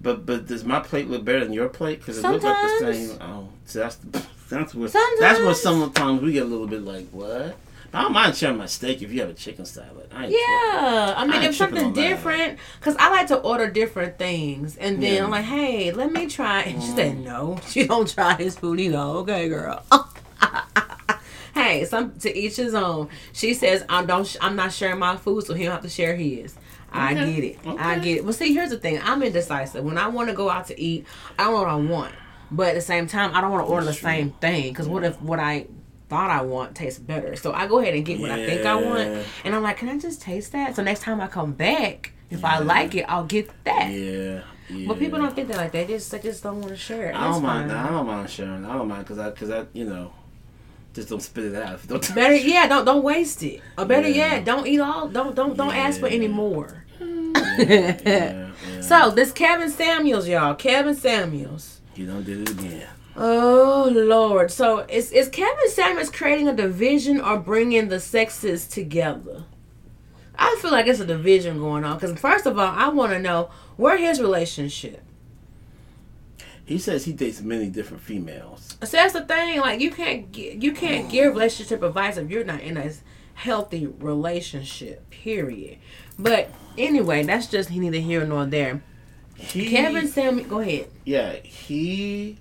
but 0.00 0.26
but 0.26 0.46
does 0.46 0.64
my 0.64 0.80
plate 0.80 1.08
look 1.08 1.24
better 1.24 1.40
than 1.40 1.52
your 1.54 1.68
plate? 1.68 1.98
Because 2.00 2.18
it 2.18 2.22
looks 2.22 2.44
like 2.44 2.78
the 2.80 2.92
same. 2.92 3.18
Oh, 3.22 3.48
so 3.64 3.78
that's 3.80 3.96
that's 4.50 4.74
what 4.74 4.92
that's 4.92 5.18
Sometimes. 5.18 5.44
what 5.44 5.56
sometimes 5.56 6.20
we 6.22 6.32
get 6.32 6.42
a 6.42 6.46
little 6.46 6.66
bit 6.66 6.82
like 6.82 7.08
what. 7.08 7.56
I 7.92 8.02
don't 8.02 8.12
mind 8.12 8.34
sharing 8.36 8.58
my 8.58 8.66
steak 8.66 9.02
if 9.02 9.12
you 9.12 9.20
have 9.20 9.30
a 9.30 9.34
chicken 9.34 9.64
salad. 9.64 10.10
I 10.14 10.26
Yeah, 10.26 11.14
I 11.16 11.24
mean, 11.26 11.42
I 11.42 11.46
if 11.46 11.56
something 11.56 11.92
different, 11.92 12.58
because 12.78 12.96
I 12.98 13.10
like 13.10 13.26
to 13.28 13.36
order 13.38 13.68
different 13.70 14.18
things, 14.18 14.76
and 14.76 15.02
then 15.02 15.14
Yeah. 15.14 15.24
I'm 15.24 15.30
like, 15.30 15.44
hey, 15.44 15.92
let 15.92 16.12
me 16.12 16.26
try. 16.26 16.62
And 16.62 16.82
she 16.82 16.90
said, 16.90 17.16
mm. 17.16 17.24
no, 17.24 17.58
she 17.68 17.86
don't 17.86 18.08
try 18.12 18.34
his 18.34 18.58
food 18.58 18.80
either. 18.80 18.98
Okay, 18.98 19.48
girl. 19.48 19.84
hey, 21.54 21.84
some 21.84 22.12
to 22.20 22.36
each 22.36 22.56
his 22.56 22.74
own. 22.74 23.08
She 23.32 23.54
says, 23.54 23.84
I 23.88 24.04
don't. 24.04 24.36
I'm 24.40 24.56
not 24.56 24.72
sharing 24.72 24.98
my 24.98 25.16
food, 25.16 25.44
so 25.46 25.54
he 25.54 25.64
don't 25.64 25.72
have 25.72 25.82
to 25.82 25.88
share 25.88 26.14
his. 26.16 26.54
I 26.92 27.12
Okay. 27.12 27.34
get 27.34 27.44
it. 27.44 27.58
I 27.78 27.98
get 27.98 28.18
it. 28.18 28.24
Well, 28.24 28.32
see, 28.32 28.54
here's 28.54 28.70
the 28.70 28.78
thing. 28.78 29.00
I'm 29.02 29.22
indecisive. 29.22 29.84
When 29.84 29.98
I 29.98 30.08
want 30.08 30.28
to 30.30 30.34
go 30.34 30.48
out 30.48 30.66
to 30.68 30.80
eat, 30.80 31.06
I 31.38 31.44
don't 31.44 31.54
know 31.54 31.58
what 31.60 31.68
I 31.68 31.76
want. 31.76 32.14
But 32.50 32.68
at 32.68 32.74
the 32.74 32.80
same 32.80 33.06
time, 33.08 33.34
I 33.34 33.40
don't 33.40 33.50
want 33.50 33.66
to 33.66 33.70
order 33.72 33.86
the 33.86 33.92
true. 33.92 34.08
same 34.08 34.30
thing. 34.32 34.68
Because 34.72 34.86
what 34.88 35.02
if 35.04 35.20
what 35.20 35.40
I 35.40 35.66
thought 36.08 36.30
I 36.30 36.42
want 36.42 36.74
tastes 36.76 36.98
better? 36.98 37.36
So 37.36 37.52
I 37.52 37.66
go 37.66 37.78
ahead 37.80 37.94
and 37.94 38.04
get 38.04 38.20
what 38.20 38.30
I 38.30 38.44
think 38.46 38.64
I 38.64 38.74
want. 38.76 39.24
And 39.44 39.54
I'm 39.54 39.62
like, 39.62 39.78
can 39.78 39.88
I 39.88 39.98
just 39.98 40.20
taste 40.22 40.52
that? 40.52 40.76
So 40.76 40.82
next 40.82 41.00
time 41.02 41.20
I 41.20 41.26
come 41.26 41.52
back, 41.52 42.12
if 42.30 42.44
I 42.44 42.58
like 42.58 42.94
it, 42.94 43.04
I'll 43.08 43.24
get 43.24 43.50
that. 43.64 43.90
Yeah, 43.90 44.42
yeah. 44.68 44.88
But 44.88 44.98
people 44.98 45.18
don't 45.18 45.34
think 45.34 45.48
that 45.48 45.56
like. 45.56 45.72
They 45.72 45.86
just 45.86 46.10
they 46.10 46.18
just 46.18 46.42
don't 46.42 46.56
want 46.60 46.68
to 46.68 46.76
share 46.76 47.10
it. 47.10 47.14
I 47.14 47.30
don't 47.30 47.42
mind. 47.42 47.70
fine. 47.70 47.78
I 47.78 47.88
don't 47.90 48.06
mind 48.06 48.30
sharing. 48.30 48.64
I 48.64 48.76
don't 48.76 48.88
mind 48.88 49.04
because 49.04 49.18
I 49.18 49.30
because 49.30 49.50
I 49.50 49.64
you 49.72 49.84
know, 49.84 50.12
just 50.92 51.08
don't 51.08 51.22
spit 51.22 51.44
it 51.44 51.54
out. 51.54 51.86
Don't 51.86 52.14
Better, 52.14 52.34
yeah. 52.34 52.66
Don't 52.66 52.84
don't 52.84 53.02
waste 53.04 53.42
it. 53.42 53.60
Or 53.78 53.84
better 53.84 54.08
Yeah. 54.08 54.34
yet, 54.34 54.44
don't 54.44 54.66
eat 54.66 54.80
all. 54.80 55.08
Don't 55.08 55.34
don't 55.36 55.56
don't 55.56 55.74
ask 55.74 56.00
for 56.00 56.08
Yeah. 56.08 56.14
any 56.14 56.28
more. 56.28 56.84
yeah, 57.00 57.98
yeah. 58.04 58.50
So 58.80 59.10
this 59.10 59.32
Kevin 59.32 59.70
Samuels, 59.70 60.26
y'all. 60.28 60.54
Kevin 60.54 60.94
Samuels. 60.94 61.80
you 61.94 62.06
done 62.06 62.24
did 62.24 62.40
it 62.42 62.50
again. 62.50 62.88
Oh 63.16 63.88
Lord. 63.92 64.50
So 64.50 64.80
is 64.88 65.10
is 65.12 65.28
Kevin 65.28 65.70
Samuels 65.70 66.10
creating 66.10 66.48
a 66.48 66.54
division 66.54 67.20
or 67.20 67.38
bringing 67.38 67.88
the 67.88 68.00
sexes 68.00 68.66
together? 68.66 69.44
I 70.38 70.58
feel 70.60 70.70
like 70.70 70.86
it's 70.86 71.00
a 71.00 71.06
division 71.06 71.58
going 71.58 71.84
on. 71.84 71.98
Because 71.98 72.18
first 72.18 72.44
of 72.46 72.58
all, 72.58 72.66
I 72.66 72.88
want 72.88 73.12
to 73.12 73.18
know 73.18 73.50
where 73.76 73.96
his 73.96 74.20
relationship. 74.20 75.02
He 76.66 76.78
says 76.78 77.04
he 77.04 77.12
dates 77.12 77.40
many 77.40 77.68
different 77.68 78.02
females. 78.02 78.76
So 78.82 78.96
that's 78.96 79.12
the 79.12 79.24
thing. 79.24 79.60
Like 79.60 79.80
you 79.80 79.90
can't 79.90 80.30
gi- 80.32 80.58
you 80.60 80.72
can't 80.72 81.08
give 81.08 81.32
relationship 81.32 81.82
advice 81.82 82.16
if 82.18 82.28
you're 82.30 82.44
not 82.44 82.60
in 82.60 82.76
a 82.76 82.92
healthy 83.34 83.86
relationship. 83.86 85.08
Period. 85.10 85.78
But 86.18 86.50
anyway, 86.76 87.22
that's 87.22 87.46
just 87.46 87.70
he 87.70 87.78
neither 87.78 87.98
here 87.98 88.26
nor 88.26 88.44
there. 88.46 88.82
He, 89.36 89.70
Kevin 89.70 90.08
Samuel, 90.08 90.48
go 90.48 90.58
ahead. 90.60 90.88
yeah, 91.04 91.34
he 91.34 92.38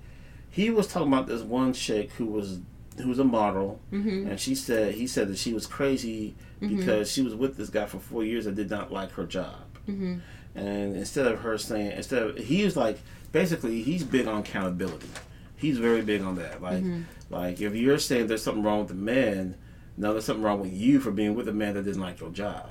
he 0.56 0.70
was 0.70 0.88
talking 0.88 1.10
about 1.12 1.28
this 1.28 1.42
one 1.42 1.74
chick 1.74 2.12
who 2.14 2.26
was 2.26 2.60
who 2.98 3.10
was 3.10 3.20
a 3.20 3.26
model, 3.26 3.82
Mm-hmm. 3.92 4.28
and 4.30 4.40
she 4.40 4.56
said 4.56 4.94
he 4.96 5.06
said 5.06 5.28
that 5.28 5.38
she 5.38 5.54
was 5.54 5.68
crazy 5.68 6.34
because 6.62 7.12
she 7.12 7.22
was 7.22 7.36
with 7.36 7.58
this 7.58 7.70
guy 7.70 7.86
for 7.86 8.00
four 8.00 8.24
years 8.24 8.46
and 8.48 8.56
did 8.56 8.70
not 8.70 8.92
like 8.92 9.12
her 9.12 9.26
job. 9.26 9.60
Mm-hmm. 9.90 10.20
And 10.56 10.96
instead 10.96 11.28
of 11.28 11.40
her 11.42 11.58
saying, 11.58 11.92
instead 11.92 12.24
of 12.24 12.38
he 12.38 12.64
was 12.64 12.78
like, 12.78 12.98
basically, 13.34 13.82
he's 13.84 14.04
big 14.06 14.26
on 14.28 14.40
accountability. 14.40 15.10
He's 15.58 15.78
very 15.78 16.02
big 16.02 16.22
on 16.22 16.36
that. 16.36 16.62
Like, 16.62 16.84
Mm-hmm. 16.84 17.02
like 17.30 17.60
if 17.60 17.76
you're 17.76 18.00
saying 18.00 18.28
there's 18.28 18.42
something 18.44 18.64
wrong 18.64 18.80
with 18.80 18.88
the 18.88 18.94
man, 18.96 19.56
no, 19.98 20.14
there's 20.14 20.26
something 20.26 20.44
wrong 20.44 20.62
with 20.62 20.72
you 20.74 21.00
for 21.02 21.12
being 21.12 21.36
with 21.36 21.48
a 21.50 21.54
man 21.54 21.74
that 21.74 21.84
doesn't 21.86 22.02
like 22.02 22.22
your 22.22 22.30
job. 22.32 22.70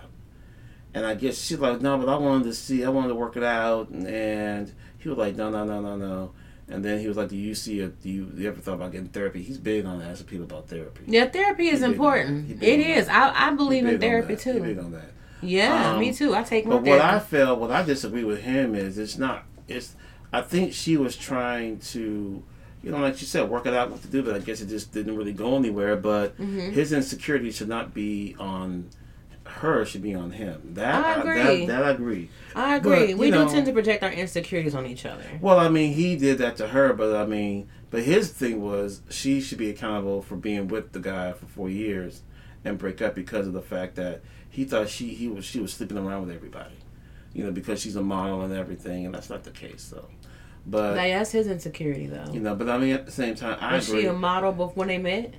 And 0.94 1.04
I 1.04 1.14
guess 1.14 1.38
she's 1.38 1.58
like, 1.58 1.80
no, 1.82 1.98
but 1.98 2.08
I 2.08 2.16
wanted 2.16 2.44
to 2.44 2.54
see, 2.54 2.84
I 2.84 2.88
wanted 2.88 3.08
to 3.08 3.14
work 3.16 3.36
it 3.36 3.42
out, 3.42 3.88
and, 3.90 4.06
and 4.06 4.72
he 4.98 5.08
was 5.08 5.18
like, 5.18 5.34
no, 5.36 5.50
no, 5.50 5.64
no, 5.64 5.80
no, 5.82 5.96
no. 5.96 6.32
And 6.68 6.84
then 6.84 6.98
he 6.98 7.08
was 7.08 7.16
like, 7.16 7.28
do 7.28 7.36
you 7.36 7.54
see, 7.54 7.80
a, 7.80 7.88
do 7.88 8.08
you, 8.08 8.30
you 8.36 8.48
ever 8.48 8.58
thought 8.60 8.74
about 8.74 8.92
getting 8.92 9.08
therapy? 9.08 9.42
He's 9.42 9.58
big 9.58 9.84
on 9.84 10.00
asking 10.00 10.28
people 10.28 10.44
about 10.46 10.66
therapy. 10.68 11.02
Yeah, 11.06 11.26
therapy 11.28 11.68
is 11.68 11.72
He 11.72 11.76
big 11.78 11.84
on 11.84 11.90
important. 11.92 12.62
It 12.62 12.80
is. 12.80 13.06
I, 13.08 13.48
I 13.48 13.50
believe 13.52 13.84
in 13.86 14.00
therapy 14.00 14.34
too. 14.36 14.54
He 14.54 14.60
big 14.60 14.78
on 14.78 14.92
that. 14.92 15.10
Yeah, 15.42 15.90
Um, 15.92 16.00
me 16.00 16.12
too. 16.14 16.34
I 16.34 16.42
take 16.42 16.64
my 16.64 16.76
But 16.76 16.84
what 16.84 17.00
I 17.00 17.18
therapy. 17.18 17.26
felt, 17.26 17.60
what 17.60 17.70
I 17.70 17.82
disagree 17.82 18.24
with 18.24 18.40
him 18.42 18.74
is, 18.74 18.96
it's 18.96 19.18
not. 19.18 19.44
It's. 19.68 19.94
I 20.32 20.40
think 20.40 20.72
she 20.72 20.96
was 20.96 21.16
trying 21.16 21.78
to, 21.80 22.42
you 22.82 22.90
know, 22.90 22.96
like 22.98 23.18
she 23.18 23.26
said, 23.26 23.50
work 23.50 23.66
it 23.66 23.74
out 23.74 23.90
what 23.90 24.00
to 24.02 24.08
do, 24.08 24.22
but 24.22 24.34
I 24.34 24.38
guess 24.38 24.60
it 24.62 24.68
just 24.68 24.90
didn't 24.92 25.16
really 25.16 25.34
go 25.34 25.56
anywhere. 25.56 25.96
But 25.96 26.36
Mm-hmm. 26.38 26.70
his 26.70 26.92
insecurity 26.94 27.50
should 27.50 27.68
not 27.68 27.92
be 27.92 28.34
on 28.38 28.88
her; 29.60 29.84
should 29.84 30.02
be 30.02 30.14
on 30.14 30.30
him. 30.32 30.60
That 30.74 31.04
I 31.04 31.20
agree. 31.20 31.66
that, 31.66 31.72
that 31.72 31.84
I 31.84 31.90
agree. 31.90 32.30
I 32.54 32.76
agree. 32.76 33.08
but, 33.12 33.18
we 33.18 33.26
you 33.26 33.32
do 33.32 33.44
know- 33.44 33.48
tend 33.50 33.66
to 33.66 33.72
project 33.72 34.02
our 34.02 34.12
insecurities 34.12 34.74
on 34.74 34.86
each 34.86 35.04
other. 35.06 35.24
Well, 35.40 35.58
I 35.58 35.68
mean, 35.68 35.92
he 35.94 36.16
did 36.16 36.38
that 36.38 36.56
to 36.58 36.68
her, 36.68 36.92
but 36.92 37.14
I 37.16 37.26
mean, 37.26 37.68
but 37.90 38.02
his 38.02 38.30
thing 38.30 38.60
was 38.62 39.02
she 39.10 39.40
should 39.40 39.58
be 39.58 39.70
accountable 39.70 40.22
for 40.22 40.36
being 40.36 40.68
with 40.68 40.92
the 40.92 41.00
guy 41.00 41.32
for 41.32 41.46
four 41.46 41.68
years 41.70 42.22
and 42.64 42.78
break 42.78 43.00
up 43.02 43.14
because 43.14 43.46
of 43.46 43.52
the 43.52 43.62
fact 43.62 43.94
that 43.96 44.22
he 44.48 44.64
thought 44.64 44.88
she 44.88 45.08
he 45.14 45.28
was 45.28 45.44
she 45.44 45.60
was 45.60 45.72
sleeping 45.72 45.98
around 45.98 46.26
with 46.26 46.34
everybody, 46.34 46.76
you 47.32 47.44
know, 47.44 47.50
because 47.52 47.80
she's 47.80 47.96
a 47.96 48.02
model 48.02 48.42
and 48.42 48.52
everything, 48.54 49.04
and 49.06 49.14
that's 49.14 49.28
not 49.30 49.44
the 49.44 49.50
case. 49.50 49.82
So, 49.82 50.08
but 50.66 50.96
Like, 50.96 51.12
that's 51.12 51.32
his 51.32 51.46
insecurity 51.46 52.06
though. 52.06 52.30
you 52.32 52.40
know, 52.40 52.54
but 52.54 52.68
I 52.68 52.78
mean, 52.78 52.94
at 52.94 53.04
the 53.06 53.12
same 53.12 53.34
time, 53.34 53.58
I 53.60 53.74
Was 53.74 53.88
agree. 53.88 54.02
she 54.02 54.06
a 54.06 54.12
model 54.12 54.52
before 54.52 54.72
when 54.74 54.88
they 54.88 54.98
met? 54.98 55.34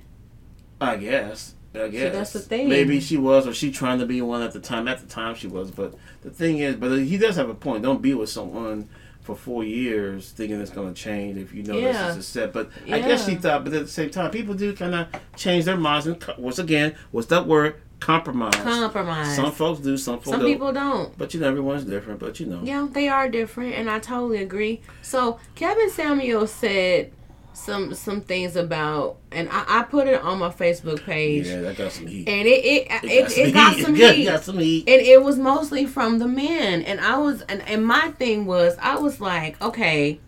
I 0.80 0.96
guess. 0.96 1.54
I 1.78 1.88
guess. 1.88 2.12
that's 2.12 2.32
the 2.32 2.40
thing. 2.40 2.68
Maybe 2.68 3.00
she 3.00 3.16
was, 3.16 3.46
or 3.46 3.54
she 3.54 3.70
trying 3.70 3.98
to 4.00 4.06
be 4.06 4.20
one 4.22 4.42
at 4.42 4.52
the 4.52 4.60
time. 4.60 4.88
At 4.88 5.00
the 5.00 5.06
time, 5.06 5.34
she 5.34 5.46
was. 5.46 5.70
But 5.70 5.94
the 6.22 6.30
thing 6.30 6.58
is, 6.58 6.76
but 6.76 6.90
he 6.98 7.18
does 7.18 7.36
have 7.36 7.48
a 7.48 7.54
point. 7.54 7.82
Don't 7.82 8.02
be 8.02 8.14
with 8.14 8.28
someone 8.30 8.88
for 9.20 9.34
four 9.34 9.64
years 9.64 10.30
thinking 10.30 10.60
it's 10.60 10.70
going 10.70 10.94
to 10.94 10.94
change 10.94 11.36
if 11.36 11.52
you 11.52 11.64
know 11.64 11.76
Yeah. 11.76 12.06
this 12.08 12.10
is 12.12 12.16
a 12.18 12.22
set. 12.22 12.52
But 12.52 12.70
I 12.86 13.00
guess 13.00 13.26
she 13.26 13.34
thought. 13.34 13.64
But 13.64 13.72
at 13.74 13.82
the 13.82 13.88
same 13.90 14.10
time, 14.10 14.30
people 14.30 14.54
do 14.54 14.72
kind 14.74 14.94
of 14.94 15.08
change 15.36 15.64
their 15.64 15.76
minds. 15.76 16.06
And 16.06 16.24
once 16.38 16.58
again, 16.60 16.94
what's 17.10 17.26
that 17.28 17.46
word? 17.46 17.80
Compromise. 17.98 18.54
Compromise. 18.56 19.34
Some 19.34 19.50
folks 19.52 19.80
do. 19.80 19.96
Some 19.96 20.16
folks 20.16 20.28
Some 20.28 20.40
don't. 20.40 20.48
people 20.52 20.70
don't. 20.72 21.16
But 21.16 21.32
you 21.34 21.40
know, 21.40 21.48
everyone's 21.48 21.84
different. 21.84 22.20
But 22.20 22.38
you 22.38 22.46
know. 22.46 22.60
Yeah, 22.62 22.86
they 22.90 23.08
are 23.08 23.28
different, 23.28 23.74
and 23.74 23.90
I 23.90 23.98
totally 24.00 24.36
agree. 24.42 24.82
So 25.02 25.40
Kevin 25.54 25.90
Samuel 25.90 26.46
said 26.46 27.10
some 27.56 27.94
some 27.94 28.20
things 28.20 28.54
about, 28.54 29.16
and 29.32 29.48
I, 29.50 29.80
I 29.80 29.82
put 29.84 30.06
it 30.06 30.20
on 30.20 30.38
my 30.38 30.50
Facebook 30.50 31.02
page, 31.04 31.46
Yeah, 31.46 31.62
that 31.62 31.78
got 31.78 31.90
some 31.90 32.06
heat. 32.06 32.28
and 32.28 32.46
it 32.46 32.64
it 32.64 32.86
it, 33.02 33.38
it, 33.38 33.54
got 33.54 33.76
some 33.78 33.96
Yeah, 33.96 34.12
heat. 34.12 34.24
got 34.26 34.44
some 34.44 34.58
heat. 34.58 34.86
and 34.86 35.00
it 35.00 35.22
was 35.22 35.38
mostly 35.38 35.86
from 35.86 36.18
the 36.18 36.28
men. 36.28 36.82
And 36.82 37.00
i 37.00 37.16
was 37.16 37.40
and, 37.42 37.62
and 37.62 37.84
my 37.84 38.10
thing 38.12 38.44
was 38.44 38.76
i 38.80 38.96
was 38.96 39.20
like 39.20 39.60
okay 39.62 40.20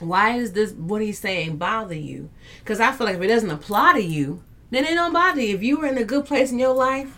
why 0.00 0.36
is 0.36 0.52
this 0.52 0.72
what 0.72 1.02
he's 1.02 1.18
saying 1.18 1.58
bother 1.58 1.94
you? 1.94 2.30
Because 2.60 2.80
i 2.80 2.92
feel 2.92 3.06
like 3.06 3.16
if 3.16 3.22
it 3.22 3.28
doesn't 3.28 3.50
apply 3.50 3.92
to 3.94 4.02
you 4.02 4.42
then 4.70 4.84
it 4.84 4.94
don't 4.94 5.12
bother 5.12 5.40
you. 5.40 5.54
If 5.54 5.62
you 5.62 5.78
were 5.78 5.86
in 5.86 5.98
a 5.98 6.04
good 6.04 6.24
place 6.24 6.50
in 6.50 6.58
your 6.58 6.74
life 6.74 7.14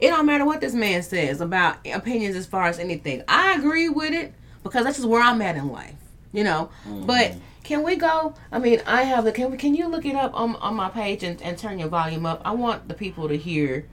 it 0.00 0.08
don't 0.08 0.26
matter 0.26 0.44
what 0.44 0.60
this 0.60 0.74
man 0.74 1.02
says 1.04 1.40
about 1.40 1.76
opinions 1.86 2.34
as 2.34 2.46
far 2.46 2.64
as 2.64 2.80
anything. 2.80 3.22
I 3.28 3.54
agree 3.54 3.88
with 3.88 4.12
it 4.12 4.34
because 4.64 4.84
that's 4.84 4.96
just 4.96 5.08
where 5.08 5.22
i'm 5.22 5.40
at 5.42 5.54
in 5.54 5.70
life 5.70 5.94
you 6.34 6.42
know? 6.44 6.68
But 6.84 7.30
mm-hmm. 7.30 7.38
Can 7.64 7.82
we 7.82 7.96
go 7.96 8.34
i 8.52 8.58
mean 8.58 8.80
i 8.86 9.02
have 9.02 9.24
the 9.24 9.32
can 9.32 9.50
we 9.50 9.56
can 9.56 9.74
you 9.74 9.88
look 9.88 10.04
it 10.04 10.14
up 10.14 10.32
on, 10.34 10.54
on 10.56 10.74
my 10.74 10.88
page 10.88 11.24
and, 11.24 11.42
and 11.42 11.58
turn 11.58 11.78
your 11.78 11.88
volume 11.88 12.24
up 12.24 12.40
i 12.44 12.52
want 12.52 12.86
the 12.86 12.94
people 12.94 13.26
to 13.26 13.36
hear 13.36 13.86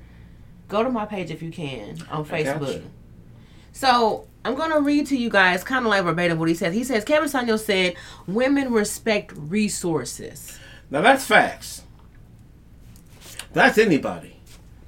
Go 0.72 0.84
to 0.84 0.90
my 0.90 1.06
page 1.06 1.32
if 1.32 1.44
you 1.44 1.52
can 1.52 1.98
on 2.10 2.24
Facebook. 2.24 2.82
So 3.74 4.26
I'm 4.46 4.56
gonna 4.56 4.80
read 4.80 5.06
to 5.08 5.18
you 5.18 5.30
guys 5.30 5.66
kind 5.66 5.86
of 5.86 5.90
like 5.90 6.06
verbatim 6.06 6.40
what 6.40 6.48
he 6.48 6.56
says. 6.56 6.74
He 6.74 6.86
says 6.86 7.04
Kevin 7.04 7.28
Samuel 7.28 7.58
said, 7.58 7.96
"Women 8.26 8.72
respect 8.72 9.34
resources." 9.36 10.58
Now 10.90 11.02
that's 11.02 11.26
facts. 11.26 11.84
That's 13.52 13.78
anybody. 13.78 14.31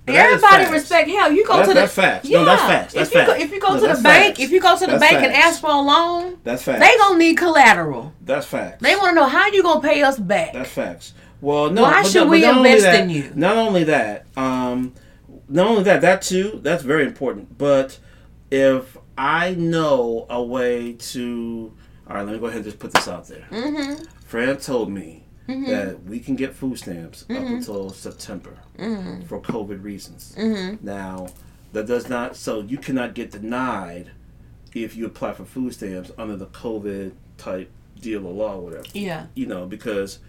Everybody 0.07 0.69
respect 0.71 1.09
hell. 1.09 1.31
You 1.31 1.45
go 1.45 1.53
That's- 1.57 1.67
to 1.69 1.73
the 1.73 1.79
that's 1.81 1.93
facts. 1.93 2.29
No, 2.29 2.43
that's 2.45 2.61
facts. 2.61 2.93
That's 2.93 3.09
if 3.09 3.15
you 3.15 3.25
go, 3.25 3.33
if 3.33 3.51
you 3.53 3.59
go 3.61 3.67
No, 3.75 3.79
to 3.87 3.95
the 3.95 4.03
bank, 4.03 4.35
facts. 4.35 4.39
if 4.41 4.51
you 4.51 4.59
go 4.59 4.73
to 4.77 4.79
the 4.85 4.97
That's 4.97 4.99
bank 4.99 5.23
and 5.23 5.33
ask 5.33 5.61
for 5.61 5.69
a 5.69 5.79
loan, 5.79 6.37
That's 6.43 6.61
facts. 6.63 6.79
they 6.81 6.97
gonna 6.97 7.17
need 7.17 7.37
collateral. 7.37 8.13
That's 8.21 8.45
facts. 8.45 8.81
They 8.81 8.95
want 8.95 9.11
to 9.11 9.15
know 9.15 9.27
how 9.27 9.47
you 9.47 9.63
gonna 9.63 9.79
pay 9.81 10.03
us 10.03 10.19
back. 10.19 10.53
That's 10.53 10.69
facts. 10.69 11.13
Well, 11.39 11.69
no. 11.71 11.83
Why 11.83 12.03
should 12.03 12.25
no- 12.25 12.31
we 12.31 12.43
invest 12.45 12.83
that- 12.83 12.99
in 13.01 13.09
you? 13.09 13.31
Not 13.35 13.55
only 13.57 13.85
that, 13.85 14.25
um, 14.35 14.93
not 15.47 15.67
only 15.67 15.83
that, 15.83 16.01
that 16.01 16.21
too. 16.21 16.59
That's 16.63 16.83
very 16.83 17.05
important. 17.05 17.57
But 17.57 17.97
if 18.51 18.97
I 19.17 19.51
know 19.57 20.25
a 20.29 20.41
way 20.43 20.93
to, 20.93 21.71
all 22.09 22.15
right, 22.17 22.25
let 22.25 22.33
me 22.33 22.39
go 22.39 22.45
ahead 22.47 22.57
and 22.57 22.65
just 22.65 22.79
put 22.79 22.91
this 22.93 23.07
out 23.07 23.27
there. 23.27 23.45
Mm-hmm. 23.51 24.03
Fran 24.25 24.57
told 24.57 24.89
me 24.91 25.22
that 25.47 26.03
we 26.05 26.19
can 26.19 26.35
get 26.35 26.53
food 26.53 26.77
stamps 26.79 27.23
up 27.23 27.29
Mm-hmm. 27.29 27.53
until 27.55 27.89
September 27.89 28.57
for 29.27 29.41
COVID 29.41 29.83
reasons. 29.83 30.35
Mm-hmm. 30.37 30.85
Now, 30.85 31.27
that 31.73 31.85
does 31.87 32.07
not, 32.09 32.35
so 32.35 32.61
you 32.61 32.77
cannot 32.77 33.13
get 33.15 33.31
denied 33.31 34.11
if 34.73 34.95
you 34.95 35.05
apply 35.05 35.33
for 35.33 35.45
food 35.45 35.73
stamps 35.73 36.11
under 36.17 36.35
the 36.35 36.47
COVID 36.47 37.11
type 37.37 37.69
deal 37.99 38.25
or 38.27 38.33
law 38.33 38.55
or 38.55 38.61
whatever 38.61 38.83
Yeah. 38.93 39.27
you 39.35 39.45
know, 39.45 39.65
because 39.65 40.19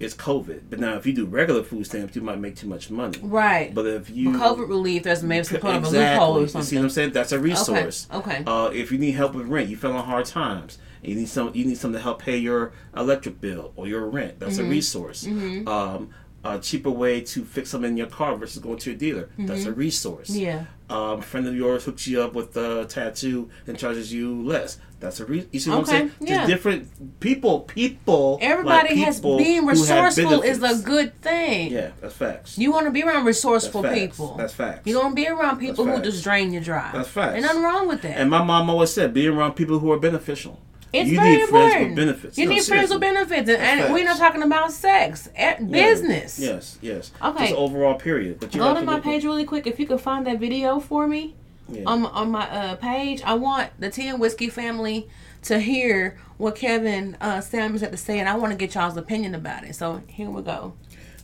it's 0.00 0.14
COVID. 0.14 0.62
But 0.70 0.80
now, 0.80 0.96
if 0.96 1.06
you 1.06 1.12
do 1.12 1.26
regular 1.26 1.62
food 1.62 1.84
stamps, 1.86 2.16
you 2.16 2.22
might 2.22 2.40
make 2.40 2.56
too 2.56 2.66
much 2.66 2.90
money. 2.90 3.18
Right. 3.22 3.72
But 3.74 3.86
if 3.86 4.10
you 4.10 4.30
COVID 4.30 4.68
relief, 4.68 5.02
there's 5.04 5.22
maybe 5.22 5.44
some 5.44 5.60
kind 5.60 5.76
of 5.76 5.84
a 5.84 5.86
exactly, 5.86 6.18
loophole 6.26 6.38
or 6.42 6.48
something. 6.48 6.60
you 6.60 6.64
see 6.64 6.76
what. 6.76 6.82
I'm 6.84 6.90
saying? 6.90 7.12
That's 7.12 7.32
a 7.32 7.38
resource. 7.38 8.08
Okay. 8.12 8.42
Uh, 8.46 8.70
if 8.72 8.90
you 8.90 8.98
need 8.98 9.12
help 9.12 9.34
with 9.34 9.46
rent, 9.46 9.68
you 9.68 9.76
fell 9.76 9.92
on 9.96 10.04
hard 10.04 10.24
times. 10.26 10.78
You 11.02 11.14
need 11.14 11.28
some. 11.28 11.52
You 11.54 11.64
need 11.64 11.78
something 11.78 11.98
to 11.98 12.02
help 12.02 12.20
pay 12.20 12.36
your 12.38 12.72
electric 12.96 13.40
bill 13.40 13.72
or 13.76 13.86
your 13.86 14.06
rent. 14.08 14.40
That's 14.40 14.56
Mm-hmm. 14.58 14.66
a 14.66 14.70
resource. 14.70 15.24
Mhm. 15.24 15.68
Um, 15.68 16.10
a 16.42 16.58
cheaper 16.58 16.90
way 16.90 17.20
to 17.20 17.44
fix 17.44 17.68
something 17.68 17.90
in 17.90 17.96
your 17.98 18.06
car 18.06 18.34
versus 18.36 18.62
going 18.62 18.78
to 18.78 18.92
a 18.92 18.94
dealer. 18.94 19.28
That's 19.38 19.66
a 19.66 19.72
resource. 19.72 20.30
Mm-hmm. 20.30 20.40
Yeah. 20.40 20.64
Um, 20.90 21.20
a 21.20 21.22
friend 21.22 21.46
of 21.46 21.54
yours 21.54 21.84
hooks 21.84 22.06
you 22.08 22.20
up 22.20 22.34
with 22.34 22.56
a 22.56 22.84
tattoo 22.84 23.48
and 23.68 23.78
charges 23.78 24.12
you 24.12 24.42
less. 24.42 24.78
That's 24.98 25.20
a 25.20 25.24
re- 25.24 25.48
you 25.52 25.60
see 25.60 25.70
what 25.70 25.88
Okay, 25.88 25.98
I'm 25.98 26.08
saying? 26.08 26.12
yeah. 26.20 26.36
Just 26.38 26.48
different 26.48 27.20
people. 27.20 27.60
People. 27.60 28.38
Everybody 28.42 28.96
like 28.96 29.04
has 29.06 29.18
people 29.18 29.38
being 29.38 29.66
resourceful 29.66 30.42
is 30.42 30.62
a 30.62 30.82
good 30.84 31.18
thing. 31.22 31.70
Yeah, 31.70 31.92
that's 32.00 32.14
facts. 32.14 32.58
You 32.58 32.72
want 32.72 32.86
to 32.86 32.90
be 32.90 33.02
around 33.04 33.24
resourceful 33.24 33.82
That's 33.82 33.94
people. 33.98 34.34
That's 34.36 34.52
facts. 34.52 34.86
You 34.86 34.94
don't 34.94 35.14
be 35.14 35.28
around 35.28 35.58
people 35.58 35.84
who 35.86 35.92
facts. 35.92 36.08
just 36.08 36.24
drain 36.24 36.52
you 36.52 36.60
dry. 36.60 36.90
That's 36.92 37.08
facts. 37.08 37.34
And 37.34 37.42
nothing 37.44 37.62
wrong 37.62 37.86
with 37.88 38.02
that. 38.02 38.18
And 38.18 38.28
my 38.28 38.42
mom 38.42 38.68
always 38.68 38.90
said, 38.90 39.14
be 39.14 39.28
around 39.28 39.52
people 39.54 39.78
who 39.78 39.90
are 39.92 39.98
beneficial. 39.98 40.60
It's 40.92 41.08
you 41.10 41.16
very 41.16 41.30
need 41.36 41.40
important. 41.42 41.72
friends 41.72 41.86
with 41.88 41.96
benefits. 41.96 42.38
You 42.38 42.46
No, 42.46 42.52
need 42.52 42.64
friends 42.64 42.90
with 42.90 43.00
benefits, 43.00 43.48
and, 43.48 43.80
and 43.80 43.94
we're 43.94 44.04
not 44.04 44.18
talking 44.18 44.42
about 44.42 44.72
sex, 44.72 45.28
eh, 45.36 45.60
business. 45.62 46.38
Yes, 46.38 46.78
yes. 46.82 47.12
Okay. 47.22 47.46
Just 47.46 47.58
overall 47.58 47.94
period. 47.94 48.40
But 48.40 48.54
you 48.54 48.60
Go 48.60 48.74
to 48.74 48.82
my 48.82 48.96
at- 48.96 49.02
page 49.04 49.24
really 49.24 49.44
quick. 49.44 49.66
If 49.66 49.78
you 49.78 49.86
could 49.86 50.00
find 50.00 50.26
that 50.26 50.40
video 50.40 50.80
for 50.80 51.06
me 51.06 51.34
Yeah. 51.68 51.82
on 51.86 52.02
my, 52.02 52.08
on 52.10 52.30
my 52.32 52.50
uh, 52.50 52.74
page, 52.76 53.22
I 53.22 53.34
want 53.34 53.70
the 53.78 53.88
Tea 53.90 54.08
and 54.08 54.18
Whiskey 54.20 54.48
family 54.48 55.08
to 55.42 55.60
hear 55.60 56.18
what 56.38 56.56
Kevin 56.56 57.16
uh, 57.20 57.40
Samuels 57.40 57.82
had 57.82 57.92
to 57.92 57.96
say, 57.96 58.18
and 58.18 58.28
I 58.28 58.34
want 58.36 58.50
to 58.52 58.58
get 58.58 58.74
y'all's 58.74 58.96
opinion 58.96 59.34
about 59.34 59.64
it. 59.64 59.74
So 59.76 60.02
here 60.08 60.28
we 60.28 60.42
go. 60.42 60.74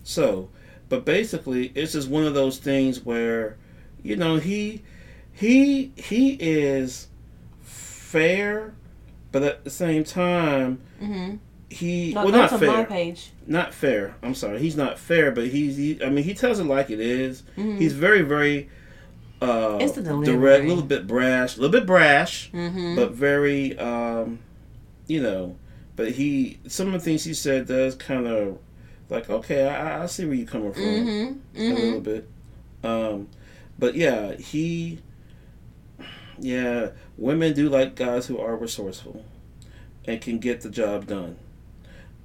So, 0.05 0.49
but 0.89 1.05
basically, 1.05 1.73
it's 1.75 1.93
just 1.93 2.09
one 2.09 2.25
of 2.25 2.35
those 2.35 2.59
things 2.59 3.05
where, 3.05 3.57
you 4.05 4.15
know, 4.15 4.37
he, 4.37 4.83
he, 5.33 5.91
he 5.97 6.35
is 6.35 7.09
fair, 7.63 8.75
but 9.41 9.43
at 9.43 9.65
the 9.65 9.71
same 9.71 10.03
time, 10.05 10.81
Mm-hmm. 11.03 11.37
he 11.69 12.15
No, 12.15 12.25
well 12.25 12.33
not 12.33 12.59
fair. 12.59 13.15
not 13.47 13.75
fair. 13.75 14.15
I'm 14.23 14.35
sorry. 14.35 14.59
He's 14.61 14.77
not 14.77 14.99
fair, 14.99 15.31
but 15.31 15.49
he's. 15.49 15.77
He, 15.77 16.03
I 16.03 16.09
mean, 16.09 16.25
he 16.25 16.33
tells 16.33 16.59
it 16.59 16.65
like 16.65 16.89
it 16.91 17.01
is. 17.01 17.43
Mhm. 17.59 17.79
He's 17.79 17.93
very, 17.93 18.23
very 18.23 18.71
uh, 19.43 19.77
It's 19.81 19.93
the 19.93 20.03
direct, 20.03 20.65
a 20.65 20.69
little 20.69 20.83
bit 20.83 21.07
brash, 21.07 21.57
a 21.59 21.61
little 21.61 21.79
bit 21.79 21.87
brash, 21.87 22.51
Mm-hmm. 22.53 22.97
but 22.97 23.13
very, 23.13 23.79
um, 23.79 24.39
you 25.07 25.21
know. 25.23 25.57
But 25.97 26.13
he, 26.13 26.59
some 26.67 26.87
of 26.89 26.93
the 26.95 27.01
things 27.01 27.25
he 27.25 27.35
said 27.35 27.67
does 27.67 27.95
kind 27.95 28.27
of 28.27 28.59
like, 29.11 29.29
okay, 29.29 29.69
I, 29.69 30.03
I 30.03 30.07
see 30.07 30.25
where 30.25 30.35
you're 30.35 30.47
coming 30.47 30.73
from 30.73 30.83
Mm-hmm. 30.83 31.59
a 31.59 31.61
Mm-hmm. 31.61 31.75
little 31.75 32.01
bit. 32.01 32.29
Um, 32.85 33.29
but 33.79 33.95
yeah, 33.95 34.35
he, 34.37 35.01
yeah, 36.39 36.91
women 37.17 37.53
do 37.55 37.69
like 37.69 37.95
guys 37.95 38.27
who 38.27 38.39
are 38.39 38.57
resourceful 38.57 39.25
and 40.07 40.21
can 40.21 40.39
get 40.39 40.61
the 40.61 40.71
job 40.71 41.07
done, 41.07 41.37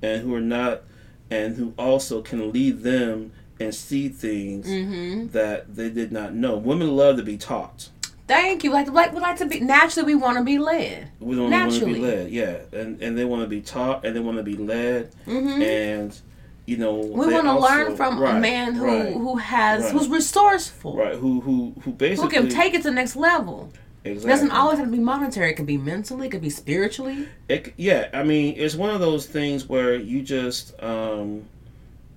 and 0.02 0.22
who 0.22 0.34
are 0.36 0.42
not, 0.42 0.82
and 1.30 1.56
who 1.56 1.74
also 1.78 2.22
can 2.22 2.52
lead 2.52 2.82
them 2.84 3.32
and 3.60 3.74
see 3.76 4.10
things 4.10 4.68
Mm-hmm. 4.68 5.28
that 5.30 5.76
they 5.76 5.90
did 5.90 6.12
not 6.12 6.34
know. 6.34 6.58
Women 6.58 6.96
love 6.96 7.18
to 7.18 7.24
be 7.24 7.38
taught. 7.38 7.90
Thank 8.28 8.64
you. 8.64 8.72
Like, 8.72 8.90
like 8.90 9.14
we 9.14 9.20
like 9.20 9.38
to 9.38 9.46
be 9.46 9.60
naturally. 9.60 10.16
We 10.16 10.22
want 10.22 10.38
to 10.38 10.44
be 10.44 10.58
led. 10.58 11.10
We 11.20 11.36
don't 11.36 11.52
want 11.52 11.74
to 11.74 11.86
be 11.86 11.96
led, 11.96 12.32
yeah, 12.32 12.60
and 12.72 13.02
and 13.02 13.18
they 13.18 13.26
want 13.26 13.42
to 13.44 13.48
be 13.48 13.62
taught 13.62 14.06
and 14.06 14.16
they 14.16 14.20
want 14.20 14.38
to 14.38 14.44
be 14.44 14.56
led, 14.56 15.12
Mm-hmm. 15.28 15.62
and 15.62 16.22
you 16.66 16.78
know 16.78 16.94
We 16.96 17.28
want 17.28 17.46
to 17.46 17.60
learn 17.60 17.98
from 17.98 18.22
a 18.24 18.40
man 18.40 18.74
who 18.76 18.86
right, 18.86 19.14
who 19.14 19.36
has 19.38 19.84
right. 19.84 19.92
who's 19.92 20.08
resourceful, 20.08 20.96
right 20.96 21.16
who 21.16 21.42
who 21.42 21.74
who 21.82 21.92
basically 21.92 22.36
who 22.38 22.42
can 22.44 22.50
take 22.50 22.74
it 22.74 22.78
to 22.78 22.84
the 22.84 22.92
next 22.92 23.16
level. 23.16 23.72
It 24.04 24.24
doesn't 24.24 24.52
always 24.52 24.80
have 24.80 24.88
to 24.88 24.92
be 24.92 25.00
monetary. 25.00 25.52
It 25.52 25.56
can 25.56 25.66
be 25.66 25.78
mentally. 25.78 26.28
It 26.28 26.32
could 26.32 26.42
be 26.42 26.50
spiritually. 26.50 27.28
It, 27.48 27.74
yeah, 27.78 28.10
I 28.14 28.24
mean, 28.24 28.56
it's 28.58 28.74
one 28.76 28.90
of 28.90 29.00
those 29.00 29.28
things 29.28 29.70
where 29.70 29.96
you 29.96 30.24
just, 30.24 30.74
um, 30.82 31.46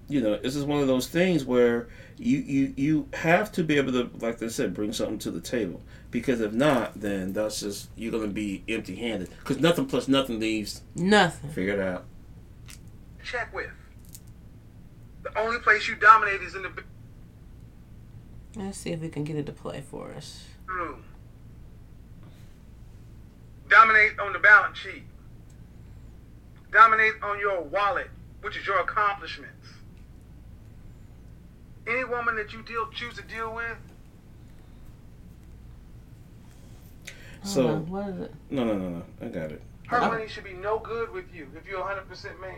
you 0.09 0.23
know, 0.23 0.39
this 0.39 0.57
is 0.57 0.65
one 0.65 0.81
of 0.81 0.87
those 0.87 1.09
things 1.09 1.45
where 1.45 1.89
you, 2.17 2.39
you 2.39 2.75
you 2.77 3.09
have 3.13 3.53
to 3.53 3.63
be 3.65 3.77
able 3.77 3.93
to, 3.93 4.11
like 4.19 4.43
I 4.43 4.49
said, 4.49 4.73
bring 4.73 4.93
something 4.95 5.19
to 5.21 5.31
the 5.31 5.41
table. 5.41 5.83
Because 6.11 6.41
if 6.41 6.53
not, 6.53 7.01
then 7.01 7.33
that's 7.33 7.61
just 7.61 7.91
you're 7.97 8.13
gonna 8.13 8.29
be 8.29 8.63
empty-handed. 8.69 9.29
Because 9.41 9.59
nothing 9.59 9.87
plus 9.87 10.09
nothing 10.09 10.41
leaves. 10.41 10.83
Nothing. 10.95 11.51
Figure 11.51 11.75
it 11.75 11.81
out. 11.81 12.05
check 13.23 13.53
with. 13.53 13.71
The 15.23 15.39
only 15.39 15.59
place 15.59 15.89
you 15.89 15.97
dominate 15.97 16.41
is 16.41 16.55
in 16.55 16.63
the 16.63 16.71
Let's 18.57 18.79
see 18.79 18.91
if 18.91 19.01
we 19.01 19.09
can 19.09 19.25
get 19.25 19.37
it 19.37 19.47
to 19.47 19.53
play 19.53 19.83
for 19.83 20.13
us. 20.13 20.45
bedroom. 20.67 21.05
Dominate 23.79 24.21
on 24.21 24.33
the 24.33 24.39
balance 24.39 24.79
sheet. 24.79 25.03
Dominate 26.71 27.15
on 27.25 27.41
your 27.41 27.61
wallet, 27.63 28.09
which 28.41 28.57
is 28.57 28.65
your 28.65 28.79
accomplishments. 28.79 29.67
Any 31.85 32.05
woman 32.05 32.37
that 32.37 32.53
you 32.53 32.63
deal 32.63 32.87
choose 32.93 33.15
to 33.17 33.23
deal 33.23 33.53
with, 33.53 33.77
So 37.43 37.67
on, 37.67 37.91
what 37.91 38.09
is 38.11 38.21
it? 38.21 38.33
no, 38.51 38.63
no, 38.65 38.79
no, 38.79 38.89
no. 38.91 39.03
I 39.21 39.25
got 39.27 39.51
it. 39.51 39.61
her 39.89 39.99
Okay. 39.99 40.07
money 40.09 40.29
should 40.29 40.45
be 40.45 40.53
no 40.53 40.79
good 40.79 41.11
with 41.13 41.35
you 41.35 41.49
if 41.57 41.67
you're 41.67 41.81
a 41.81 41.85
hundred 41.85 42.09
percent 42.09 42.41
man. 42.41 42.55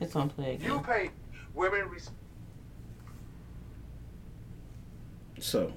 It's 0.00 0.14
on 0.14 0.28
play 0.28 0.58
You 0.62 0.74
again. 0.80 0.84
pay 0.84 1.10
women 1.54 1.88
res- 1.88 2.10
So, 5.40 5.72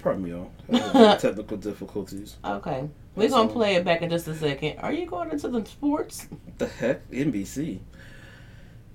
pardon 0.00 0.22
me, 0.22 0.30
y'all. 0.32 0.50
Technical 1.18 1.56
difficulties. 1.56 2.36
Okay, 2.44 2.88
we're 3.14 3.22
That's 3.22 3.34
gonna 3.34 3.48
play 3.50 3.74
it 3.74 3.84
back 3.84 4.02
in 4.02 4.10
just 4.10 4.26
a 4.28 4.34
second. 4.34 4.78
Are 4.78 4.92
you 4.92 5.06
going 5.06 5.30
into 5.30 5.48
the 5.48 5.64
sports? 5.66 6.28
The 6.58 6.66
heck, 6.66 7.10
NBC. 7.10 7.80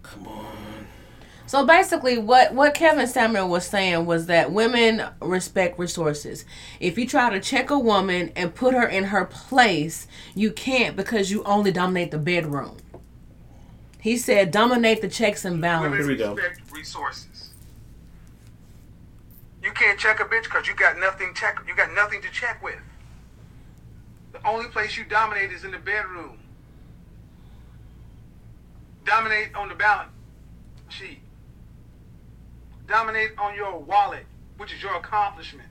Come 0.02 0.27
on. 0.27 0.88
So 1.45 1.65
basically, 1.65 2.18
what 2.18 2.53
what 2.53 2.73
Kevin 2.73 3.07
Samuel 3.07 3.48
was 3.48 3.65
saying 3.65 4.06
was 4.06 4.26
that 4.26 4.52
women 4.52 5.03
respect 5.22 5.80
resources. 5.80 6.45
If 6.80 6.98
you 6.98 7.07
try 7.07 7.30
to 7.30 7.39
check 7.39 7.69
a 7.69 7.80
woman 7.80 8.31
and 8.35 8.53
put 8.53 8.73
her 8.73 8.88
in 8.88 9.06
her 9.06 9.26
place, 9.26 10.07
you 10.35 10.52
can't 10.52 10.95
because 10.95 11.31
you 11.31 11.44
only 11.44 11.72
dominate 11.72 12.11
the 12.11 12.18
bedroom. 12.18 12.77
He 13.99 14.18
said, 14.18 14.52
dominate 14.52 15.02
the 15.02 15.07
checks 15.07 15.45
and 15.45 15.56
women 15.56 15.61
balances. 15.61 16.07
Here 16.07 16.34
respect 16.34 16.72
resources. 16.72 17.49
You 19.64 19.72
can't 19.72 19.99
check 19.99 20.19
a 20.19 20.26
bitch 20.26 20.44
because 20.44 20.68
you 20.68 20.76
got 20.76 20.98
nothing 20.98 21.34
check. 21.34 21.60
You 21.68 21.76
got 21.76 21.94
nothing 21.94 22.22
to 22.23 22.31
check 22.31 22.64
with. 22.64 22.80
The 24.41 24.47
only 24.47 24.68
place 24.69 24.95
you 24.97 25.03
dominate 25.05 25.51
is 25.51 25.64
in 25.64 25.72
the 25.72 25.77
bedroom. 25.80 26.38
Dominate 29.05 29.55
on 29.55 29.69
the 29.69 29.76
balance 29.76 30.11
sheet. 30.89 31.19
Dominate 32.88 33.31
on 33.39 33.55
your 33.55 33.80
wallet, 33.80 34.26
which 34.57 34.73
is 34.73 34.81
your 34.84 34.95
accomplishments. 34.95 35.68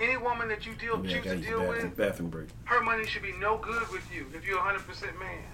Any 0.00 0.16
woman 0.16 0.48
that 0.48 0.66
you 0.66 0.74
deal, 0.74 1.04
Yeah, 1.06 1.20
choose 1.20 1.24
to 1.24 1.36
deal 1.36 1.60
bathroom, 1.60 1.68
with, 1.90 1.96
bathroom 1.96 2.30
break. 2.30 2.48
her 2.64 2.80
money 2.82 3.06
should 3.06 3.22
be 3.22 3.32
no 3.38 3.56
good 3.58 3.88
with 3.90 4.04
you 4.12 4.26
if 4.34 4.44
you're 4.44 4.58
a 4.58 4.62
hundred 4.62 4.86
percent 4.86 5.16
man. 5.20 5.44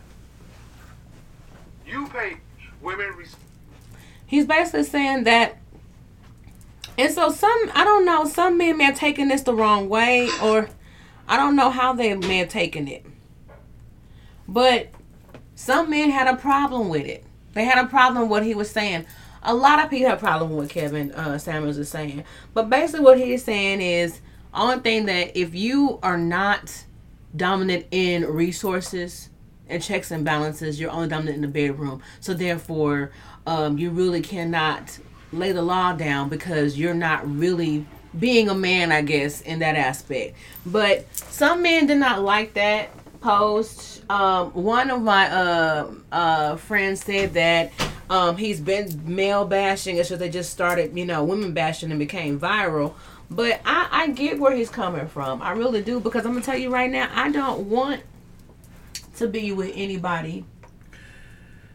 You 1.87 2.07
pay 2.09 2.39
women. 2.81 3.13
Res- 3.19 3.37
He's 4.25 4.47
basically 4.47 4.85
saying 4.85 5.25
that 5.25 5.59
And 6.99 7.13
so 7.13 7.31
some, 7.31 7.71
I 7.75 7.85
don't 7.85 8.05
know, 8.05 8.25
some 8.25 8.59
men 8.59 8.77
may 8.77 8.85
have 8.85 8.97
taken 8.97 9.29
this 9.29 9.43
the 9.43 9.55
wrong 9.55 9.89
way, 9.89 10.29
or 10.43 10.69
I 11.29 11.37
don't 11.37 11.57
know 11.57 11.71
how 11.71 11.93
they 11.93 12.15
may 12.15 12.39
have 12.39 12.49
taken 12.49 12.89
it. 12.89 13.07
But 14.47 14.89
some 15.55 15.91
men 15.91 16.11
had 16.11 16.27
a 16.27 16.37
problem 16.37 16.89
with 16.89 17.07
it. 17.07 17.25
They 17.55 17.65
had 17.65 17.85
a 17.85 17.89
problem 17.89 18.23
with 18.23 18.31
what 18.31 18.45
he 18.45 18.55
was 18.55 18.71
saying. 18.71 19.07
A 19.43 19.55
lot 19.55 19.83
of 19.83 19.89
people 19.89 20.09
have 20.11 20.19
a 20.19 20.21
problem 20.21 20.57
with 20.57 20.71
Kevin 20.71 21.13
uh, 21.13 21.39
Samuels 21.39 21.79
is 21.79 21.89
saying. 21.89 22.25
But 22.53 22.69
basically, 22.69 23.05
what 23.05 23.19
he 23.19 23.33
is 23.33 23.45
saying 23.45 23.81
is 23.81 24.21
only 24.53 24.81
thing 24.81 25.07
that 25.07 25.39
if 25.39 25.55
you 25.55 25.99
are 26.03 26.19
not 26.19 26.85
dominant 27.35 27.87
in 27.91 28.25
resources 28.27 29.31
and 29.69 29.83
checks 29.83 30.11
and 30.11 30.25
balances, 30.25 30.81
you're 30.81 30.91
only 30.91 31.09
dominant 31.09 31.37
in 31.37 31.43
the 31.43 31.49
bedroom. 31.49 32.03
So 32.21 32.35
therefore, 32.35 33.13
um, 33.47 33.79
you 33.79 33.91
really 33.91 34.21
cannot 34.21 34.99
lay 35.33 35.53
the 35.53 35.63
law 35.63 35.93
down 35.93 36.29
because 36.29 36.79
you're 36.79 36.95
not 36.95 37.29
really 37.31 37.87
being 38.19 38.49
a 38.49 38.55
man, 38.55 38.91
I 38.93 39.03
guess, 39.03 39.41
in 39.43 39.61
that 39.61 39.77
aspect. 39.77 40.37
But 40.67 41.07
some 41.15 41.63
men 41.63 41.87
did 41.87 41.99
not 41.99 42.23
like 42.23 42.55
that 42.55 42.91
post. 43.21 44.03
Um, 44.11 44.51
one 44.51 44.91
of 44.91 45.03
my 45.03 45.31
uh, 45.31 45.91
uh, 46.11 46.57
friends 46.57 47.05
said 47.05 47.35
that 47.35 47.71
um, 48.09 48.37
he's 48.37 48.61
been 48.61 49.01
male 49.05 49.45
bashing. 49.45 49.97
It's 49.97 50.09
just 50.09 50.19
they 50.19 50.29
just 50.29 50.51
started, 50.51 50.97
you 50.97 51.07
know, 51.07 51.23
women 51.23 51.55
bashing 51.55 51.91
and 51.91 51.99
became 51.99 52.41
viral. 52.41 52.95
But 53.31 53.61
I, 53.65 53.89
I 53.91 54.09
get 54.09 54.41
where 54.41 54.55
he's 54.55 54.71
coming 54.71 55.07
from. 55.07 55.41
I 55.41 55.53
really 55.53 55.83
do 55.83 56.01
because 56.01 56.27
I'm 56.27 56.33
gonna 56.33 56.45
tell 56.45 56.57
you 56.57 56.71
right 56.71 56.91
now, 56.91 57.09
I 57.15 57.31
don't 57.31 57.71
want 57.71 58.03
to 59.17 59.29
be 59.29 59.53
with 59.53 59.71
anybody 59.75 60.45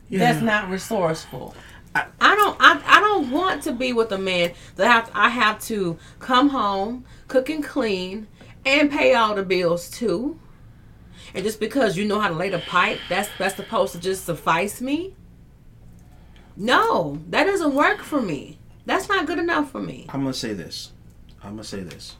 that's 0.09 0.41
not 0.41 0.69
resourceful. 0.69 1.55
I, 1.95 2.05
I 2.19 2.35
don't 2.35 2.57
I, 2.59 2.81
I 2.85 2.99
don't 2.99 3.31
want 3.31 3.63
to 3.63 3.71
be 3.71 3.93
with 3.93 4.11
a 4.11 4.17
man 4.17 4.51
that 4.75 4.87
have 4.87 5.11
I 5.13 5.29
have 5.29 5.59
to 5.61 5.97
come 6.19 6.49
home, 6.49 7.05
cook 7.27 7.49
and 7.49 7.63
clean, 7.63 8.27
and 8.65 8.91
pay 8.91 9.13
all 9.13 9.33
the 9.33 9.43
bills 9.43 9.89
too. 9.89 10.39
And 11.33 11.43
just 11.43 11.59
because 11.59 11.97
you 11.97 12.05
know 12.05 12.19
how 12.19 12.27
to 12.27 12.35
lay 12.35 12.49
the 12.49 12.59
pipe, 12.59 12.99
that's 13.09 13.29
that's 13.39 13.55
supposed 13.55 13.93
to 13.93 13.99
just 13.99 14.25
suffice 14.25 14.81
me. 14.81 15.15
No, 16.57 17.19
that 17.29 17.45
doesn't 17.45 17.73
work 17.73 18.01
for 18.01 18.21
me. 18.21 18.59
That's 18.85 19.09
not 19.09 19.25
good 19.25 19.39
enough 19.39 19.71
for 19.71 19.81
me. 19.81 20.05
I'm 20.09 20.21
gonna 20.21 20.33
say 20.33 20.53
this. 20.53 20.91
I'm 21.43 21.51
gonna 21.51 21.63
say 21.63 21.81
this. 21.81 22.15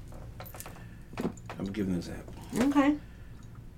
I'm 1.20 1.32
gonna 1.58 1.72
give 1.72 1.88
an 1.88 1.96
example. 1.96 2.34
Okay. 2.60 2.96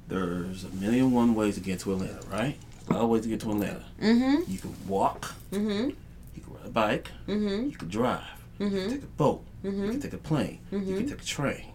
There's 0.07 0.63
a 0.63 0.69
million 0.69 1.11
one 1.11 1.35
ways 1.35 1.55
to 1.55 1.61
get 1.61 1.79
to 1.81 1.93
Atlanta, 1.93 2.21
right? 2.31 2.57
A 2.89 2.93
lot 2.93 3.03
of 3.03 3.09
ways 3.09 3.23
to 3.23 3.29
get 3.29 3.39
to 3.41 3.51
Atlanta. 3.51 3.83
Mm-hmm. 4.01 4.51
You 4.51 4.57
can 4.59 4.75
walk. 4.87 5.33
Mm-hmm. 5.51 5.89
You 6.35 6.41
can 6.41 6.53
ride 6.53 6.65
a 6.65 6.69
bike. 6.69 7.11
Mm-hmm. 7.27 7.69
You 7.69 7.75
can 7.77 7.87
drive. 7.89 8.23
You 8.59 8.69
can 8.69 8.89
take 8.89 9.03
a 9.03 9.07
boat. 9.07 9.43
You 9.63 9.71
can 9.71 9.99
take 9.99 10.13
a 10.13 10.17
plane. 10.17 10.59
You 10.71 10.79
Mm-hmm. 10.79 10.97
can 10.97 11.09
take 11.09 11.21
a 11.21 11.25
train. 11.25 11.65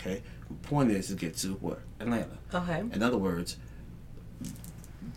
Okay. 0.00 0.22
The 0.48 0.54
point 0.68 0.90
is 0.90 1.08
to 1.08 1.14
get 1.14 1.36
to 1.38 1.48
what 1.54 1.80
Atlanta. 2.00 2.36
Okay. 2.52 2.80
In 2.92 3.02
other 3.02 3.18
words, 3.18 3.56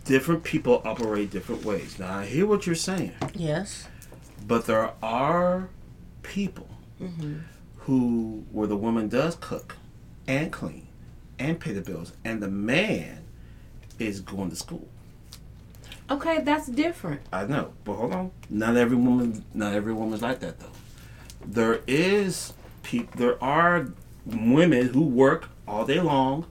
different 0.04 0.42
people 0.42 0.82
operate 0.84 1.30
different 1.30 1.64
ways. 1.64 1.98
Now 1.98 2.18
I 2.18 2.26
hear 2.26 2.46
what 2.46 2.66
you're 2.66 2.74
saying, 2.74 3.12
Yes. 3.34 3.88
but 4.46 4.66
there 4.66 4.92
are 5.02 5.68
people 6.22 6.68
Mm-hmm. 7.00 7.36
who 7.80 8.44
where 8.50 8.66
the 8.66 8.76
woman 8.76 9.08
does 9.08 9.36
cook 9.40 9.76
and 10.26 10.50
clean 10.52 10.88
and 11.38 11.60
pay 11.60 11.72
the 11.72 11.80
bills, 11.80 12.12
and 12.24 12.42
the 12.42 12.48
man 12.48 13.22
is 14.00 14.20
going 14.20 14.50
to 14.50 14.56
school. 14.56 14.88
Okay, 16.10 16.40
that's 16.40 16.66
different. 16.68 17.20
I 17.32 17.44
know, 17.44 17.72
but 17.84 17.94
hold 17.94 18.12
on. 18.12 18.30
Not 18.48 18.76
every 18.76 18.96
woman, 18.96 19.44
not 19.52 19.74
every 19.74 19.92
woman's 19.92 20.22
like 20.22 20.40
that 20.40 20.58
though. 20.58 20.66
There 21.44 21.80
is 21.86 22.54
peop 22.82 23.14
there 23.16 23.42
are 23.42 23.88
women 24.24 24.88
who 24.88 25.02
work 25.02 25.50
all 25.66 25.84
day 25.84 26.00
long, 26.00 26.46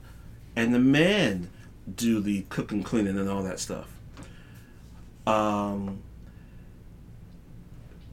and 0.56 0.74
the 0.74 0.80
men 0.80 1.50
do 1.96 2.20
the 2.20 2.44
cooking, 2.50 2.84
cleaning, 2.84 3.18
and 3.18 3.30
all 3.30 3.44
that 3.44 3.60
stuff. 3.60 3.88
Um, 5.26 6.04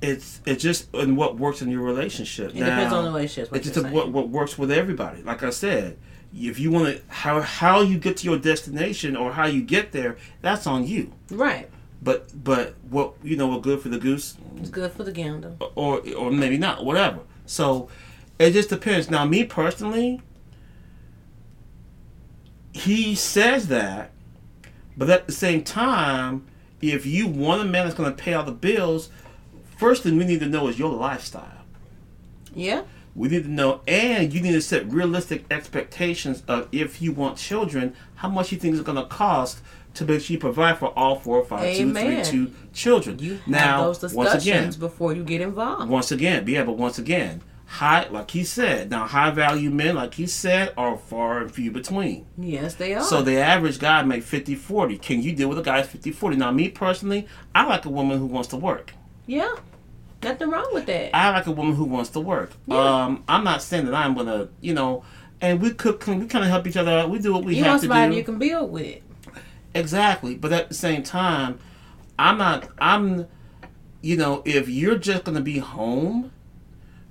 it's 0.01 0.41
it's 0.47 0.63
just 0.63 0.93
and 0.95 1.17
what 1.17 1.37
works 1.39 1.63
in 1.63 1.71
your 1.71 1.83
relationship. 1.83 2.51
It 2.51 2.61
depends 2.61 2.93
on 2.93 3.05
the 3.05 3.11
relationship. 3.11 3.55
It's 3.55 3.71
just 3.71 3.87
what 3.89 4.11
what 4.11 4.29
works 4.31 4.59
with 4.59 4.71
everybody. 4.71 5.23
Like 5.23 5.43
I 5.43 5.51
said, 5.51 5.99
if 6.35 6.59
you 6.59 6.71
want 6.71 6.87
to 6.97 7.03
how 7.09 7.41
how 7.41 7.81
you 7.81 7.99
get 7.99 8.17
to 8.19 8.25
your 8.25 8.39
destination 8.39 9.17
or 9.17 9.33
how 9.33 9.47
you 9.47 9.63
get 9.63 9.93
there, 9.93 10.17
that's 10.41 10.67
on 10.67 10.87
you. 10.87 11.13
Right. 11.31 11.71
But 12.03 12.43
but 12.45 12.75
what 12.91 13.15
you 13.23 13.37
know 13.37 13.47
what 13.49 13.63
good 13.63 13.81
for 13.81 13.89
the 13.89 13.99
goose 13.99 14.37
It's 14.59 14.69
good 14.71 14.93
for 14.93 15.05
the 15.05 15.13
gander. 15.13 15.57
or 15.75 16.03
or 16.17 16.31
maybe 16.31 16.59
not 16.59 16.85
whatever. 16.85 17.21
So 17.47 17.89
it 18.39 18.51
just 18.53 18.69
depends. 18.69 19.11
Now 19.11 19.25
me 19.25 19.45
personally, 19.45 20.21
he 22.73 23.15
says 23.15 23.69
that, 23.69 24.11
but 24.97 25.09
at 25.09 25.27
the 25.27 25.33
same 25.33 25.63
time, 25.63 26.45
if 26.83 27.07
you 27.07 27.27
want 27.29 27.63
a 27.63 27.65
man 27.65 27.85
that's 27.85 27.95
going 27.97 28.15
to 28.15 28.23
pay 28.23 28.35
all 28.35 28.45
the 28.45 28.53
bills, 28.53 29.09
first 29.79 30.03
thing 30.03 30.17
we 30.17 30.25
need 30.25 30.41
to 30.41 30.47
know 30.47 30.69
is 30.69 30.79
your 30.79 30.91
lifestyle. 30.91 31.63
Yeah. 32.55 32.83
We 33.17 33.29
need 33.29 33.45
to 33.45 33.51
know, 33.51 33.81
and 33.87 34.33
you 34.33 34.41
need 34.41 34.53
to 34.53 34.61
set 34.61 34.91
realistic 34.91 35.45
expectations 35.51 36.43
of 36.49 36.69
if 36.73 37.01
you 37.01 37.13
want 37.13 37.39
children, 37.39 37.95
how 38.17 38.29
much 38.29 38.51
you 38.51 38.59
think 38.59 38.75
it's 38.75 38.83
going 38.83 38.97
to 38.99 39.07
cost 39.07 39.61
to 39.95 40.05
make 40.05 40.21
sure 40.21 40.35
you 40.35 40.41
provide 40.41 40.79
for 40.79 40.87
all 40.99 41.15
four, 41.17 41.45
five, 41.45 41.77
two, 41.77 41.93
three, 41.95 42.23
two 42.25 42.53
children. 42.73 43.19
You 43.21 43.39
now, 43.47 43.93
those 43.93 44.13
once 44.13 44.31
again, 44.31 44.43
discussions 44.67 44.77
before 44.77 45.13
you 45.15 45.23
get 45.23 45.41
involved. 45.41 45.89
once 45.89 46.11
again, 46.11 46.45
yeah, 46.49 46.65
but 46.65 46.77
once 46.77 46.99
again, 46.99 47.43
high, 47.67 48.09
like 48.09 48.33
he 48.33 48.43
said, 48.43 48.91
now 48.91 49.07
high 49.07 49.31
value 49.31 49.71
men, 49.71 49.95
like 49.95 50.15
he 50.15 50.27
said, 50.27 50.73
are 50.77 50.97
far 50.99 51.43
and 51.43 51.53
few 51.53 51.71
between. 51.71 52.27
Yes, 52.37 52.75
they 52.75 52.95
are. 52.95 53.03
So 53.03 53.23
the 53.23 53.37
average 53.37 53.79
guy 53.79 54.03
make 54.03 54.25
50 54.25 54.57
40. 54.57 54.99
Can 54.99 55.23
you 55.23 55.33
deal 55.33 55.49
with 55.49 55.59
a 55.59 55.63
guy 55.63 55.83
50 55.85 56.11
40? 56.11 56.37
Now, 56.37 56.51
me 56.51 56.69
personally, 56.69 57.29
I 57.55 57.65
like 57.65 57.85
a 57.85 57.91
woman 57.91 58.19
who 58.19 58.27
wants 58.27 58.49
to 58.49 58.57
work. 58.57 58.95
yeah. 59.27 59.55
Nothing 60.25 60.51
wrong 60.51 60.69
with 60.73 60.87
that. 60.87 61.15
I 61.15 61.31
like 61.31 61.47
a 61.47 61.53
woman 61.53 61.75
who 61.75 61.85
wants 61.85 62.11
to 62.11 62.21
work. 62.21 62.53
Yeah. 62.67 63.05
Um, 63.05 63.25
I'm 63.29 63.45
not 63.45 63.63
saying 63.63 63.87
that 63.87 63.95
I'm 63.95 64.15
gonna, 64.15 64.49
you 64.61 64.75
know, 64.75 65.05
and 65.41 65.61
we 65.61 65.73
cook, 65.73 66.07
we 66.07 66.27
kind 66.27 66.45
of 66.45 66.51
help 66.51 66.67
each 66.67 66.77
other 66.77 66.91
out. 66.91 67.11
We 67.11 67.19
do 67.19 67.33
what 67.33 67.45
we 67.45 67.57
you 67.57 67.65
have 67.65 67.81
to 67.81 67.87
do. 67.87 67.93
you 67.93 67.93
somebody 67.93 68.17
you 68.17 68.25
can 68.25 68.39
build 68.39 68.73
with. 68.73 69.01
Exactly, 69.75 70.37
but 70.37 70.53
at 70.53 70.69
the 70.69 70.75
same 70.75 71.03
time, 71.03 71.59
I'm 72.19 72.39
not. 72.39 72.69
I'm, 72.79 73.27
you 74.01 74.17
know, 74.17 74.43
if 74.45 74.69
you're 74.69 74.99
just 74.99 75.25
gonna 75.25 75.41
be 75.41 75.59
home, 75.59 76.31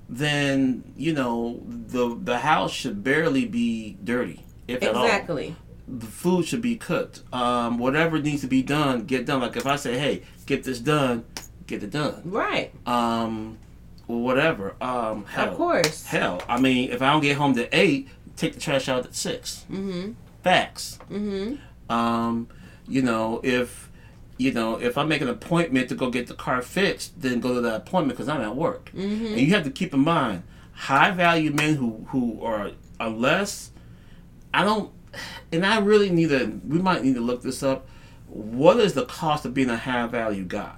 then 0.08 0.92
you 0.96 1.12
know 1.12 1.60
the 1.66 2.18
the 2.20 2.38
house 2.38 2.72
should 2.72 3.04
barely 3.04 3.44
be 3.46 3.98
dirty, 4.02 4.44
if 4.66 4.82
at 4.82 4.94
all. 4.94 5.04
Exactly. 5.04 5.56
The 5.86 6.06
food 6.06 6.46
should 6.46 6.62
be 6.62 6.76
cooked. 6.76 7.22
Um, 7.32 7.76
whatever 7.76 8.18
needs 8.18 8.40
to 8.40 8.46
be 8.46 8.62
done, 8.62 9.04
get 9.04 9.26
done. 9.26 9.42
Like 9.42 9.56
if 9.56 9.66
I 9.66 9.76
say, 9.76 9.98
hey, 9.98 10.22
get 10.46 10.64
this 10.64 10.78
done, 10.78 11.26
get 11.66 11.82
it 11.82 11.90
done. 11.90 12.22
Right. 12.24 12.72
Um, 12.86 13.58
whatever. 14.06 14.74
Um, 14.80 15.24
hell, 15.24 15.48
Of 15.50 15.56
course. 15.56 16.06
Hell, 16.06 16.42
I 16.48 16.60
mean, 16.60 16.90
if 16.90 17.02
I 17.02 17.12
don't 17.12 17.22
get 17.22 17.36
home 17.36 17.54
to 17.54 17.68
eight, 17.76 18.08
take 18.36 18.54
the 18.54 18.60
trash 18.60 18.88
out 18.88 19.04
at 19.04 19.14
6 19.14 19.66
Mm-hmm. 19.70 20.12
Facts. 20.42 20.98
Mm-hmm. 21.10 21.92
Um, 21.92 22.48
you 22.86 23.00
know, 23.02 23.40
if 23.42 23.90
you 24.36 24.52
know, 24.52 24.80
if 24.80 24.98
I 24.98 25.04
make 25.04 25.20
an 25.22 25.28
appointment 25.28 25.88
to 25.90 25.94
go 25.94 26.10
get 26.10 26.26
the 26.26 26.34
car 26.34 26.60
fixed, 26.60 27.20
then 27.20 27.40
go 27.40 27.54
to 27.54 27.60
that 27.62 27.74
appointment 27.76 28.18
because 28.18 28.28
I'm 28.28 28.40
at 28.42 28.56
work. 28.56 28.90
Mm-hmm. 28.94 29.26
And 29.26 29.40
you 29.40 29.54
have 29.54 29.64
to 29.64 29.70
keep 29.70 29.94
in 29.94 30.00
mind, 30.00 30.42
high 30.72 31.12
value 31.12 31.50
men 31.52 31.76
who 31.76 32.04
who 32.08 32.42
are 32.42 32.72
unless 33.00 33.70
I 34.52 34.64
don't, 34.64 34.92
and 35.52 35.64
I 35.64 35.78
really 35.78 36.10
need 36.10 36.28
to. 36.28 36.60
We 36.66 36.78
might 36.78 37.02
need 37.02 37.14
to 37.14 37.20
look 37.20 37.42
this 37.42 37.62
up. 37.62 37.86
What 38.26 38.78
is 38.80 38.94
the 38.94 39.06
cost 39.06 39.44
of 39.46 39.54
being 39.54 39.70
a 39.70 39.76
high 39.76 40.06
value 40.08 40.44
guy 40.44 40.74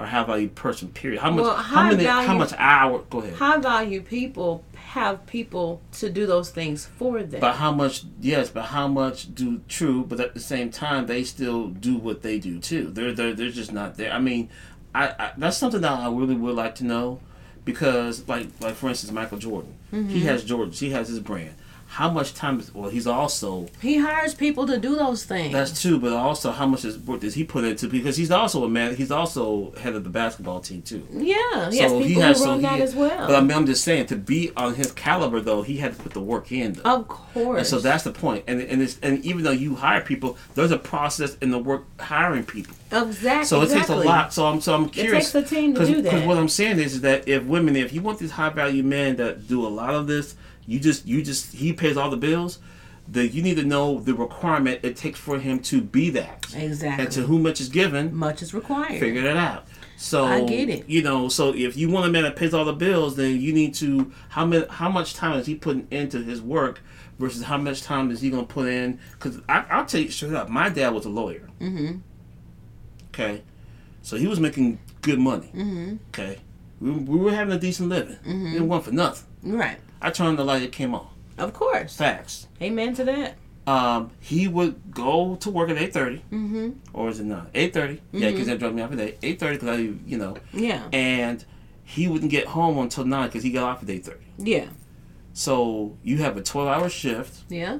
or 0.00 0.06
high 0.06 0.24
value 0.24 0.48
person? 0.48 0.88
Period. 0.88 1.20
How 1.20 1.30
much? 1.30 1.42
Well, 1.44 1.54
how 1.54 1.90
many? 1.90 2.04
high 2.04 2.24
how 2.24 2.36
much 2.36 2.52
hour? 2.56 3.04
Go 3.10 3.18
ahead. 3.18 3.34
High 3.34 3.58
value 3.58 4.02
people 4.02 4.64
have 4.74 5.24
people 5.26 5.80
to 5.92 6.10
do 6.10 6.26
those 6.26 6.50
things 6.50 6.86
for 6.86 7.22
them. 7.22 7.40
But 7.40 7.56
how 7.56 7.70
much? 7.72 8.04
Yes, 8.20 8.50
but 8.50 8.64
how 8.66 8.88
much 8.88 9.34
do 9.34 9.60
true? 9.68 10.04
But 10.08 10.18
at 10.18 10.34
the 10.34 10.40
same 10.40 10.70
time, 10.70 11.06
they 11.06 11.22
still 11.22 11.68
do 11.68 11.96
what 11.96 12.22
they 12.22 12.38
do 12.38 12.58
too. 12.58 12.90
They're 12.90 13.12
they're, 13.12 13.34
they're 13.34 13.50
just 13.50 13.72
not 13.72 13.96
there. 13.96 14.12
I 14.12 14.18
mean, 14.18 14.48
I, 14.94 15.08
I 15.08 15.32
that's 15.36 15.58
something 15.58 15.82
that 15.82 15.92
I 15.92 16.10
really 16.10 16.34
would 16.34 16.56
like 16.56 16.74
to 16.76 16.84
know, 16.84 17.20
because 17.64 18.26
like 18.26 18.48
like 18.60 18.74
for 18.74 18.88
instance, 18.88 19.12
Michael 19.12 19.38
Jordan, 19.38 19.74
he 19.90 19.96
mm-hmm. 19.96 20.18
has 20.20 20.44
Jordans, 20.44 20.78
he 20.78 20.90
has 20.90 21.08
his 21.08 21.20
brand. 21.20 21.54
How 21.94 22.08
much 22.08 22.34
time 22.34 22.60
is 22.60 22.72
well 22.72 22.88
he's 22.88 23.06
also 23.06 23.66
He 23.82 23.98
hires 23.98 24.32
people 24.32 24.64
to 24.66 24.78
do 24.78 24.94
those 24.94 25.24
things. 25.24 25.52
that's 25.52 25.82
true 25.82 25.98
but 25.98 26.12
also 26.12 26.52
how 26.52 26.64
much 26.66 26.84
is 26.84 26.96
work 26.98 27.20
does 27.20 27.34
he 27.34 27.42
put 27.42 27.64
into 27.64 27.88
because 27.88 28.16
he's 28.16 28.30
also 28.30 28.62
a 28.64 28.68
man 28.68 28.94
he's 28.94 29.10
also 29.10 29.72
head 29.72 29.94
of 29.94 30.04
the 30.04 30.10
basketball 30.10 30.60
team 30.60 30.82
too 30.82 31.04
yeah, 31.10 31.68
he 31.70 31.78
has 31.78 31.90
so 31.90 31.98
people 31.98 32.06
he 32.08 32.14
has 32.14 32.38
who 32.38 32.44
so 32.44 32.50
run 32.50 32.60
he, 32.60 32.66
that 32.66 32.80
as 32.80 32.94
well. 32.94 33.26
but 33.26 33.34
I 33.34 33.40
mean 33.40 33.50
I'm 33.56 33.66
just 33.66 33.82
saying 33.82 34.06
to 34.06 34.16
be 34.16 34.52
on 34.56 34.74
his 34.76 34.92
caliber 34.92 35.40
though 35.40 35.62
he 35.62 35.78
had 35.78 35.96
to 35.96 36.02
put 36.02 36.12
the 36.12 36.20
work 36.20 36.52
in 36.52 36.74
though. 36.74 36.82
of 36.82 37.08
course. 37.08 37.58
And 37.58 37.66
so 37.66 37.78
that's 37.80 38.04
the. 38.04 38.12
And 38.46 38.60
and 38.60 38.82
it's, 38.82 38.98
and 39.02 39.24
even 39.24 39.44
though 39.44 39.50
you 39.50 39.74
hire 39.76 40.00
people, 40.00 40.36
there's 40.54 40.70
a 40.70 40.78
process 40.78 41.36
in 41.40 41.50
the 41.50 41.58
work 41.58 41.84
hiring 42.00 42.44
people. 42.44 42.74
exactly. 42.92 43.44
So 43.46 43.62
it 43.62 43.70
takes 43.70 43.88
a 43.88 43.96
lot. 43.96 44.32
So 44.32 44.46
I'm 44.46 44.60
so 44.60 44.74
I'm 44.74 44.88
curious. 44.88 45.34
it 45.34 45.40
takes 45.40 45.52
a 45.52 45.54
team 45.54 45.74
to 45.74 45.86
do 45.86 46.02
that. 46.02 46.10
'cause 46.10 46.22
what 46.26 46.36
I'm 46.36 46.48
saying 46.48 46.78
is, 46.78 46.94
is 46.94 47.00
that 47.00 47.26
if 47.28 47.42
women, 47.44 47.76
if 47.76 47.92
you 47.92 48.02
want 48.02 48.18
these 48.18 48.32
high 48.32 48.50
value 48.50 48.82
men 48.82 49.16
that 49.16 49.48
do 49.48 49.66
a 49.66 49.68
lot 49.68 49.94
of 49.94 50.06
this, 50.06 50.36
you 50.70 50.78
just 50.80 51.06
you 51.06 51.22
just 51.22 51.52
he 51.54 51.72
pays 51.72 51.96
all 51.96 52.10
the 52.10 52.16
bills. 52.16 52.58
That 53.08 53.28
you 53.28 53.42
need 53.42 53.56
to 53.56 53.64
know 53.64 53.98
the 53.98 54.14
requirement 54.14 54.80
it 54.84 54.94
takes 54.94 55.18
for 55.18 55.40
him 55.40 55.58
to 55.62 55.80
be 55.80 56.10
that. 56.10 56.46
Exactly. 56.54 57.04
And 57.04 57.12
to 57.14 57.22
whom 57.22 57.42
much 57.42 57.60
is 57.60 57.68
given, 57.68 58.14
Much 58.14 58.40
is 58.40 58.54
required. 58.54 59.00
figure 59.00 59.22
that 59.22 59.36
out. 59.36 59.66
So 59.96 60.26
I 60.26 60.42
get 60.44 60.68
it. 60.68 60.88
You 60.88 61.02
know, 61.02 61.28
so 61.28 61.52
if 61.52 61.76
you 61.76 61.90
want 61.90 62.06
a 62.06 62.10
man 62.10 62.22
that 62.22 62.36
pays 62.36 62.54
all 62.54 62.64
the 62.64 62.72
bills, 62.72 63.16
then 63.16 63.40
you 63.40 63.52
need 63.52 63.74
to 63.76 64.12
how 64.28 64.46
many 64.46 64.64
how 64.70 64.88
much 64.88 65.14
time 65.14 65.36
is 65.40 65.46
he 65.46 65.56
putting 65.56 65.88
into 65.90 66.22
his 66.22 66.40
work 66.40 66.82
versus 67.18 67.42
how 67.42 67.58
much 67.58 67.82
time 67.82 68.12
is 68.12 68.20
he 68.20 68.30
going 68.30 68.46
to 68.46 68.52
put 68.52 68.68
in? 68.68 69.00
Because 69.12 69.40
I'll 69.48 69.86
tell 69.86 70.00
you 70.00 70.10
straight 70.10 70.34
up, 70.34 70.48
my 70.48 70.68
dad 70.68 70.90
was 70.94 71.04
a 71.04 71.10
lawyer. 71.10 71.48
Mm-hmm. 71.60 71.96
Okay, 73.08 73.42
so 74.02 74.16
he 74.16 74.28
was 74.28 74.38
making 74.38 74.78
good 75.02 75.18
money. 75.18 75.50
Mm-hmm. 75.52 75.96
Okay, 76.10 76.38
we, 76.80 76.92
we 76.92 77.18
were 77.18 77.34
having 77.34 77.54
a 77.54 77.58
decent 77.58 77.88
living. 77.88 78.16
Mm-hmm. 78.16 78.46
It 78.46 78.50
didn't 78.52 78.68
want 78.68 78.84
for 78.84 78.92
nothing. 78.92 79.26
Right. 79.42 79.78
I 80.00 80.10
turned 80.10 80.38
the 80.38 80.44
light, 80.44 80.62
it 80.62 80.72
came 80.72 80.94
on. 80.94 81.08
Of 81.38 81.52
course. 81.52 81.96
Facts. 81.96 82.46
Amen 82.60 82.94
to 82.94 83.04
that. 83.04 83.36
Um, 83.66 84.10
he 84.20 84.48
would 84.48 84.90
go 84.90 85.36
to 85.36 85.50
work 85.50 85.70
at 85.70 85.78
eight 85.78 85.92
mm-hmm. 85.92 86.70
or 86.92 87.08
is 87.08 87.20
it 87.20 87.24
not 87.24 87.50
eight 87.54 87.72
thirty? 87.72 88.00
Yeah, 88.10 88.30
because 88.30 88.46
they 88.46 88.56
dropped 88.56 88.74
me 88.74 88.82
off 88.82 88.92
at 88.92 88.98
eight 89.00 89.18
eight 89.22 89.38
thirty 89.38 89.56
because 89.56 89.68
I, 89.78 89.80
you 90.06 90.18
know, 90.18 90.36
Yeah. 90.52 90.88
and 90.92 91.44
he 91.84 92.08
wouldn't 92.08 92.30
get 92.30 92.46
home 92.46 92.78
until 92.78 93.04
nine 93.04 93.28
because 93.28 93.42
he 93.42 93.50
got 93.52 93.64
off 93.64 93.82
at 93.82 93.90
eight 93.90 94.04
thirty. 94.04 94.24
Yeah. 94.38 94.66
So 95.34 95.96
you 96.02 96.18
have 96.18 96.36
a 96.36 96.42
twelve 96.42 96.68
hour 96.68 96.88
shift, 96.88 97.44
Yeah. 97.48 97.78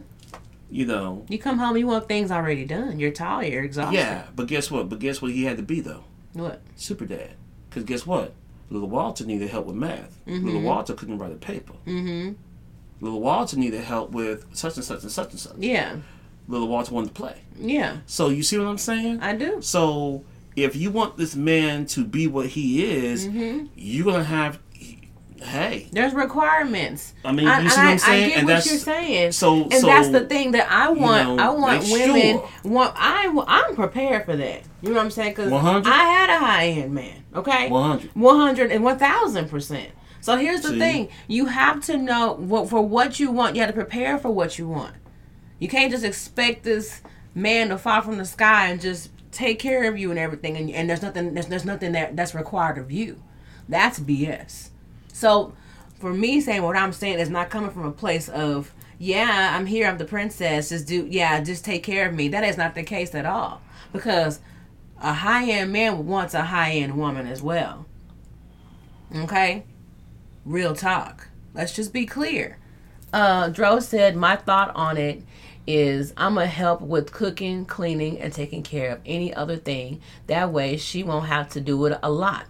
you 0.71 0.87
know. 0.87 1.25
You 1.29 1.39
come 1.39 1.59
home, 1.59 1.77
you 1.77 1.87
want 1.87 2.07
things 2.07 2.31
already 2.31 2.65
done. 2.67 3.01
You're 3.01 3.11
tired, 3.11 3.53
you're 3.53 3.65
exhausted. 3.65 3.97
Yeah, 3.97 4.27
but 4.37 4.47
guess 4.47 4.71
what? 4.71 4.89
But 4.89 5.01
guess 5.01 5.21
what? 5.21 5.33
He 5.33 5.45
had 5.45 5.57
to 5.57 5.63
be 5.63 5.81
though, 5.81 6.05
What? 6.35 6.61
super 6.77 7.07
dad. 7.07 7.33
Because 7.69 7.85
guess 7.85 8.07
what? 8.07 8.35
Little 8.71 8.89
Walter 8.89 9.25
needed 9.27 9.51
help 9.51 9.67
with 9.67 9.77
math. 9.77 10.19
Little 10.27 10.61
Walter 10.63 10.95
couldn't 10.95 11.19
write 11.19 11.33
a 11.33 11.37
paper. 11.37 11.75
Mm-hmm. 11.87 12.35
Little 13.05 13.21
Walter 13.21 13.57
needed 13.59 13.81
help 13.83 14.11
with 14.13 14.47
such 14.53 14.77
and 14.77 14.85
such 14.85 15.03
and 15.03 15.11
such 15.11 15.31
and 15.31 15.41
such. 15.41 15.57
Yeah. 15.59 15.97
Little 16.49 16.69
Walter 16.69 16.95
wanted 16.95 17.09
to 17.09 17.15
play. 17.15 17.43
Yeah. 17.59 17.99
So 18.07 18.29
you 18.29 18.43
see 18.43 18.59
what 18.59 18.67
I'm 18.67 18.79
saying? 18.79 19.21
I 19.21 19.35
do. 19.35 19.61
So 19.63 20.25
if 20.57 20.77
you 20.77 20.91
want 20.91 21.17
this 21.17 21.35
man 21.35 21.87
to 21.87 22.05
be 22.05 22.27
what 22.27 22.47
he 22.47 22.85
is, 22.85 23.27
Mm-hmm. 23.27 23.67
you're 23.77 24.05
gonna 24.05 24.25
have. 24.25 24.59
Hey, 25.43 25.89
There's 25.91 26.13
requirements. 26.13 27.15
I 27.25 27.33
mean, 27.33 27.49
I, 27.49 27.61
you 27.61 27.71
see 27.71 27.81
what 27.81 27.87
I'm 27.89 27.99
saying? 27.99 28.25
I 28.25 28.29
get 28.29 28.39
And 28.39 28.47
what 28.47 28.51
that's- 28.53 28.67
you're 28.71 28.79
saying. 28.79 29.33
so- 29.33 29.63
and 29.63 29.83
that's 29.85 30.09
the 30.11 30.21
thing 30.27 30.53
that 30.53 30.71
I 30.71 30.91
want. 30.91 31.37
know, 31.37 31.43
I 31.45 31.49
want 31.51 31.83
women. 31.91 32.39
sure. 32.39 32.49
Want 32.65 32.95
I? 32.97 33.33
I'm 33.47 33.75
prepared 33.75 34.27
for 34.27 34.37
that. 34.37 34.63
You 34.83 34.91
know 34.91 34.97
what 34.97 35.05
I'm 35.05 35.11
saying? 35.11 35.31
Because 35.35 35.51
I 35.53 36.05
had 36.05 36.31
a 36.31 36.39
high 36.39 36.67
end 36.69 36.93
man. 36.95 37.25
Okay. 37.35 37.69
100. 37.69 38.11
100 38.15 38.71
and 38.73 38.85
1000 38.85 39.49
percent. 39.49 39.91
So 40.21 40.37
here's 40.37 40.61
the 40.61 40.69
See? 40.71 40.79
thing: 40.79 41.09
you 41.29 41.47
have 41.47 41.81
to 41.87 41.97
know 41.97 42.35
what 42.35 42.69
for 42.69 42.83
what 42.83 43.19
you 43.19 43.31
want. 43.31 43.55
You 43.57 43.63
have 43.63 43.71
to 43.71 43.75
prepare 43.77 44.19
for 44.19 44.31
what 44.31 44.59
you 44.59 44.69
want. 44.69 44.95
You 45.59 45.69
can't 45.69 45.91
just 45.91 46.05
expect 46.05 46.65
this 46.65 47.01
man 47.35 47.69
to 47.71 47.79
fall 47.79 48.01
from 48.03 48.19
the 48.19 48.25
sky 48.25 48.67
and 48.69 48.81
just 48.81 49.11
take 49.33 49.59
care 49.59 49.85
of 49.89 49.97
you 49.97 50.11
and 50.11 50.19
everything, 50.19 50.57
and, 50.57 50.69
and 50.71 50.91
there's 50.91 51.03
nothing 51.03 51.33
there's, 51.35 51.47
there's 51.47 51.65
nothing 51.65 51.93
that 51.93 52.17
that's 52.17 52.35
required 52.35 52.77
of 52.79 52.91
you. 52.91 53.23
That's 53.69 54.01
BS. 54.01 54.70
So 55.13 55.55
for 55.99 56.13
me 56.13 56.41
saying 56.41 56.63
what 56.63 56.77
I'm 56.77 56.93
saying 56.93 57.19
is 57.19 57.31
not 57.31 57.51
coming 57.51 57.71
from 57.71 57.85
a 57.85 57.93
place 57.93 58.29
of 58.29 58.73
yeah 58.99 59.57
I'm 59.57 59.67
here 59.67 59.87
I'm 59.87 59.99
the 59.99 60.05
princess 60.05 60.69
just 60.71 60.87
do 60.87 61.07
yeah 61.11 61.41
just 61.43 61.65
take 61.65 61.83
care 61.83 62.09
of 62.09 62.15
me. 62.15 62.29
That 62.29 62.45
is 62.45 62.57
not 62.57 62.75
the 62.75 62.83
case 62.83 63.15
at 63.15 63.27
all 63.27 63.61
because 63.93 64.41
a 65.01 65.13
high 65.13 65.51
end 65.51 65.73
man 65.73 66.07
wants 66.07 66.35
a 66.35 66.43
high 66.43 66.73
end 66.73 66.97
woman 66.97 67.27
as 67.27 67.43
well. 67.43 67.87
Okay, 69.15 69.65
real 70.45 70.75
talk. 70.75 71.29
Let's 71.55 71.75
just 71.75 71.93
be 71.93 72.07
clear. 72.07 72.59
Uh, 73.13 73.49
Dro 73.49 73.81
said, 73.81 74.17
My 74.17 74.37
thought 74.37 74.75
on 74.77 74.97
it 74.97 75.23
is 75.67 76.13
I'm 76.17 76.35
going 76.35 76.47
to 76.47 76.53
help 76.53 76.81
with 76.81 77.13
cooking, 77.13 77.65
cleaning, 77.65 78.21
and 78.21 78.33
taking 78.33 78.63
care 78.63 78.93
of 78.93 79.01
any 79.05 79.35
other 79.35 79.57
thing. 79.57 80.01
That 80.27 80.53
way 80.53 80.77
she 80.77 81.03
won't 81.03 81.27
have 81.27 81.49
to 81.51 81.61
do 81.61 81.85
it 81.87 81.99
a 82.03 82.11
lot. 82.11 82.47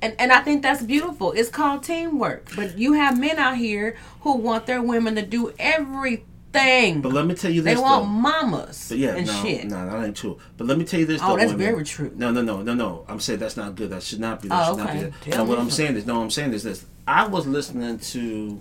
And, 0.00 0.14
and 0.20 0.30
I 0.32 0.40
think 0.42 0.62
that's 0.62 0.82
beautiful. 0.82 1.32
It's 1.32 1.48
called 1.48 1.82
teamwork. 1.82 2.50
But 2.54 2.78
you 2.78 2.92
have 2.92 3.18
men 3.18 3.38
out 3.38 3.56
here 3.56 3.96
who 4.20 4.36
want 4.36 4.66
their 4.66 4.80
women 4.82 5.16
to 5.16 5.22
do 5.22 5.52
everything. 5.58 7.00
But 7.02 7.12
let 7.12 7.26
me 7.26 7.34
tell 7.34 7.50
you 7.50 7.62
this. 7.62 7.76
they 7.76 7.80
want 7.82 8.04
though. 8.04 8.08
mamas 8.08 8.88
But 8.88 8.98
yeah, 8.98 9.16
and 9.16 9.26
no, 9.26 9.42
shit. 9.42 9.64
no, 9.66 9.86
that 9.90 10.04
ain't 10.06 10.16
true. 10.16 10.38
But 10.56 10.66
let 10.66 10.78
me 10.78 10.84
tell 10.84 11.00
you 11.00 11.06
this. 11.06 11.20
Oh, 11.22 11.30
though, 11.30 11.36
that's 11.36 11.52
women. 11.52 11.72
very 11.72 11.84
true. 11.84 12.12
No, 12.14 12.30
no, 12.30 12.42
no, 12.42 12.62
no, 12.62 12.74
no. 12.74 13.04
I'm 13.08 13.20
saying 13.20 13.40
that's 13.40 13.56
not 13.56 13.74
good. 13.74 13.90
That 13.90 14.02
should 14.02 14.20
not 14.20 14.40
be. 14.40 14.48
That 14.48 14.68
Oh, 14.68 14.72
should 14.72 14.78
not 14.84 14.90
okay. 14.96 15.12
be. 15.24 15.30
No, 15.36 15.44
what 15.44 15.58
I'm 15.58 15.70
saying 15.70 15.96
is, 15.96 16.06
no, 16.06 16.20
I'm 16.22 16.30
saying 16.30 16.54
is 16.54 16.62
this. 16.62 16.86
I 17.06 17.26
was 17.26 17.46
listening 17.46 17.98
to, 17.98 18.60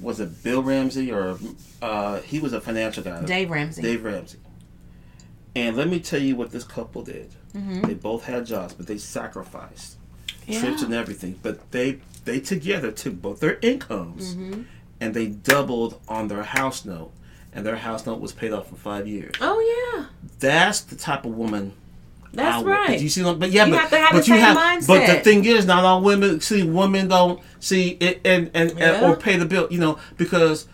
was 0.00 0.20
it 0.20 0.42
Bill 0.42 0.62
Ramsey 0.62 1.12
or 1.12 1.38
uh, 1.82 2.20
he 2.20 2.38
was 2.40 2.52
a 2.54 2.60
financial 2.60 3.02
guy. 3.02 3.22
Dave 3.24 3.50
Ramsey. 3.50 3.82
Dave 3.82 4.04
Ramsey. 4.04 4.38
And 5.54 5.76
let 5.76 5.88
me 5.88 6.00
tell 6.00 6.20
you 6.20 6.34
what 6.34 6.50
this 6.50 6.64
couple 6.64 7.02
did. 7.02 7.30
They 7.54 7.92
both 7.94 8.24
had 8.24 8.46
jobs, 8.46 8.72
but 8.72 8.86
they 8.86 8.96
sacrificed 8.96 9.96
trips. 10.52 10.80
Yeah. 10.80 10.86
and 10.86 10.94
everything. 10.94 11.38
But 11.42 11.70
they 11.72 12.00
they 12.24 12.40
together 12.40 12.92
took 12.92 13.20
both 13.20 13.40
their 13.40 13.58
incomes 13.62 14.34
Mm-hmm. 14.34 14.62
and 15.00 15.14
they 15.14 15.26
doubled 15.26 16.00
on 16.08 16.28
their 16.28 16.42
house 16.44 16.84
note, 16.84 17.10
and 17.52 17.66
their 17.66 17.76
house 17.76 18.06
note 18.06 18.20
was 18.20 18.32
paid 18.32 18.52
off 18.52 18.70
in 18.70 18.76
five 18.76 19.06
years. 19.08 19.34
Oh, 19.40 19.58
yeah. 19.96 20.06
That's 20.38 20.80
the 20.80 20.96
type 20.96 21.24
of 21.24 21.34
woman. 21.34 21.72
That's 22.32 22.62
I 22.64 22.66
right. 22.66 22.86
But 22.88 23.00
you 23.02 23.08
see, 23.10 23.22
but 23.22 23.50
yeah, 23.50 23.66
You 23.66 23.72
but 23.72 23.80
have 23.80 23.90
to 23.90 23.98
have 23.98 24.12
but 24.12 24.24
the 24.24 24.28
you 24.32 24.40
have, 24.40 24.86
but 24.86 25.06
the 25.06 25.20
thing 25.20 25.44
is, 25.44 25.66
not 25.66 25.84
all 25.84 26.00
women 26.00 26.40
see 26.40 26.62
women 26.62 27.08
don't 27.08 27.40
see 27.60 27.90
it 28.00 28.20
and 28.24 28.50
and, 28.54 28.70
and 28.80 29.04
or 29.04 29.16
pay 29.16 29.36
the 29.36 29.44
bill. 29.44 29.68
You 29.70 29.80
know, 29.80 29.98
because 30.16 30.66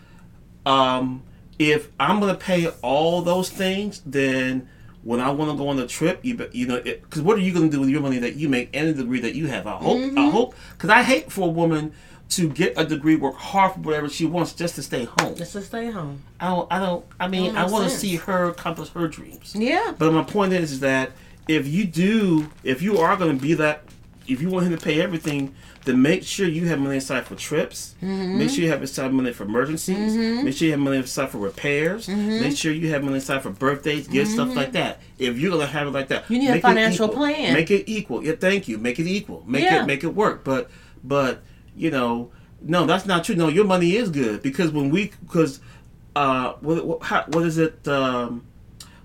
um, 0.67 1.23
if 1.59 1.89
I'm 1.99 2.21
gonna 2.21 2.37
pay 2.37 2.69
all 2.83 3.23
those 3.23 3.51
things, 3.51 4.03
then 4.07 4.69
when 5.09 5.21
I 5.21 5.31
want 5.31 5.51
to 5.51 5.57
go 5.57 5.69
on 5.71 5.79
a 5.79 5.87
trip, 5.87 6.21
you 6.23 6.37
you 6.53 6.67
know, 6.67 6.83
because 6.83 7.23
what 7.23 7.39
are 7.39 7.41
you 7.41 7.55
gonna 7.55 7.71
do 7.71 7.81
with 7.81 7.89
your 7.89 8.03
money 8.03 8.19
that 8.19 8.35
you 8.37 8.47
make 8.47 8.69
and 8.75 8.89
the 8.89 8.93
degree 8.93 9.21
that 9.21 9.35
you 9.35 9.47
have? 9.47 9.67
I 9.67 9.77
hope, 9.77 9.97
Mm-hmm. 9.97 10.19
I 10.19 10.29
hope, 10.29 10.55
because 10.73 10.91
I 10.91 11.03
hate 11.03 11.33
for 11.33 11.49
a 11.49 11.51
woman 11.51 11.95
to 12.31 12.51
get 12.51 12.75
a 12.77 12.85
degree, 12.85 13.17
work 13.17 13.37
hard 13.37 13.73
for 13.73 13.81
whatever 13.81 14.11
she 14.11 14.27
wants, 14.27 14.53
just 14.53 14.75
to 14.75 14.83
stay 14.83 15.07
home. 15.07 15.35
Just 15.35 15.55
to 15.55 15.63
stay 15.63 15.91
home. 15.91 16.23
I 16.39 16.49
don't, 16.49 16.71
I 16.71 16.79
don't, 16.79 17.07
I 17.19 17.27
mean, 17.27 17.57
I 17.57 17.67
want 17.67 17.85
to 17.85 17.91
see 17.91 18.17
her 18.17 18.51
accomplish 18.51 18.91
her 18.91 19.09
dreams. 19.09 19.55
Yeah. 19.59 19.95
But 19.97 20.13
my 20.13 20.25
point 20.25 20.53
is, 20.53 20.73
is 20.73 20.81
that 20.81 21.13
if 21.49 21.67
you 21.67 21.87
do, 21.87 22.51
if 22.63 22.83
you 22.83 22.99
are 22.99 23.17
going 23.17 23.35
to 23.35 23.43
be 23.43 23.55
that, 23.55 23.85
if 24.27 24.43
you 24.43 24.51
want 24.51 24.67
him 24.67 24.77
to 24.77 24.85
pay 24.85 25.01
everything, 25.01 25.55
then 25.89 26.03
make 26.03 26.23
sure 26.23 26.47
you 26.47 26.67
have 26.67 26.79
money 26.79 26.99
aside 26.99 27.27
for 27.27 27.35
trips. 27.35 27.95
Mm-hmm. 28.03 28.39
Make 28.39 28.51
sure 28.51 28.63
you 28.63 28.71
have 28.71 28.83
aside 28.83 29.11
money 29.13 29.33
for 29.33 29.45
emergencies. 29.45 30.15
Make 30.15 30.55
sure 30.55 30.67
you 30.67 30.73
have 30.73 30.81
money 30.81 30.99
aside 30.99 31.31
for 31.31 31.39
repairs. 31.39 32.07
Mm-hmm. 32.07 32.41
Make 32.43 32.57
sure 32.57 32.73
you 32.73 32.91
have 32.93 33.03
money 33.03 33.17
aside 33.17 33.43
for 33.43 33.51
birthdays, 33.51 34.07
gifts, 34.07 34.35
stuff 34.35 34.55
like 34.55 34.73
that. 34.73 35.01
If 35.19 35.39
you're 35.39 35.51
going 35.51 35.67
to 35.67 35.73
have 35.73 35.87
it 35.87 35.91
like 35.91 36.09
that, 36.09 36.29
You 36.31 36.39
need 36.39 36.51
a 36.51 36.61
financial 36.61 37.09
plan. 37.09 37.55
Make 37.55 37.71
it 37.71 37.89
equal. 37.89 38.23
Yeah, 38.23 38.35
thank 38.39 38.69
you. 38.69 38.77
Make 38.77 38.99
it 38.99 39.07
equal. 39.07 39.43
Make 39.47 39.65
Yeah. 39.65 39.83
it 39.83 39.87
make 39.87 40.05
it 40.05 40.15
work. 40.15 40.45
But 40.45 40.71
but 41.03 41.43
you 41.75 41.91
know, 41.91 42.31
no, 42.61 42.85
that's 42.85 43.07
not 43.07 43.25
true. 43.25 43.35
No, 43.35 43.49
your 43.49 43.65
money 43.65 43.97
is 43.97 44.11
good 44.11 44.43
because 44.43 44.71
when 44.71 44.91
we 44.91 45.13
because 45.27 45.61
uh 46.15 46.53
what 46.61 46.85
what, 46.85 47.03
how, 47.03 47.25
what 47.29 47.45
is 47.45 47.57
it 47.57 47.89
um 47.89 48.45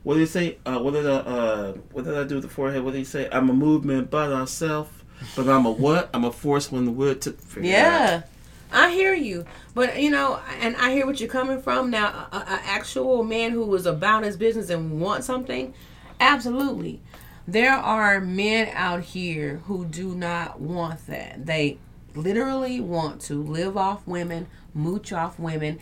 what 0.03 0.15
did 0.15 0.19
he 0.22 0.26
say? 0.26 0.57
Uh, 0.65 0.80
what 0.80 0.93
did 0.93 1.07
I, 1.07 1.15
uh, 1.15 1.72
what 1.93 2.03
did 2.03 2.18
I 2.18 2.26
do 2.26 2.35
with 2.35 2.43
the 2.43 2.49
forehead? 2.49 2.84
What 2.84 2.91
did 2.91 2.99
he 2.99 3.05
say? 3.05 3.30
I'm 3.31 3.49
a 3.49 3.53
movement 3.53 4.11
by 4.11 4.27
myself, 4.27 5.02
but 5.35 5.48
I'm 5.48 5.65
a 5.65 5.72
what? 5.72 6.10
I'm 6.14 6.26
a 6.26 6.31
force 6.31 6.72
when 6.72 6.85
the 6.85 6.91
wood 6.91 7.22
took. 7.22 7.38
Yeah, 7.60 8.23
I 8.72 8.91
hear 8.91 9.14
you, 9.14 9.45
but 9.73 10.02
you 10.02 10.10
know, 10.10 10.40
and 10.60 10.76
I 10.77 10.91
hear 10.91 11.06
what 11.06 11.19
you're 11.19 11.30
coming 11.30 11.61
from. 11.61 11.90
Now, 11.90 12.27
an 12.31 12.60
actual 12.65 13.23
man 13.23 13.52
who 13.52 13.65
was 13.65 13.85
about 13.85 14.23
his 14.23 14.38
business 14.38 14.69
and 14.69 14.99
want 14.99 15.23
something, 15.23 15.73
absolutely. 16.19 17.02
There 17.48 17.73
are 17.73 18.22
men 18.22 18.69
out 18.73 19.02
here 19.02 19.57
who 19.65 19.85
do 19.85 20.15
not 20.15 20.61
want 20.61 21.06
that. 21.07 21.45
They 21.45 21.77
literally 22.15 22.80
want 22.80 23.22
to 23.22 23.41
live 23.41 23.76
off 23.76 24.07
women, 24.07 24.48
mooch 24.73 25.11
off 25.11 25.40
women. 25.40 25.80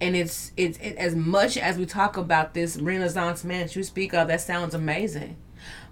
And 0.00 0.14
it's 0.14 0.52
it's 0.56 0.78
it, 0.78 0.96
as 0.96 1.14
much 1.14 1.56
as 1.56 1.78
we 1.78 1.86
talk 1.86 2.16
about 2.16 2.54
this 2.54 2.76
Renaissance 2.76 3.44
man 3.44 3.68
you 3.72 3.82
speak 3.82 4.12
of, 4.12 4.28
that 4.28 4.42
sounds 4.42 4.74
amazing, 4.74 5.36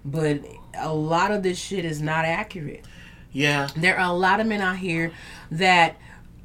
but 0.03 0.41
a 0.77 0.93
lot 0.93 1.31
of 1.31 1.43
this 1.43 1.57
shit 1.57 1.85
is 1.85 2.01
not 2.01 2.25
accurate 2.25 2.85
Yeah. 3.31 3.67
there 3.75 3.97
are 3.99 4.09
a 4.09 4.17
lot 4.17 4.39
of 4.39 4.47
men 4.47 4.61
out 4.61 4.77
here 4.77 5.11
that 5.51 5.97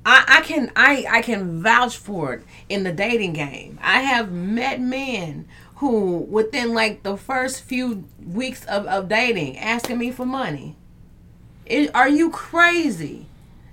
I, 0.04 0.24
I 0.26 0.40
can 0.42 0.72
I 0.74 1.04
I 1.10 1.22
can 1.22 1.62
vouch 1.62 1.96
for 1.96 2.32
it 2.34 2.42
in 2.70 2.84
the 2.84 2.92
dating 2.92 3.34
game. 3.34 3.78
I 3.82 4.00
have 4.00 4.32
met 4.32 4.80
men 4.80 5.46
who 5.76 6.18
within 6.18 6.72
like 6.72 7.02
the 7.02 7.16
first 7.18 7.62
few 7.62 8.04
weeks 8.24 8.64
of, 8.64 8.86
of 8.86 9.08
dating 9.08 9.58
asking 9.58 9.98
me 9.98 10.10
for 10.10 10.24
money. 10.24 10.76
It, 11.66 11.94
are 11.94 12.08
you 12.08 12.30
crazy? 12.30 13.26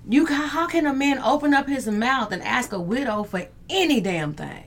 You 0.08 0.26
how 0.26 0.66
can 0.66 0.86
a 0.86 0.92
man 0.92 1.18
open 1.18 1.54
up 1.54 1.66
his 1.66 1.86
mouth 1.86 2.30
and 2.30 2.42
ask 2.42 2.72
a 2.72 2.80
widow 2.80 3.24
for 3.24 3.46
any 3.70 4.00
damn 4.00 4.34
thing? 4.34 4.64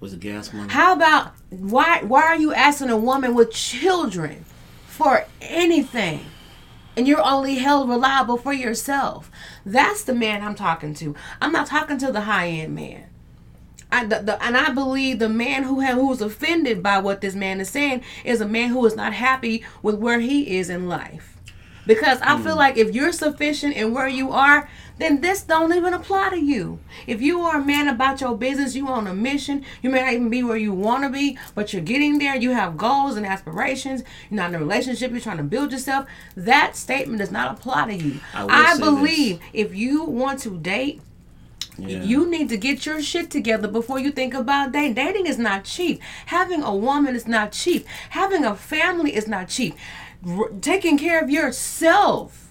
Was 0.00 0.12
it 0.12 0.20
gas 0.20 0.52
money? 0.52 0.72
How 0.72 0.92
about 0.92 1.32
why 1.50 2.02
why 2.02 2.22
are 2.22 2.36
you 2.36 2.52
asking 2.52 2.90
a 2.90 2.96
woman 2.96 3.34
with 3.34 3.50
children 3.50 4.44
for 4.86 5.26
anything? 5.40 6.26
And 6.96 7.06
you're 7.06 7.22
only 7.22 7.56
held 7.56 7.90
reliable 7.90 8.38
for 8.38 8.54
yourself. 8.54 9.30
That's 9.66 10.02
the 10.02 10.14
man 10.14 10.42
I'm 10.42 10.54
talking 10.54 10.94
to. 10.94 11.14
I'm 11.42 11.52
not 11.52 11.66
talking 11.66 11.98
to 11.98 12.10
the 12.10 12.22
high 12.22 12.48
end 12.48 12.74
man. 12.74 13.04
I, 13.92 14.04
the, 14.04 14.20
the, 14.20 14.42
and 14.42 14.56
I 14.56 14.70
believe 14.70 15.18
the 15.18 15.28
man 15.28 15.62
who 15.62 15.80
ha, 15.80 15.92
who's 15.92 16.20
offended 16.20 16.82
by 16.82 16.98
what 16.98 17.20
this 17.20 17.34
man 17.34 17.60
is 17.60 17.68
saying 17.68 18.02
is 18.24 18.40
a 18.40 18.48
man 18.48 18.70
who 18.70 18.84
is 18.86 18.96
not 18.96 19.12
happy 19.12 19.64
with 19.82 19.96
where 19.96 20.20
he 20.20 20.58
is 20.58 20.70
in 20.70 20.88
life. 20.88 21.36
Because 21.86 22.20
I 22.20 22.40
feel 22.42 22.52
hmm. 22.52 22.58
like 22.58 22.76
if 22.76 22.94
you're 22.94 23.12
sufficient 23.12 23.76
in 23.76 23.94
where 23.94 24.08
you 24.08 24.32
are, 24.32 24.68
then 24.98 25.20
this 25.20 25.42
don't 25.42 25.74
even 25.74 25.92
apply 25.92 26.30
to 26.30 26.40
you. 26.40 26.78
If 27.06 27.20
you 27.20 27.40
are 27.42 27.60
a 27.60 27.64
man 27.64 27.86
about 27.88 28.20
your 28.20 28.36
business, 28.36 28.74
you 28.74 28.88
on 28.88 29.06
a 29.06 29.14
mission, 29.14 29.64
you 29.82 29.90
may 29.90 30.00
not 30.00 30.12
even 30.14 30.30
be 30.30 30.42
where 30.42 30.56
you 30.56 30.72
want 30.72 31.04
to 31.04 31.10
be, 31.10 31.38
but 31.54 31.72
you're 31.72 31.82
getting 31.82 32.18
there, 32.18 32.34
you 32.36 32.52
have 32.52 32.76
goals 32.78 33.16
and 33.16 33.26
aspirations, 33.26 34.02
you're 34.30 34.36
not 34.38 34.50
in 34.50 34.56
a 34.56 34.58
relationship, 34.58 35.10
you're 35.10 35.20
trying 35.20 35.36
to 35.36 35.42
build 35.42 35.72
yourself, 35.72 36.06
that 36.36 36.76
statement 36.76 37.18
does 37.18 37.30
not 37.30 37.52
apply 37.58 37.86
to 37.88 37.94
you. 37.94 38.20
I 38.34 38.72
I 38.74 38.78
believe 38.78 39.40
if 39.52 39.74
you 39.74 40.04
want 40.04 40.40
to 40.40 40.56
date, 40.58 41.00
Yeah. 41.78 42.02
you 42.02 42.26
need 42.30 42.48
to 42.48 42.56
get 42.56 42.86
your 42.86 43.02
shit 43.02 43.30
together 43.30 43.68
before 43.68 43.98
you 43.98 44.10
think 44.10 44.32
about 44.32 44.72
dating. 44.72 44.94
Dating 44.94 45.26
is 45.26 45.36
not 45.38 45.64
cheap. 45.64 46.00
Having 46.26 46.62
a 46.62 46.74
woman 46.74 47.14
is 47.14 47.26
not 47.26 47.52
cheap. 47.52 47.86
Having 48.10 48.46
a 48.46 48.54
family 48.56 49.14
is 49.14 49.28
not 49.28 49.48
cheap. 49.48 49.76
R- 50.26 50.48
taking 50.62 50.96
care 50.96 51.20
of 51.22 51.28
yourself 51.28 52.50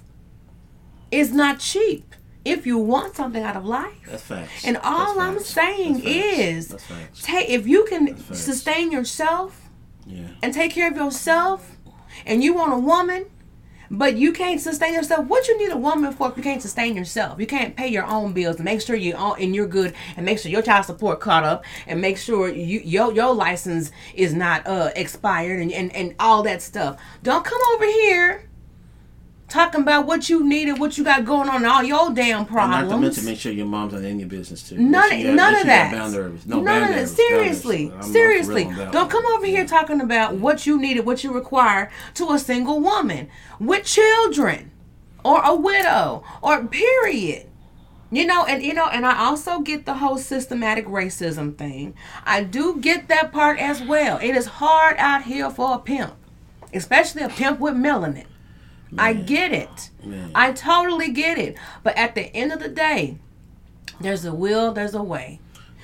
is 1.10 1.34
not 1.34 1.60
cheap. 1.60 2.15
If 2.46 2.66
you 2.68 2.78
want 2.78 3.16
something 3.16 3.44
out 3.44 3.56
of 3.56 3.66
life. 3.66 3.98
That's 4.08 4.22
facts. 4.24 4.66
And 4.66 4.78
all 4.78 5.16
That's 5.16 5.20
I'm 5.20 5.34
facts. 5.36 5.50
saying 5.50 6.02
is, 6.06 6.76
take 7.24 7.50
if 7.50 7.68
you 7.68 7.86
can 7.90 8.16
sustain 8.34 8.92
yourself 8.92 9.70
Yeah. 10.06 10.28
and 10.44 10.54
take 10.54 10.72
care 10.72 10.90
of 10.92 10.96
yourself, 10.96 11.72
and 12.26 12.44
you 12.44 12.54
want 12.54 12.72
a 12.74 12.78
woman, 12.78 13.26
but 13.92 14.16
you 14.18 14.32
can't 14.32 14.60
sustain 14.62 14.94
yourself. 14.94 15.28
What 15.28 15.48
you 15.48 15.58
need 15.60 15.72
a 15.72 15.78
woman 15.78 16.12
for 16.14 16.30
if 16.30 16.38
you 16.38 16.44
can't 16.44 16.62
sustain 16.62 16.96
yourself? 16.96 17.40
You 17.40 17.46
can't 17.48 17.76
pay 17.76 17.88
your 17.88 18.06
own 18.06 18.34
bills 18.34 18.56
and 18.58 18.66
make 18.66 18.82
sure 18.82 18.96
you 18.96 19.14
own 19.14 19.36
and 19.40 19.54
you're 19.56 19.68
good 19.68 19.94
and 20.16 20.26
make 20.26 20.40
sure 20.40 20.52
your 20.52 20.62
child 20.64 20.86
support 20.86 21.20
caught 21.20 21.44
up 21.44 21.64
and 21.88 22.00
make 22.02 22.18
sure 22.18 22.50
you 22.50 22.80
your 22.84 23.12
your 23.14 23.34
license 23.34 23.92
is 24.16 24.34
not 24.34 24.66
uh 24.68 24.90
expired 24.96 25.60
and, 25.62 25.72
and, 25.72 25.96
and 25.96 26.16
all 26.20 26.42
that 26.44 26.62
stuff. 26.64 27.00
Don't 27.22 27.44
come 27.46 27.62
over 27.76 27.86
here 27.86 28.50
talking 29.48 29.82
about 29.82 30.06
what 30.08 30.28
you 30.30 30.44
need 30.48 30.68
and 30.68 30.80
what 30.80 30.98
you 30.98 31.04
got 31.04 31.24
going 31.24 31.48
on 31.50 31.64
all 31.66 31.84
your 31.84 32.12
damn 32.14 32.46
problems. 32.46 32.82
And 32.82 32.90
not 32.90 32.96
to 32.96 33.02
mention, 33.02 33.26
make 33.26 33.40
sure 33.40 33.52
your 33.52 33.66
mom's 33.68 33.94
not 33.94 34.04
in 34.04 34.20
your 34.20 34.28
business 34.30 34.68
too. 34.68 34.78
None, 34.78 35.10
sure 35.22 35.34
none 35.34 35.54
of 35.54 35.60
sure 35.62 35.68
you 35.68 35.72
have 35.72 35.92
that. 35.92 35.92
Boundaries. 35.92 36.46
No, 36.46 36.62
none 36.62 36.84
of 36.84 36.90
that. 36.90 37.08
Seriously, 37.10 37.86
Boundaries. 37.90 37.92
I'm- 37.92 38.00
I'm 38.00 38.08
for 38.08 38.14
seriously. 38.14 38.92
Don't 38.92 39.10
come 39.10 39.26
over 39.28 39.46
here 39.46 39.66
talking 39.66 40.02
about 40.02 40.36
what 40.36 40.66
you 40.66 40.80
need 40.80 40.98
and 40.98 41.06
what 41.06 41.24
you 41.24 41.32
require 41.32 41.92
to 42.16 42.32
a 42.32 42.40
single 42.40 42.80
woman 42.80 43.28
with 43.60 43.84
children, 43.86 44.72
or 45.24 45.42
a 45.44 45.56
widow, 45.56 46.24
or 46.42 46.66
period. 46.66 47.48
You 48.12 48.26
know, 48.26 48.46
and 48.46 48.64
you 48.64 48.74
know, 48.74 48.86
and 48.88 49.06
I 49.06 49.18
also 49.26 49.60
get 49.60 49.86
the 49.86 49.96
whole 49.96 50.18
systematic 50.18 50.86
racism 50.88 51.58
thing. 51.58 51.96
I 52.26 52.44
do 52.44 52.78
get 52.80 53.08
that 53.10 53.32
part 53.32 53.60
as 53.60 53.82
well. 53.82 54.18
It 54.22 54.36
is 54.36 54.46
hard 54.46 54.96
out 54.98 55.24
here 55.24 55.50
for 55.50 55.74
a 55.76 55.80
pimp, 55.80 56.14
especially 56.74 57.24
a 57.24 57.30
pimp 57.30 57.60
with 57.60 57.74
melanin. 57.74 58.26
I 58.98 59.14
get 59.14 59.52
it. 59.52 59.90
Man. 60.04 60.32
I 60.36 60.52
totally 60.52 61.12
get 61.12 61.38
it. 61.38 61.58
But 61.84 61.98
at 61.98 62.16
the 62.16 62.24
end 62.36 62.52
of 62.52 62.60
the 62.60 62.70
day, 62.70 63.18
there's 64.00 64.26
a 64.26 64.34
will, 64.34 64.72
there's 64.74 64.94
a 64.94 65.04
way. 65.04 65.40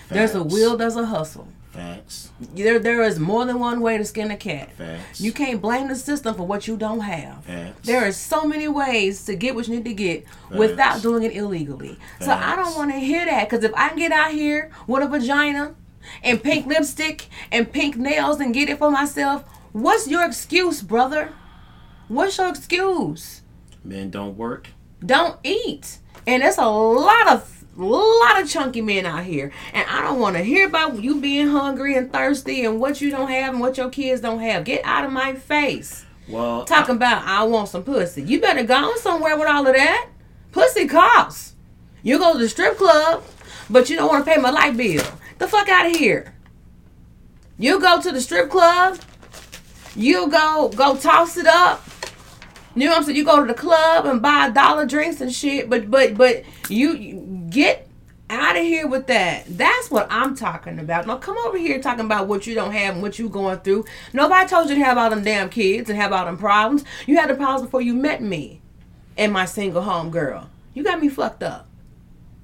There's 0.10 0.36
a 0.36 0.44
will, 0.44 0.78
there's 0.78 0.96
a 0.96 1.06
hustle. 1.06 1.48
Facts. 1.72 2.32
There, 2.54 2.80
there 2.80 3.02
is 3.04 3.18
more 3.18 3.46
than 3.46 3.58
one 3.58 3.80
way 3.80 3.98
to 3.98 4.04
skin 4.04 4.30
a 4.30 4.36
cat. 4.36 4.74
Facts. 4.74 5.22
You 5.22 5.32
can't 5.32 5.62
blame 5.62 5.88
the 5.88 5.96
system 5.96 6.36
for 6.36 6.46
what 6.46 6.68
you 6.68 6.76
don't 6.76 7.00
have. 7.00 7.46
Facts. 7.46 7.88
There 7.88 8.06
are 8.06 8.12
so 8.12 8.44
many 8.44 8.68
ways 8.68 9.24
to 9.26 9.36
get 9.36 9.56
what 9.56 9.70
you 9.70 9.76
need 9.76 9.86
to 9.86 9.94
get 9.94 10.26
without 10.50 11.02
doing 11.02 11.24
it 11.24 11.34
illegally. 11.34 11.98
So 12.20 12.32
I 12.32 12.58
don't 12.58 12.76
want 12.76 12.92
to 12.92 13.00
hear 13.00 13.26
that 13.26 13.50
because 13.50 13.64
if 13.64 13.74
I 13.74 13.90
can 13.90 13.98
get 13.98 14.12
out 14.12 14.32
here 14.32 14.70
with 14.86 15.04
a 15.04 15.08
vagina 15.08 15.76
and 16.24 16.44
pink 16.44 16.66
lipstick 16.66 17.30
and 17.54 17.72
pink 17.72 17.96
nails 17.96 18.42
and 18.42 18.54
get 18.54 18.68
it 18.68 18.78
for 18.78 18.92
myself, 18.92 19.46
what's 19.72 20.10
your 20.10 20.26
excuse, 20.26 20.82
brother? 20.82 21.32
What's 22.12 22.38
your 22.38 22.50
excuse? 22.50 23.42
Men 23.86 24.10
don't 24.10 24.38
work. 24.38 24.68
don't 25.04 25.40
eat. 25.46 26.00
And 26.28 26.44
there's 26.44 26.58
a 26.58 26.66
lot 26.66 27.28
of 27.30 27.64
lot 27.78 28.42
of 28.42 28.50
chunky 28.50 28.82
men 28.82 29.06
out 29.06 29.24
here. 29.24 29.54
And 29.74 29.88
I 29.88 30.02
don't 30.02 30.20
want 30.20 30.36
to 30.36 30.44
hear 30.44 30.68
about 30.68 31.02
you 31.02 31.22
being 31.22 31.48
hungry 31.48 31.96
and 31.96 32.12
thirsty 32.12 32.66
and 32.66 32.82
what 32.82 33.00
you 33.00 33.12
don't 33.12 33.30
have 33.30 33.54
and 33.54 33.62
what 33.62 33.78
your 33.78 33.90
kids 33.90 34.20
don't 34.20 34.42
have. 34.42 34.66
Get 34.66 34.84
out 34.84 35.06
of 35.06 35.14
my 35.14 35.36
face. 35.36 36.06
Well, 36.28 36.66
Talking 36.66 36.98
about 36.98 37.24
I 37.24 37.44
want 37.44 37.70
some 37.70 37.84
pussy. 37.84 38.24
You 38.24 38.42
better 38.42 38.64
go 38.64 38.76
on 38.76 39.00
somewhere 39.00 39.38
with 39.38 39.48
all 39.48 39.66
of 39.66 39.74
that. 39.74 40.10
Pussy 40.52 40.88
costs. 40.90 41.56
You 42.04 42.18
go 42.18 42.34
to 42.34 42.40
the 42.40 42.50
strip 42.50 42.78
club, 42.78 43.24
but 43.70 43.90
you 43.90 43.96
don't 43.96 44.10
want 44.10 44.26
to 44.26 44.32
pay 44.32 44.38
my 44.40 44.52
light 44.52 44.76
bill. 44.76 45.06
The 45.38 45.48
fuck 45.48 45.70
out 45.70 45.86
of 45.90 45.96
here. 45.96 46.36
You 47.58 47.80
go 47.80 48.02
to 48.02 48.12
the 48.12 48.20
strip 48.20 48.50
club, 48.50 49.00
you 49.96 50.30
go 50.30 50.70
go 50.76 50.98
toss 50.98 51.38
it 51.38 51.48
up. 51.48 51.88
You 52.76 52.86
know 52.86 52.92
what 52.92 53.00
I'm 53.00 53.04
saying? 53.04 53.18
You 53.18 53.26
go 53.26 53.42
to 53.42 53.48
the 53.48 53.54
club 53.54 54.06
and 54.06 54.22
buy 54.22 54.50
dollar 54.50 54.86
drinks 54.86 55.22
and 55.22 55.34
shit, 55.34 55.70
but 55.70 55.92
but 55.92 56.16
but 56.16 56.44
you, 56.70 57.22
get 57.50 57.88
out 58.30 58.56
of 58.56 58.64
here 58.64 58.88
with 58.88 59.08
that. 59.08 59.46
That's 59.46 59.92
what 59.92 60.08
I'm 60.10 60.36
talking 60.36 60.80
about. 60.80 61.06
Now 61.06 61.18
come 61.18 61.38
over 61.46 61.58
here 61.58 61.82
talking 61.82 62.06
about 62.06 62.28
what 62.28 62.48
you 62.48 62.56
don't 62.56 62.72
have 62.72 62.94
and 62.94 63.04
what 63.04 63.20
you 63.20 63.28
going 63.28 63.60
through. 63.60 63.86
Nobody 64.14 64.48
told 64.48 64.70
you 64.70 64.76
to 64.76 64.84
have 64.84 64.98
all 64.98 65.10
them 65.10 65.24
damn 65.24 65.50
kids 65.50 65.90
and 65.90 66.00
have 66.00 66.14
all 66.14 66.26
them 66.26 66.38
problems. 66.38 66.86
You 67.06 67.18
had 67.18 67.30
the 67.30 67.36
problems 67.36 67.64
before 67.64 67.82
you 67.82 67.94
met 67.94 68.22
me 68.22 68.62
and 69.18 69.34
my 69.34 69.46
single 69.46 69.82
home 69.82 70.10
girl. 70.10 70.50
You 70.74 70.84
got 70.84 71.02
me 71.02 71.10
fucked 71.10 71.44
up. 71.44 71.68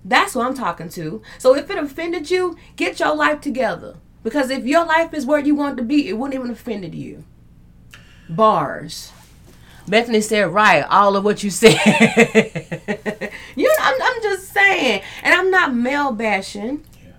That's 0.04 0.36
what 0.36 0.46
I'm 0.46 0.54
talking 0.54 0.90
to. 0.90 1.22
So 1.38 1.56
if 1.56 1.70
it 1.70 1.78
offended 1.78 2.30
you, 2.30 2.58
get 2.76 3.00
your 3.00 3.16
life 3.16 3.40
together. 3.40 3.96
Because 4.24 4.50
if 4.50 4.66
your 4.66 4.86
life 4.86 5.14
is 5.14 5.26
where 5.26 5.40
you 5.40 5.56
want 5.56 5.78
to 5.78 5.84
be, 5.84 6.10
it 6.10 6.18
wouldn't 6.18 6.36
even 6.36 6.52
offended 6.52 6.94
you. 6.94 7.24
Bars. 8.30 9.14
Bethany 9.88 10.22
said, 10.22 10.54
right, 10.54 10.84
all 10.90 11.16
of 11.16 11.24
what 11.24 11.44
you 11.44 11.50
said. 11.50 11.72
you 13.56 13.64
know, 13.68 13.76
I'm, 13.80 14.02
I'm 14.02 14.22
just 14.22 14.54
saying. 14.54 15.02
And 15.24 15.34
I'm 15.34 15.50
not 15.50 15.74
male 15.74 16.12
bashing. 16.12 16.84
Yeah. 17.04 17.12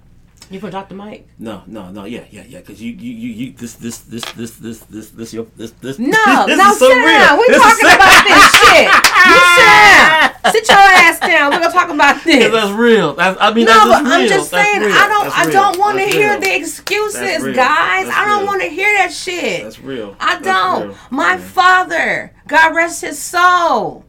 You 0.50 0.60
talk 0.70 0.88
to 0.90 0.94
Mike? 0.94 1.26
no, 1.38 1.62
no, 1.66 1.90
no. 1.90 2.04
Yeah, 2.04 2.24
yeah, 2.30 2.44
yeah. 2.46 2.58
Because 2.58 2.80
you, 2.82 2.92
you, 2.92 3.12
you, 3.12 3.28
you. 3.32 3.52
This, 3.52 3.74
this, 3.74 3.98
this, 4.00 4.24
this, 4.32 4.52
this, 4.56 4.80
this, 4.80 5.10
this, 5.10 5.32
your, 5.32 5.46
this, 5.56 5.70
this. 5.72 5.98
No, 5.98 6.08
this 6.46 6.58
no, 6.58 6.70
is 6.70 6.78
so 6.78 6.88
sit 6.88 6.96
real. 6.96 7.06
down. 7.06 7.38
We 7.38 7.46
This 7.48 7.62
talking 7.62 7.86
about 7.86 8.24
this 8.24 8.50
shit. 8.52 8.88
You 9.28 9.40
sit 9.56 9.64
down. 9.64 10.52
Sit 10.52 10.68
your 10.68 10.76
down. 11.20 11.52
We're 11.52 11.60
gonna 11.60 11.72
talk 11.72 11.90
about 11.90 12.22
this. 12.24 12.52
That's 12.52 12.70
real. 12.72 13.14
That's, 13.14 13.38
I 13.40 13.52
mean, 13.52 13.66
No, 13.66 13.72
that's 13.88 14.02
but 14.02 14.04
real. 14.04 14.12
I'm 14.22 14.28
just 14.28 14.50
saying. 14.50 14.82
I 14.84 15.08
don't 15.08 15.38
I 15.38 15.50
don't 15.50 15.78
want 15.78 15.98
to 15.98 16.04
hear 16.04 16.38
the 16.40 16.54
excuses, 16.54 17.20
guys. 17.54 18.06
That's 18.06 18.16
I 18.16 18.24
don't 18.26 18.46
want 18.46 18.62
to 18.62 18.68
hear 18.68 18.92
that 18.98 19.12
shit. 19.12 19.62
That's 19.64 19.80
real. 19.80 20.16
I 20.20 20.40
don't. 20.40 20.96
My 21.10 21.32
Yeah. 21.34 21.38
father, 21.38 22.32
God 22.46 22.74
rest 22.74 23.02
his 23.02 23.18
soul, 23.18 24.04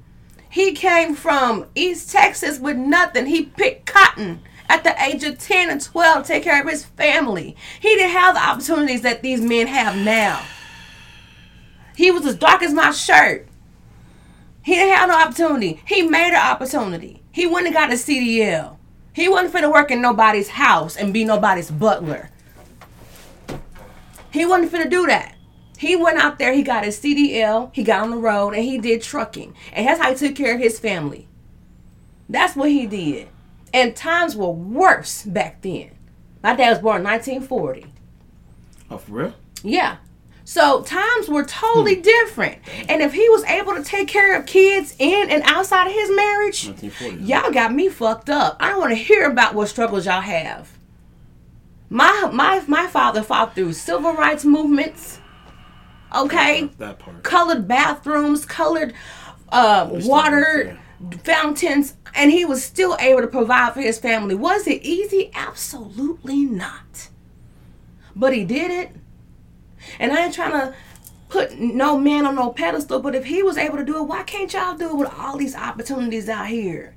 he 0.50 0.72
came 0.74 1.16
from 1.16 1.66
East 1.76 2.12
Texas 2.12 2.60
with 2.60 2.78
nothing. 2.78 3.26
He 3.28 3.44
picked 3.46 3.86
cotton 3.86 4.42
at 4.68 4.84
the 4.84 4.96
age 5.04 5.24
of 5.24 5.38
10 5.40 5.70
and 5.70 5.82
12 5.82 6.24
to 6.24 6.28
take 6.28 6.44
care 6.44 6.62
of 6.62 6.68
his 6.70 6.86
family. 6.86 7.56
He 7.80 7.90
didn't 7.96 8.12
have 8.12 8.36
the 8.36 8.42
opportunities 8.44 9.02
that 9.02 9.22
these 9.22 9.42
men 9.42 9.68
have 9.68 9.98
now. 9.98 10.42
He 11.96 12.12
was 12.12 12.26
as 12.26 12.36
dark 12.36 12.62
as 12.64 12.74
my 12.74 12.92
shirt. 12.92 13.49
He 14.62 14.76
didn't 14.76 14.96
have 14.96 15.10
no 15.10 15.20
opportunity. 15.20 15.82
He 15.86 16.02
made 16.04 16.34
an 16.34 16.36
opportunity. 16.36 17.24
He 17.32 17.48
went 17.48 17.66
and 17.66 17.76
got 17.76 17.92
a 17.92 17.96
CDL. 17.96 18.78
He 19.14 19.28
wasn't 19.28 19.54
finna 19.54 19.72
work 19.72 19.92
in 19.92 20.02
nobody's 20.02 20.50
house 20.50 20.96
and 20.96 21.14
be 21.14 21.24
nobody's 21.24 21.72
butler. 21.72 22.30
He 24.32 24.46
wasn't 24.46 24.72
finna 24.72 24.90
do 24.90 25.08
that. 25.08 25.36
He 25.78 25.96
went 25.96 26.20
out 26.20 26.40
there, 26.40 26.54
he 26.54 26.62
got 26.62 26.84
his 26.84 27.00
CDL, 27.00 27.74
he 27.74 27.84
got 27.84 28.04
on 28.04 28.12
the 28.12 28.18
road, 28.18 28.54
and 28.54 28.66
he 28.66 28.78
did 28.78 29.02
trucking. 29.02 29.56
And 29.72 29.88
that's 29.88 30.02
how 30.02 30.12
he 30.12 30.18
took 30.18 30.36
care 30.36 30.56
of 30.56 30.60
his 30.60 30.78
family. 30.78 31.28
That's 32.28 32.56
what 32.56 32.70
he 32.70 32.86
did. 32.86 33.30
And 33.74 33.96
times 33.96 34.36
were 34.36 34.52
worse 34.52 35.24
back 35.24 35.62
then. 35.62 35.92
My 36.44 36.56
dad 36.56 36.72
was 36.72 36.80
born 36.80 36.98
in 36.98 37.04
1940. 37.06 37.86
Oh, 38.92 38.98
for 38.98 39.12
real? 39.12 39.34
Yeah. 39.64 39.98
So 40.50 40.82
times 40.82 41.30
were 41.30 41.46
totally 41.46 41.98
different. 41.98 42.58
And 42.90 43.04
if 43.04 43.14
he 43.14 43.30
was 43.30 43.44
able 43.44 43.76
to 43.76 43.84
take 43.84 44.08
care 44.08 44.36
of 44.36 44.48
kids 44.48 44.96
in 44.98 45.30
and 45.30 45.44
outside 45.44 45.86
of 45.86 45.94
his 45.94 46.10
marriage, 46.10 46.66
y'all 47.20 47.52
got 47.52 47.72
me 47.72 47.88
fucked 47.88 48.32
up. 48.32 48.58
I 48.60 48.70
don't 48.72 48.80
want 48.80 48.90
to 48.90 48.96
hear 48.96 49.30
about 49.30 49.54
what 49.54 49.70
struggles 49.70 50.08
y'all 50.08 50.22
have. 50.22 50.76
My 51.92 52.32
my 52.34 52.64
my 52.68 52.88
father 52.88 53.22
fought 53.22 53.54
through 53.54 53.74
civil 53.74 54.14
rights 54.14 54.44
movements. 54.44 55.20
Okay, 56.16 56.72
That 56.80 56.98
part. 56.98 57.22
colored 57.22 57.68
bathrooms, 57.68 58.44
colored 58.44 58.96
uh, 59.50 59.88
water 59.92 60.80
fountains, 61.24 61.94
and 62.16 62.32
he 62.32 62.44
was 62.44 62.64
still 62.64 62.98
able 63.00 63.22
to 63.22 63.28
provide 63.28 63.76
for 63.76 63.82
his 63.82 64.00
family. 64.00 64.34
Was 64.34 64.66
it 64.66 64.82
easy? 64.82 65.30
Absolutely 65.36 66.44
not. 66.44 67.10
But 68.16 68.34
he 68.34 68.46
did 68.46 68.72
it. 68.72 68.99
And 70.00 70.12
I 70.12 70.26
ain't 70.26 70.34
trying 70.34 70.52
to 70.52 70.74
put 71.30 71.58
no 71.58 71.98
man 71.98 72.26
on 72.26 72.36
no 72.36 72.52
pedestal, 72.52 73.00
but 73.00 73.16
if 73.16 73.26
he 73.26 73.42
was 73.44 73.58
able 73.58 73.78
to 73.78 73.86
do 73.86 73.98
it, 73.98 74.04
why 74.04 74.24
can't 74.24 74.52
y'all 74.54 74.76
do 74.78 74.90
it 74.90 74.96
with 74.98 75.14
all 75.18 75.38
these 75.38 75.56
opportunities 75.56 76.28
out 76.30 76.48
here? 76.48 76.96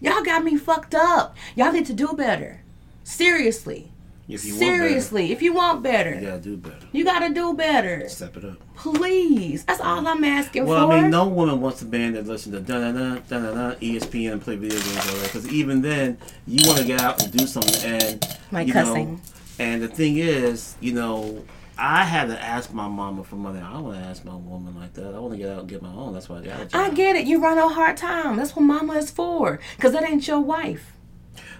Y'all 0.00 0.22
got 0.22 0.44
me 0.44 0.56
fucked 0.56 0.94
up. 0.94 1.36
Y'all 1.56 1.72
need 1.72 1.86
to 1.86 1.92
do 1.94 2.08
better. 2.16 2.62
Seriously. 3.04 3.90
If 4.26 4.42
you 4.46 4.54
Seriously. 4.54 5.32
if 5.32 5.42
you 5.42 5.52
want 5.52 5.82
better, 5.82 6.14
you 6.14 6.20
gotta 6.22 6.40
do 6.40 6.56
better. 6.56 6.86
you 6.92 7.04
gotta 7.04 7.28
do 7.34 7.52
better. 7.52 8.08
Step 8.08 8.38
it 8.38 8.44
up. 8.46 8.56
Please. 8.74 9.64
That's 9.64 9.80
all 9.82 10.06
I'm 10.08 10.24
asking 10.24 10.64
Well, 10.64 10.84
for. 10.84 10.88
Well, 10.88 10.98
I 10.98 11.02
mean, 11.02 11.10
no 11.10 11.28
woman 11.28 11.60
wants 11.60 11.82
a 11.82 11.84
band 11.84 12.16
that 12.16 12.26
listens 12.26 12.54
to 12.54 12.60
da 12.62 12.80
da 12.80 12.92
da 12.92 13.16
da 13.16 13.38
da 13.38 13.52
da 13.70 13.74
ESPN 13.80 14.32
and 14.32 14.40
play 14.40 14.56
video 14.56 14.78
games 14.80 14.96
all 15.10 15.16
that. 15.16 15.24
Because 15.24 15.46
even 15.48 15.82
then, 15.82 16.16
you 16.46 16.66
want 16.66 16.78
to 16.80 16.86
get 16.86 17.02
out 17.02 17.22
and 17.22 17.32
do 17.36 17.46
something. 17.46 17.82
And 17.84 18.26
Like 18.50 18.66
you 18.66 18.72
cussing. 18.72 19.14
Know, 19.16 19.20
and 19.58 19.82
the 19.82 19.88
thing 19.88 20.16
is, 20.16 20.74
you 20.80 20.94
know, 20.94 21.44
I 21.76 22.04
had 22.04 22.28
to 22.28 22.40
ask 22.40 22.72
my 22.72 22.88
mama 22.88 23.24
for 23.24 23.36
money. 23.36 23.60
I 23.60 23.72
don't 23.72 23.84
want 23.84 23.96
to 23.96 24.04
ask 24.04 24.24
my 24.24 24.34
woman 24.34 24.74
like 24.76 24.94
that. 24.94 25.14
I 25.14 25.18
want 25.18 25.32
to 25.32 25.38
get 25.38 25.50
out 25.50 25.60
and 25.60 25.68
get 25.68 25.82
my 25.82 25.92
own. 25.92 26.12
That's 26.12 26.28
why 26.28 26.38
I 26.38 26.42
got 26.42 26.60
a 26.60 26.66
job. 26.66 26.80
I 26.80 26.90
get 26.94 27.16
it. 27.16 27.26
You 27.26 27.42
run 27.42 27.58
a 27.58 27.68
hard 27.68 27.96
time. 27.96 28.36
That's 28.36 28.54
what 28.54 28.62
mama 28.62 28.94
is 28.94 29.10
for. 29.10 29.58
Because 29.76 29.92
that 29.92 30.04
ain't 30.04 30.26
your 30.26 30.40
wife. 30.40 30.92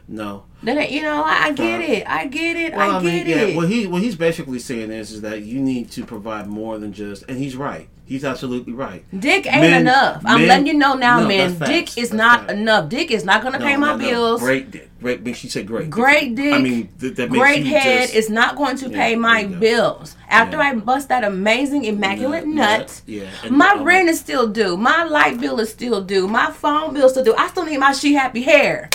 No. 0.07 0.45
That 0.62 0.77
ain't, 0.78 0.93
you 0.93 1.03
know, 1.03 1.23
I, 1.24 1.47
I 1.47 1.53
get 1.53 1.81
it. 1.81 2.09
I 2.09 2.27
get 2.27 2.57
it. 2.57 2.74
Well, 2.74 2.91
I 2.91 2.99
I, 2.99 3.03
mean, 3.03 3.24
get 3.24 3.27
yeah. 3.27 3.43
it. 3.47 3.57
What 3.57 3.69
he 3.69 3.86
what 3.86 4.03
he's 4.03 4.16
basically 4.16 4.59
saying 4.59 4.91
is 4.91 5.11
is 5.12 5.23
that 5.23 5.43
you 5.43 5.61
need 5.61 5.91
to 5.93 6.05
provide 6.05 6.47
more 6.47 6.78
than 6.78 6.93
just, 6.93 7.24
and 7.28 7.39
he's 7.39 7.57
right. 7.57 7.89
He's 8.06 8.22
absolutely 8.22 8.74
right. 8.74 9.02
Dick 9.18 9.47
ain't 9.47 9.62
Men- 9.62 9.81
enough. 9.81 10.22
I'm 10.26 10.47
letting 10.47 10.66
you 10.66 10.74
know 10.74 10.93
now, 10.93 11.20
no, 11.20 11.28
man. 11.28 11.59
Dick 11.59 11.97
is 11.97 12.10
That's 12.10 12.12
not 12.12 12.40
facts. 12.40 12.52
enough. 12.52 12.89
Dick 12.90 13.10
is 13.10 13.24
not 13.24 13.40
going 13.40 13.55
to 13.55 13.59
No, 13.59 13.64
pay 13.64 13.76
my 13.78 13.93
no, 13.93 13.98
bills. 13.98 14.40
Great 14.43 14.70
dick. 14.70 14.90
Great. 15.01 15.36
She 15.36 15.48
said 15.48 15.66
great. 15.66 15.89
Great 15.89 16.35
dick. 16.35 16.52
I 16.52 16.59
mean, 16.60 16.89
th- 17.01 17.14
that 17.16 17.31
makes 17.31 17.40
Great 17.40 17.64
head 17.64 18.02
just, 18.02 18.14
is 18.14 18.28
not 18.28 18.56
going 18.56 18.76
to 18.76 18.90
Yeah, 18.90 18.97
pay 18.98 19.16
my 19.16 19.44
bills. 19.47 20.16
After 20.28 20.59
Yeah. 20.59 20.62
I 20.64 20.74
bust 20.74 21.09
that 21.09 21.24
amazing, 21.24 21.85
immaculate 21.86 22.47
Nut, 22.47 23.01
yeah, 23.06 23.31
my 23.48 23.74
rent 23.81 24.10
is 24.10 24.20
still 24.20 24.48
due. 24.48 24.76
My 24.76 25.05
light 25.05 25.40
bill 25.40 25.59
is 25.59 25.70
still 25.70 26.02
due. 26.02 26.28
My 26.28 26.51
phone 26.51 26.93
bill 26.93 27.06
is 27.06 27.12
still 27.12 27.24
due. 27.24 27.35
I 27.36 27.48
still 27.48 27.64
need 27.64 27.78
my 27.78 27.93
she 27.93 28.12
happy 28.12 28.43
hair. 28.43 28.90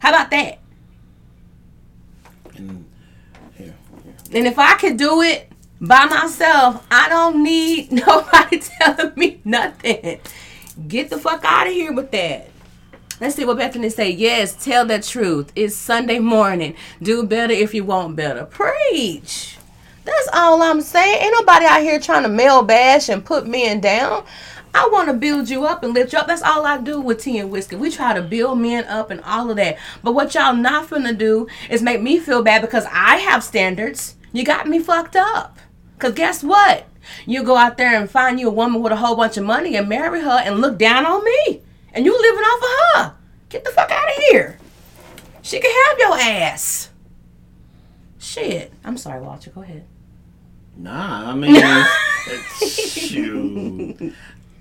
How 0.00 0.10
about 0.10 0.30
that? 0.30 0.58
And, 2.56 2.84
here, 3.56 3.74
here. 4.04 4.14
And 4.34 4.46
if 4.46 4.58
I 4.58 4.74
could 4.76 4.96
do 4.98 5.22
it 5.22 5.49
by 5.80 6.04
myself, 6.04 6.86
I 6.90 7.08
don't 7.08 7.42
need 7.42 7.90
nobody 8.06 8.58
telling 8.58 9.12
me 9.16 9.40
nothing. 9.44 10.20
Get 10.86 11.10
the 11.10 11.18
fuck 11.18 11.44
out 11.44 11.66
of 11.66 11.72
here 11.72 11.92
with 11.92 12.10
that. 12.10 12.50
Let's 13.20 13.34
see 13.34 13.44
what 13.44 13.58
Bethany 13.58 13.90
say. 13.90 14.10
Yes, 14.10 14.62
tell 14.64 14.86
the 14.86 15.00
truth. 15.00 15.52
It's 15.54 15.76
Sunday 15.76 16.18
morning. 16.18 16.74
Do 17.02 17.22
better 17.24 17.52
if 17.52 17.74
you 17.74 17.84
want 17.84 18.16
better. 18.16 18.44
Preach. 18.44 19.58
That's 20.04 20.28
all 20.32 20.62
I'm 20.62 20.80
saying. 20.80 21.22
Ain't 21.22 21.34
nobody 21.38 21.66
out 21.66 21.82
here 21.82 22.00
trying 22.00 22.22
to 22.22 22.30
male 22.30 22.62
bash 22.62 23.08
and 23.10 23.24
put 23.24 23.46
men 23.46 23.80
down. 23.80 24.24
I 24.72 24.88
want 24.90 25.08
to 25.08 25.14
build 25.14 25.50
you 25.50 25.64
up 25.64 25.82
and 25.82 25.92
lift 25.92 26.12
you 26.12 26.18
up. 26.18 26.26
That's 26.26 26.42
all 26.42 26.64
I 26.64 26.78
do 26.78 27.00
with 27.00 27.22
tea 27.22 27.38
and 27.38 27.50
whiskey. 27.50 27.76
We 27.76 27.90
try 27.90 28.14
to 28.14 28.22
build 28.22 28.58
men 28.58 28.84
up 28.84 29.10
and 29.10 29.20
all 29.22 29.50
of 29.50 29.56
that. 29.56 29.78
But 30.02 30.12
what 30.12 30.34
y'all 30.34 30.54
not 30.54 30.88
finna 30.88 31.16
do 31.16 31.46
is 31.68 31.82
make 31.82 32.00
me 32.00 32.18
feel 32.18 32.42
bad 32.42 32.62
because 32.62 32.86
I 32.90 33.16
have 33.16 33.44
standards. 33.44 34.16
You 34.32 34.44
got 34.44 34.66
me 34.68 34.78
fucked 34.78 35.16
up. 35.16 35.58
Cause 36.00 36.14
guess 36.14 36.42
what? 36.42 36.86
You 37.26 37.42
go 37.42 37.56
out 37.56 37.76
there 37.76 37.98
and 38.00 38.10
find 38.10 38.40
you 38.40 38.48
a 38.48 38.52
woman 38.52 38.82
with 38.82 38.92
a 38.92 38.96
whole 38.96 39.16
bunch 39.16 39.36
of 39.36 39.44
money 39.44 39.76
and 39.76 39.88
marry 39.88 40.20
her 40.22 40.40
and 40.44 40.60
look 40.60 40.78
down 40.78 41.06
on 41.06 41.24
me. 41.24 41.62
And 41.92 42.04
you 42.04 42.18
living 42.20 42.44
off 42.44 42.62
of 42.62 42.70
her. 42.94 43.14
Get 43.48 43.64
the 43.64 43.70
fuck 43.70 43.90
out 43.90 44.08
of 44.08 44.14
here. 44.30 44.58
She 45.42 45.60
can 45.60 45.70
have 45.86 45.98
your 45.98 46.18
ass. 46.18 46.90
Shit. 48.18 48.72
I'm 48.84 48.96
sorry, 48.96 49.20
Walter. 49.20 49.50
Go 49.50 49.62
ahead. 49.62 49.84
Nah, 50.76 51.32
I 51.32 51.34
mean, 51.34 51.54
shoot. 52.68 54.14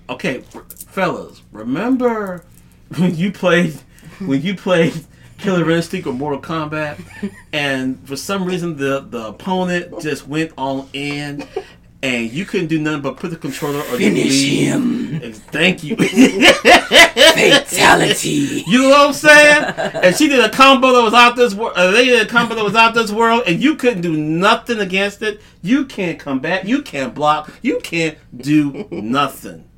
Okay, 0.09 0.41
fellas, 0.87 1.41
remember 1.51 2.43
when 2.97 3.15
you 3.15 3.31
played 3.31 3.75
when 4.19 4.41
you 4.41 4.55
played 4.55 5.05
Killer 5.39 5.69
Instinct 5.71 6.07
or 6.07 6.13
Mortal 6.13 6.41
Kombat, 6.41 6.99
and 7.53 7.99
for 8.07 8.15
some 8.15 8.45
reason 8.45 8.77
the 8.77 9.01
the 9.01 9.27
opponent 9.27 10.01
just 10.01 10.27
went 10.27 10.51
all 10.57 10.89
in, 10.93 11.47
and 12.01 12.31
you 12.31 12.45
couldn't 12.45 12.67
do 12.67 12.79
nothing 12.79 13.01
but 13.01 13.17
put 13.17 13.31
the 13.31 13.35
controller 13.35 13.79
or 13.79 13.97
the 13.97 14.09
Finish 14.09 14.43
him. 14.43 15.19
Thank 15.33 15.83
you. 15.83 15.95
Fatality. 17.35 18.63
You 18.67 18.83
know 18.83 18.89
what 18.89 19.07
I'm 19.07 19.13
saying? 19.13 19.63
And 20.03 20.15
she 20.15 20.29
did 20.29 20.39
a 20.39 20.49
combo 20.49 20.93
that 20.93 21.03
was 21.03 21.13
out 21.13 21.35
this 21.35 21.53
world. 21.53 21.73
Uh, 21.75 21.91
they 21.91 22.05
did 22.05 22.25
a 22.25 22.29
combo 22.29 22.55
that 22.55 22.63
was 22.63 22.75
out 22.75 22.93
this 22.93 23.11
world, 23.11 23.43
and 23.47 23.61
you 23.61 23.75
couldn't 23.75 24.01
do 24.01 24.15
nothing 24.15 24.79
against 24.79 25.21
it. 25.21 25.41
You 25.61 25.85
can't 25.85 26.19
come 26.19 26.39
back. 26.39 26.65
You 26.65 26.81
can't 26.81 27.13
block. 27.13 27.51
You 27.61 27.79
can't 27.79 28.17
do 28.35 28.87
nothing. 28.91 29.69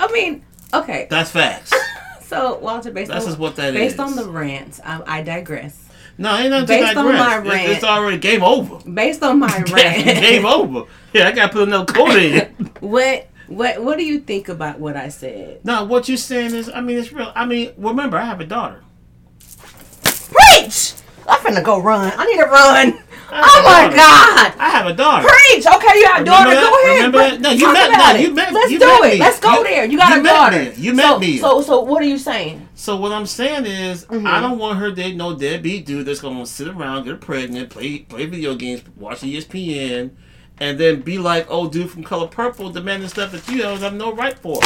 I 0.00 0.10
mean, 0.12 0.44
okay. 0.72 1.06
That's 1.10 1.30
facts. 1.30 1.72
So 2.34 2.58
Walter, 2.58 2.90
based 2.90 3.10
That's 3.10 3.24
on 3.24 3.30
just 3.30 3.38
what 3.38 3.56
that 3.56 3.74
based 3.74 3.94
is. 3.94 4.00
on 4.00 4.16
the 4.16 4.24
rants, 4.28 4.80
I, 4.84 5.02
I 5.18 5.22
digress. 5.22 5.80
No, 6.16 6.36
ain't 6.36 6.50
nothing 6.50 6.66
Based 6.68 6.92
to 6.92 6.98
on 7.00 7.06
my 7.06 7.38
It's- 7.40 7.46
rant. 7.52 7.68
It's, 7.70 7.84
already 7.84 8.18
game 8.18 8.42
over. 8.44 8.88
Based 8.88 9.22
on 9.22 9.38
my 9.40 9.48
rant, 9.72 10.04
game 10.04 10.46
over. 10.46 10.84
Yeah, 11.12 11.28
I 11.28 11.32
gotta 11.32 11.52
put 11.52 11.66
another 11.68 11.92
code 11.92 12.16
in. 12.16 12.46
what 12.80 13.28
what 13.48 13.82
what 13.82 13.98
do 13.98 14.04
you 14.04 14.20
think 14.20 14.48
about 14.48 14.78
what 14.78 14.96
I 14.96 15.08
said? 15.08 15.64
No, 15.64 15.84
what 15.84 16.08
you're 16.08 16.16
saying 16.16 16.54
is, 16.54 16.68
I 16.68 16.80
mean, 16.80 16.98
it's 16.98 17.12
real. 17.12 17.32
I 17.34 17.46
mean, 17.46 17.72
remember, 17.76 18.16
I 18.16 18.24
have 18.24 18.40
a 18.40 18.46
daughter. 18.46 18.82
Preach! 20.04 20.94
I'm 21.28 21.38
finna 21.40 21.64
go 21.64 21.80
run. 21.80 22.12
I 22.16 22.26
need 22.26 22.36
to 22.36 22.44
run. 22.44 22.98
Have 23.34 23.44
Oh 23.46 23.62
my 23.64 23.82
daughter. 23.82 23.96
God! 23.96 24.54
I 24.58 24.68
have 24.70 24.86
a 24.86 24.92
daughter. 24.94 25.26
Preach! 25.28 25.66
Okay, 25.66 25.98
you 25.98 26.04
got 26.04 26.20
a 26.22 26.24
daughter. 26.24 26.50
that? 26.50 26.62
Go 26.62 26.74
ahead. 26.90 26.96
Remember 26.96 27.18
that? 27.18 27.40
No, 27.40 27.50
you 27.50 27.60
talk 27.60 27.72
met- 27.74 27.90
no, 28.14 28.14
it. 28.14 28.22
you 28.22 28.34
met- 28.34 28.52
Let's 28.52 28.70
you 28.70 28.78
do 28.78 28.86
met 28.86 29.00
it. 29.04 29.12
me. 29.14 29.18
Let's 29.18 29.40
go 29.40 29.52
You- 29.58 29.64
there. 29.64 29.84
You 29.86 29.98
got 29.98 30.14
you 30.14 30.20
a 30.20 30.24
daughter. 30.24 30.58
me. 30.64 30.72
You 30.76 30.94
met 30.94 31.08
so, 31.08 31.18
me. 31.18 31.38
So 31.38 31.62
so 31.62 31.80
what 31.80 32.02
are 32.02 32.06
you 32.06 32.18
saying? 32.18 32.68
So 32.74 32.96
what 32.96 33.10
I'm 33.12 33.26
saying 33.26 33.66
is, 33.66 34.04
Mm-hmm. 34.06 34.26
I 34.26 34.40
don't 34.40 34.58
want 34.58 34.78
her 34.78 34.90
to 34.90 34.94
date 34.94 35.16
no 35.16 35.34
deadbeat 35.36 35.84
dude 35.86 36.06
that's 36.06 36.20
gonna 36.20 36.46
sit 36.46 36.68
around, 36.68 37.04
get 37.04 37.20
pregnant, 37.20 37.70
play 37.70 37.98
play 38.00 38.26
video 38.26 38.54
games, 38.54 38.82
watch 38.96 39.20
ESPN, 39.22 40.10
and 40.58 40.78
then 40.78 41.00
be 41.00 41.18
like, 41.18 41.46
"Oh, 41.48 41.68
dude 41.68 41.90
from 41.90 42.04
Color 42.04 42.28
Purple 42.28 42.70
demanding 42.70 43.08
stuff 43.08 43.32
that 43.32 43.48
you 43.48 43.58
don't 43.62 43.80
have 43.80 43.94
no 43.94 44.12
right 44.12 44.38
for." 44.38 44.60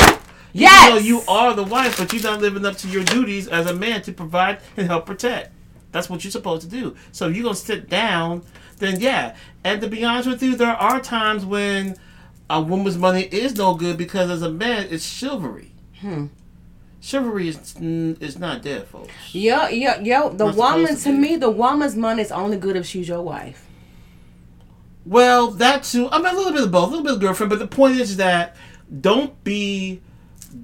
Yes. 0.53 0.89
Even 0.91 0.97
though 0.97 1.03
you 1.09 1.23
are 1.29 1.55
the 1.55 1.65
wife, 1.65 1.99
but 1.99 2.13
you're 2.13 2.23
not 2.23 2.41
living 2.41 2.65
up 2.67 2.77
to 2.79 2.89
your 2.89 3.05
duties 3.05 3.49
as 3.49 3.67
a 3.67 3.75
man 3.75 4.03
to 4.03 4.13
provide 4.13 4.59
and 4.77 4.87
help 4.89 5.07
protect. 5.07 5.53
That's 5.93 6.11
what 6.11 6.23
you're 6.25 6.31
supposed 6.31 6.63
to 6.63 6.69
do. 6.69 6.97
So 7.13 7.29
you're 7.29 7.45
gonna 7.45 7.55
sit 7.55 7.89
down, 7.89 8.43
then 8.79 9.01
yeah. 9.01 9.37
And 9.65 9.81
to 9.81 9.89
be 9.89 10.05
honest 10.05 10.29
with 10.29 10.43
you, 10.43 10.57
there 10.57 10.69
are 10.69 11.01
times 11.01 11.45
when 11.45 11.97
a 12.49 12.61
woman's 12.61 12.97
money 12.97 13.23
is 13.23 13.57
no 13.57 13.75
good 13.75 13.97
because 13.97 14.31
as 14.31 14.43
a 14.43 14.51
man, 14.51 14.87
it's 14.91 15.05
chivalry. 15.05 15.73
Hmm. 16.01 16.27
Chivalry 17.01 17.49
is 17.49 17.77
is 17.81 18.39
not 18.39 18.63
dead, 18.63 18.89
folks. 18.89 19.13
Yo 19.33 19.69
yo 19.69 20.01
yo. 20.01 20.31
The 20.31 20.47
woman 20.47 20.97
to 20.97 21.03
to 21.05 21.13
me, 21.13 21.37
the 21.37 21.51
woman's 21.51 21.97
money 21.97 22.23
is 22.23 22.33
only 22.33 22.57
good 22.57 22.77
if 22.77 22.87
she's 22.87 23.09
your 23.09 23.23
wife. 23.23 23.69
Well, 25.09 25.53
that 25.53 25.85
too. 25.85 26.09
I 26.11 26.19
mean, 26.19 26.35
a 26.35 26.37
little 26.37 26.53
bit 26.53 26.65
of 26.65 26.71
both, 26.71 26.89
a 26.89 26.91
little 26.91 27.05
bit 27.05 27.15
of 27.15 27.21
girlfriend. 27.21 27.49
But 27.49 27.61
the 27.61 27.67
point 27.67 27.99
is 27.99 28.19
that 28.19 28.57
don't 29.01 29.43
be, 29.43 30.03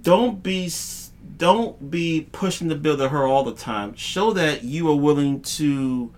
don't 0.02 0.42
be, 0.42 0.70
don't 1.38 1.90
be 1.90 2.28
pushing 2.30 2.68
the 2.68 2.74
bill 2.74 2.98
to 2.98 3.08
her 3.08 3.26
all 3.26 3.42
the 3.42 3.54
time. 3.54 3.94
Show 3.94 4.34
that 4.34 4.62
you 4.62 4.90
are 4.90 4.96
willing 4.96 5.40
to, 5.40 6.12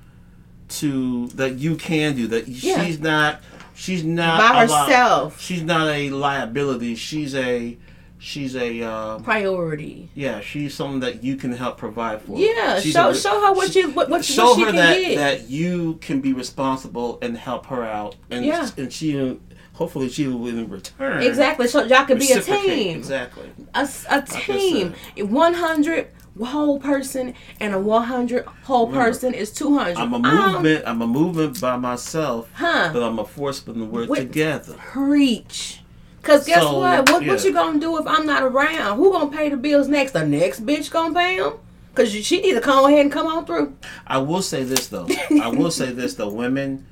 to 0.68 1.26
that 1.28 1.54
you 1.58 1.76
can 1.76 2.14
do 2.16 2.26
that. 2.28 2.48
Yeah. 2.48 2.84
She's 2.84 3.00
not. 3.00 3.40
She's 3.74 4.04
not 4.04 4.38
By 4.40 4.62
a 4.62 4.66
li- 4.66 4.72
herself. 4.72 5.40
she's 5.40 5.62
not 5.62 5.88
a 5.88 6.10
liability. 6.10 6.94
She's 6.94 7.34
a. 7.34 7.76
She's 8.18 8.56
a. 8.56 8.82
Uh, 8.82 9.18
Priority. 9.18 10.08
yeah, 10.14 10.40
she's 10.40 10.72
someone 10.74 11.00
that 11.00 11.22
you 11.22 11.36
can 11.36 11.52
help 11.52 11.76
provide 11.76 12.22
for. 12.22 12.38
Yeah, 12.38 12.80
She's 12.80 12.94
show 12.94 13.10
a- 13.10 13.14
show 13.14 13.38
her 13.46 13.52
what 13.52 13.72
she- 13.72 13.80
you 13.80 13.90
what 13.90 14.08
what, 14.08 14.24
show 14.24 14.46
what 14.46 14.54
she 14.56 14.60
her 14.62 14.66
can 14.68 14.76
that 14.76 14.98
get. 15.00 15.16
that 15.16 15.50
you 15.50 15.98
can 16.00 16.20
be 16.22 16.32
responsible 16.32 17.18
and 17.20 17.36
help 17.36 17.66
her 17.66 17.84
out, 17.84 18.16
and 18.30 18.44
Yeah. 18.46 18.68
and 18.78 18.90
she 18.90 19.38
hopefully 19.74 20.08
she 20.08 20.26
will 20.26 20.46
in 20.46 20.70
return 20.70 21.22
Exactly. 21.22 21.68
So 21.68 21.84
y'all 21.84 22.06
could 22.06 22.18
be 22.18 22.32
a 22.32 22.40
team. 22.40 22.96
Exactly. 22.96 23.50
a, 23.74 23.86
a 24.08 24.22
team. 24.22 24.94
100 25.18 26.08
whole 26.44 26.78
person 26.78 27.32
and 27.60 27.72
a 27.74 27.78
100 27.78 28.44
whole 28.64 28.88
person 28.92 29.32
is 29.32 29.50
200. 29.52 29.96
I'm 29.96 30.12
a 30.12 30.18
movement. 30.18 30.84
I'm 30.86 31.00
a 31.02 31.06
movement 31.06 31.60
by 31.60 31.76
myself, 31.76 32.50
Huh. 32.54 32.90
but 32.92 33.02
I'm 33.02 33.18
a 33.18 33.24
force 33.24 33.66
when 33.66 33.90
we're 33.90 34.06
Wait. 34.06 34.18
together. 34.18 34.74
Preach. 34.78 35.80
Cause 36.22 36.44
guess 36.46 36.60
So, 36.62 36.78
what? 36.80 37.08
What, 37.10 37.22
yeah. 37.22 37.32
what 37.32 37.44
you 37.44 37.52
gonna 37.52 37.78
do 37.78 37.96
if 37.98 38.06
I'm 38.06 38.26
not 38.26 38.42
around? 38.42 38.96
Who 38.98 39.12
gonna 39.12 39.30
pay 39.30 39.48
the 39.48 39.56
bills 39.56 39.86
next? 39.88 40.12
The 40.12 40.26
next 40.26 40.66
bitch 40.66 40.90
gonna 40.90 41.14
pay 41.14 41.38
them? 41.38 41.54
Cause 41.94 42.12
she- 42.12 42.40
need 42.42 42.52
to 42.54 42.60
come 42.60 42.84
ahead 42.84 43.00
and 43.00 43.12
come 43.12 43.26
on 43.28 43.46
through. 43.46 43.74
I 44.06 44.18
will 44.18 44.42
say 44.42 44.64
this 44.64 44.88
though. 44.88 45.06
I 45.42 45.48
will 45.48 45.70
say 45.70 45.92
this 45.92 46.14
though. 46.14 46.28
Women, 46.28 46.84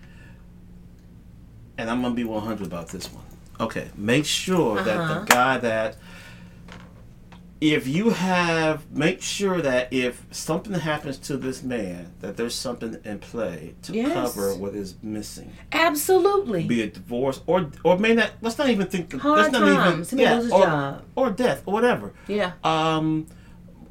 and 1.77 1.91
I'm 1.91 2.01
gonna 2.03 2.15
be 2.15 2.25
100 2.25 2.67
about 2.67 2.89
this 2.89 3.13
one. 3.13 3.25
Okay, 3.61 3.89
make 3.97 4.25
sure 4.25 4.77
that 4.83 4.97
Uh-huh. 4.99 5.21
the 5.21 5.27
guy 5.27 5.59
that 5.59 5.97
if 7.73 7.87
you 7.89 8.11
have 8.11 8.91
make 8.91 9.23
sure 9.23 9.61
that 9.63 9.93
if 9.93 10.25
something 10.31 10.75
happens 10.75 11.17
to 11.19 11.37
this 11.37 11.63
man 11.63 12.13
that 12.21 12.37
there's 12.37 12.55
something 12.55 12.97
in 13.05 13.19
play 13.19 13.75
to 13.83 13.93
Yes. 13.93 14.13
cover 14.13 14.55
what 14.55 14.75
is 14.75 14.97
missing 15.03 15.51
Absolutely. 15.73 16.65
be 16.67 16.83
it 16.83 16.95
divorce 16.95 17.41
or 17.47 17.71
or 17.85 17.99
may 17.99 18.15
not 18.15 18.31
let's 18.43 18.59
not 18.59 18.69
even 18.69 18.87
think 18.87 19.13
Hard 19.15 19.39
let's 19.39 19.53
not 19.53 19.61
times. 19.61 20.13
Even 20.13 20.39
his 20.39 20.53
or, 20.53 20.63
job. 20.63 21.03
or 21.17 21.31
death 21.31 21.63
or 21.67 21.73
whatever 21.75 22.13
yeah. 22.29 22.53
um, 22.65 23.27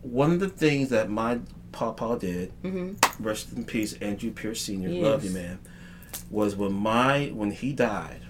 one 0.01 0.31
of 0.33 0.39
the 0.39 0.49
things 0.49 0.89
that 0.89 1.09
my 1.09 1.39
papa 1.71 2.17
did, 2.19 2.51
Mm-hmm. 2.63 3.23
rest 3.23 3.53
in 3.53 3.63
peace, 3.65 3.93
Andrew 3.93 4.29
Pierce 4.31 4.61
Senior, 4.61 4.89
Yes. 4.89 5.03
love 5.03 5.23
you, 5.25 5.31
man, 5.31 5.57
was 6.29 6.55
when 6.55 6.73
my 6.73 7.31
when 7.33 7.49
he 7.51 7.73
died, 7.73 8.21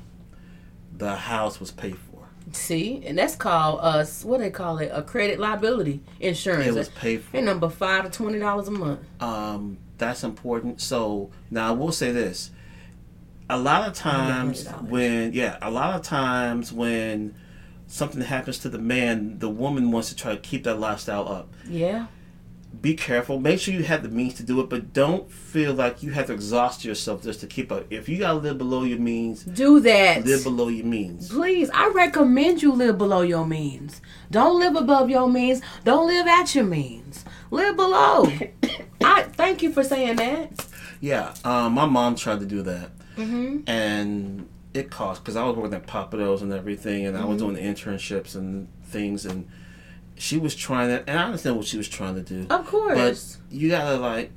the 0.96 1.16
house 1.16 1.60
was 1.60 1.72
paid 1.72 1.98
for. 1.98 2.13
See, 2.54 3.04
and 3.06 3.18
that's 3.18 3.36
called 3.36 3.80
uh 3.82 4.06
what 4.24 4.40
they 4.40 4.50
call 4.50 4.78
it 4.78 4.92
a 4.94 5.02
credit 5.02 5.40
liability 5.40 6.02
insurance. 6.20 6.68
It 6.68 6.74
was 6.74 6.90
paid 6.90 7.24
for. 7.24 7.38
At 7.38 7.44
number 7.44 7.70
five 7.70 8.06
to 8.06 8.10
twenty 8.10 8.40
dollars 8.40 8.68
a 8.68 8.72
month. 8.72 9.00
Um, 9.22 9.78
that's 9.98 10.24
important. 10.24 10.80
So 10.82 11.32
now 11.50 11.70
I 11.70 11.72
will 11.72 11.92
say 11.92 12.12
this: 12.12 12.52
a 13.50 13.58
lot 13.58 13.88
of 13.88 13.94
times 13.94 14.66
$100. 14.66 14.90
when 14.90 15.34
yeah, 15.34 15.58
a 15.62 15.72
lot 15.72 15.96
of 15.96 16.04
times 16.04 16.72
when 16.72 17.36
something 17.88 18.22
happens 18.22 18.60
to 18.60 18.70
the 18.70 18.80
man, 18.80 19.40
the 19.40 19.50
woman 19.50 19.92
wants 19.92 20.10
to 20.10 20.16
try 20.16 20.34
to 20.34 20.42
keep 20.42 20.64
that 20.64 20.80
lifestyle 20.80 21.28
up. 21.28 21.54
Yeah. 21.68 22.08
Be 22.82 22.96
careful. 22.96 23.40
Make 23.40 23.60
sure 23.60 23.74
you 23.74 23.84
have 23.84 24.04
the 24.04 24.10
means 24.10 24.34
to 24.36 24.44
do 24.44 24.60
it, 24.60 24.68
but 24.70 24.92
don't 24.94 25.32
feel 25.32 25.74
like 25.74 26.02
you 26.04 26.12
have 26.12 26.26
to 26.28 26.34
exhaust 26.34 26.84
yourself 26.84 27.22
just 27.24 27.40
to 27.42 27.48
keep 27.48 27.72
up. 27.72 27.86
If 27.90 28.10
you 28.10 28.18
gotta 28.18 28.40
live 28.40 28.58
below 28.58 28.84
your 28.84 29.00
means, 29.00 29.44
Do 29.44 29.80
that. 29.82 30.26
live 30.26 30.44
below 30.44 30.68
your 30.70 30.86
means. 30.86 31.30
Please, 31.30 31.70
I 31.74 31.90
recommend 31.96 32.62
you 32.62 32.74
live 32.74 32.98
below 32.98 33.22
your 33.22 33.46
means. 33.46 34.02
Don't 34.32 34.60
live 34.60 34.76
above 34.76 35.10
your 35.10 35.30
means. 35.30 35.62
Don't 35.86 36.08
live 36.08 36.28
at 36.28 36.56
your 36.56 36.66
means. 36.66 37.24
Live 37.52 37.76
below. 37.76 38.26
I 39.04 39.24
thank 39.24 39.62
you 39.62 39.72
for 39.72 39.84
saying 39.84 40.16
that. 40.18 40.66
Yeah, 41.00 41.34
um, 41.46 41.74
my 41.74 41.86
mom 41.86 42.16
tried 42.16 42.40
to 42.40 42.46
do 42.46 42.62
that, 42.64 42.90
Mm-hmm. 43.18 43.70
and 43.70 44.50
it 44.74 44.90
cost 44.90 45.22
because 45.24 45.36
I 45.36 45.44
was 45.44 45.56
working 45.56 45.76
at 45.76 45.86
Pappadeaux 45.86 46.42
and 46.42 46.52
everything, 46.52 47.06
and 47.06 47.16
I 47.16 47.20
Mm-hmm. 47.22 47.30
was 47.30 47.38
doing 47.42 47.56
internships 47.56 48.36
and 48.36 48.68
things, 48.86 49.26
and 49.26 49.48
she 50.16 50.38
was 50.38 50.56
trying 50.56 50.90
to, 50.90 51.10
and 51.10 51.20
I 51.20 51.24
understand 51.26 51.58
what 51.58 51.66
she 51.66 51.78
was 51.78 51.88
trying 51.90 52.16
to 52.16 52.22
do, 52.22 52.48
Of 52.50 52.66
course. 52.68 53.38
but 53.50 53.56
you 53.56 53.70
gotta 53.70 53.98
like. 53.98 54.32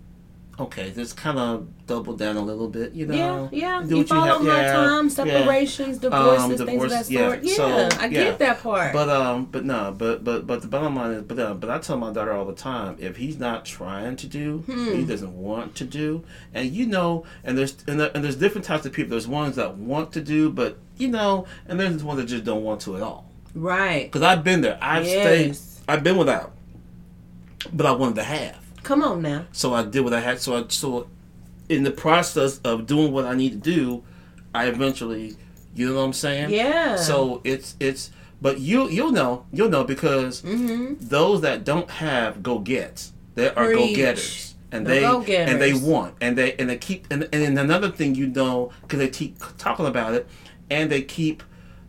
Okay, 0.58 0.90
just 0.90 1.18
kind 1.18 1.38
of 1.38 1.66
double 1.86 2.16
down 2.16 2.38
a 2.38 2.40
little 2.40 2.66
bit, 2.70 2.94
you 2.94 3.04
know. 3.04 3.50
yeah, 3.52 3.80
yeah. 3.80 3.86
Do 3.86 3.98
You 3.98 4.04
follow 4.06 4.38
have- 4.38 4.42
my 4.42 4.62
yeah, 4.62 4.72
time, 4.72 5.04
yeah. 5.04 5.10
separations, 5.10 5.98
divorces, 5.98 6.42
Um, 6.42 6.48
things 6.48 6.60
of 6.60 6.66
that 6.66 6.72
divorce, 7.06 7.10
yeah. 7.10 7.26
sort. 7.28 7.44
Yeah, 7.44 7.54
So, 7.56 7.88
I 8.00 8.08
get 8.08 8.38
that 8.38 8.62
part. 8.62 8.94
But 8.94 9.10
um, 9.10 9.48
but 9.52 9.66
no, 9.66 9.94
but 9.96 10.24
but 10.24 10.46
but 10.46 10.62
the 10.62 10.68
bottom 10.68 10.96
line 10.96 11.10
is, 11.10 11.24
but 11.24 11.38
uh, 11.38 11.52
but 11.52 11.68
I 11.68 11.76
tell 11.78 11.98
my 11.98 12.10
daughter 12.10 12.32
all 12.32 12.46
the 12.46 12.54
time, 12.54 12.96
if 12.98 13.18
he's 13.18 13.38
not 13.38 13.66
trying 13.66 14.16
to 14.16 14.26
do, 14.26 14.60
Hmm. 14.64 14.94
he 14.94 15.04
doesn't 15.04 15.36
want 15.36 15.74
to 15.74 15.84
do, 15.84 16.24
and 16.54 16.70
you 16.72 16.86
know, 16.86 17.24
and 17.44 17.58
there's 17.58 17.76
and, 17.86 18.00
there, 18.00 18.10
and 18.14 18.24
there's 18.24 18.36
different 18.36 18.64
types 18.64 18.86
of 18.86 18.94
people. 18.94 19.10
There's 19.10 19.28
ones 19.28 19.56
that 19.56 19.76
want 19.76 20.10
to 20.14 20.22
do, 20.22 20.48
but 20.48 20.78
you 20.96 21.08
know, 21.08 21.44
and 21.68 21.78
there's 21.78 22.02
ones 22.02 22.18
that 22.18 22.28
just 22.28 22.44
don't 22.44 22.64
want 22.64 22.80
to 22.80 22.96
at 22.96 23.02
all. 23.02 23.30
Right. 23.56 24.04
Because 24.04 24.22
I've 24.22 24.44
been 24.44 24.60
there. 24.60 24.78
I've 24.80 25.04
Yes. 25.06 25.58
stayed. 25.58 25.82
I've 25.88 26.02
been 26.04 26.16
without, 26.16 26.52
but 27.72 27.86
I 27.86 27.92
wanted 27.92 28.16
to 28.16 28.24
have. 28.24 28.58
Come 28.82 29.02
on 29.02 29.22
now. 29.22 29.46
So 29.52 29.74
I 29.74 29.82
did 29.82 30.02
what 30.02 30.12
I 30.12 30.20
had. 30.20 30.40
So 30.40 30.56
I 30.56 30.64
so 30.68 31.08
in 31.68 31.82
the 31.82 31.90
process 31.90 32.58
of 32.64 32.86
doing 32.86 33.12
what 33.12 33.24
I 33.24 33.34
need 33.34 33.50
to 33.50 33.56
do, 33.74 34.02
I 34.54 34.66
eventually, 34.66 35.36
you 35.74 35.88
know 35.88 35.96
what 35.96 36.02
I'm 36.02 36.12
saying? 36.12 36.50
Yeah. 36.50 36.96
So 36.96 37.40
it's 37.44 37.74
it's 37.80 38.10
but 38.40 38.60
you 38.60 38.88
you'll 38.88 39.12
know 39.12 39.46
you'll 39.52 39.68
know 39.70 39.84
because 39.84 40.42
Mm-hmm. 40.42 40.94
those 41.00 41.40
that 41.40 41.64
don't 41.64 41.90
have 41.90 42.42
go 42.42 42.58
gets 42.58 43.12
they 43.34 43.48
are 43.50 43.72
go 43.72 43.86
getters 43.94 44.54
and 44.72 44.86
The 44.86 44.90
they 44.90 45.00
go-getters. 45.00 45.52
and 45.52 45.60
they 45.62 45.72
want 45.74 46.14
and 46.20 46.36
they 46.36 46.54
and 46.56 46.68
they 46.68 46.76
keep 46.76 47.06
and, 47.10 47.28
and 47.32 47.58
another 47.58 47.90
thing 47.90 48.14
you 48.14 48.26
know 48.26 48.72
because 48.82 48.98
they 48.98 49.08
keep 49.08 49.38
talking 49.58 49.86
about 49.86 50.14
it 50.14 50.26
and 50.70 50.90
they 50.90 51.02
keep 51.02 51.42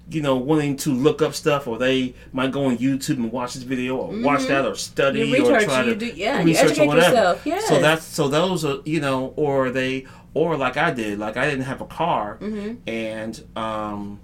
you 0.09 0.21
know 0.21 0.35
wanting 0.37 0.75
to 0.77 0.91
look 0.93 1.21
up 1.21 1.33
stuff 1.33 1.67
or 1.67 1.77
they 1.77 2.13
might 2.31 2.51
go 2.51 2.65
on 2.65 2.77
YouTube 2.77 3.15
and 3.17 3.31
watch 3.31 3.53
this 3.55 3.63
video 3.63 3.97
or 3.97 4.21
watch 4.21 4.45
that 4.47 4.65
or 4.65 4.75
study 4.75 5.19
Mm-hmm. 5.25 5.35
You 5.35 5.45
or 5.45 5.53
research, 5.55 5.63
try 5.65 5.83
you 5.83 5.93
to 5.93 5.99
do- 5.99 6.05
yeah, 6.15 6.43
research 6.43 6.65
educate 6.71 6.83
or 6.83 6.87
whatever. 6.87 7.15
yourself, 7.15 7.41
yes. 7.45 7.67
So 7.67 7.81
that's 7.81 8.05
so 8.05 8.27
those 8.27 8.63
are 8.65 8.77
you 8.85 8.99
know 9.01 9.33
or 9.35 9.69
they 9.69 10.05
or 10.33 10.55
like 10.55 10.77
I 10.77 10.91
did 10.91 11.19
like 11.19 11.35
I 11.37 11.49
didn't 11.49 11.65
have 11.65 11.81
a 11.81 11.85
car 11.85 12.37
Mm-hmm. 12.39 12.87
and 12.87 13.43
um 13.55 14.19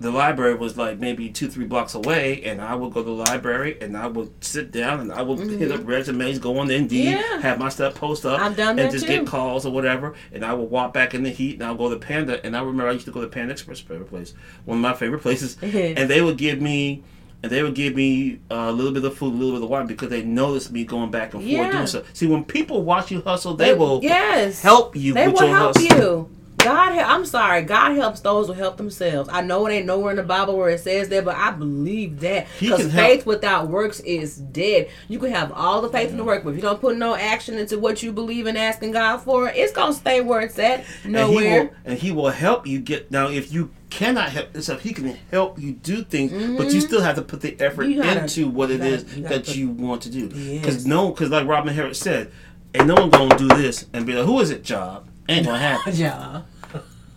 the 0.00 0.10
library 0.10 0.54
was 0.54 0.76
like 0.78 0.98
maybe 0.98 1.28
two 1.28 1.46
three 1.48 1.66
blocks 1.66 1.94
away 1.94 2.42
and 2.44 2.60
i 2.60 2.74
would 2.74 2.92
go 2.92 3.02
to 3.02 3.06
the 3.08 3.14
library 3.14 3.76
and 3.82 3.96
i 3.96 4.06
would 4.06 4.32
sit 4.42 4.70
down 4.72 4.98
and 5.00 5.12
i 5.12 5.20
would 5.20 5.38
hit 5.38 5.70
up 5.70 5.80
resumes 5.86 6.38
go 6.38 6.58
on 6.58 6.70
indeed 6.70 7.14
Mm-hmm. 7.14 7.34
Yeah. 7.34 7.40
have 7.42 7.58
my 7.58 7.68
stuff 7.68 7.94
post 7.94 8.24
up 8.24 8.40
and 8.40 8.56
just 8.90 9.06
too. 9.06 9.12
get 9.18 9.26
calls 9.26 9.66
or 9.66 9.72
whatever 9.72 10.14
and 10.32 10.44
i 10.44 10.52
would 10.54 10.70
walk 10.70 10.94
back 10.94 11.12
in 11.14 11.22
the 11.22 11.30
heat 11.30 11.54
and 11.54 11.64
i'll 11.64 11.74
go 11.74 11.90
to 11.90 11.96
panda 11.96 12.44
and 12.44 12.56
i 12.56 12.60
remember 12.60 12.88
i 12.88 12.92
used 12.92 13.04
to 13.06 13.12
go 13.12 13.20
to 13.20 13.28
panda 13.28 13.52
express 13.52 13.78
favorite 13.80 14.08
place 14.08 14.32
one 14.64 14.78
of 14.78 14.82
my 14.82 14.94
favorite 14.94 15.20
places 15.20 15.56
and 15.62 16.08
they 16.08 16.22
would 16.22 16.38
give 16.38 16.60
me 16.60 17.02
and 17.42 17.50
they 17.50 17.62
would 17.62 17.74
give 17.74 17.94
me 17.94 18.38
uh, 18.50 18.66
a 18.68 18.72
little 18.72 18.92
bit 18.92 19.02
of 19.02 19.16
food, 19.16 19.32
a 19.32 19.36
little 19.36 19.54
bit 19.54 19.62
of 19.64 19.70
wine 19.70 19.86
because 19.86 20.10
they 20.10 20.20
noticed 20.22 20.70
me 20.72 20.84
going 20.84 21.10
back 21.10 21.32
and 21.32 21.42
forth 21.42 21.46
Yeah. 21.50 21.72
doing 21.72 21.86
so. 21.86 22.04
See, 22.12 22.26
when 22.26 22.44
people 22.44 22.82
watch 22.82 23.10
you 23.10 23.22
hustle, 23.22 23.54
they, 23.54 23.72
will 23.72 24.00
yes 24.02 24.60
help 24.60 24.94
you 24.94 25.14
They 25.14 25.26
with 25.26 25.40
will 25.40 25.48
your 25.48 25.56
help 25.56 25.76
hustle. 25.78 25.98
you. 25.98 26.30
God, 26.64 26.92
I'm 26.98 27.24
sorry. 27.24 27.62
God 27.62 27.94
helps 27.96 28.20
those 28.20 28.46
who 28.46 28.52
help 28.52 28.76
themselves. 28.76 29.28
I 29.32 29.40
know 29.40 29.66
it 29.66 29.72
ain't 29.72 29.86
nowhere 29.86 30.10
in 30.10 30.16
the 30.16 30.22
Bible 30.22 30.56
where 30.58 30.68
it 30.70 30.80
says 30.80 31.08
that, 31.08 31.24
but 31.24 31.34
I 31.36 31.50
believe 31.52 32.20
that 32.20 32.46
because 32.60 32.92
faith 32.92 33.24
without 33.24 33.68
works 33.68 34.00
is 34.00 34.36
dead. 34.36 34.90
You 35.08 35.18
can 35.18 35.30
have 35.30 35.52
all 35.52 35.80
the 35.80 35.88
faith 35.88 36.10
in 36.10 36.16
the 36.18 36.24
work, 36.24 36.44
but 36.44 36.50
if 36.50 36.56
you 36.56 36.62
don't 36.62 36.80
put 36.80 36.96
no 36.98 37.14
action 37.14 37.56
into 37.58 37.78
what 37.78 38.02
you 38.02 38.12
believe 38.12 38.46
in 38.46 38.56
asking 38.56 38.92
God 38.92 39.18
for, 39.18 39.48
it's 39.48 39.72
gonna 39.72 39.94
stay 39.94 40.20
where 40.20 40.42
it's 40.42 40.58
at, 40.58 40.80
and 41.04 41.06
he 41.06 41.10
nowhere. 41.12 41.64
will 41.64 41.70
and 41.86 41.98
he 41.98 42.10
will 42.10 42.30
help 42.30 42.66
you 42.66 42.78
get 42.80 43.10
now 43.10 43.28
if 43.28 43.52
you 43.52 43.70
cannot 43.88 44.28
help 44.28 44.54
yourself 44.54 44.80
he 44.82 44.92
can 44.92 45.16
help 45.32 45.58
you 45.58 45.72
do 45.72 46.04
things 46.04 46.30
but 46.56 46.72
you 46.72 46.80
still 46.80 47.00
have 47.00 47.16
to 47.16 47.22
put 47.22 47.40
the 47.40 47.58
effort 47.60 47.86
Mm-hmm. 47.88 48.02
Gotta- 48.02 48.20
into 48.20 48.48
what 48.48 48.70
it 48.70 48.78
gotta- 48.78 48.90
is 48.90 49.16
you 49.16 49.22
that 49.24 49.46
put- 49.46 49.56
you 49.56 49.68
want 49.70 50.02
to 50.02 50.10
do 50.10 50.28
because 50.28 50.76
Yes. 50.76 50.84
no 50.84 51.10
because 51.10 51.28
like 51.30 51.44
robin 51.48 51.74
harris 51.74 51.98
said 51.98 52.30
and 52.72 52.86
no 52.86 52.94
one 52.94 53.10
gonna 53.10 53.36
do 53.36 53.48
this 53.48 53.86
and 53.92 54.06
be 54.06 54.12
like 54.14 54.26
who 54.26 54.38
is 54.38 54.50
it 54.50 54.62
job 54.62 55.08
ain't 55.30 55.46
gonna 55.46 55.58
happen. 55.70 55.94
Yeah. 55.96 56.42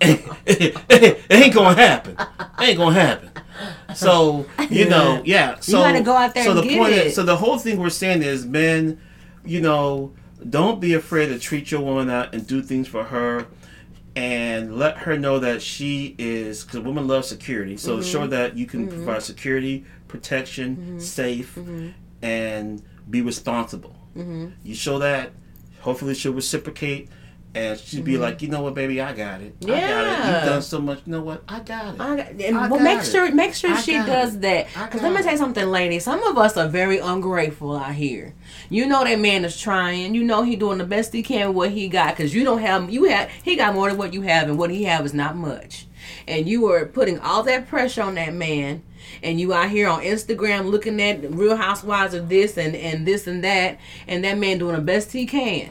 it 0.01 1.25
ain't 1.29 1.53
gonna 1.53 1.75
happen. 1.75 2.17
Ain't 2.59 2.77
gonna 2.77 2.93
happen. 2.99 3.29
So 3.95 4.45
you 4.69 4.89
know 4.89 5.21
yeah 5.25 5.59
so 5.59 5.77
you 5.77 5.83
gotta 5.83 6.01
go 6.03 6.15
out 6.15 6.33
there 6.33 6.43
so 6.45 6.51
and 6.57 6.67
the 6.69 6.77
point 6.77 6.93
it. 6.93 7.07
is 7.07 7.15
so 7.15 7.23
the 7.23 7.35
whole 7.37 7.57
thing 7.59 7.77
we're 7.79 7.89
saying 7.91 8.23
is 8.23 8.45
men 8.45 8.99
you 9.45 9.61
know 9.61 10.13
don't 10.49 10.81
be 10.81 10.93
afraid 10.95 11.27
to 11.27 11.37
treat 11.39 11.69
your 11.71 11.81
woman 11.81 12.09
out 12.09 12.33
and 12.33 12.45
do 12.47 12.61
things 12.61 12.87
for 12.87 13.03
her 13.05 13.45
and 14.15 14.77
let 14.77 14.97
her 14.99 15.17
know 15.17 15.39
that 15.39 15.61
she 15.61 16.15
is 16.17 16.63
because 16.63 16.79
women 16.81 17.07
love 17.07 17.25
security. 17.25 17.77
So 17.77 17.97
Mm-hmm. 17.97 18.01
show 18.09 18.27
that 18.27 18.57
you 18.57 18.65
can 18.65 18.87
provide 18.87 19.23
security 19.23 19.85
protection 20.07 20.75
Mm-hmm. 20.75 20.99
safe 20.99 21.57
and 22.21 22.81
be 23.09 23.21
responsible. 23.21 23.95
You 24.15 24.75
show 24.75 24.99
that 24.99 25.31
hopefully 25.81 26.13
she'll 26.15 26.33
reciprocate 26.33 27.09
and 27.55 27.79
she'd 27.79 28.03
be 28.03 28.17
like 28.17 28.41
you 28.41 28.47
know 28.47 28.61
what 28.61 28.73
baby 28.73 28.99
i 28.99 29.13
got 29.13 29.39
it 29.41 29.53
i 29.63 29.65
got 29.67 29.67
it 29.67 29.67
Mm-hmm. 29.67 29.69
Yeah. 29.69 30.39
you've 30.39 30.49
done 30.49 30.61
so 30.63 30.79
much 30.81 31.01
you 31.05 31.11
know 31.11 31.21
what 31.21 31.43
i 31.47 31.59
got 31.59 31.93
it 31.95 32.01
I 32.01 32.15
got, 32.17 32.27
and 32.29 32.57
I 32.57 32.67
well, 32.67 32.79
make 32.79 32.99
it. 32.99 33.05
sure 33.05 33.31
make 33.31 33.53
sure 33.53 33.71
I 33.71 33.81
she 33.81 33.93
does 33.93 34.35
it. 34.35 34.41
that. 34.41 34.67
Because 34.73 35.01
let 35.03 35.13
me 35.13 35.21
tell 35.21 35.31
you 35.33 35.37
something, 35.37 35.67
ladies. 35.67 36.03
Some 36.03 36.23
of 36.23 36.37
us 36.37 36.57
are 36.57 36.67
very 36.67 36.97
ungrateful 36.97 37.75
out 37.77 37.93
here. 37.93 38.33
You 38.69 38.87
know 38.87 39.03
that 39.03 39.19
man 39.19 39.45
is 39.45 39.59
trying. 39.59 40.15
You 40.15 40.23
know 40.23 40.41
he 40.43 40.55
doing 40.55 40.79
the 40.79 40.83
best 40.85 41.13
he 41.13 41.21
can 41.21 41.49
with 41.49 41.55
what 41.55 41.71
he 41.71 41.87
got. 41.87 42.15
Because 42.17 42.33
you 42.33 42.43
don't 42.43 42.59
have 42.59 42.89
you 42.89 43.03
have 43.05 43.29
he 43.43 43.55
got 43.55 43.75
more 43.75 43.89
than 43.89 43.97
what 43.97 44.13
you 44.13 44.21
have, 44.23 44.47
and 44.49 44.57
what 44.57 44.71
he 44.71 44.83
have 44.85 45.05
is 45.05 45.13
not 45.13 45.35
much. 45.35 45.85
And 46.27 46.47
you 46.47 46.65
are 46.71 46.85
putting 46.85 47.19
all 47.19 47.43
that 47.43 47.67
pressure 47.67 48.01
on 48.01 48.15
that 48.15 48.33
man. 48.33 48.81
And 49.21 49.39
you 49.39 49.53
out 49.53 49.69
here 49.69 49.87
on 49.87 50.01
Instagram 50.01 50.69
looking 50.71 50.99
at 51.01 51.29
Real 51.33 51.55
Housewives 51.55 52.13
of 52.15 52.29
this 52.29 52.57
and 52.57 52.75
and 52.75 53.05
this 53.05 53.27
and 53.27 53.43
that, 53.43 53.77
and 54.07 54.23
that 54.23 54.37
man 54.39 54.57
doing 54.57 54.75
the 54.75 54.81
best 54.81 55.11
he 55.11 55.25
can 55.27 55.69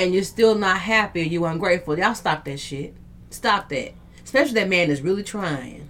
and 0.00 0.14
you're 0.14 0.22
still 0.24 0.54
not 0.54 0.78
happy, 0.78 1.22
you 1.22 1.44
ungrateful. 1.44 1.98
Y'all 1.98 2.14
stop 2.14 2.44
that 2.44 2.58
shit. 2.58 2.94
Stop 3.30 3.68
that. 3.68 3.92
Especially 4.24 4.54
that 4.54 4.68
man 4.68 4.90
is 4.90 5.02
really 5.02 5.22
trying. 5.22 5.88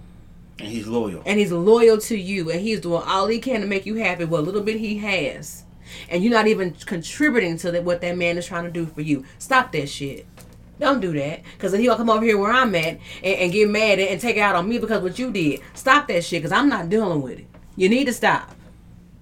and 0.59 0.67
he's 0.67 0.87
loyal 0.87 1.23
And 1.25 1.39
he's 1.39 1.51
loyal 1.51 1.97
to 1.99 2.17
you 2.17 2.51
and 2.51 2.61
he's 2.61 2.79
doing 2.81 3.03
all 3.05 3.27
he 3.27 3.39
can 3.39 3.61
to 3.61 3.67
make 3.67 3.85
you 3.85 3.95
happy 3.95 4.25
what 4.25 4.43
little 4.43 4.61
bit 4.61 4.77
he 4.79 4.97
has. 4.99 5.63
and 6.09 6.23
you're 6.23 6.33
not 6.33 6.47
even 6.47 6.71
contributing 6.85 7.57
to 7.57 7.71
the, 7.71 7.81
what 7.81 8.01
that 8.01 8.17
man 8.17 8.37
is 8.37 8.45
trying 8.45 8.65
to 8.65 8.71
do 8.71 8.85
for 8.85 9.01
you. 9.01 9.25
Stop 9.39 9.71
that 9.73 9.89
shit. 9.89 10.25
Don't 10.79 10.99
do 10.99 11.13
that. 11.13 11.41
Because 11.53 11.71
then 11.73 11.81
he'll 11.81 11.95
come 11.95 12.09
over 12.09 12.25
here 12.25 12.37
where 12.37 12.51
I'm 12.51 12.73
at 12.75 12.99
and, 13.23 13.35
and 13.41 13.51
get 13.51 13.69
mad 13.69 13.99
and, 13.99 14.09
and 14.09 14.21
take 14.21 14.37
it 14.37 14.39
out 14.39 14.55
on 14.55 14.67
me 14.67 14.77
because 14.79 15.01
what 15.03 15.19
you 15.19 15.31
did. 15.31 15.59
Stop 15.75 16.07
that 16.07 16.23
shit 16.23 16.41
because 16.41 16.51
I'm 16.51 16.69
not 16.69 16.89
dealing 16.89 17.21
with 17.21 17.39
it. 17.39 17.45
You 17.75 17.87
need 17.89 18.05
to 18.05 18.13
stop. 18.13 18.55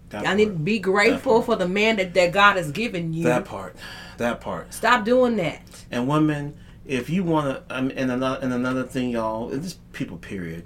That 0.09 0.25
I 0.25 0.33
need 0.33 0.45
to 0.45 0.51
be 0.51 0.79
grateful 0.79 1.41
for 1.41 1.55
the 1.55 1.67
man 1.67 1.97
that, 1.97 2.13
that 2.15 2.31
God 2.31 2.55
has 2.57 2.71
given 2.71 3.13
you. 3.13 3.25
That 3.25 3.45
part. 3.45 3.75
That 4.19 4.41
part. 4.41 4.73
Stop 4.73 5.05
doing 5.05 5.37
that. 5.37 5.61
And 5.89 6.05
women, 6.05 6.57
if 6.85 7.09
you 7.09 7.23
want 7.23 7.47
to, 7.47 7.75
um, 7.75 7.89
and 7.95 8.11
another 8.11 8.37
and 8.41 8.53
another 8.53 8.83
thing, 8.83 9.11
y'all, 9.11 9.49
and 9.49 9.63
just 9.63 9.79
people, 9.93 10.17
period. 10.17 10.65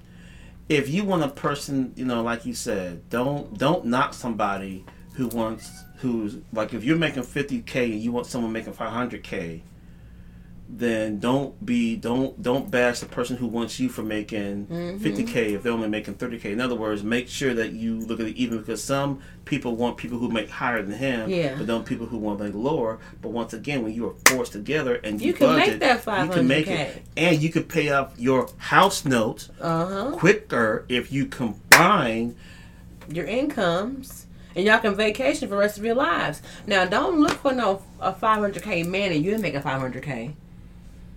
If 0.70 0.90
you 0.90 1.04
want 1.04 1.24
a 1.24 1.30
person, 1.30 1.94
you 1.96 2.04
know, 2.04 2.24
like 2.24 2.48
you 2.48 2.56
said, 2.56 3.08
don't 3.10 3.56
don't 3.56 3.86
knock 3.86 4.16
somebody 4.16 4.84
who 5.14 5.28
wants 5.28 5.70
who's 5.98 6.38
like 6.52 6.74
if 6.74 6.84
you're 6.84 6.98
making 6.98 7.24
fifty 7.24 7.62
k 7.62 7.92
and 7.92 8.02
you 8.02 8.12
want 8.12 8.26
someone 8.26 8.52
making 8.52 8.74
five 8.74 8.92
hundred 8.92 9.24
k, 9.24 9.62
then 10.76 11.20
don't 11.20 11.64
be 11.66 11.96
don't 11.96 12.42
don't 12.42 12.72
bash 12.72 13.00
the 13.00 13.06
person 13.06 13.38
who 13.38 13.46
wants 13.48 13.80
you 13.80 13.90
for 13.90 14.02
making 14.02 14.66
Mm-hmm. 14.68 15.04
50k 15.06 15.36
if 15.54 15.64
they're 15.64 15.72
only 15.72 15.88
making 15.88 16.16
30k 16.16 16.46
in 16.46 16.60
other 16.62 16.74
words 16.76 17.04
make 17.04 17.28
sure 17.30 17.54
that 17.54 17.74
you 17.74 18.00
look 18.00 18.20
at 18.20 18.26
it 18.28 18.36
even 18.38 18.58
because 18.58 18.84
some 18.84 19.22
people 19.46 19.76
want 19.76 19.98
people 19.98 20.18
who 20.18 20.30
make 20.30 20.50
higher 20.50 20.82
than 20.82 20.98
him 20.98 21.30
Yeah. 21.30 21.56
but 21.58 21.68
don't 21.68 21.86
people 21.86 22.06
who 22.08 22.18
want 22.18 22.40
to 22.40 22.46
make 22.46 22.56
lower 22.56 23.00
but 23.22 23.30
once 23.30 23.54
again 23.54 23.84
when 23.84 23.94
you 23.94 24.08
are 24.08 24.16
forced 24.26 24.54
together 24.54 24.96
and 24.96 25.22
you, 25.22 25.28
You 25.28 25.34
can 25.34 25.56
make 25.56 25.80
budget, 25.80 25.80
that 26.06 26.26
you 26.26 26.32
can 26.32 26.48
make 26.48 26.66
500K. 26.66 26.70
it 26.70 27.04
and 27.18 27.42
you 27.42 27.50
could 27.50 27.70
pay 27.70 27.90
off 27.90 28.14
your 28.18 28.50
house 28.58 29.06
note 29.06 29.50
Uh 29.62 29.86
huh. 29.86 30.12
quicker 30.18 30.86
if 30.90 31.12
you 31.12 31.26
combine 31.28 32.36
Your 33.10 33.26
incomes. 33.26 34.26
And 34.56 34.66
y'all 34.66 34.78
can 34.80 34.94
vacation 34.94 35.48
for 35.48 35.56
the 35.56 35.60
rest 35.62 35.80
of 35.80 35.84
your 35.84 35.96
lives. 35.96 36.44
Now, 36.68 36.86
don't 36.86 37.20
look 37.20 37.32
for 37.32 37.54
no 37.54 37.82
a 38.00 38.14
500k 38.14 38.86
man 38.88 39.12
and 39.12 39.26
you 39.26 39.32
ain't 39.34 39.42
making 39.42 39.62
500k. 39.62 40.34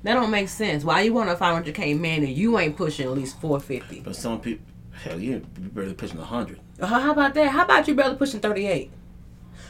That 0.06 0.14
don't 0.14 0.30
make 0.30 0.48
sense. 0.48 0.84
Why 0.84 1.00
you 1.02 1.12
want 1.12 1.30
a 1.30 1.34
500k 1.34 1.98
man 1.98 2.22
and 2.22 2.28
you 2.32 2.56
ain't 2.60 2.76
pushing 2.76 3.06
at 3.06 3.12
least 3.12 3.40
450? 3.40 4.00
but 4.00 4.14
some 4.14 4.40
people 4.40 4.64
hell 5.02 5.18
you 5.20 5.44
you 5.60 5.68
barely 5.68 5.94
pushing 5.94 6.18
100 6.18 6.58
Uh, 6.80 6.86
How 6.86 7.10
about 7.10 7.34
that? 7.34 7.48
How 7.50 7.64
about 7.64 7.86
you 7.88 7.94
barely 7.94 8.14
pushing 8.16 8.38
38? 8.40 8.90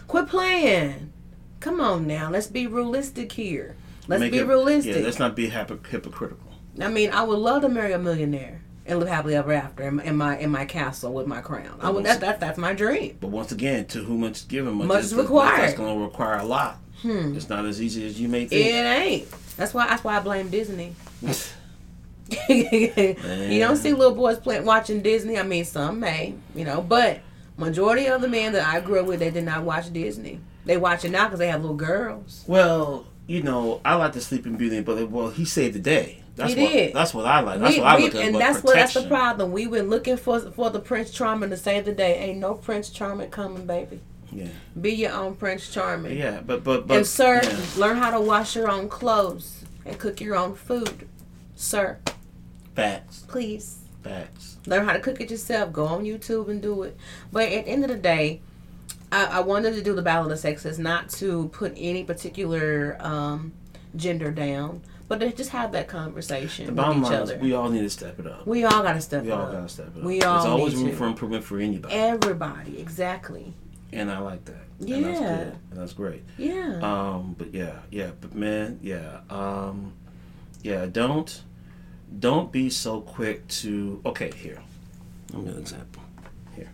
Quit 0.06 0.28
playing. 0.28 1.12
Come 1.60 1.80
on 1.80 2.06
now. 2.06 2.30
Let's 2.30 2.46
be 2.48 2.66
realistic 2.66 3.32
here. 3.32 3.76
Let's 4.08 4.20
Make 4.20 4.32
be 4.32 4.38
it- 4.38 4.46
realistic. 4.46 4.96
yeah 4.96 5.02
let's 5.02 5.18
not 5.18 5.34
be 5.34 5.48
hypo- 5.48 5.80
hypocritical 5.90 6.52
I 6.80 6.88
mean, 6.88 7.10
I 7.10 7.22
would 7.22 7.38
love 7.38 7.62
to 7.62 7.68
marry 7.70 7.92
a 7.92 7.98
millionaire 7.98 8.60
and 8.84 8.98
live 9.00 9.08
happily 9.08 9.34
ever 9.34 9.52
after 9.52 9.82
in 9.84 9.94
my 9.96 10.04
in 10.04 10.16
my, 10.16 10.38
in 10.38 10.50
my 10.50 10.64
castle 10.66 11.14
with 11.14 11.26
my 11.26 11.40
crown. 11.40 11.78
I 11.80 11.88
would, 11.88 12.04
that, 12.04 12.20
that, 12.20 12.38
that's 12.40 12.58
my 12.58 12.74
dream. 12.74 13.16
But 13.20 13.28
once 13.30 13.50
again, 13.52 13.86
to 13.86 14.04
whom 14.04 14.20
much 14.20 14.32
is 14.40 14.42
given, 14.42 14.74
much, 14.74 14.86
Much 14.86 15.04
is 15.04 15.12
is 15.12 15.18
required. 15.18 15.60
That's 15.62 15.74
going 15.74 15.98
to 15.98 16.04
require 16.04 16.36
a 16.38 16.44
lot. 16.44 16.78
Hmm. 17.02 17.34
It's 17.34 17.48
not 17.48 17.64
as 17.64 17.80
easy 17.80 18.06
as 18.06 18.20
you 18.20 18.28
may 18.28 18.44
think. 18.46 18.66
It 18.66 18.84
ain't. 18.84 19.28
That's 19.56 19.72
why. 19.74 19.86
That's 19.86 20.04
why 20.04 20.16
I 20.16 20.20
blame 20.20 20.48
Disney. 20.50 20.94
you 22.48 23.60
don't 23.60 23.76
see 23.76 23.92
little 23.92 24.14
boys 24.14 24.38
playing 24.38 24.64
watching 24.64 25.00
Disney. 25.00 25.38
I 25.38 25.42
mean, 25.44 25.64
some 25.64 26.00
may, 26.00 26.34
you 26.54 26.64
know, 26.64 26.80
but 26.80 27.20
majority 27.56 28.06
of 28.06 28.20
the 28.20 28.28
men 28.28 28.52
that 28.54 28.66
I 28.66 28.80
grew 28.80 29.00
up 29.00 29.06
with, 29.06 29.20
they 29.20 29.30
did 29.30 29.44
not 29.44 29.62
watch 29.62 29.92
Disney. 29.92 30.40
They 30.64 30.76
watch 30.76 31.04
it 31.04 31.10
now 31.10 31.26
because 31.26 31.38
they 31.38 31.46
have 31.48 31.60
little 31.62 31.76
girls. 31.76 32.44
Well, 32.48 33.06
you 33.28 33.42
know, 33.42 33.80
I 33.84 33.94
like 33.94 34.12
the 34.12 34.20
Sleeping 34.20 34.56
Beauty, 34.56 34.80
but 34.80 35.08
well, 35.08 35.30
he 35.30 35.44
saved 35.44 35.76
the 35.76 35.80
day. 35.80 36.22
That's 36.34 36.52
He 36.52 36.62
what. 36.62 36.72
did. 36.72 36.94
That's 36.94 37.14
what 37.14 37.26
I 37.26 37.40
like. 37.40 37.60
That's 37.60 37.76
We- 37.76 37.80
what 37.80 37.88
I 37.88 37.96
we- 37.96 38.02
look 38.02 38.14
at. 38.16 38.20
and 38.24 38.34
that's 38.34 38.62
what 38.62 38.74
that's 38.74 38.94
the 38.94 39.06
problem. 39.06 39.52
We've 39.52 39.70
been 39.70 39.88
looking 39.88 40.16
for 40.16 40.40
for 40.40 40.68
the 40.70 40.80
Prince 40.80 41.10
Charming 41.12 41.50
to 41.50 41.56
save 41.56 41.84
the 41.84 41.92
day. 41.92 42.18
Ain't 42.18 42.38
no 42.38 42.54
Prince 42.54 42.90
Charming 42.90 43.30
coming, 43.30 43.66
baby. 43.66 44.00
Yeah, 44.32 44.48
Be 44.80 44.92
your 44.92 45.12
own 45.12 45.36
Prince 45.36 45.70
Charming. 45.72 46.16
yeah, 46.18 46.40
but 46.44 46.64
but 46.64 46.86
but. 46.86 46.96
and 46.98 47.06
sir, 47.06 47.40
yeah. 47.42 47.58
learn 47.76 47.96
how 47.96 48.10
to 48.10 48.20
wash 48.20 48.56
your 48.56 48.70
own 48.70 48.88
clothes 48.88 49.64
and 49.84 49.98
cook 49.98 50.20
your 50.20 50.34
own 50.36 50.54
food, 50.54 51.08
sir. 51.54 51.98
facts, 52.74 53.24
Please. 53.28 53.78
facts. 54.02 54.56
learn 54.66 54.84
how 54.84 54.92
to 54.92 55.00
cook 55.00 55.20
it 55.20 55.30
yourself. 55.30 55.72
Go 55.72 55.86
on 55.86 56.04
YouTube 56.04 56.48
and 56.48 56.60
do 56.60 56.82
it. 56.82 56.96
But 57.32 57.44
at 57.52 57.64
the 57.66 57.70
end 57.70 57.84
of 57.84 57.90
the 57.90 57.96
day, 57.96 58.40
I, 59.12 59.26
I 59.26 59.40
wanted 59.40 59.74
to 59.74 59.82
do 59.82 59.94
the 59.94 60.02
battle 60.02 60.24
of 60.24 60.30
the 60.30 60.36
sexes, 60.36 60.78
not 60.78 61.08
to 61.10 61.48
put 61.48 61.72
any 61.76 62.02
particular 62.04 62.96
um, 63.00 63.52
gender 63.94 64.32
down, 64.32 64.82
but 65.08 65.20
to 65.20 65.32
just 65.32 65.50
have 65.50 65.70
that 65.72 65.86
conversation 65.86 66.66
The 66.66 66.72
with 66.72 66.76
bottom 66.76 66.98
each 66.98 67.04
line 67.10 67.22
other. 67.22 67.34
is 67.36 67.40
we 67.40 67.54
all 67.54 67.68
need 67.68 67.82
to 67.82 67.90
step 67.90 68.18
it 68.18 68.26
up. 68.26 68.44
We 68.46 68.64
all 68.64 68.82
gotta 68.82 69.00
step 69.00 69.24
it 69.24 69.30
up. 69.30 69.38
We 69.38 69.38
it 69.38 69.40
all 69.40 69.46
up. 69.46 69.52
gotta 69.52 69.68
step 69.68 69.86
it 69.96 70.00
up. 70.00 70.04
We 70.04 70.18
There's 70.18 70.24
always 70.44 70.74
room 70.74 70.96
for 70.96 71.06
improvement 71.06 71.44
for 71.44 71.58
anybody, 71.60 71.94
Everybody, 71.94 72.80
exactly. 72.80 73.54
And 73.92 74.10
I 74.10 74.18
like 74.18 74.44
that. 74.46 74.64
And 74.80 75.04
that's 75.04 75.20
Yeah. 75.20 75.36
good. 75.36 75.46
And 75.70 75.80
that's 75.80 75.92
great. 75.92 76.22
Yeah. 76.38 76.78
Um, 76.82 77.34
but 77.38 77.52
yeah, 77.54 77.78
yeah, 77.90 78.10
but 78.20 78.34
man, 78.34 78.78
yeah, 78.82 79.20
um, 79.30 79.92
yeah. 80.62 80.86
Don't, 80.86 81.42
don't 82.18 82.50
be 82.52 82.68
so 82.70 83.00
quick 83.00 83.46
to. 83.48 84.00
Okay, 84.04 84.30
here. 84.36 84.60
Let 85.32 85.42
me 85.44 85.50
an 85.50 85.58
example. 85.58 86.02
Here, 86.54 86.70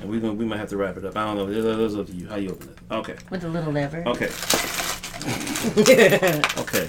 and 0.00 0.08
we 0.10 0.20
gonna 0.20 0.34
we 0.34 0.44
might 0.44 0.58
have 0.58 0.68
to 0.70 0.76
wrap 0.76 0.96
it 0.96 1.04
up. 1.04 1.16
I 1.16 1.24
don't 1.24 1.36
know. 1.36 1.48
It's 1.84 1.94
up 1.94 2.06
to 2.06 2.12
you. 2.12 2.28
How 2.28 2.36
you 2.36 2.50
open 2.50 2.68
it? 2.70 2.78
Okay. 2.90 3.16
With 3.30 3.44
a 3.44 3.48
little 3.48 3.72
lever. 3.72 4.02
Okay. 4.06 4.30
Okay. 6.58 6.88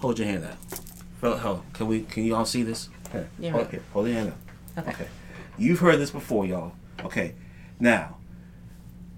Hold 0.00 0.18
your 0.18 0.26
hand 0.28 0.44
out. 1.22 1.38
Hold. 1.40 1.62
Can 1.72 1.86
we? 1.86 2.02
Can 2.02 2.24
you 2.24 2.34
all 2.34 2.44
see 2.44 2.62
this? 2.64 2.88
Here. 3.12 3.28
Yeah. 3.38 3.52
Hold, 3.52 3.70
here. 3.70 3.82
Hold 3.92 4.06
your 4.08 4.16
hand 4.16 4.32
out. 4.76 4.82
Okay. 4.82 4.90
Okay. 4.90 5.08
You've 5.56 5.78
heard 5.78 5.98
this 6.00 6.10
before, 6.10 6.44
y'all. 6.44 6.72
Okay. 7.04 7.34
Now, 7.78 8.16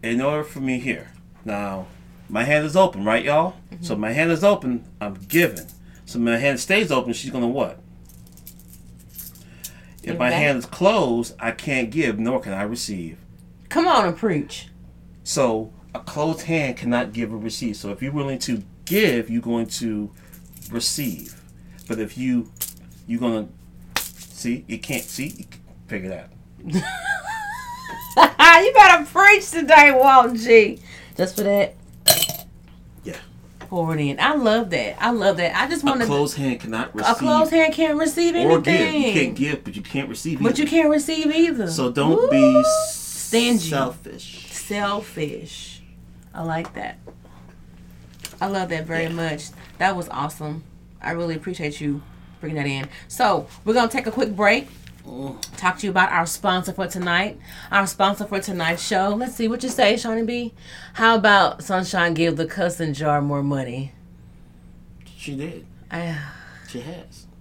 in 0.03 0.21
order 0.21 0.45
for 0.45 0.61
me 0.61 0.79
here, 0.79 1.13
now, 1.45 1.87
my 2.29 2.45
hand 2.45 2.67
is 2.67 2.77
open, 2.77 3.05
right, 3.05 3.25
y'all? 3.25 3.53
Mm-hmm. 3.71 3.85
So 3.85 3.97
my 3.97 4.13
hand 4.13 4.31
is 4.31 4.45
open. 4.45 4.85
I'm 5.01 5.15
giving. 5.15 5.67
So 6.05 6.19
my 6.19 6.37
hand 6.37 6.61
stays 6.61 6.91
open. 6.91 7.13
She's 7.13 7.31
gonna 7.31 7.49
what? 7.49 7.81
If 10.03 10.19
my 10.19 10.31
hand 10.31 10.59
is 10.59 10.67
closed, 10.67 11.35
I 11.39 11.51
can't 11.51 11.91
give, 11.91 12.19
nor 12.19 12.41
can 12.41 12.53
I 12.53 12.63
receive. 12.63 13.19
Come 13.69 13.87
on 13.87 14.07
and 14.07 14.17
preach. 14.17 14.69
So 15.23 15.73
a 15.95 16.01
closed 16.01 16.43
hand 16.43 16.79
cannot 16.79 17.13
give 17.13 17.33
or 17.33 17.37
receive. 17.37 17.77
So 17.77 17.91
if 17.91 18.03
you're 18.03 18.13
willing 18.13 18.39
to 18.41 18.63
give, 18.87 19.29
you're 19.29 19.43
going 19.43 19.67
to 19.67 20.11
receive. 20.71 21.41
But 21.87 21.99
if 21.99 22.17
you 22.17 22.51
you're 23.07 23.21
gonna 23.21 23.49
see, 23.97 24.65
you 24.67 24.79
can't 24.79 25.05
see, 25.05 25.29
you 25.29 25.45
can 25.45 25.61
figure 25.87 26.11
it 26.11 26.31
out. 26.75 26.93
you 28.61 28.73
better 28.73 29.05
preach 29.05 29.51
today, 29.51 29.91
Walt 29.93 30.35
G. 30.37 30.81
Just 31.17 31.37
for 31.37 31.43
that. 31.43 31.75
Yeah. 33.05 33.17
Pour 33.61 33.95
it 33.95 34.01
in. 34.01 34.19
I 34.21 34.35
love 34.35 34.71
that. 34.71 34.97
I 35.03 35.11
love 35.11 35.37
that. 35.39 35.55
I 35.57 35.69
just 35.69 35.83
A 35.83 35.87
want 35.87 36.01
to. 36.01 36.07
closed 36.07 36.37
hand 36.37 36.61
cannot 36.61 36.95
receive 36.95 37.13
A 37.13 37.19
closed 37.19 37.51
hand 37.51 37.75
can't 37.75 37.99
receive 37.99 38.35
anything. 38.35 38.51
or 38.57 38.61
give. 38.61 38.95
You 38.95 39.13
can't 39.13 39.35
give, 39.37 39.65
but 39.65 39.77
you 39.77 39.83
can't 39.83 40.09
receive. 40.09 40.43
But 40.43 40.59
you 40.59 40.63
either. 40.65 40.71
can't 40.71 40.91
receive 40.91 41.27
either. 41.27 41.69
So 41.71 41.91
don't 41.91 42.17
Woo! 42.17 42.31
be 42.31 42.65
Stingy. 42.91 43.59
selfish. 43.71 44.47
selfish. 44.53 45.83
I 46.35 46.43
like 46.43 46.75
that. 46.75 46.99
I 48.41 48.47
love 48.47 48.69
that 48.69 48.87
very 48.87 49.05
Yeah. 49.05 49.09
much. 49.11 49.47
That 49.79 49.97
was 49.97 50.09
awesome. 50.11 50.63
I 51.03 51.13
really 51.13 51.35
appreciate 51.35 51.81
you 51.81 52.03
bringing 52.41 52.57
that 52.63 52.67
in. 52.69 52.89
So 53.09 53.47
we're 53.65 53.75
gonna 53.75 53.89
take 53.91 54.07
a 54.07 54.11
quick 54.13 54.35
break. 54.37 54.69
Talk 55.57 55.79
to 55.79 55.87
you 55.87 55.91
about 55.91 56.13
our 56.13 56.27
sponsor 56.27 56.73
for 56.73 56.87
tonight. 56.87 57.39
Our 57.71 57.87
sponsor 57.87 58.27
for 58.27 58.41
tonight's 58.41 58.87
show. 58.87 59.15
Let's 59.17 59.35
see 59.35 59.49
what 59.49 59.63
you 59.63 59.69
say, 59.69 59.97
Shawnee 59.97 60.23
B. 60.23 60.55
How 60.95 61.17
about 61.17 61.63
Sunshine 61.63 62.15
give 62.15 62.37
the 62.37 62.47
cussing 62.47 62.93
jar 62.93 63.23
more 63.23 63.43
money? 63.43 63.93
She 65.17 65.37
did. 65.37 65.67
I, 65.91 66.19
She 66.69 66.81
has. 66.81 67.27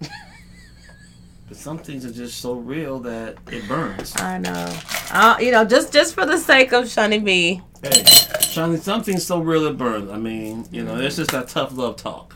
but 1.48 1.56
some 1.56 1.78
things 1.78 2.04
are 2.04 2.10
just 2.10 2.40
so 2.40 2.54
real 2.54 2.98
that 3.00 3.36
it 3.50 3.68
burns. 3.68 4.16
I 4.16 4.38
know. 4.38 4.78
Uh, 5.10 5.36
you 5.38 5.50
know, 5.50 5.64
just 5.64 5.92
just 5.92 6.14
for 6.14 6.24
the 6.24 6.38
sake 6.38 6.72
of 6.72 6.88
Shawnee 6.88 7.18
B. 7.18 7.62
Hey, 7.82 8.02
Johnny, 8.40 8.78
something's 8.78 9.26
so 9.26 9.40
real 9.40 9.66
it 9.66 9.76
burns. 9.76 10.10
I 10.10 10.16
mean, 10.16 10.66
you 10.72 10.82
know, 10.84 10.96
it's 10.96 11.16
just 11.16 11.30
that 11.32 11.48
tough 11.48 11.76
love 11.76 11.96
talk. 11.96 12.34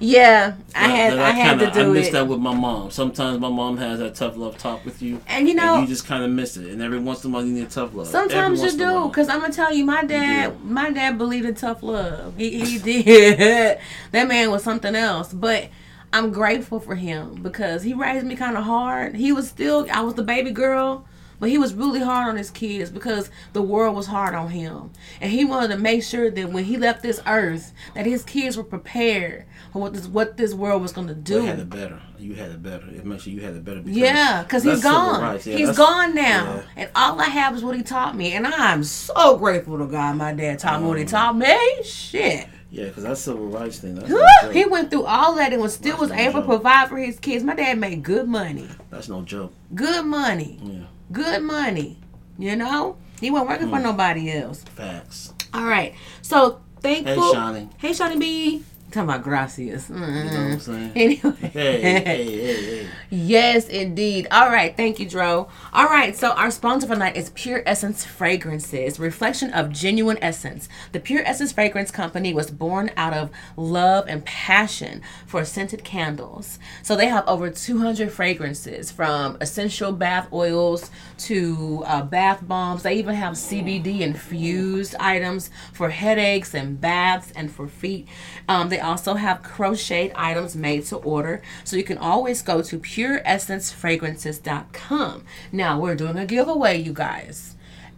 Yeah, 0.00 0.54
I 0.74 0.86
That- 0.88 0.94
had 0.96 1.12
that 1.12 1.18
I 1.20 1.30
had 1.30 1.48
kinda- 1.58 1.66
to 1.66 1.72
do 1.72 1.90
I 1.90 1.92
miss 1.94 2.08
it. 2.08 2.12
that 2.12 2.26
with 2.28 2.40
my 2.40 2.54
mom. 2.54 2.90
Sometimes 2.90 3.38
my 3.40 3.48
mom 3.48 3.76
has 3.78 3.98
that 4.00 4.14
tough 4.14 4.36
love 4.36 4.58
talk 4.58 4.84
with 4.84 5.00
you, 5.02 5.20
and 5.28 5.48
you 5.48 5.54
know, 5.54 5.74
and 5.76 5.82
you 5.82 5.88
just 5.88 6.06
kind 6.06 6.24
of 6.24 6.30
miss 6.30 6.56
it. 6.56 6.70
And 6.72 6.82
every 6.82 6.98
once 6.98 7.24
in 7.24 7.30
a 7.30 7.34
while, 7.34 7.44
you 7.44 7.52
need 7.52 7.70
tough 7.70 7.94
love. 7.94 8.08
Sometimes 8.08 8.58
you 8.58 8.64
once 8.64 8.74
in 8.74 8.80
a 8.80 8.86
do, 8.86 9.08
cause 9.10 9.28
I'm 9.28 9.40
gonna 9.40 9.52
tell 9.52 9.72
you, 9.72 9.84
my 9.84 10.04
dad, 10.04 10.64
my 10.64 10.90
dad 10.90 11.16
believed 11.18 11.46
in 11.46 11.54
tough 11.54 11.82
love. 11.82 12.34
He 12.36 12.60
he 12.64 12.78
did. 13.02 13.78
that 14.12 14.28
man 14.28 14.50
was 14.50 14.62
something 14.62 14.94
else. 14.94 15.32
But 15.32 15.68
I'm 16.12 16.30
grateful 16.32 16.80
for 16.80 16.94
him 16.96 17.40
because 17.42 17.82
he 17.82 17.94
raised 17.94 18.26
me 18.26 18.36
kind 18.36 18.56
of 18.56 18.64
hard. 18.64 19.16
He 19.16 19.32
was 19.32 19.48
still, 19.48 19.86
I 19.92 20.00
was 20.02 20.14
the 20.14 20.22
baby 20.22 20.50
girl, 20.50 21.06
But 21.40 21.50
he 21.50 21.58
was 21.58 21.74
really 21.74 21.98
hard 22.00 22.28
on 22.28 22.36
his 22.36 22.48
kids 22.50 22.90
because 22.90 23.28
the 23.52 23.60
world 23.60 23.96
was 23.96 24.06
hard 24.06 24.34
on 24.36 24.50
him. 24.50 24.90
And 25.20 25.32
he 25.32 25.44
wanted 25.44 25.68
to 25.74 25.76
make 25.78 26.04
sure 26.04 26.30
that 26.30 26.52
when 26.52 26.64
he 26.64 26.76
left 26.76 27.02
this 27.02 27.20
earth, 27.26 27.72
that 27.94 28.06
his 28.06 28.22
kids 28.22 28.56
were 28.56 28.62
prepared 28.62 29.44
what 29.82 29.92
this 29.94 30.06
what 30.06 30.36
this 30.36 30.54
world 30.54 30.80
was 30.82 30.92
gonna 30.92 31.14
do. 31.14 31.34
You 31.34 31.46
had 31.46 31.58
it 31.58 31.70
better. 31.70 32.00
You 32.18 32.34
had 32.34 32.50
it 32.50 32.62
better. 32.62 32.86
It 32.88 33.04
makes 33.04 33.24
sure 33.24 33.32
you 33.32 33.40
had 33.40 33.54
it 33.54 33.64
better. 33.64 33.80
Because 33.80 33.96
Yeah, 33.98 34.42
because 34.42 34.62
he's 34.62 34.82
gone. 34.82 35.20
rights. 35.20 35.46
Yeah, 35.46 35.56
he's 35.56 35.68
that's- 35.68 35.76
gone 35.78 36.14
now. 36.14 36.54
yeah. 36.54 36.62
And 36.76 36.90
all 36.94 37.20
I 37.20 37.24
have 37.24 37.54
is 37.56 37.62
what 37.64 37.76
he 37.76 37.82
taught 37.82 38.16
me. 38.16 38.32
And 38.32 38.46
I'm 38.46 38.84
so 38.84 39.36
grateful 39.36 39.78
to 39.78 39.86
God 39.86 40.16
my 40.16 40.32
dad 40.32 40.58
taught 40.58 40.80
me 40.80 40.88
what 40.88 40.96
Oh. 40.96 41.00
he 41.00 41.04
taught 41.04 41.36
me. 41.36 41.56
Shit. 41.84 42.48
Yeah, 42.70 42.86
because 42.86 43.04
that 43.04 43.18
civil 43.18 43.46
rights 43.46 43.78
thing. 43.78 43.94
That's 43.94 44.52
he 44.52 44.64
went 44.64 44.90
through 44.90 45.04
all 45.04 45.36
that 45.36 45.52
and 45.52 45.62
was 45.62 45.74
still 45.74 45.92
That's 45.98 46.00
was 46.00 46.10
no 46.10 46.16
able 46.16 46.40
to 46.40 46.46
provide 46.46 46.88
for 46.88 46.96
his 46.98 47.20
kids. 47.20 47.44
My 47.44 47.54
dad 47.54 47.78
made 47.78 48.02
good 48.02 48.26
money. 48.26 48.68
That's 48.90 49.08
no 49.08 49.22
joke. 49.22 49.52
Good 49.74 50.04
money. 50.04 50.58
Yeah, 50.62 50.78
Good 51.12 51.42
money. 51.42 51.98
You 52.38 52.56
know? 52.56 52.96
He 53.20 53.30
wasn't 53.30 53.50
working 53.50 53.68
Hmm. 53.68 53.74
for 53.74 53.80
nobody 53.80 54.32
else. 54.32 54.64
facts. 54.74 55.32
All 55.52 55.64
right. 55.64 55.94
So 56.22 56.60
thankful. 56.80 57.14
Hey. 57.28 57.32
Shawnee. 57.32 57.68
Hey, 57.78 57.92
Shawnee 57.92 58.16
B. 58.18 58.62
Talking 58.94 59.08
about 59.10 59.24
gracias. 59.24 59.88
You 59.90 59.96
know 59.96 60.00
what 60.02 60.08
I'm 60.08 60.56
Mm. 60.56 60.60
saying? 60.60 60.92
Anyway. 60.94 61.34
Hey, 61.54 61.80
hey, 61.80 62.02
hey, 62.02 62.64
hey. 62.64 62.86
Yes, 63.10 63.68
indeed. 63.68 64.28
All 64.30 64.48
right. 64.50 64.76
Thank 64.76 64.98
you, 65.00 65.08
Dro. 65.08 65.48
All 65.72 65.86
right. 65.86 66.16
So, 66.16 66.30
our 66.30 66.50
sponsor 66.52 66.86
for 66.86 66.94
tonight 66.94 67.16
is 67.16 67.30
Pure 67.30 67.62
Essence 67.66 68.04
Fragrances, 68.04 69.00
reflection 69.00 69.52
of 69.52 69.70
genuine 69.72 70.18
essence. 70.22 70.68
The 70.92 71.00
Pure 71.00 71.22
Essence 71.24 71.50
Fragrance 71.52 71.90
Company 71.90 72.32
was 72.32 72.50
born 72.52 72.90
out 72.96 73.12
of 73.14 73.30
love 73.56 74.04
and 74.08 74.24
passion 74.24 75.02
for 75.26 75.44
scented 75.44 75.82
candles. 75.82 76.58
So, 76.82 76.94
they 76.94 77.06
have 77.08 77.26
over 77.26 77.50
200 77.50 78.12
fragrances 78.12 78.92
from 78.92 79.36
essential 79.40 79.90
bath 79.92 80.28
oils 80.32 80.90
to 81.18 81.82
uh, 81.86 82.02
bath 82.02 82.46
bombs. 82.46 82.84
They 82.84 82.94
even 82.94 83.14
have 83.16 83.34
CBD 83.34 84.00
infused 84.00 84.94
items 85.00 85.50
for 85.72 85.90
headaches 85.90 86.54
and 86.54 86.80
baths 86.80 87.32
and 87.36 87.50
for 87.50 87.66
feet. 87.68 88.06
Um, 88.48 88.68
they 88.68 88.80
also 88.84 89.14
have 89.14 89.42
crocheted 89.42 90.12
items 90.14 90.54
made 90.54 90.84
to 90.86 90.96
order. 90.96 91.40
So 91.64 91.76
you 91.76 91.84
can 91.84 91.98
always 91.98 92.42
go 92.42 92.60
to 92.62 92.78
pureessencefragrances.com. 92.78 95.24
Now 95.52 95.80
we're 95.80 95.94
doing 95.94 96.18
a 96.18 96.26
giveaway, 96.26 96.78
you 96.80 96.92
guys. 96.92 97.52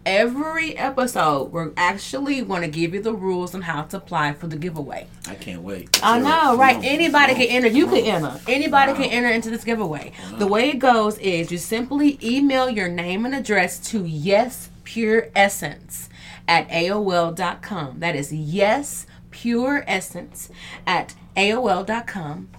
Every 0.05 0.77
episode, 0.77 1.51
we're 1.51 1.71
actually 1.75 2.41
going 2.41 2.61
to 2.61 2.69
give 2.69 2.93
you 2.93 3.01
the 3.01 3.13
rules 3.13 3.53
on 3.53 3.63
how 3.63 3.81
to 3.83 3.97
apply 3.97 4.31
for 4.33 4.47
the 4.47 4.55
giveaway. 4.55 5.07
I 5.27 5.35
can't 5.35 5.63
wait. 5.63 5.99
I 6.01 6.19
know, 6.19 6.55
right? 6.55 6.75
Come 6.75 6.85
Anybody 6.85 7.33
can 7.33 7.43
enter. 7.43 7.67
You 7.67 7.87
can 7.87 7.97
enter. 7.97 8.39
Anybody 8.47 8.93
Wow. 8.93 8.99
can 8.99 9.09
enter 9.11 9.27
into 9.27 9.49
this 9.49 9.65
giveaway. 9.65 10.13
The 10.37 10.47
way 10.47 10.69
it 10.69 10.79
goes 10.79 11.17
is 11.17 11.51
you 11.51 11.57
simply 11.57 12.17
email 12.23 12.69
your 12.69 12.87
name 12.87 13.25
and 13.25 13.35
address 13.35 13.79
to 13.89 14.05
yes 14.05 14.69
pure 14.85 15.27
essence 15.35 16.07
at 16.47 16.69
AOL.com. 16.69 17.99
That 17.99 18.15
is 18.15 18.31
yes 18.31 19.05
pure 19.41 19.83
essence 19.87 20.49
at 20.87 21.13
AOL.com. 21.35 22.49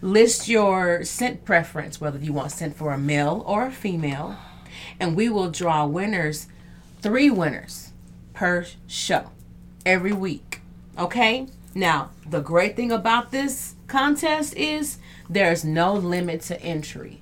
List 0.00 0.48
your 0.48 1.04
scent 1.04 1.44
preference, 1.44 2.00
whether 2.00 2.18
you 2.18 2.32
want 2.32 2.52
scent 2.52 2.74
for 2.74 2.92
a 2.92 2.98
male 2.98 3.42
or 3.46 3.66
a 3.66 3.70
female, 3.70 4.36
and 4.98 5.14
we 5.14 5.28
will 5.28 5.50
draw 5.50 5.86
winners, 5.86 6.46
three 7.02 7.28
winners 7.28 7.92
per 8.32 8.64
show 8.86 9.30
every 9.84 10.12
week. 10.12 10.60
Okay? 10.98 11.48
Now, 11.74 12.10
the 12.26 12.40
great 12.40 12.76
thing 12.76 12.90
about 12.90 13.30
this 13.30 13.74
contest 13.86 14.54
is 14.54 14.98
there's 15.28 15.64
no 15.64 15.92
limit 15.92 16.40
to 16.42 16.60
entry. 16.62 17.20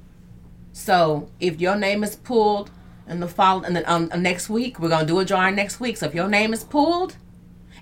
So, 0.72 1.30
if 1.40 1.60
your 1.60 1.76
name 1.76 2.04
is 2.04 2.14
pulled 2.14 2.70
in 3.08 3.18
the 3.18 3.28
fall 3.28 3.64
and 3.64 3.74
then 3.74 3.84
um, 3.86 4.10
next 4.16 4.48
week, 4.48 4.78
we're 4.78 4.88
to 4.88 5.04
do 5.04 5.18
a 5.18 5.24
drawing 5.24 5.56
next 5.56 5.80
week. 5.80 5.96
So, 5.96 6.06
if 6.06 6.14
your 6.14 6.28
name 6.28 6.52
is 6.52 6.62
pulled 6.62 7.16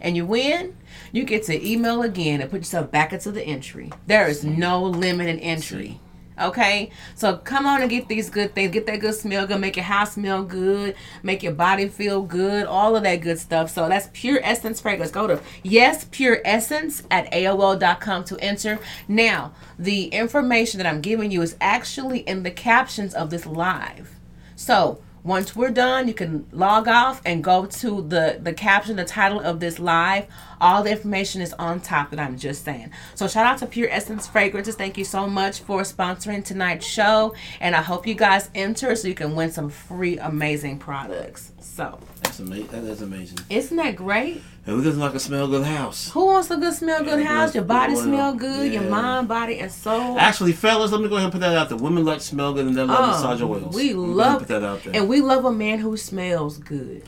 and 0.03 0.17
you 0.17 0.27
win, 0.27 0.77
you 1.13 1.25
get 1.25 1.45
to 1.45 1.67
email 1.67 2.03
again 2.03 2.43
and 2.43 2.51
put 2.51 2.61
yourself 2.61 2.91
back 2.91 3.13
into 3.13 3.33
the 3.33 3.43
entry. 3.43 3.91
There 4.07 4.29
is 4.29 4.45
no 4.45 4.83
limit 4.83 5.29
in 5.29 5.39
entry. 5.39 6.01
Okay, 6.41 6.91
so 7.15 7.37
come 7.37 7.67
on 7.67 7.83
and 7.83 7.91
get 7.91 8.09
these 8.09 8.31
good 8.31 8.55
things. 8.55 8.73
Get 8.73 8.87
that 8.87 9.01
good 9.01 9.15
smell 9.15 9.47
good. 9.47 9.61
Make 9.61 9.77
your 9.77 9.85
house 9.85 10.15
smell 10.15 10.43
good. 10.43 10.97
Make 11.23 11.43
your 11.43 11.53
body 11.53 11.89
feel 11.89 12.23
good. 12.23 12.67
All 12.67 12.97
of 12.97 13.03
that 13.03 13.17
good 13.17 13.39
stuff. 13.39 13.71
So 13.71 13.89
that's 13.89 14.09
Pure 14.13 14.41
Essence 14.43 14.81
Fragrance. 14.81 15.13
Go 15.13 15.27
to 15.27 15.41
yes 15.63 16.07
Pure 16.11 16.41
Essence 16.45 17.03
at 17.11 17.31
AOL.com 17.33 18.25
to 18.25 18.39
enter. 18.39 18.79
Now, 19.07 19.53
the 19.79 20.07
information 20.07 20.79
that 20.79 20.87
I'm 20.87 21.03
giving 21.03 21.31
you 21.31 21.43
is 21.43 21.57
actually 21.61 22.21
in 22.21 22.43
the 22.43 22.51
captions 22.51 23.15
of 23.15 23.29
this 23.31 23.45
live. 23.45 24.19
So 24.57 25.03
once 25.25 25.55
we're 25.55 25.71
done, 25.71 26.09
you 26.09 26.15
can 26.15 26.47
log 26.51 26.89
off 26.89 27.23
and 27.25 27.45
go 27.45 27.67
to 27.67 28.03
the 28.03 28.39
the 28.43 28.53
caption, 28.53 28.97
the 28.97 29.05
title 29.05 29.41
of 29.41 29.61
this 29.61 29.79
live. 29.79 30.27
All 30.61 30.83
the 30.83 30.91
information 30.91 31.41
is 31.43 31.53
on 31.55 31.81
top 31.81 32.11
that 32.11 32.19
I'm 32.19 32.37
just 32.37 32.65
saying. 32.65 32.91
So 33.15 33.29
shout 33.29 33.47
out 33.47 33.59
to 33.59 33.67
Pure 33.67 33.89
Essence 33.91 34.27
Fragrances. 34.27 34.75
Thank 34.75 34.99
you 34.99 35.05
so 35.05 35.29
much 35.29 35.61
for 35.61 35.83
sponsoring 35.83 36.45
tonight's 36.45 36.87
show, 36.87 37.35
and 37.61 37.77
I 37.77 37.83
hope 37.83 38.07
you 38.07 38.15
guys 38.15 38.51
enter 38.55 38.97
so 38.97 39.09
you 39.09 39.15
can 39.15 39.37
win 39.37 39.53
some 39.53 39.71
free 39.71 40.19
amazing 40.19 40.79
products. 40.79 41.53
So 41.61 41.99
That's 42.33 42.41
amazing. 42.49 42.67
That 42.69 42.85
is 42.85 43.03
amazing. 43.03 43.39
isn't 43.51 43.77
that 43.77 43.95
great? 43.95 44.41
And 44.65 44.77
who 44.77 44.83
doesn't 44.83 44.99
like 44.99 45.13
a 45.15 45.19
smell 45.21 45.49
good 45.49 45.67
house? 45.67 46.11
Who 46.13 46.25
wants 46.25 46.51
a 46.51 46.57
good 46.57 46.73
smell, 46.73 47.05
good 47.05 47.21
Yeah, 47.21 47.27
house? 47.27 47.55
Your 47.55 47.65
body 47.65 47.95
smell 47.95 48.33
good, 48.35 48.73
your 48.73 48.85
mind, 48.85 49.29
body, 49.29 49.59
and 49.59 49.71
soul. 49.71 50.19
Actually, 50.19 50.53
fellas, 50.53 50.93
let 50.93 51.03
me 51.03 51.11
go 51.11 51.17
ahead 51.17 51.25
and 51.27 51.33
put 51.33 51.41
that 51.43 51.55
out 51.55 51.69
there. 51.69 51.77
Women 51.77 52.07
like 52.07 52.23
smell 52.23 52.55
good 52.55 52.65
and 52.67 52.75
they 52.75 52.83
love 52.85 52.99
Oh, 52.99 53.07
massage 53.09 53.43
oils. 53.43 53.75
we 53.75 53.93
Let 53.93 53.93
me 53.93 53.93
go 53.93 54.01
ahead 54.01 54.07
and 54.09 54.17
love 54.17 54.39
put 54.39 54.49
that 54.49 54.63
out 54.63 54.83
there. 54.83 54.97
and 54.97 55.09
we 55.11 55.21
love 55.21 55.45
a 55.45 55.53
man 55.53 55.79
who 55.81 55.95
smells 55.99 56.57
good. 56.57 57.03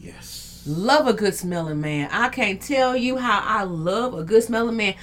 yes. 0.00 0.62
Love 0.66 1.08
a 1.08 1.14
good 1.14 1.34
smelling 1.34 1.80
man. 1.80 2.08
I 2.12 2.28
can't 2.28 2.60
tell 2.62 2.94
you 2.96 3.16
how 3.16 3.40
I 3.42 3.64
love 3.64 4.14
a 4.14 4.22
good 4.22 4.44
smelling 4.44 4.76
man. 4.76 4.94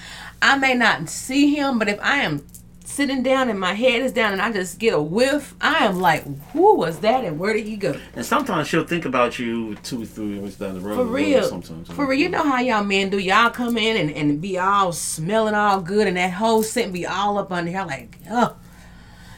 I 0.42 0.58
may 0.58 0.76
not 0.76 1.10
see 1.10 1.54
him, 1.56 1.78
but 1.78 1.90
if 1.90 2.00
I 2.00 2.20
am 2.20 2.46
sitting 2.88 3.22
down 3.22 3.50
and 3.50 3.60
my 3.60 3.74
head 3.74 4.02
is 4.02 4.14
down 4.14 4.32
and 4.32 4.42
I 4.42 4.52
just 4.52 4.80
get 4.80 4.94
a 4.94 5.02
whiff, 5.02 5.54
I 5.60 5.86
am 5.86 6.00
like, 6.00 6.24
who 6.52 6.76
was 6.78 7.00
that 7.00 7.26
and 7.26 7.38
where 7.38 7.54
did 7.54 7.68
he 7.68 7.76
go? 7.76 8.00
And 8.16 8.26
sometimes 8.26 8.70
she'll 8.70 8.88
think 8.88 9.06
about 9.06 9.38
you 9.38 9.76
two 9.76 10.04
or 10.04 10.06
three 10.06 10.40
weeks 10.40 10.56
down 10.56 10.76
the 10.76 10.80
road. 10.80 10.96
For 10.96 11.06
real. 11.06 11.44
Sometimes. 11.44 11.90
For 11.92 12.08
real. 12.08 12.20
You 12.20 12.30
know 12.30 12.44
how 12.44 12.60
y'all 12.60 12.84
men 12.84 13.10
do. 13.10 13.20
Y'all 13.20 13.50
come 13.50 13.78
in 13.78 13.98
and, 13.98 14.10
and 14.16 14.42
be 14.42 14.58
all 14.58 14.94
smelling 14.94 15.54
all 15.54 15.82
good 15.82 16.08
and 16.08 16.16
that 16.16 16.32
whole 16.32 16.64
scent 16.64 16.94
be 16.94 17.06
all 17.06 17.38
up 17.38 17.52
under 17.52 17.70
here 17.70 17.84
like, 17.84 18.18
oh. 18.32 18.56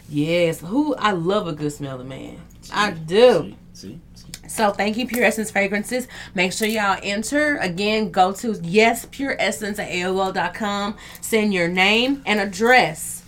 Yes. 0.08 0.62
Who 0.62 0.96
I 0.96 1.12
love 1.12 1.48
a 1.48 1.54
good 1.54 1.74
smelling 1.74 2.08
man. 2.08 2.40
I 2.72 2.92
do. 2.92 3.56
See? 3.74 4.00
See? 4.14 4.26
See? 4.32 4.48
So 4.48 4.72
thank 4.72 4.98
you, 4.98 5.08
Pure 5.08 5.26
Essence 5.26 5.52
Fragrances. 5.52 6.08
Make 6.36 6.54
sure 6.54 6.68
y'all 6.68 7.00
enter. 7.02 7.58
Again, 7.58 8.12
go 8.12 8.32
to 8.34 8.60
yes, 8.64 9.08
Pure 9.10 9.36
Essence 9.40 9.80
at 9.80 9.90
AOL.com. 9.90 10.98
Send 11.22 11.54
your 11.54 11.68
name 11.68 12.22
and 12.26 12.40
address. 12.40 13.19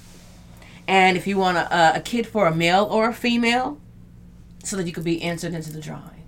And 0.91 1.15
if 1.15 1.25
you 1.25 1.37
want 1.37 1.57
a, 1.57 1.95
a, 1.95 2.01
kit 2.01 2.25
for 2.25 2.47
a 2.47 2.53
male 2.53 2.83
or 2.91 3.07
a 3.07 3.13
female, 3.13 3.79
so 4.61 4.75
that 4.75 4.85
you 4.85 4.91
could 4.91 5.05
be 5.05 5.21
entered 5.23 5.53
into 5.53 5.71
the 5.71 5.79
drawing. 5.79 6.27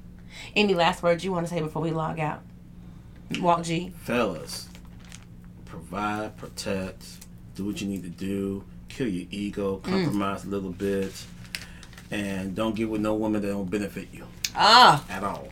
Any 0.56 0.74
last 0.74 1.04
words 1.04 1.26
you 1.26 1.34
want 1.34 1.46
to 1.48 1.54
say 1.54 1.60
before 1.60 1.82
we 1.82 1.92
log 1.92 2.18
out? 2.20 2.42
Walt 3.42 3.64
G. 3.64 3.92
Fellas, 4.04 4.70
provide, 5.66 6.38
protect, 6.38 7.06
do 7.56 7.66
what 7.66 7.82
you 7.82 7.88
need 7.88 8.04
to 8.04 8.10
do, 8.10 8.64
kill 8.88 9.08
your 9.10 9.28
ego, 9.32 9.78
Mm. 9.84 9.84
compromise 9.84 10.46
a 10.46 10.48
little 10.48 10.72
bit, 10.72 11.12
and 12.10 12.56
don't 12.56 12.74
get 12.76 12.90
with 12.90 13.02
no 13.02 13.16
woman 13.16 13.42
that 13.42 13.48
don't 13.50 13.70
benefit 13.70 14.08
you 14.14 14.26
Ah, 14.56 15.04
at 15.10 15.24
all. 15.26 15.48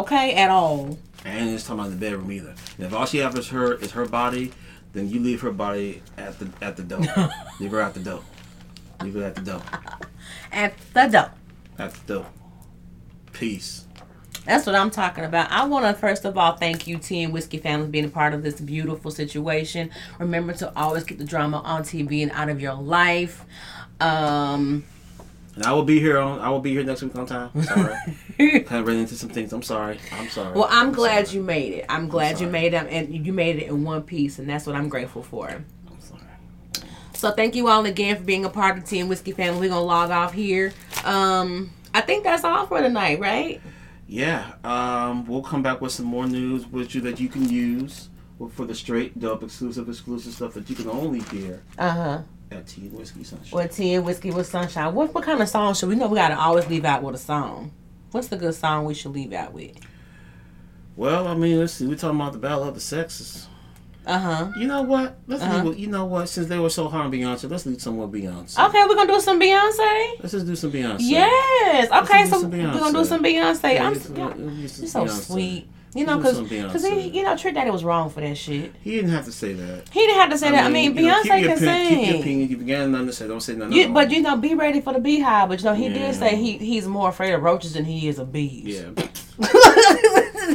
okay, 0.00 0.34
at 0.34 0.50
all. 0.50 0.98
And 1.24 1.50
it's 1.50 1.64
talking 1.64 1.80
about 1.80 1.90
the 1.90 1.96
bedroom 1.96 2.32
either. 2.32 2.54
And 2.78 2.86
if 2.86 2.92
all 2.92 3.06
she 3.06 3.18
has 3.18 3.34
is 3.36 3.48
her 3.48 3.74
is 3.74 3.92
her 3.92 4.06
body, 4.06 4.52
then 4.92 5.08
you 5.08 5.20
leave 5.20 5.40
her 5.42 5.52
body 5.52 6.02
at 6.16 6.38
the 6.38 6.48
at 6.62 6.76
the 6.76 6.82
door. 6.82 7.00
leave 7.60 7.70
her 7.70 7.80
at 7.80 7.94
the 7.94 8.00
door. 8.00 8.22
Leave 9.02 9.14
her 9.14 9.24
at 9.24 9.34
the 9.34 9.42
door. 9.42 9.62
At 10.52 10.74
the 10.94 11.06
door. 11.06 11.30
At 11.78 11.92
the 12.06 12.14
door. 12.14 12.26
Peace. 13.32 13.84
That's 14.46 14.64
what 14.64 14.74
I'm 14.74 14.90
talking 14.90 15.24
about. 15.24 15.50
I 15.50 15.66
want 15.66 15.84
to 15.86 15.92
first 15.94 16.24
of 16.24 16.38
all 16.38 16.56
thank 16.56 16.86
you, 16.86 16.98
Tea 16.98 17.24
and 17.24 17.32
Whiskey 17.32 17.58
family, 17.58 17.86
for 17.86 17.90
being 17.90 18.04
a 18.04 18.08
part 18.08 18.32
of 18.32 18.42
this 18.42 18.60
beautiful 18.60 19.10
situation. 19.10 19.90
Remember 20.18 20.52
to 20.54 20.72
always 20.78 21.04
keep 21.04 21.18
the 21.18 21.24
drama 21.24 21.58
on 21.58 21.82
TV 21.82 22.22
and 22.22 22.30
out 22.32 22.48
of 22.48 22.60
your 22.60 22.74
life. 22.74 23.44
Um, 24.00 24.84
And 25.56 25.64
I 25.64 25.72
will 25.72 25.84
be 25.84 25.98
here 26.00 26.18
on 26.18 26.38
I 26.38 26.48
will 26.50 26.60
be 26.60 26.70
here 26.72 26.84
next 26.84 27.02
week 27.02 27.16
on 27.16 27.26
time. 27.26 27.50
Sorry. 27.62 27.96
kind 28.62 28.80
of 28.80 28.86
ran 28.86 28.98
into 28.98 29.16
some 29.16 29.30
things. 29.30 29.52
I'm 29.52 29.62
sorry. 29.62 29.98
I'm 30.12 30.28
sorry. 30.28 30.52
well, 30.54 30.68
I'm 30.70 30.92
glad 30.92 31.26
sorry. 31.26 31.38
you 31.38 31.42
made 31.44 31.72
it. 31.74 31.86
I'm 31.88 32.08
glad 32.08 32.40
you 32.40 32.46
made 32.46 32.72
it, 32.74 32.86
and 32.88 33.26
you 33.26 33.32
made 33.32 33.56
it 33.56 33.66
in 33.68 33.82
one 33.84 34.02
piece, 34.02 34.38
and 34.38 34.48
that's 34.48 34.66
what 34.66 34.76
I'm 34.76 34.88
grateful 34.88 35.22
for. 35.22 35.64
So 37.16 37.30
thank 37.30 37.54
you 37.54 37.68
all 37.68 37.84
again 37.86 38.16
for 38.16 38.22
being 38.22 38.44
a 38.44 38.50
part 38.50 38.76
of 38.76 38.84
the 38.84 38.90
Tea 38.90 39.00
and 39.00 39.08
Whiskey 39.08 39.32
family. 39.32 39.58
We're 39.60 39.70
gonna 39.70 39.84
log 39.84 40.10
off 40.10 40.34
here. 40.34 40.72
Um, 41.04 41.70
I 41.94 42.02
think 42.02 42.24
that's 42.24 42.44
all 42.44 42.66
for 42.66 42.80
tonight, 42.82 43.20
right? 43.20 43.60
Yeah, 44.06 44.52
um, 44.62 45.26
we'll 45.26 45.42
come 45.42 45.62
back 45.62 45.80
with 45.80 45.92
some 45.92 46.06
more 46.06 46.26
news 46.26 46.66
with 46.66 46.94
you 46.94 47.00
that 47.02 47.18
you 47.18 47.28
can 47.28 47.48
use 47.48 48.10
for 48.52 48.66
the 48.66 48.74
straight, 48.74 49.18
dope, 49.18 49.42
exclusive, 49.42 49.88
exclusive 49.88 50.34
stuff 50.34 50.52
that 50.54 50.68
you 50.68 50.76
can 50.76 50.90
only 50.90 51.20
hear 51.20 51.62
Uh 51.78 51.90
huh. 51.90 52.22
Got 52.50 52.66
tea, 52.66 52.88
whiskey, 52.88 53.24
sunshine. 53.24 53.50
What 53.50 53.72
tea 53.72 53.94
and 53.94 54.04
whiskey 54.04 54.30
with 54.30 54.46
sunshine? 54.46 54.94
What 54.94 55.14
what 55.14 55.24
kind 55.24 55.40
of 55.40 55.48
song 55.48 55.72
should 55.74 55.88
we 55.88 55.96
know? 55.96 56.08
We 56.08 56.16
gotta 56.16 56.38
always 56.38 56.66
leave 56.68 56.84
out 56.84 57.02
with 57.02 57.14
a 57.14 57.18
song. 57.18 57.72
What's 58.10 58.28
the 58.28 58.36
good 58.36 58.54
song 58.54 58.84
we 58.84 58.92
should 58.94 59.12
leave 59.12 59.32
out 59.32 59.52
with? 59.54 59.72
Well, 60.96 61.26
I 61.28 61.34
mean, 61.34 61.58
let's 61.58 61.72
see. 61.72 61.86
We're 61.86 61.96
talking 61.96 62.20
about 62.20 62.34
the 62.34 62.38
battle 62.38 62.64
of 62.64 62.74
the 62.74 62.80
sexes. 62.80 63.48
Uh 64.06 64.18
huh. 64.18 64.52
You 64.56 64.66
know 64.68 64.82
what? 64.82 65.16
Let's 65.26 65.42
Uh-huh. 65.42 65.64
leave. 65.64 65.78
You 65.80 65.88
know 65.88 66.04
what? 66.04 66.28
Since 66.28 66.46
they 66.48 66.58
were 66.58 66.70
so 66.70 66.86
hard 66.88 67.06
on 67.06 67.12
Beyonce, 67.12 67.50
let's 67.50 67.66
leave 67.66 67.82
some 67.82 67.96
more 67.96 68.06
Beyonce. 68.08 68.56
Okay, 68.68 68.84
we're 68.88 68.94
gonna 68.94 69.12
do 69.12 69.20
some 69.20 69.40
Beyonce. 69.40 70.20
Let's 70.20 70.32
just 70.32 70.46
do 70.46 70.54
some 70.54 70.70
Beyonce. 70.70 70.98
Yes. 71.00 71.90
Okay, 71.90 72.26
so 72.26 72.46
we're 72.46 72.70
gonna 72.72 72.92
do 72.92 73.04
some 73.04 73.22
Beyonce. 73.24 73.74
Yeah, 73.74 73.86
I'm 73.86 73.92
let's- 73.94 74.08
yeah, 74.10 74.24
let's 74.36 74.78
do 74.78 74.86
some 74.86 75.06
you're 75.06 75.10
so 75.10 75.16
Beyonce. 75.18 75.26
sweet. 75.26 75.68
You 75.94 76.04
know, 76.04 76.18
do 76.18 76.24
cause, 76.70 76.84
he, 76.86 77.08
you 77.08 77.22
know, 77.24 77.34
Trick 77.38 77.54
Daddy 77.54 77.70
was 77.70 77.82
wrong 77.82 78.10
for 78.10 78.20
that 78.20 78.36
shit. 78.36 78.70
He 78.82 78.96
didn't 78.96 79.12
have 79.12 79.24
to 79.24 79.32
say 79.32 79.54
that. 79.54 79.88
He 79.90 80.00
didn't 80.00 80.20
have 80.20 80.28
to 80.30 80.36
say 80.36 80.50
that. 80.50 80.64
I 80.66 80.68
mean, 80.68 80.94
you 80.94 81.06
know, 81.06 81.22
Beyonce 81.22 81.40
your 81.40 81.56
can 81.56 81.64
opinion- 81.68 81.88
Keep 81.98 82.08
your 82.12 82.20
opinion. 82.20 82.50
You 82.50 82.56
got 82.76 82.88
nothing 82.90 83.06
to 83.06 83.12
say, 83.14 83.26
don't 83.26 83.40
say 83.40 83.54
nothing. 83.54 83.72
You, 83.72 83.88
but 83.88 84.10
you 84.10 84.20
know, 84.20 84.36
be 84.36 84.54
ready 84.54 84.82
for 84.82 84.92
the 84.92 84.98
beehive. 85.00 85.48
But 85.48 85.60
you 85.60 85.64
know, 85.64 85.74
he 85.74 85.84
Yeah. 85.86 85.94
did 85.94 86.14
say 86.16 86.36
he 86.36 86.58
he's 86.58 86.86
more 86.86 87.08
afraid 87.08 87.32
of 87.32 87.42
roaches 87.42 87.72
than 87.72 87.86
he 87.86 88.08
is 88.08 88.18
of 88.18 88.30
bees. 88.30 88.62
Yeah. 88.76 89.06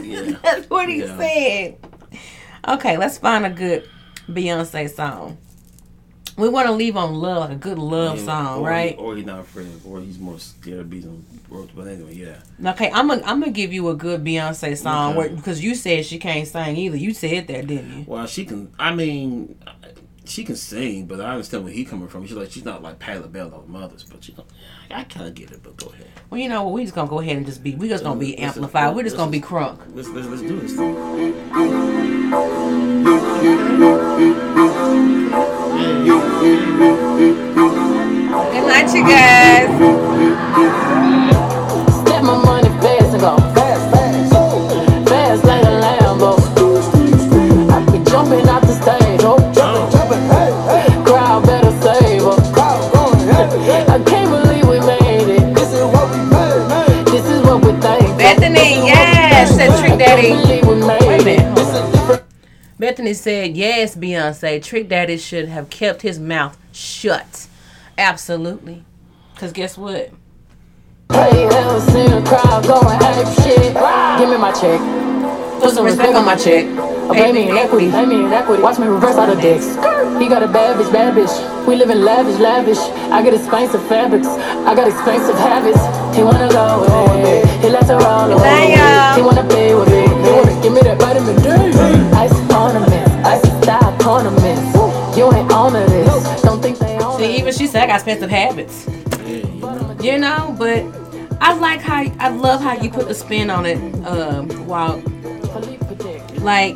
Yeah. 0.04 0.36
That's 0.44 0.70
what 0.70 0.88
he 0.90 1.00
Yeah. 1.00 1.18
said. 1.18 1.78
Okay, 2.68 2.98
let's 2.98 3.18
find 3.18 3.46
a 3.46 3.50
good 3.50 3.90
Beyonce 4.30 4.90
song. 4.90 5.38
We 6.38 6.48
want 6.48 6.68
to 6.68 6.72
leave 6.74 6.96
on 6.96 7.14
love, 7.16 7.42
like 7.50 7.52
a 7.52 7.60
good 7.60 7.78
love 7.78 8.18
Yeah, 8.20 8.26
song, 8.26 8.60
or 8.62 8.68
right? 8.68 8.96
He, 8.96 8.98
or 8.98 9.16
he's 9.16 9.26
not 9.26 9.40
afraid, 9.42 9.68
or 9.86 10.00
he's 10.00 10.18
more 10.18 10.40
scared 10.40 10.80
of 10.80 10.90
being 10.90 11.26
broke. 11.50 11.76
But 11.76 11.88
anyway, 11.88 12.16
yeah. 12.16 12.72
Okay, 12.72 12.90
I'm 12.92 13.08
gonna 13.10 13.22
I'm 13.26 13.40
gonna 13.42 13.52
give 13.52 13.74
you 13.74 13.90
a 13.90 13.96
good 13.96 14.24
Beyonce 14.24 14.78
song 14.78 15.10
Okay. 15.10 15.18
where, 15.18 15.30
because 15.30 15.64
you 15.64 15.76
said 15.76 16.06
she 16.06 16.20
can't 16.20 16.48
sing 16.48 16.78
either. 16.78 16.96
You 16.98 17.14
said 17.14 17.48
that, 17.48 17.68
didn't 17.68 17.92
you? 17.92 18.06
Well, 18.08 18.26
she 18.28 18.46
can. 18.46 18.72
I 18.80 18.94
mean, 18.96 19.60
she 20.32 20.46
can 20.46 20.56
sing, 20.56 21.06
but 21.06 21.20
I 21.20 21.32
understand 21.32 21.66
where 21.66 21.74
he 21.74 21.84
coming 21.84 22.08
from. 22.08 22.26
She's 22.26 22.38
like, 22.38 22.52
she's 22.52 22.64
not 22.64 22.82
like 22.82 23.00
Patti 23.00 23.20
LaBelle 23.20 23.54
or 23.54 23.64
mothers, 23.68 24.06
but 24.06 24.26
you 24.28 24.34
know, 24.36 24.46
I 24.90 25.04
kind 25.04 25.28
of 25.28 25.36
get 25.36 25.52
it. 25.52 25.62
But 25.62 25.76
go 25.78 25.88
ahead. 25.88 26.08
Well, 26.30 26.40
you 26.40 26.48
know 26.48 26.64
what? 26.64 26.74
We 26.74 26.84
just 26.84 26.96
gonna 26.96 27.10
go 27.10 27.20
ahead 27.20 27.38
and 27.38 27.46
just 27.46 27.62
be. 27.62 27.76
We 27.76 27.90
just 27.90 28.04
gonna 28.04 28.20
be 28.20 28.32
Listen, 28.32 28.46
amplified. 28.46 28.96
We're 28.96 29.04
just 29.04 29.18
gonna 29.18 29.32
be 29.32 29.42
crunk. 29.42 29.80
Let's 29.94 30.08
let's, 30.10 30.28
let's 30.28 30.42
do 30.42 30.60
this 30.60 30.76
thing. 30.76 30.96
Good 38.52 38.68
night, 38.68 38.94
you 38.94 39.04
guys. 39.04 41.11
Said 60.22 60.44
Trick 60.44 60.46
Daddy. 60.46 60.62
Can't 60.62 60.62
believe 60.64 60.68
we 60.68 60.88
made 60.88 61.08
Wait 61.08 61.22
a 61.22 61.26
minute. 61.26 61.52
it. 61.52 61.56
This 61.56 61.68
is 61.68 61.92
different. 61.92 62.24
Bethany 62.80 63.14
said, 63.14 63.58
"Yes, 63.58 63.96
Beyonce. 63.96 64.64
Trick 64.64 64.90
Daddy 64.90 65.18
should 65.18 65.48
have 65.50 65.70
kept 65.70 66.02
his 66.02 66.20
mouth 66.20 66.58
shut. 66.72 67.48
Absolutely. 67.98 68.84
Cause 69.36 69.52
guess 69.52 69.78
what? 69.78 70.12
Ever 71.10 71.82
seen 71.92 72.12
a 72.14 72.24
crowd 72.26 72.64
going 72.66 73.02
ape 73.04 73.28
shit? 73.44 73.74
Give 74.20 74.30
me 74.30 74.38
my 74.38 74.52
check. 74.54 74.80
Put 75.62 75.74
some 75.74 75.86
respect 75.86 76.16
on 76.16 76.26
my 76.26 76.36
check. 76.36 76.66
Pay 77.12 77.32
me 77.34 77.50
in 77.50 77.58
equity, 77.58 77.92
pay 77.92 78.06
me 78.06 78.24
in 78.24 78.32
equity. 78.32 78.64
Watch 78.64 78.80
me 78.80 78.88
reverse 78.88 79.16
out 79.16 79.30
of 79.30 79.42
dicks. 79.42 79.66
He 80.22 80.28
got 80.28 80.42
a 80.42 80.48
bad 80.48 80.78
bitch, 80.78 80.92
bad 80.92 81.14
bitch. 81.16 81.68
We 81.68 81.76
live 81.76 81.90
in 81.90 82.04
lavish, 82.06 82.40
lavish. 82.40 82.78
I 83.12 83.22
get 83.22 83.34
expensive 83.34 83.86
fabrics. 83.88 84.28
I 84.28 84.74
got 84.74 84.88
expensive 84.88 85.36
habits. 85.36 85.82
He 86.16 86.24
wanna 86.24 86.50
go 86.50 86.84
away. 86.84 87.44
He 87.62 87.70
lets 87.70 87.90
her 87.90 87.96
all 88.02 88.32
away. 88.32 88.76
He 89.16 89.22
wanna 89.22 89.44
play 89.48 89.76
with 89.76 89.90
me. 89.90 90.01
Give 90.62 90.74
me 90.74 90.82
that 90.82 91.00
vitamin 91.00 91.36
D. 91.42 91.50
Ice 92.16 92.32
ornaments, 92.54 93.12
ice 93.26 93.64
style 93.64 94.08
ornaments. 94.08 95.18
You 95.18 95.34
ain't 95.34 95.52
on 95.52 95.74
to 95.74 95.80
this. 95.80 96.42
Don't 96.44 96.62
think 96.62 96.78
they 96.78 96.98
own 97.00 97.20
See, 97.20 97.38
even 97.38 97.52
she 97.54 97.66
said 97.68 97.84
I 97.84 97.88
got 97.88 97.96
expensive 97.96 98.30
habits. 98.30 98.88
You 100.04 100.20
know. 100.20 100.56
But 100.58 100.84
I 101.42 101.54
like 101.54 101.82
how 101.82 102.04
I 102.20 102.30
love 102.30 102.62
how 102.62 102.74
you 102.74 102.92
put 102.92 103.08
the 103.08 103.16
spin 103.16 103.50
on 103.50 103.66
it. 103.66 103.78
Um, 104.06 104.50
while 104.68 105.02
like 106.42 106.76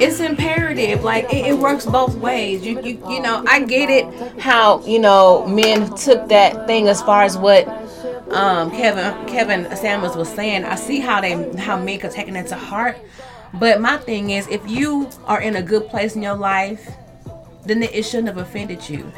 it's 0.00 0.20
imperative 0.20 1.04
like 1.04 1.24
it, 1.32 1.46
it 1.46 1.58
works 1.58 1.86
both 1.86 2.14
ways 2.16 2.64
you, 2.64 2.80
you 2.82 3.02
you 3.08 3.22
know 3.22 3.44
i 3.46 3.60
get 3.60 3.88
it 3.88 4.04
how 4.40 4.84
you 4.84 4.98
know 4.98 5.46
men 5.46 5.88
took 5.94 6.28
that 6.28 6.66
thing 6.66 6.88
as 6.88 7.00
far 7.02 7.22
as 7.22 7.38
what 7.38 7.64
um 8.30 8.70
kevin 8.70 9.26
kevin 9.26 9.76
samuels 9.76 10.16
was 10.16 10.28
saying 10.28 10.64
i 10.64 10.74
see 10.74 11.00
how 11.00 11.20
they 11.20 11.32
how 11.58 11.76
men 11.76 12.04
are 12.04 12.08
taking 12.10 12.36
it 12.36 12.46
to 12.46 12.54
heart 12.56 12.96
but 13.54 13.80
my 13.80 13.96
thing 13.98 14.30
is 14.30 14.46
if 14.48 14.66
you 14.68 15.08
are 15.24 15.40
in 15.40 15.56
a 15.56 15.62
good 15.62 15.88
place 15.88 16.14
in 16.16 16.22
your 16.22 16.36
life 16.36 16.90
then 17.66 17.82
it 17.82 18.04
shouldn't 18.04 18.28
have 18.28 18.38
offended 18.38 18.88
you 18.88 19.10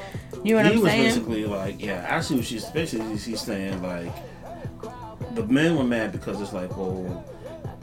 you 0.42 0.54
know 0.56 0.62
what 0.62 0.66
he 0.66 0.72
i'm 0.76 0.80
was 0.82 0.90
saying 0.90 1.04
basically 1.04 1.44
like, 1.46 1.82
yeah, 1.82 2.06
I 2.10 2.20
see 2.20 2.34
what 2.36 2.44
she's 2.44 2.64
basically 2.66 3.16
she's 3.18 3.40
saying 3.40 3.82
like 3.82 4.12
the 5.34 5.44
men 5.46 5.76
were 5.76 5.84
mad 5.84 6.12
because 6.12 6.40
it's 6.40 6.52
like, 6.52 6.76
well, 6.76 7.24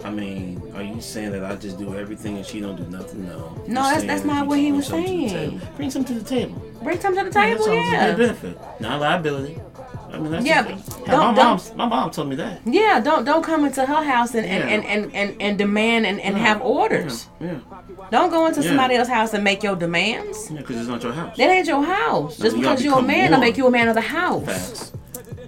I 0.05 0.09
mean, 0.09 0.61
are 0.75 0.81
you 0.83 1.01
saying 1.01 1.31
that 1.31 1.43
I 1.43 1.55
just 1.55 1.77
do 1.77 1.97
everything 1.97 2.37
and 2.37 2.45
she 2.45 2.61
don't 2.61 2.75
do 2.77 2.83
nothing? 2.85 3.27
No. 3.27 3.53
No, 3.67 3.81
You're 3.81 3.83
that's- 3.83 4.03
that's 4.05 4.23
not 4.25 4.47
what 4.47 4.57
he 4.59 4.71
was 4.71 4.87
something 4.87 5.17
to 5.17 5.23
the 5.23 5.29
saying. 5.29 5.61
Bring 5.75 5.91
something 5.91 6.15
to 6.17 6.23
the 6.23 6.29
table. 6.29 6.61
bring 6.83 6.99
something 6.99 7.25
to 7.25 7.29
the 7.31 7.39
Yeah, 7.39 7.45
table. 7.55 7.65
A 7.65 7.75
yeah 7.75 8.15
benefit, 8.15 8.57
not 8.79 9.01
liability. 9.01 9.59
I 10.13 10.17
mean, 10.19 10.31
that's 10.31 10.45
Yeah, 10.45 10.63
just, 10.63 10.99
my 11.07 11.13
don't- 11.13 11.35
mom, 11.35 11.59
my 11.75 11.85
mom 11.87 12.11
told 12.11 12.27
me 12.29 12.35
that. 12.35 12.61
Yeah, 12.65 12.99
don't 12.99 13.23
don't 13.23 13.43
come 13.43 13.65
into 13.65 13.85
her 13.85 14.03
house 14.03 14.35
and 14.35 14.45
and, 14.45 14.63
Yeah. 14.69 14.75
and, 14.75 14.85
and, 14.85 15.15
and, 15.15 15.41
and 15.41 15.57
demand 15.57 16.05
and, 16.05 16.19
and 16.19 16.37
have 16.37 16.61
orders. 16.61 17.27
Yeah, 17.39 17.55
Don't 18.11 18.29
go 18.29 18.45
into 18.47 18.61
Yeah. 18.61 18.67
somebody 18.69 18.95
else's 18.95 19.13
house 19.13 19.33
and 19.33 19.43
make 19.43 19.63
your 19.63 19.75
demands. 19.75 20.49
yeah, 20.51 20.57
because 20.57 20.77
it's 20.77 20.87
not 20.89 21.01
your 21.03 21.13
house. 21.13 21.37
That 21.37 21.49
ain't 21.49 21.67
your 21.67 21.83
house. 21.83 22.37
Just 22.37 22.55
you 22.55 22.61
because 22.61 22.83
you're 22.83 22.99
a 22.99 23.01
man, 23.01 23.31
don't 23.31 23.39
make 23.39 23.57
you 23.57 23.67
a 23.67 23.71
man 23.71 23.87
of 23.87 23.95
the 23.95 24.01
house. 24.01 24.45
Facts. 24.45 24.91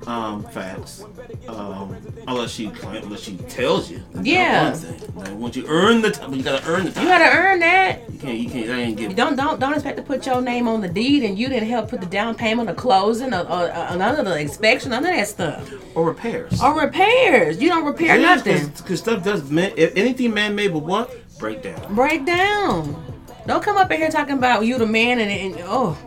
Um, 0.08 0.44
facts. 0.44 1.04
Um, 1.48 1.96
unless 2.28 2.52
she 2.52 2.66
unless 2.84 3.22
she 3.22 3.38
tells 3.38 3.90
you. 3.90 4.02
That's 4.14 4.28
Yeah. 4.28 4.76
Like, 5.16 5.34
once 5.36 5.56
you 5.56 5.66
earn 5.68 6.02
the 6.02 6.12
time, 6.12 6.34
you 6.34 6.44
gotta 6.44 6.66
earn 6.68 6.86
the 6.86 6.92
time. 6.92 7.04
You 7.04 7.10
gotta 7.10 7.38
earn 7.38 7.60
that. 7.60 8.12
You 8.12 8.20
can't. 8.20 8.40
You 8.40 8.50
can't. 8.50 8.68
That 8.68 8.80
ain't 8.80 8.98
give. 8.98 9.16
don't 9.16 9.36
don't 9.36 9.60
don't 9.60 9.74
expect 9.74 9.98
to 9.98 10.04
put 10.04 10.26
your 10.26 10.42
name 10.42 10.68
on 10.68 10.82
the 10.82 10.90
deed 10.90 11.24
and 11.24 11.38
you 11.38 11.48
didn't 11.50 11.70
help 11.70 11.90
put 11.90 12.02
the 12.02 12.08
down 12.08 12.36
payment 12.36 12.70
or 12.70 12.74
closing 12.74 13.34
or, 13.34 13.42
or, 13.42 13.68
or 13.68 13.96
none 13.96 14.20
of 14.20 14.26
the 14.26 14.40
inspection, 14.40 14.92
none 14.92 15.06
of 15.06 15.12
that 15.12 15.28
stuff. 15.28 15.72
Or 15.96 16.06
repairs. 16.06 16.62
Or 16.62 16.80
repairs. 16.80 17.62
You 17.62 17.70
don't 17.70 17.86
repair 17.86 18.20
nothing. 18.20 18.68
Because 18.70 19.00
stuff 19.00 19.24
does. 19.24 19.50
Man, 19.50 19.74
if 19.78 19.96
anything 19.96 20.34
man 20.34 20.56
made 20.56 20.72
will 20.72 20.82
what 20.82 21.12
break 21.38 21.62
down. 21.62 21.94
Break 21.96 22.26
down. 22.26 23.04
Don't 23.46 23.62
come 23.62 23.78
up 23.78 23.92
in 23.92 23.98
here 23.98 24.10
talking 24.10 24.38
about 24.38 24.66
you 24.66 24.78
the 24.78 24.86
man 24.86 25.20
and, 25.20 25.32
and 25.32 25.64
oh, 25.68 25.98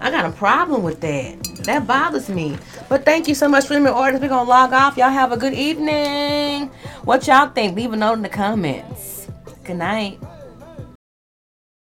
I 0.00 0.10
got 0.10 0.24
a 0.24 0.32
problem 0.32 0.82
with 0.82 1.00
that. 1.00 1.42
That 1.64 1.86
bothers 1.86 2.28
me. 2.28 2.56
But 2.88 3.04
thank 3.04 3.28
you 3.28 3.34
so 3.34 3.48
much 3.48 3.66
for 3.66 3.74
your 3.74 3.90
orders. 3.90 4.20
We're 4.20 4.28
gonna 4.28 4.48
log 4.48 4.72
off. 4.72 4.96
Y'all 4.96 5.10
have 5.10 5.32
a 5.32 5.36
good 5.36 5.54
evening. 5.54 6.68
What 7.04 7.26
y'all 7.26 7.48
think? 7.48 7.76
Leave 7.76 7.92
a 7.92 7.96
note 7.96 8.14
in 8.14 8.22
the 8.22 8.28
comments. 8.28 9.28
Good 9.64 9.76
night. 9.76 10.18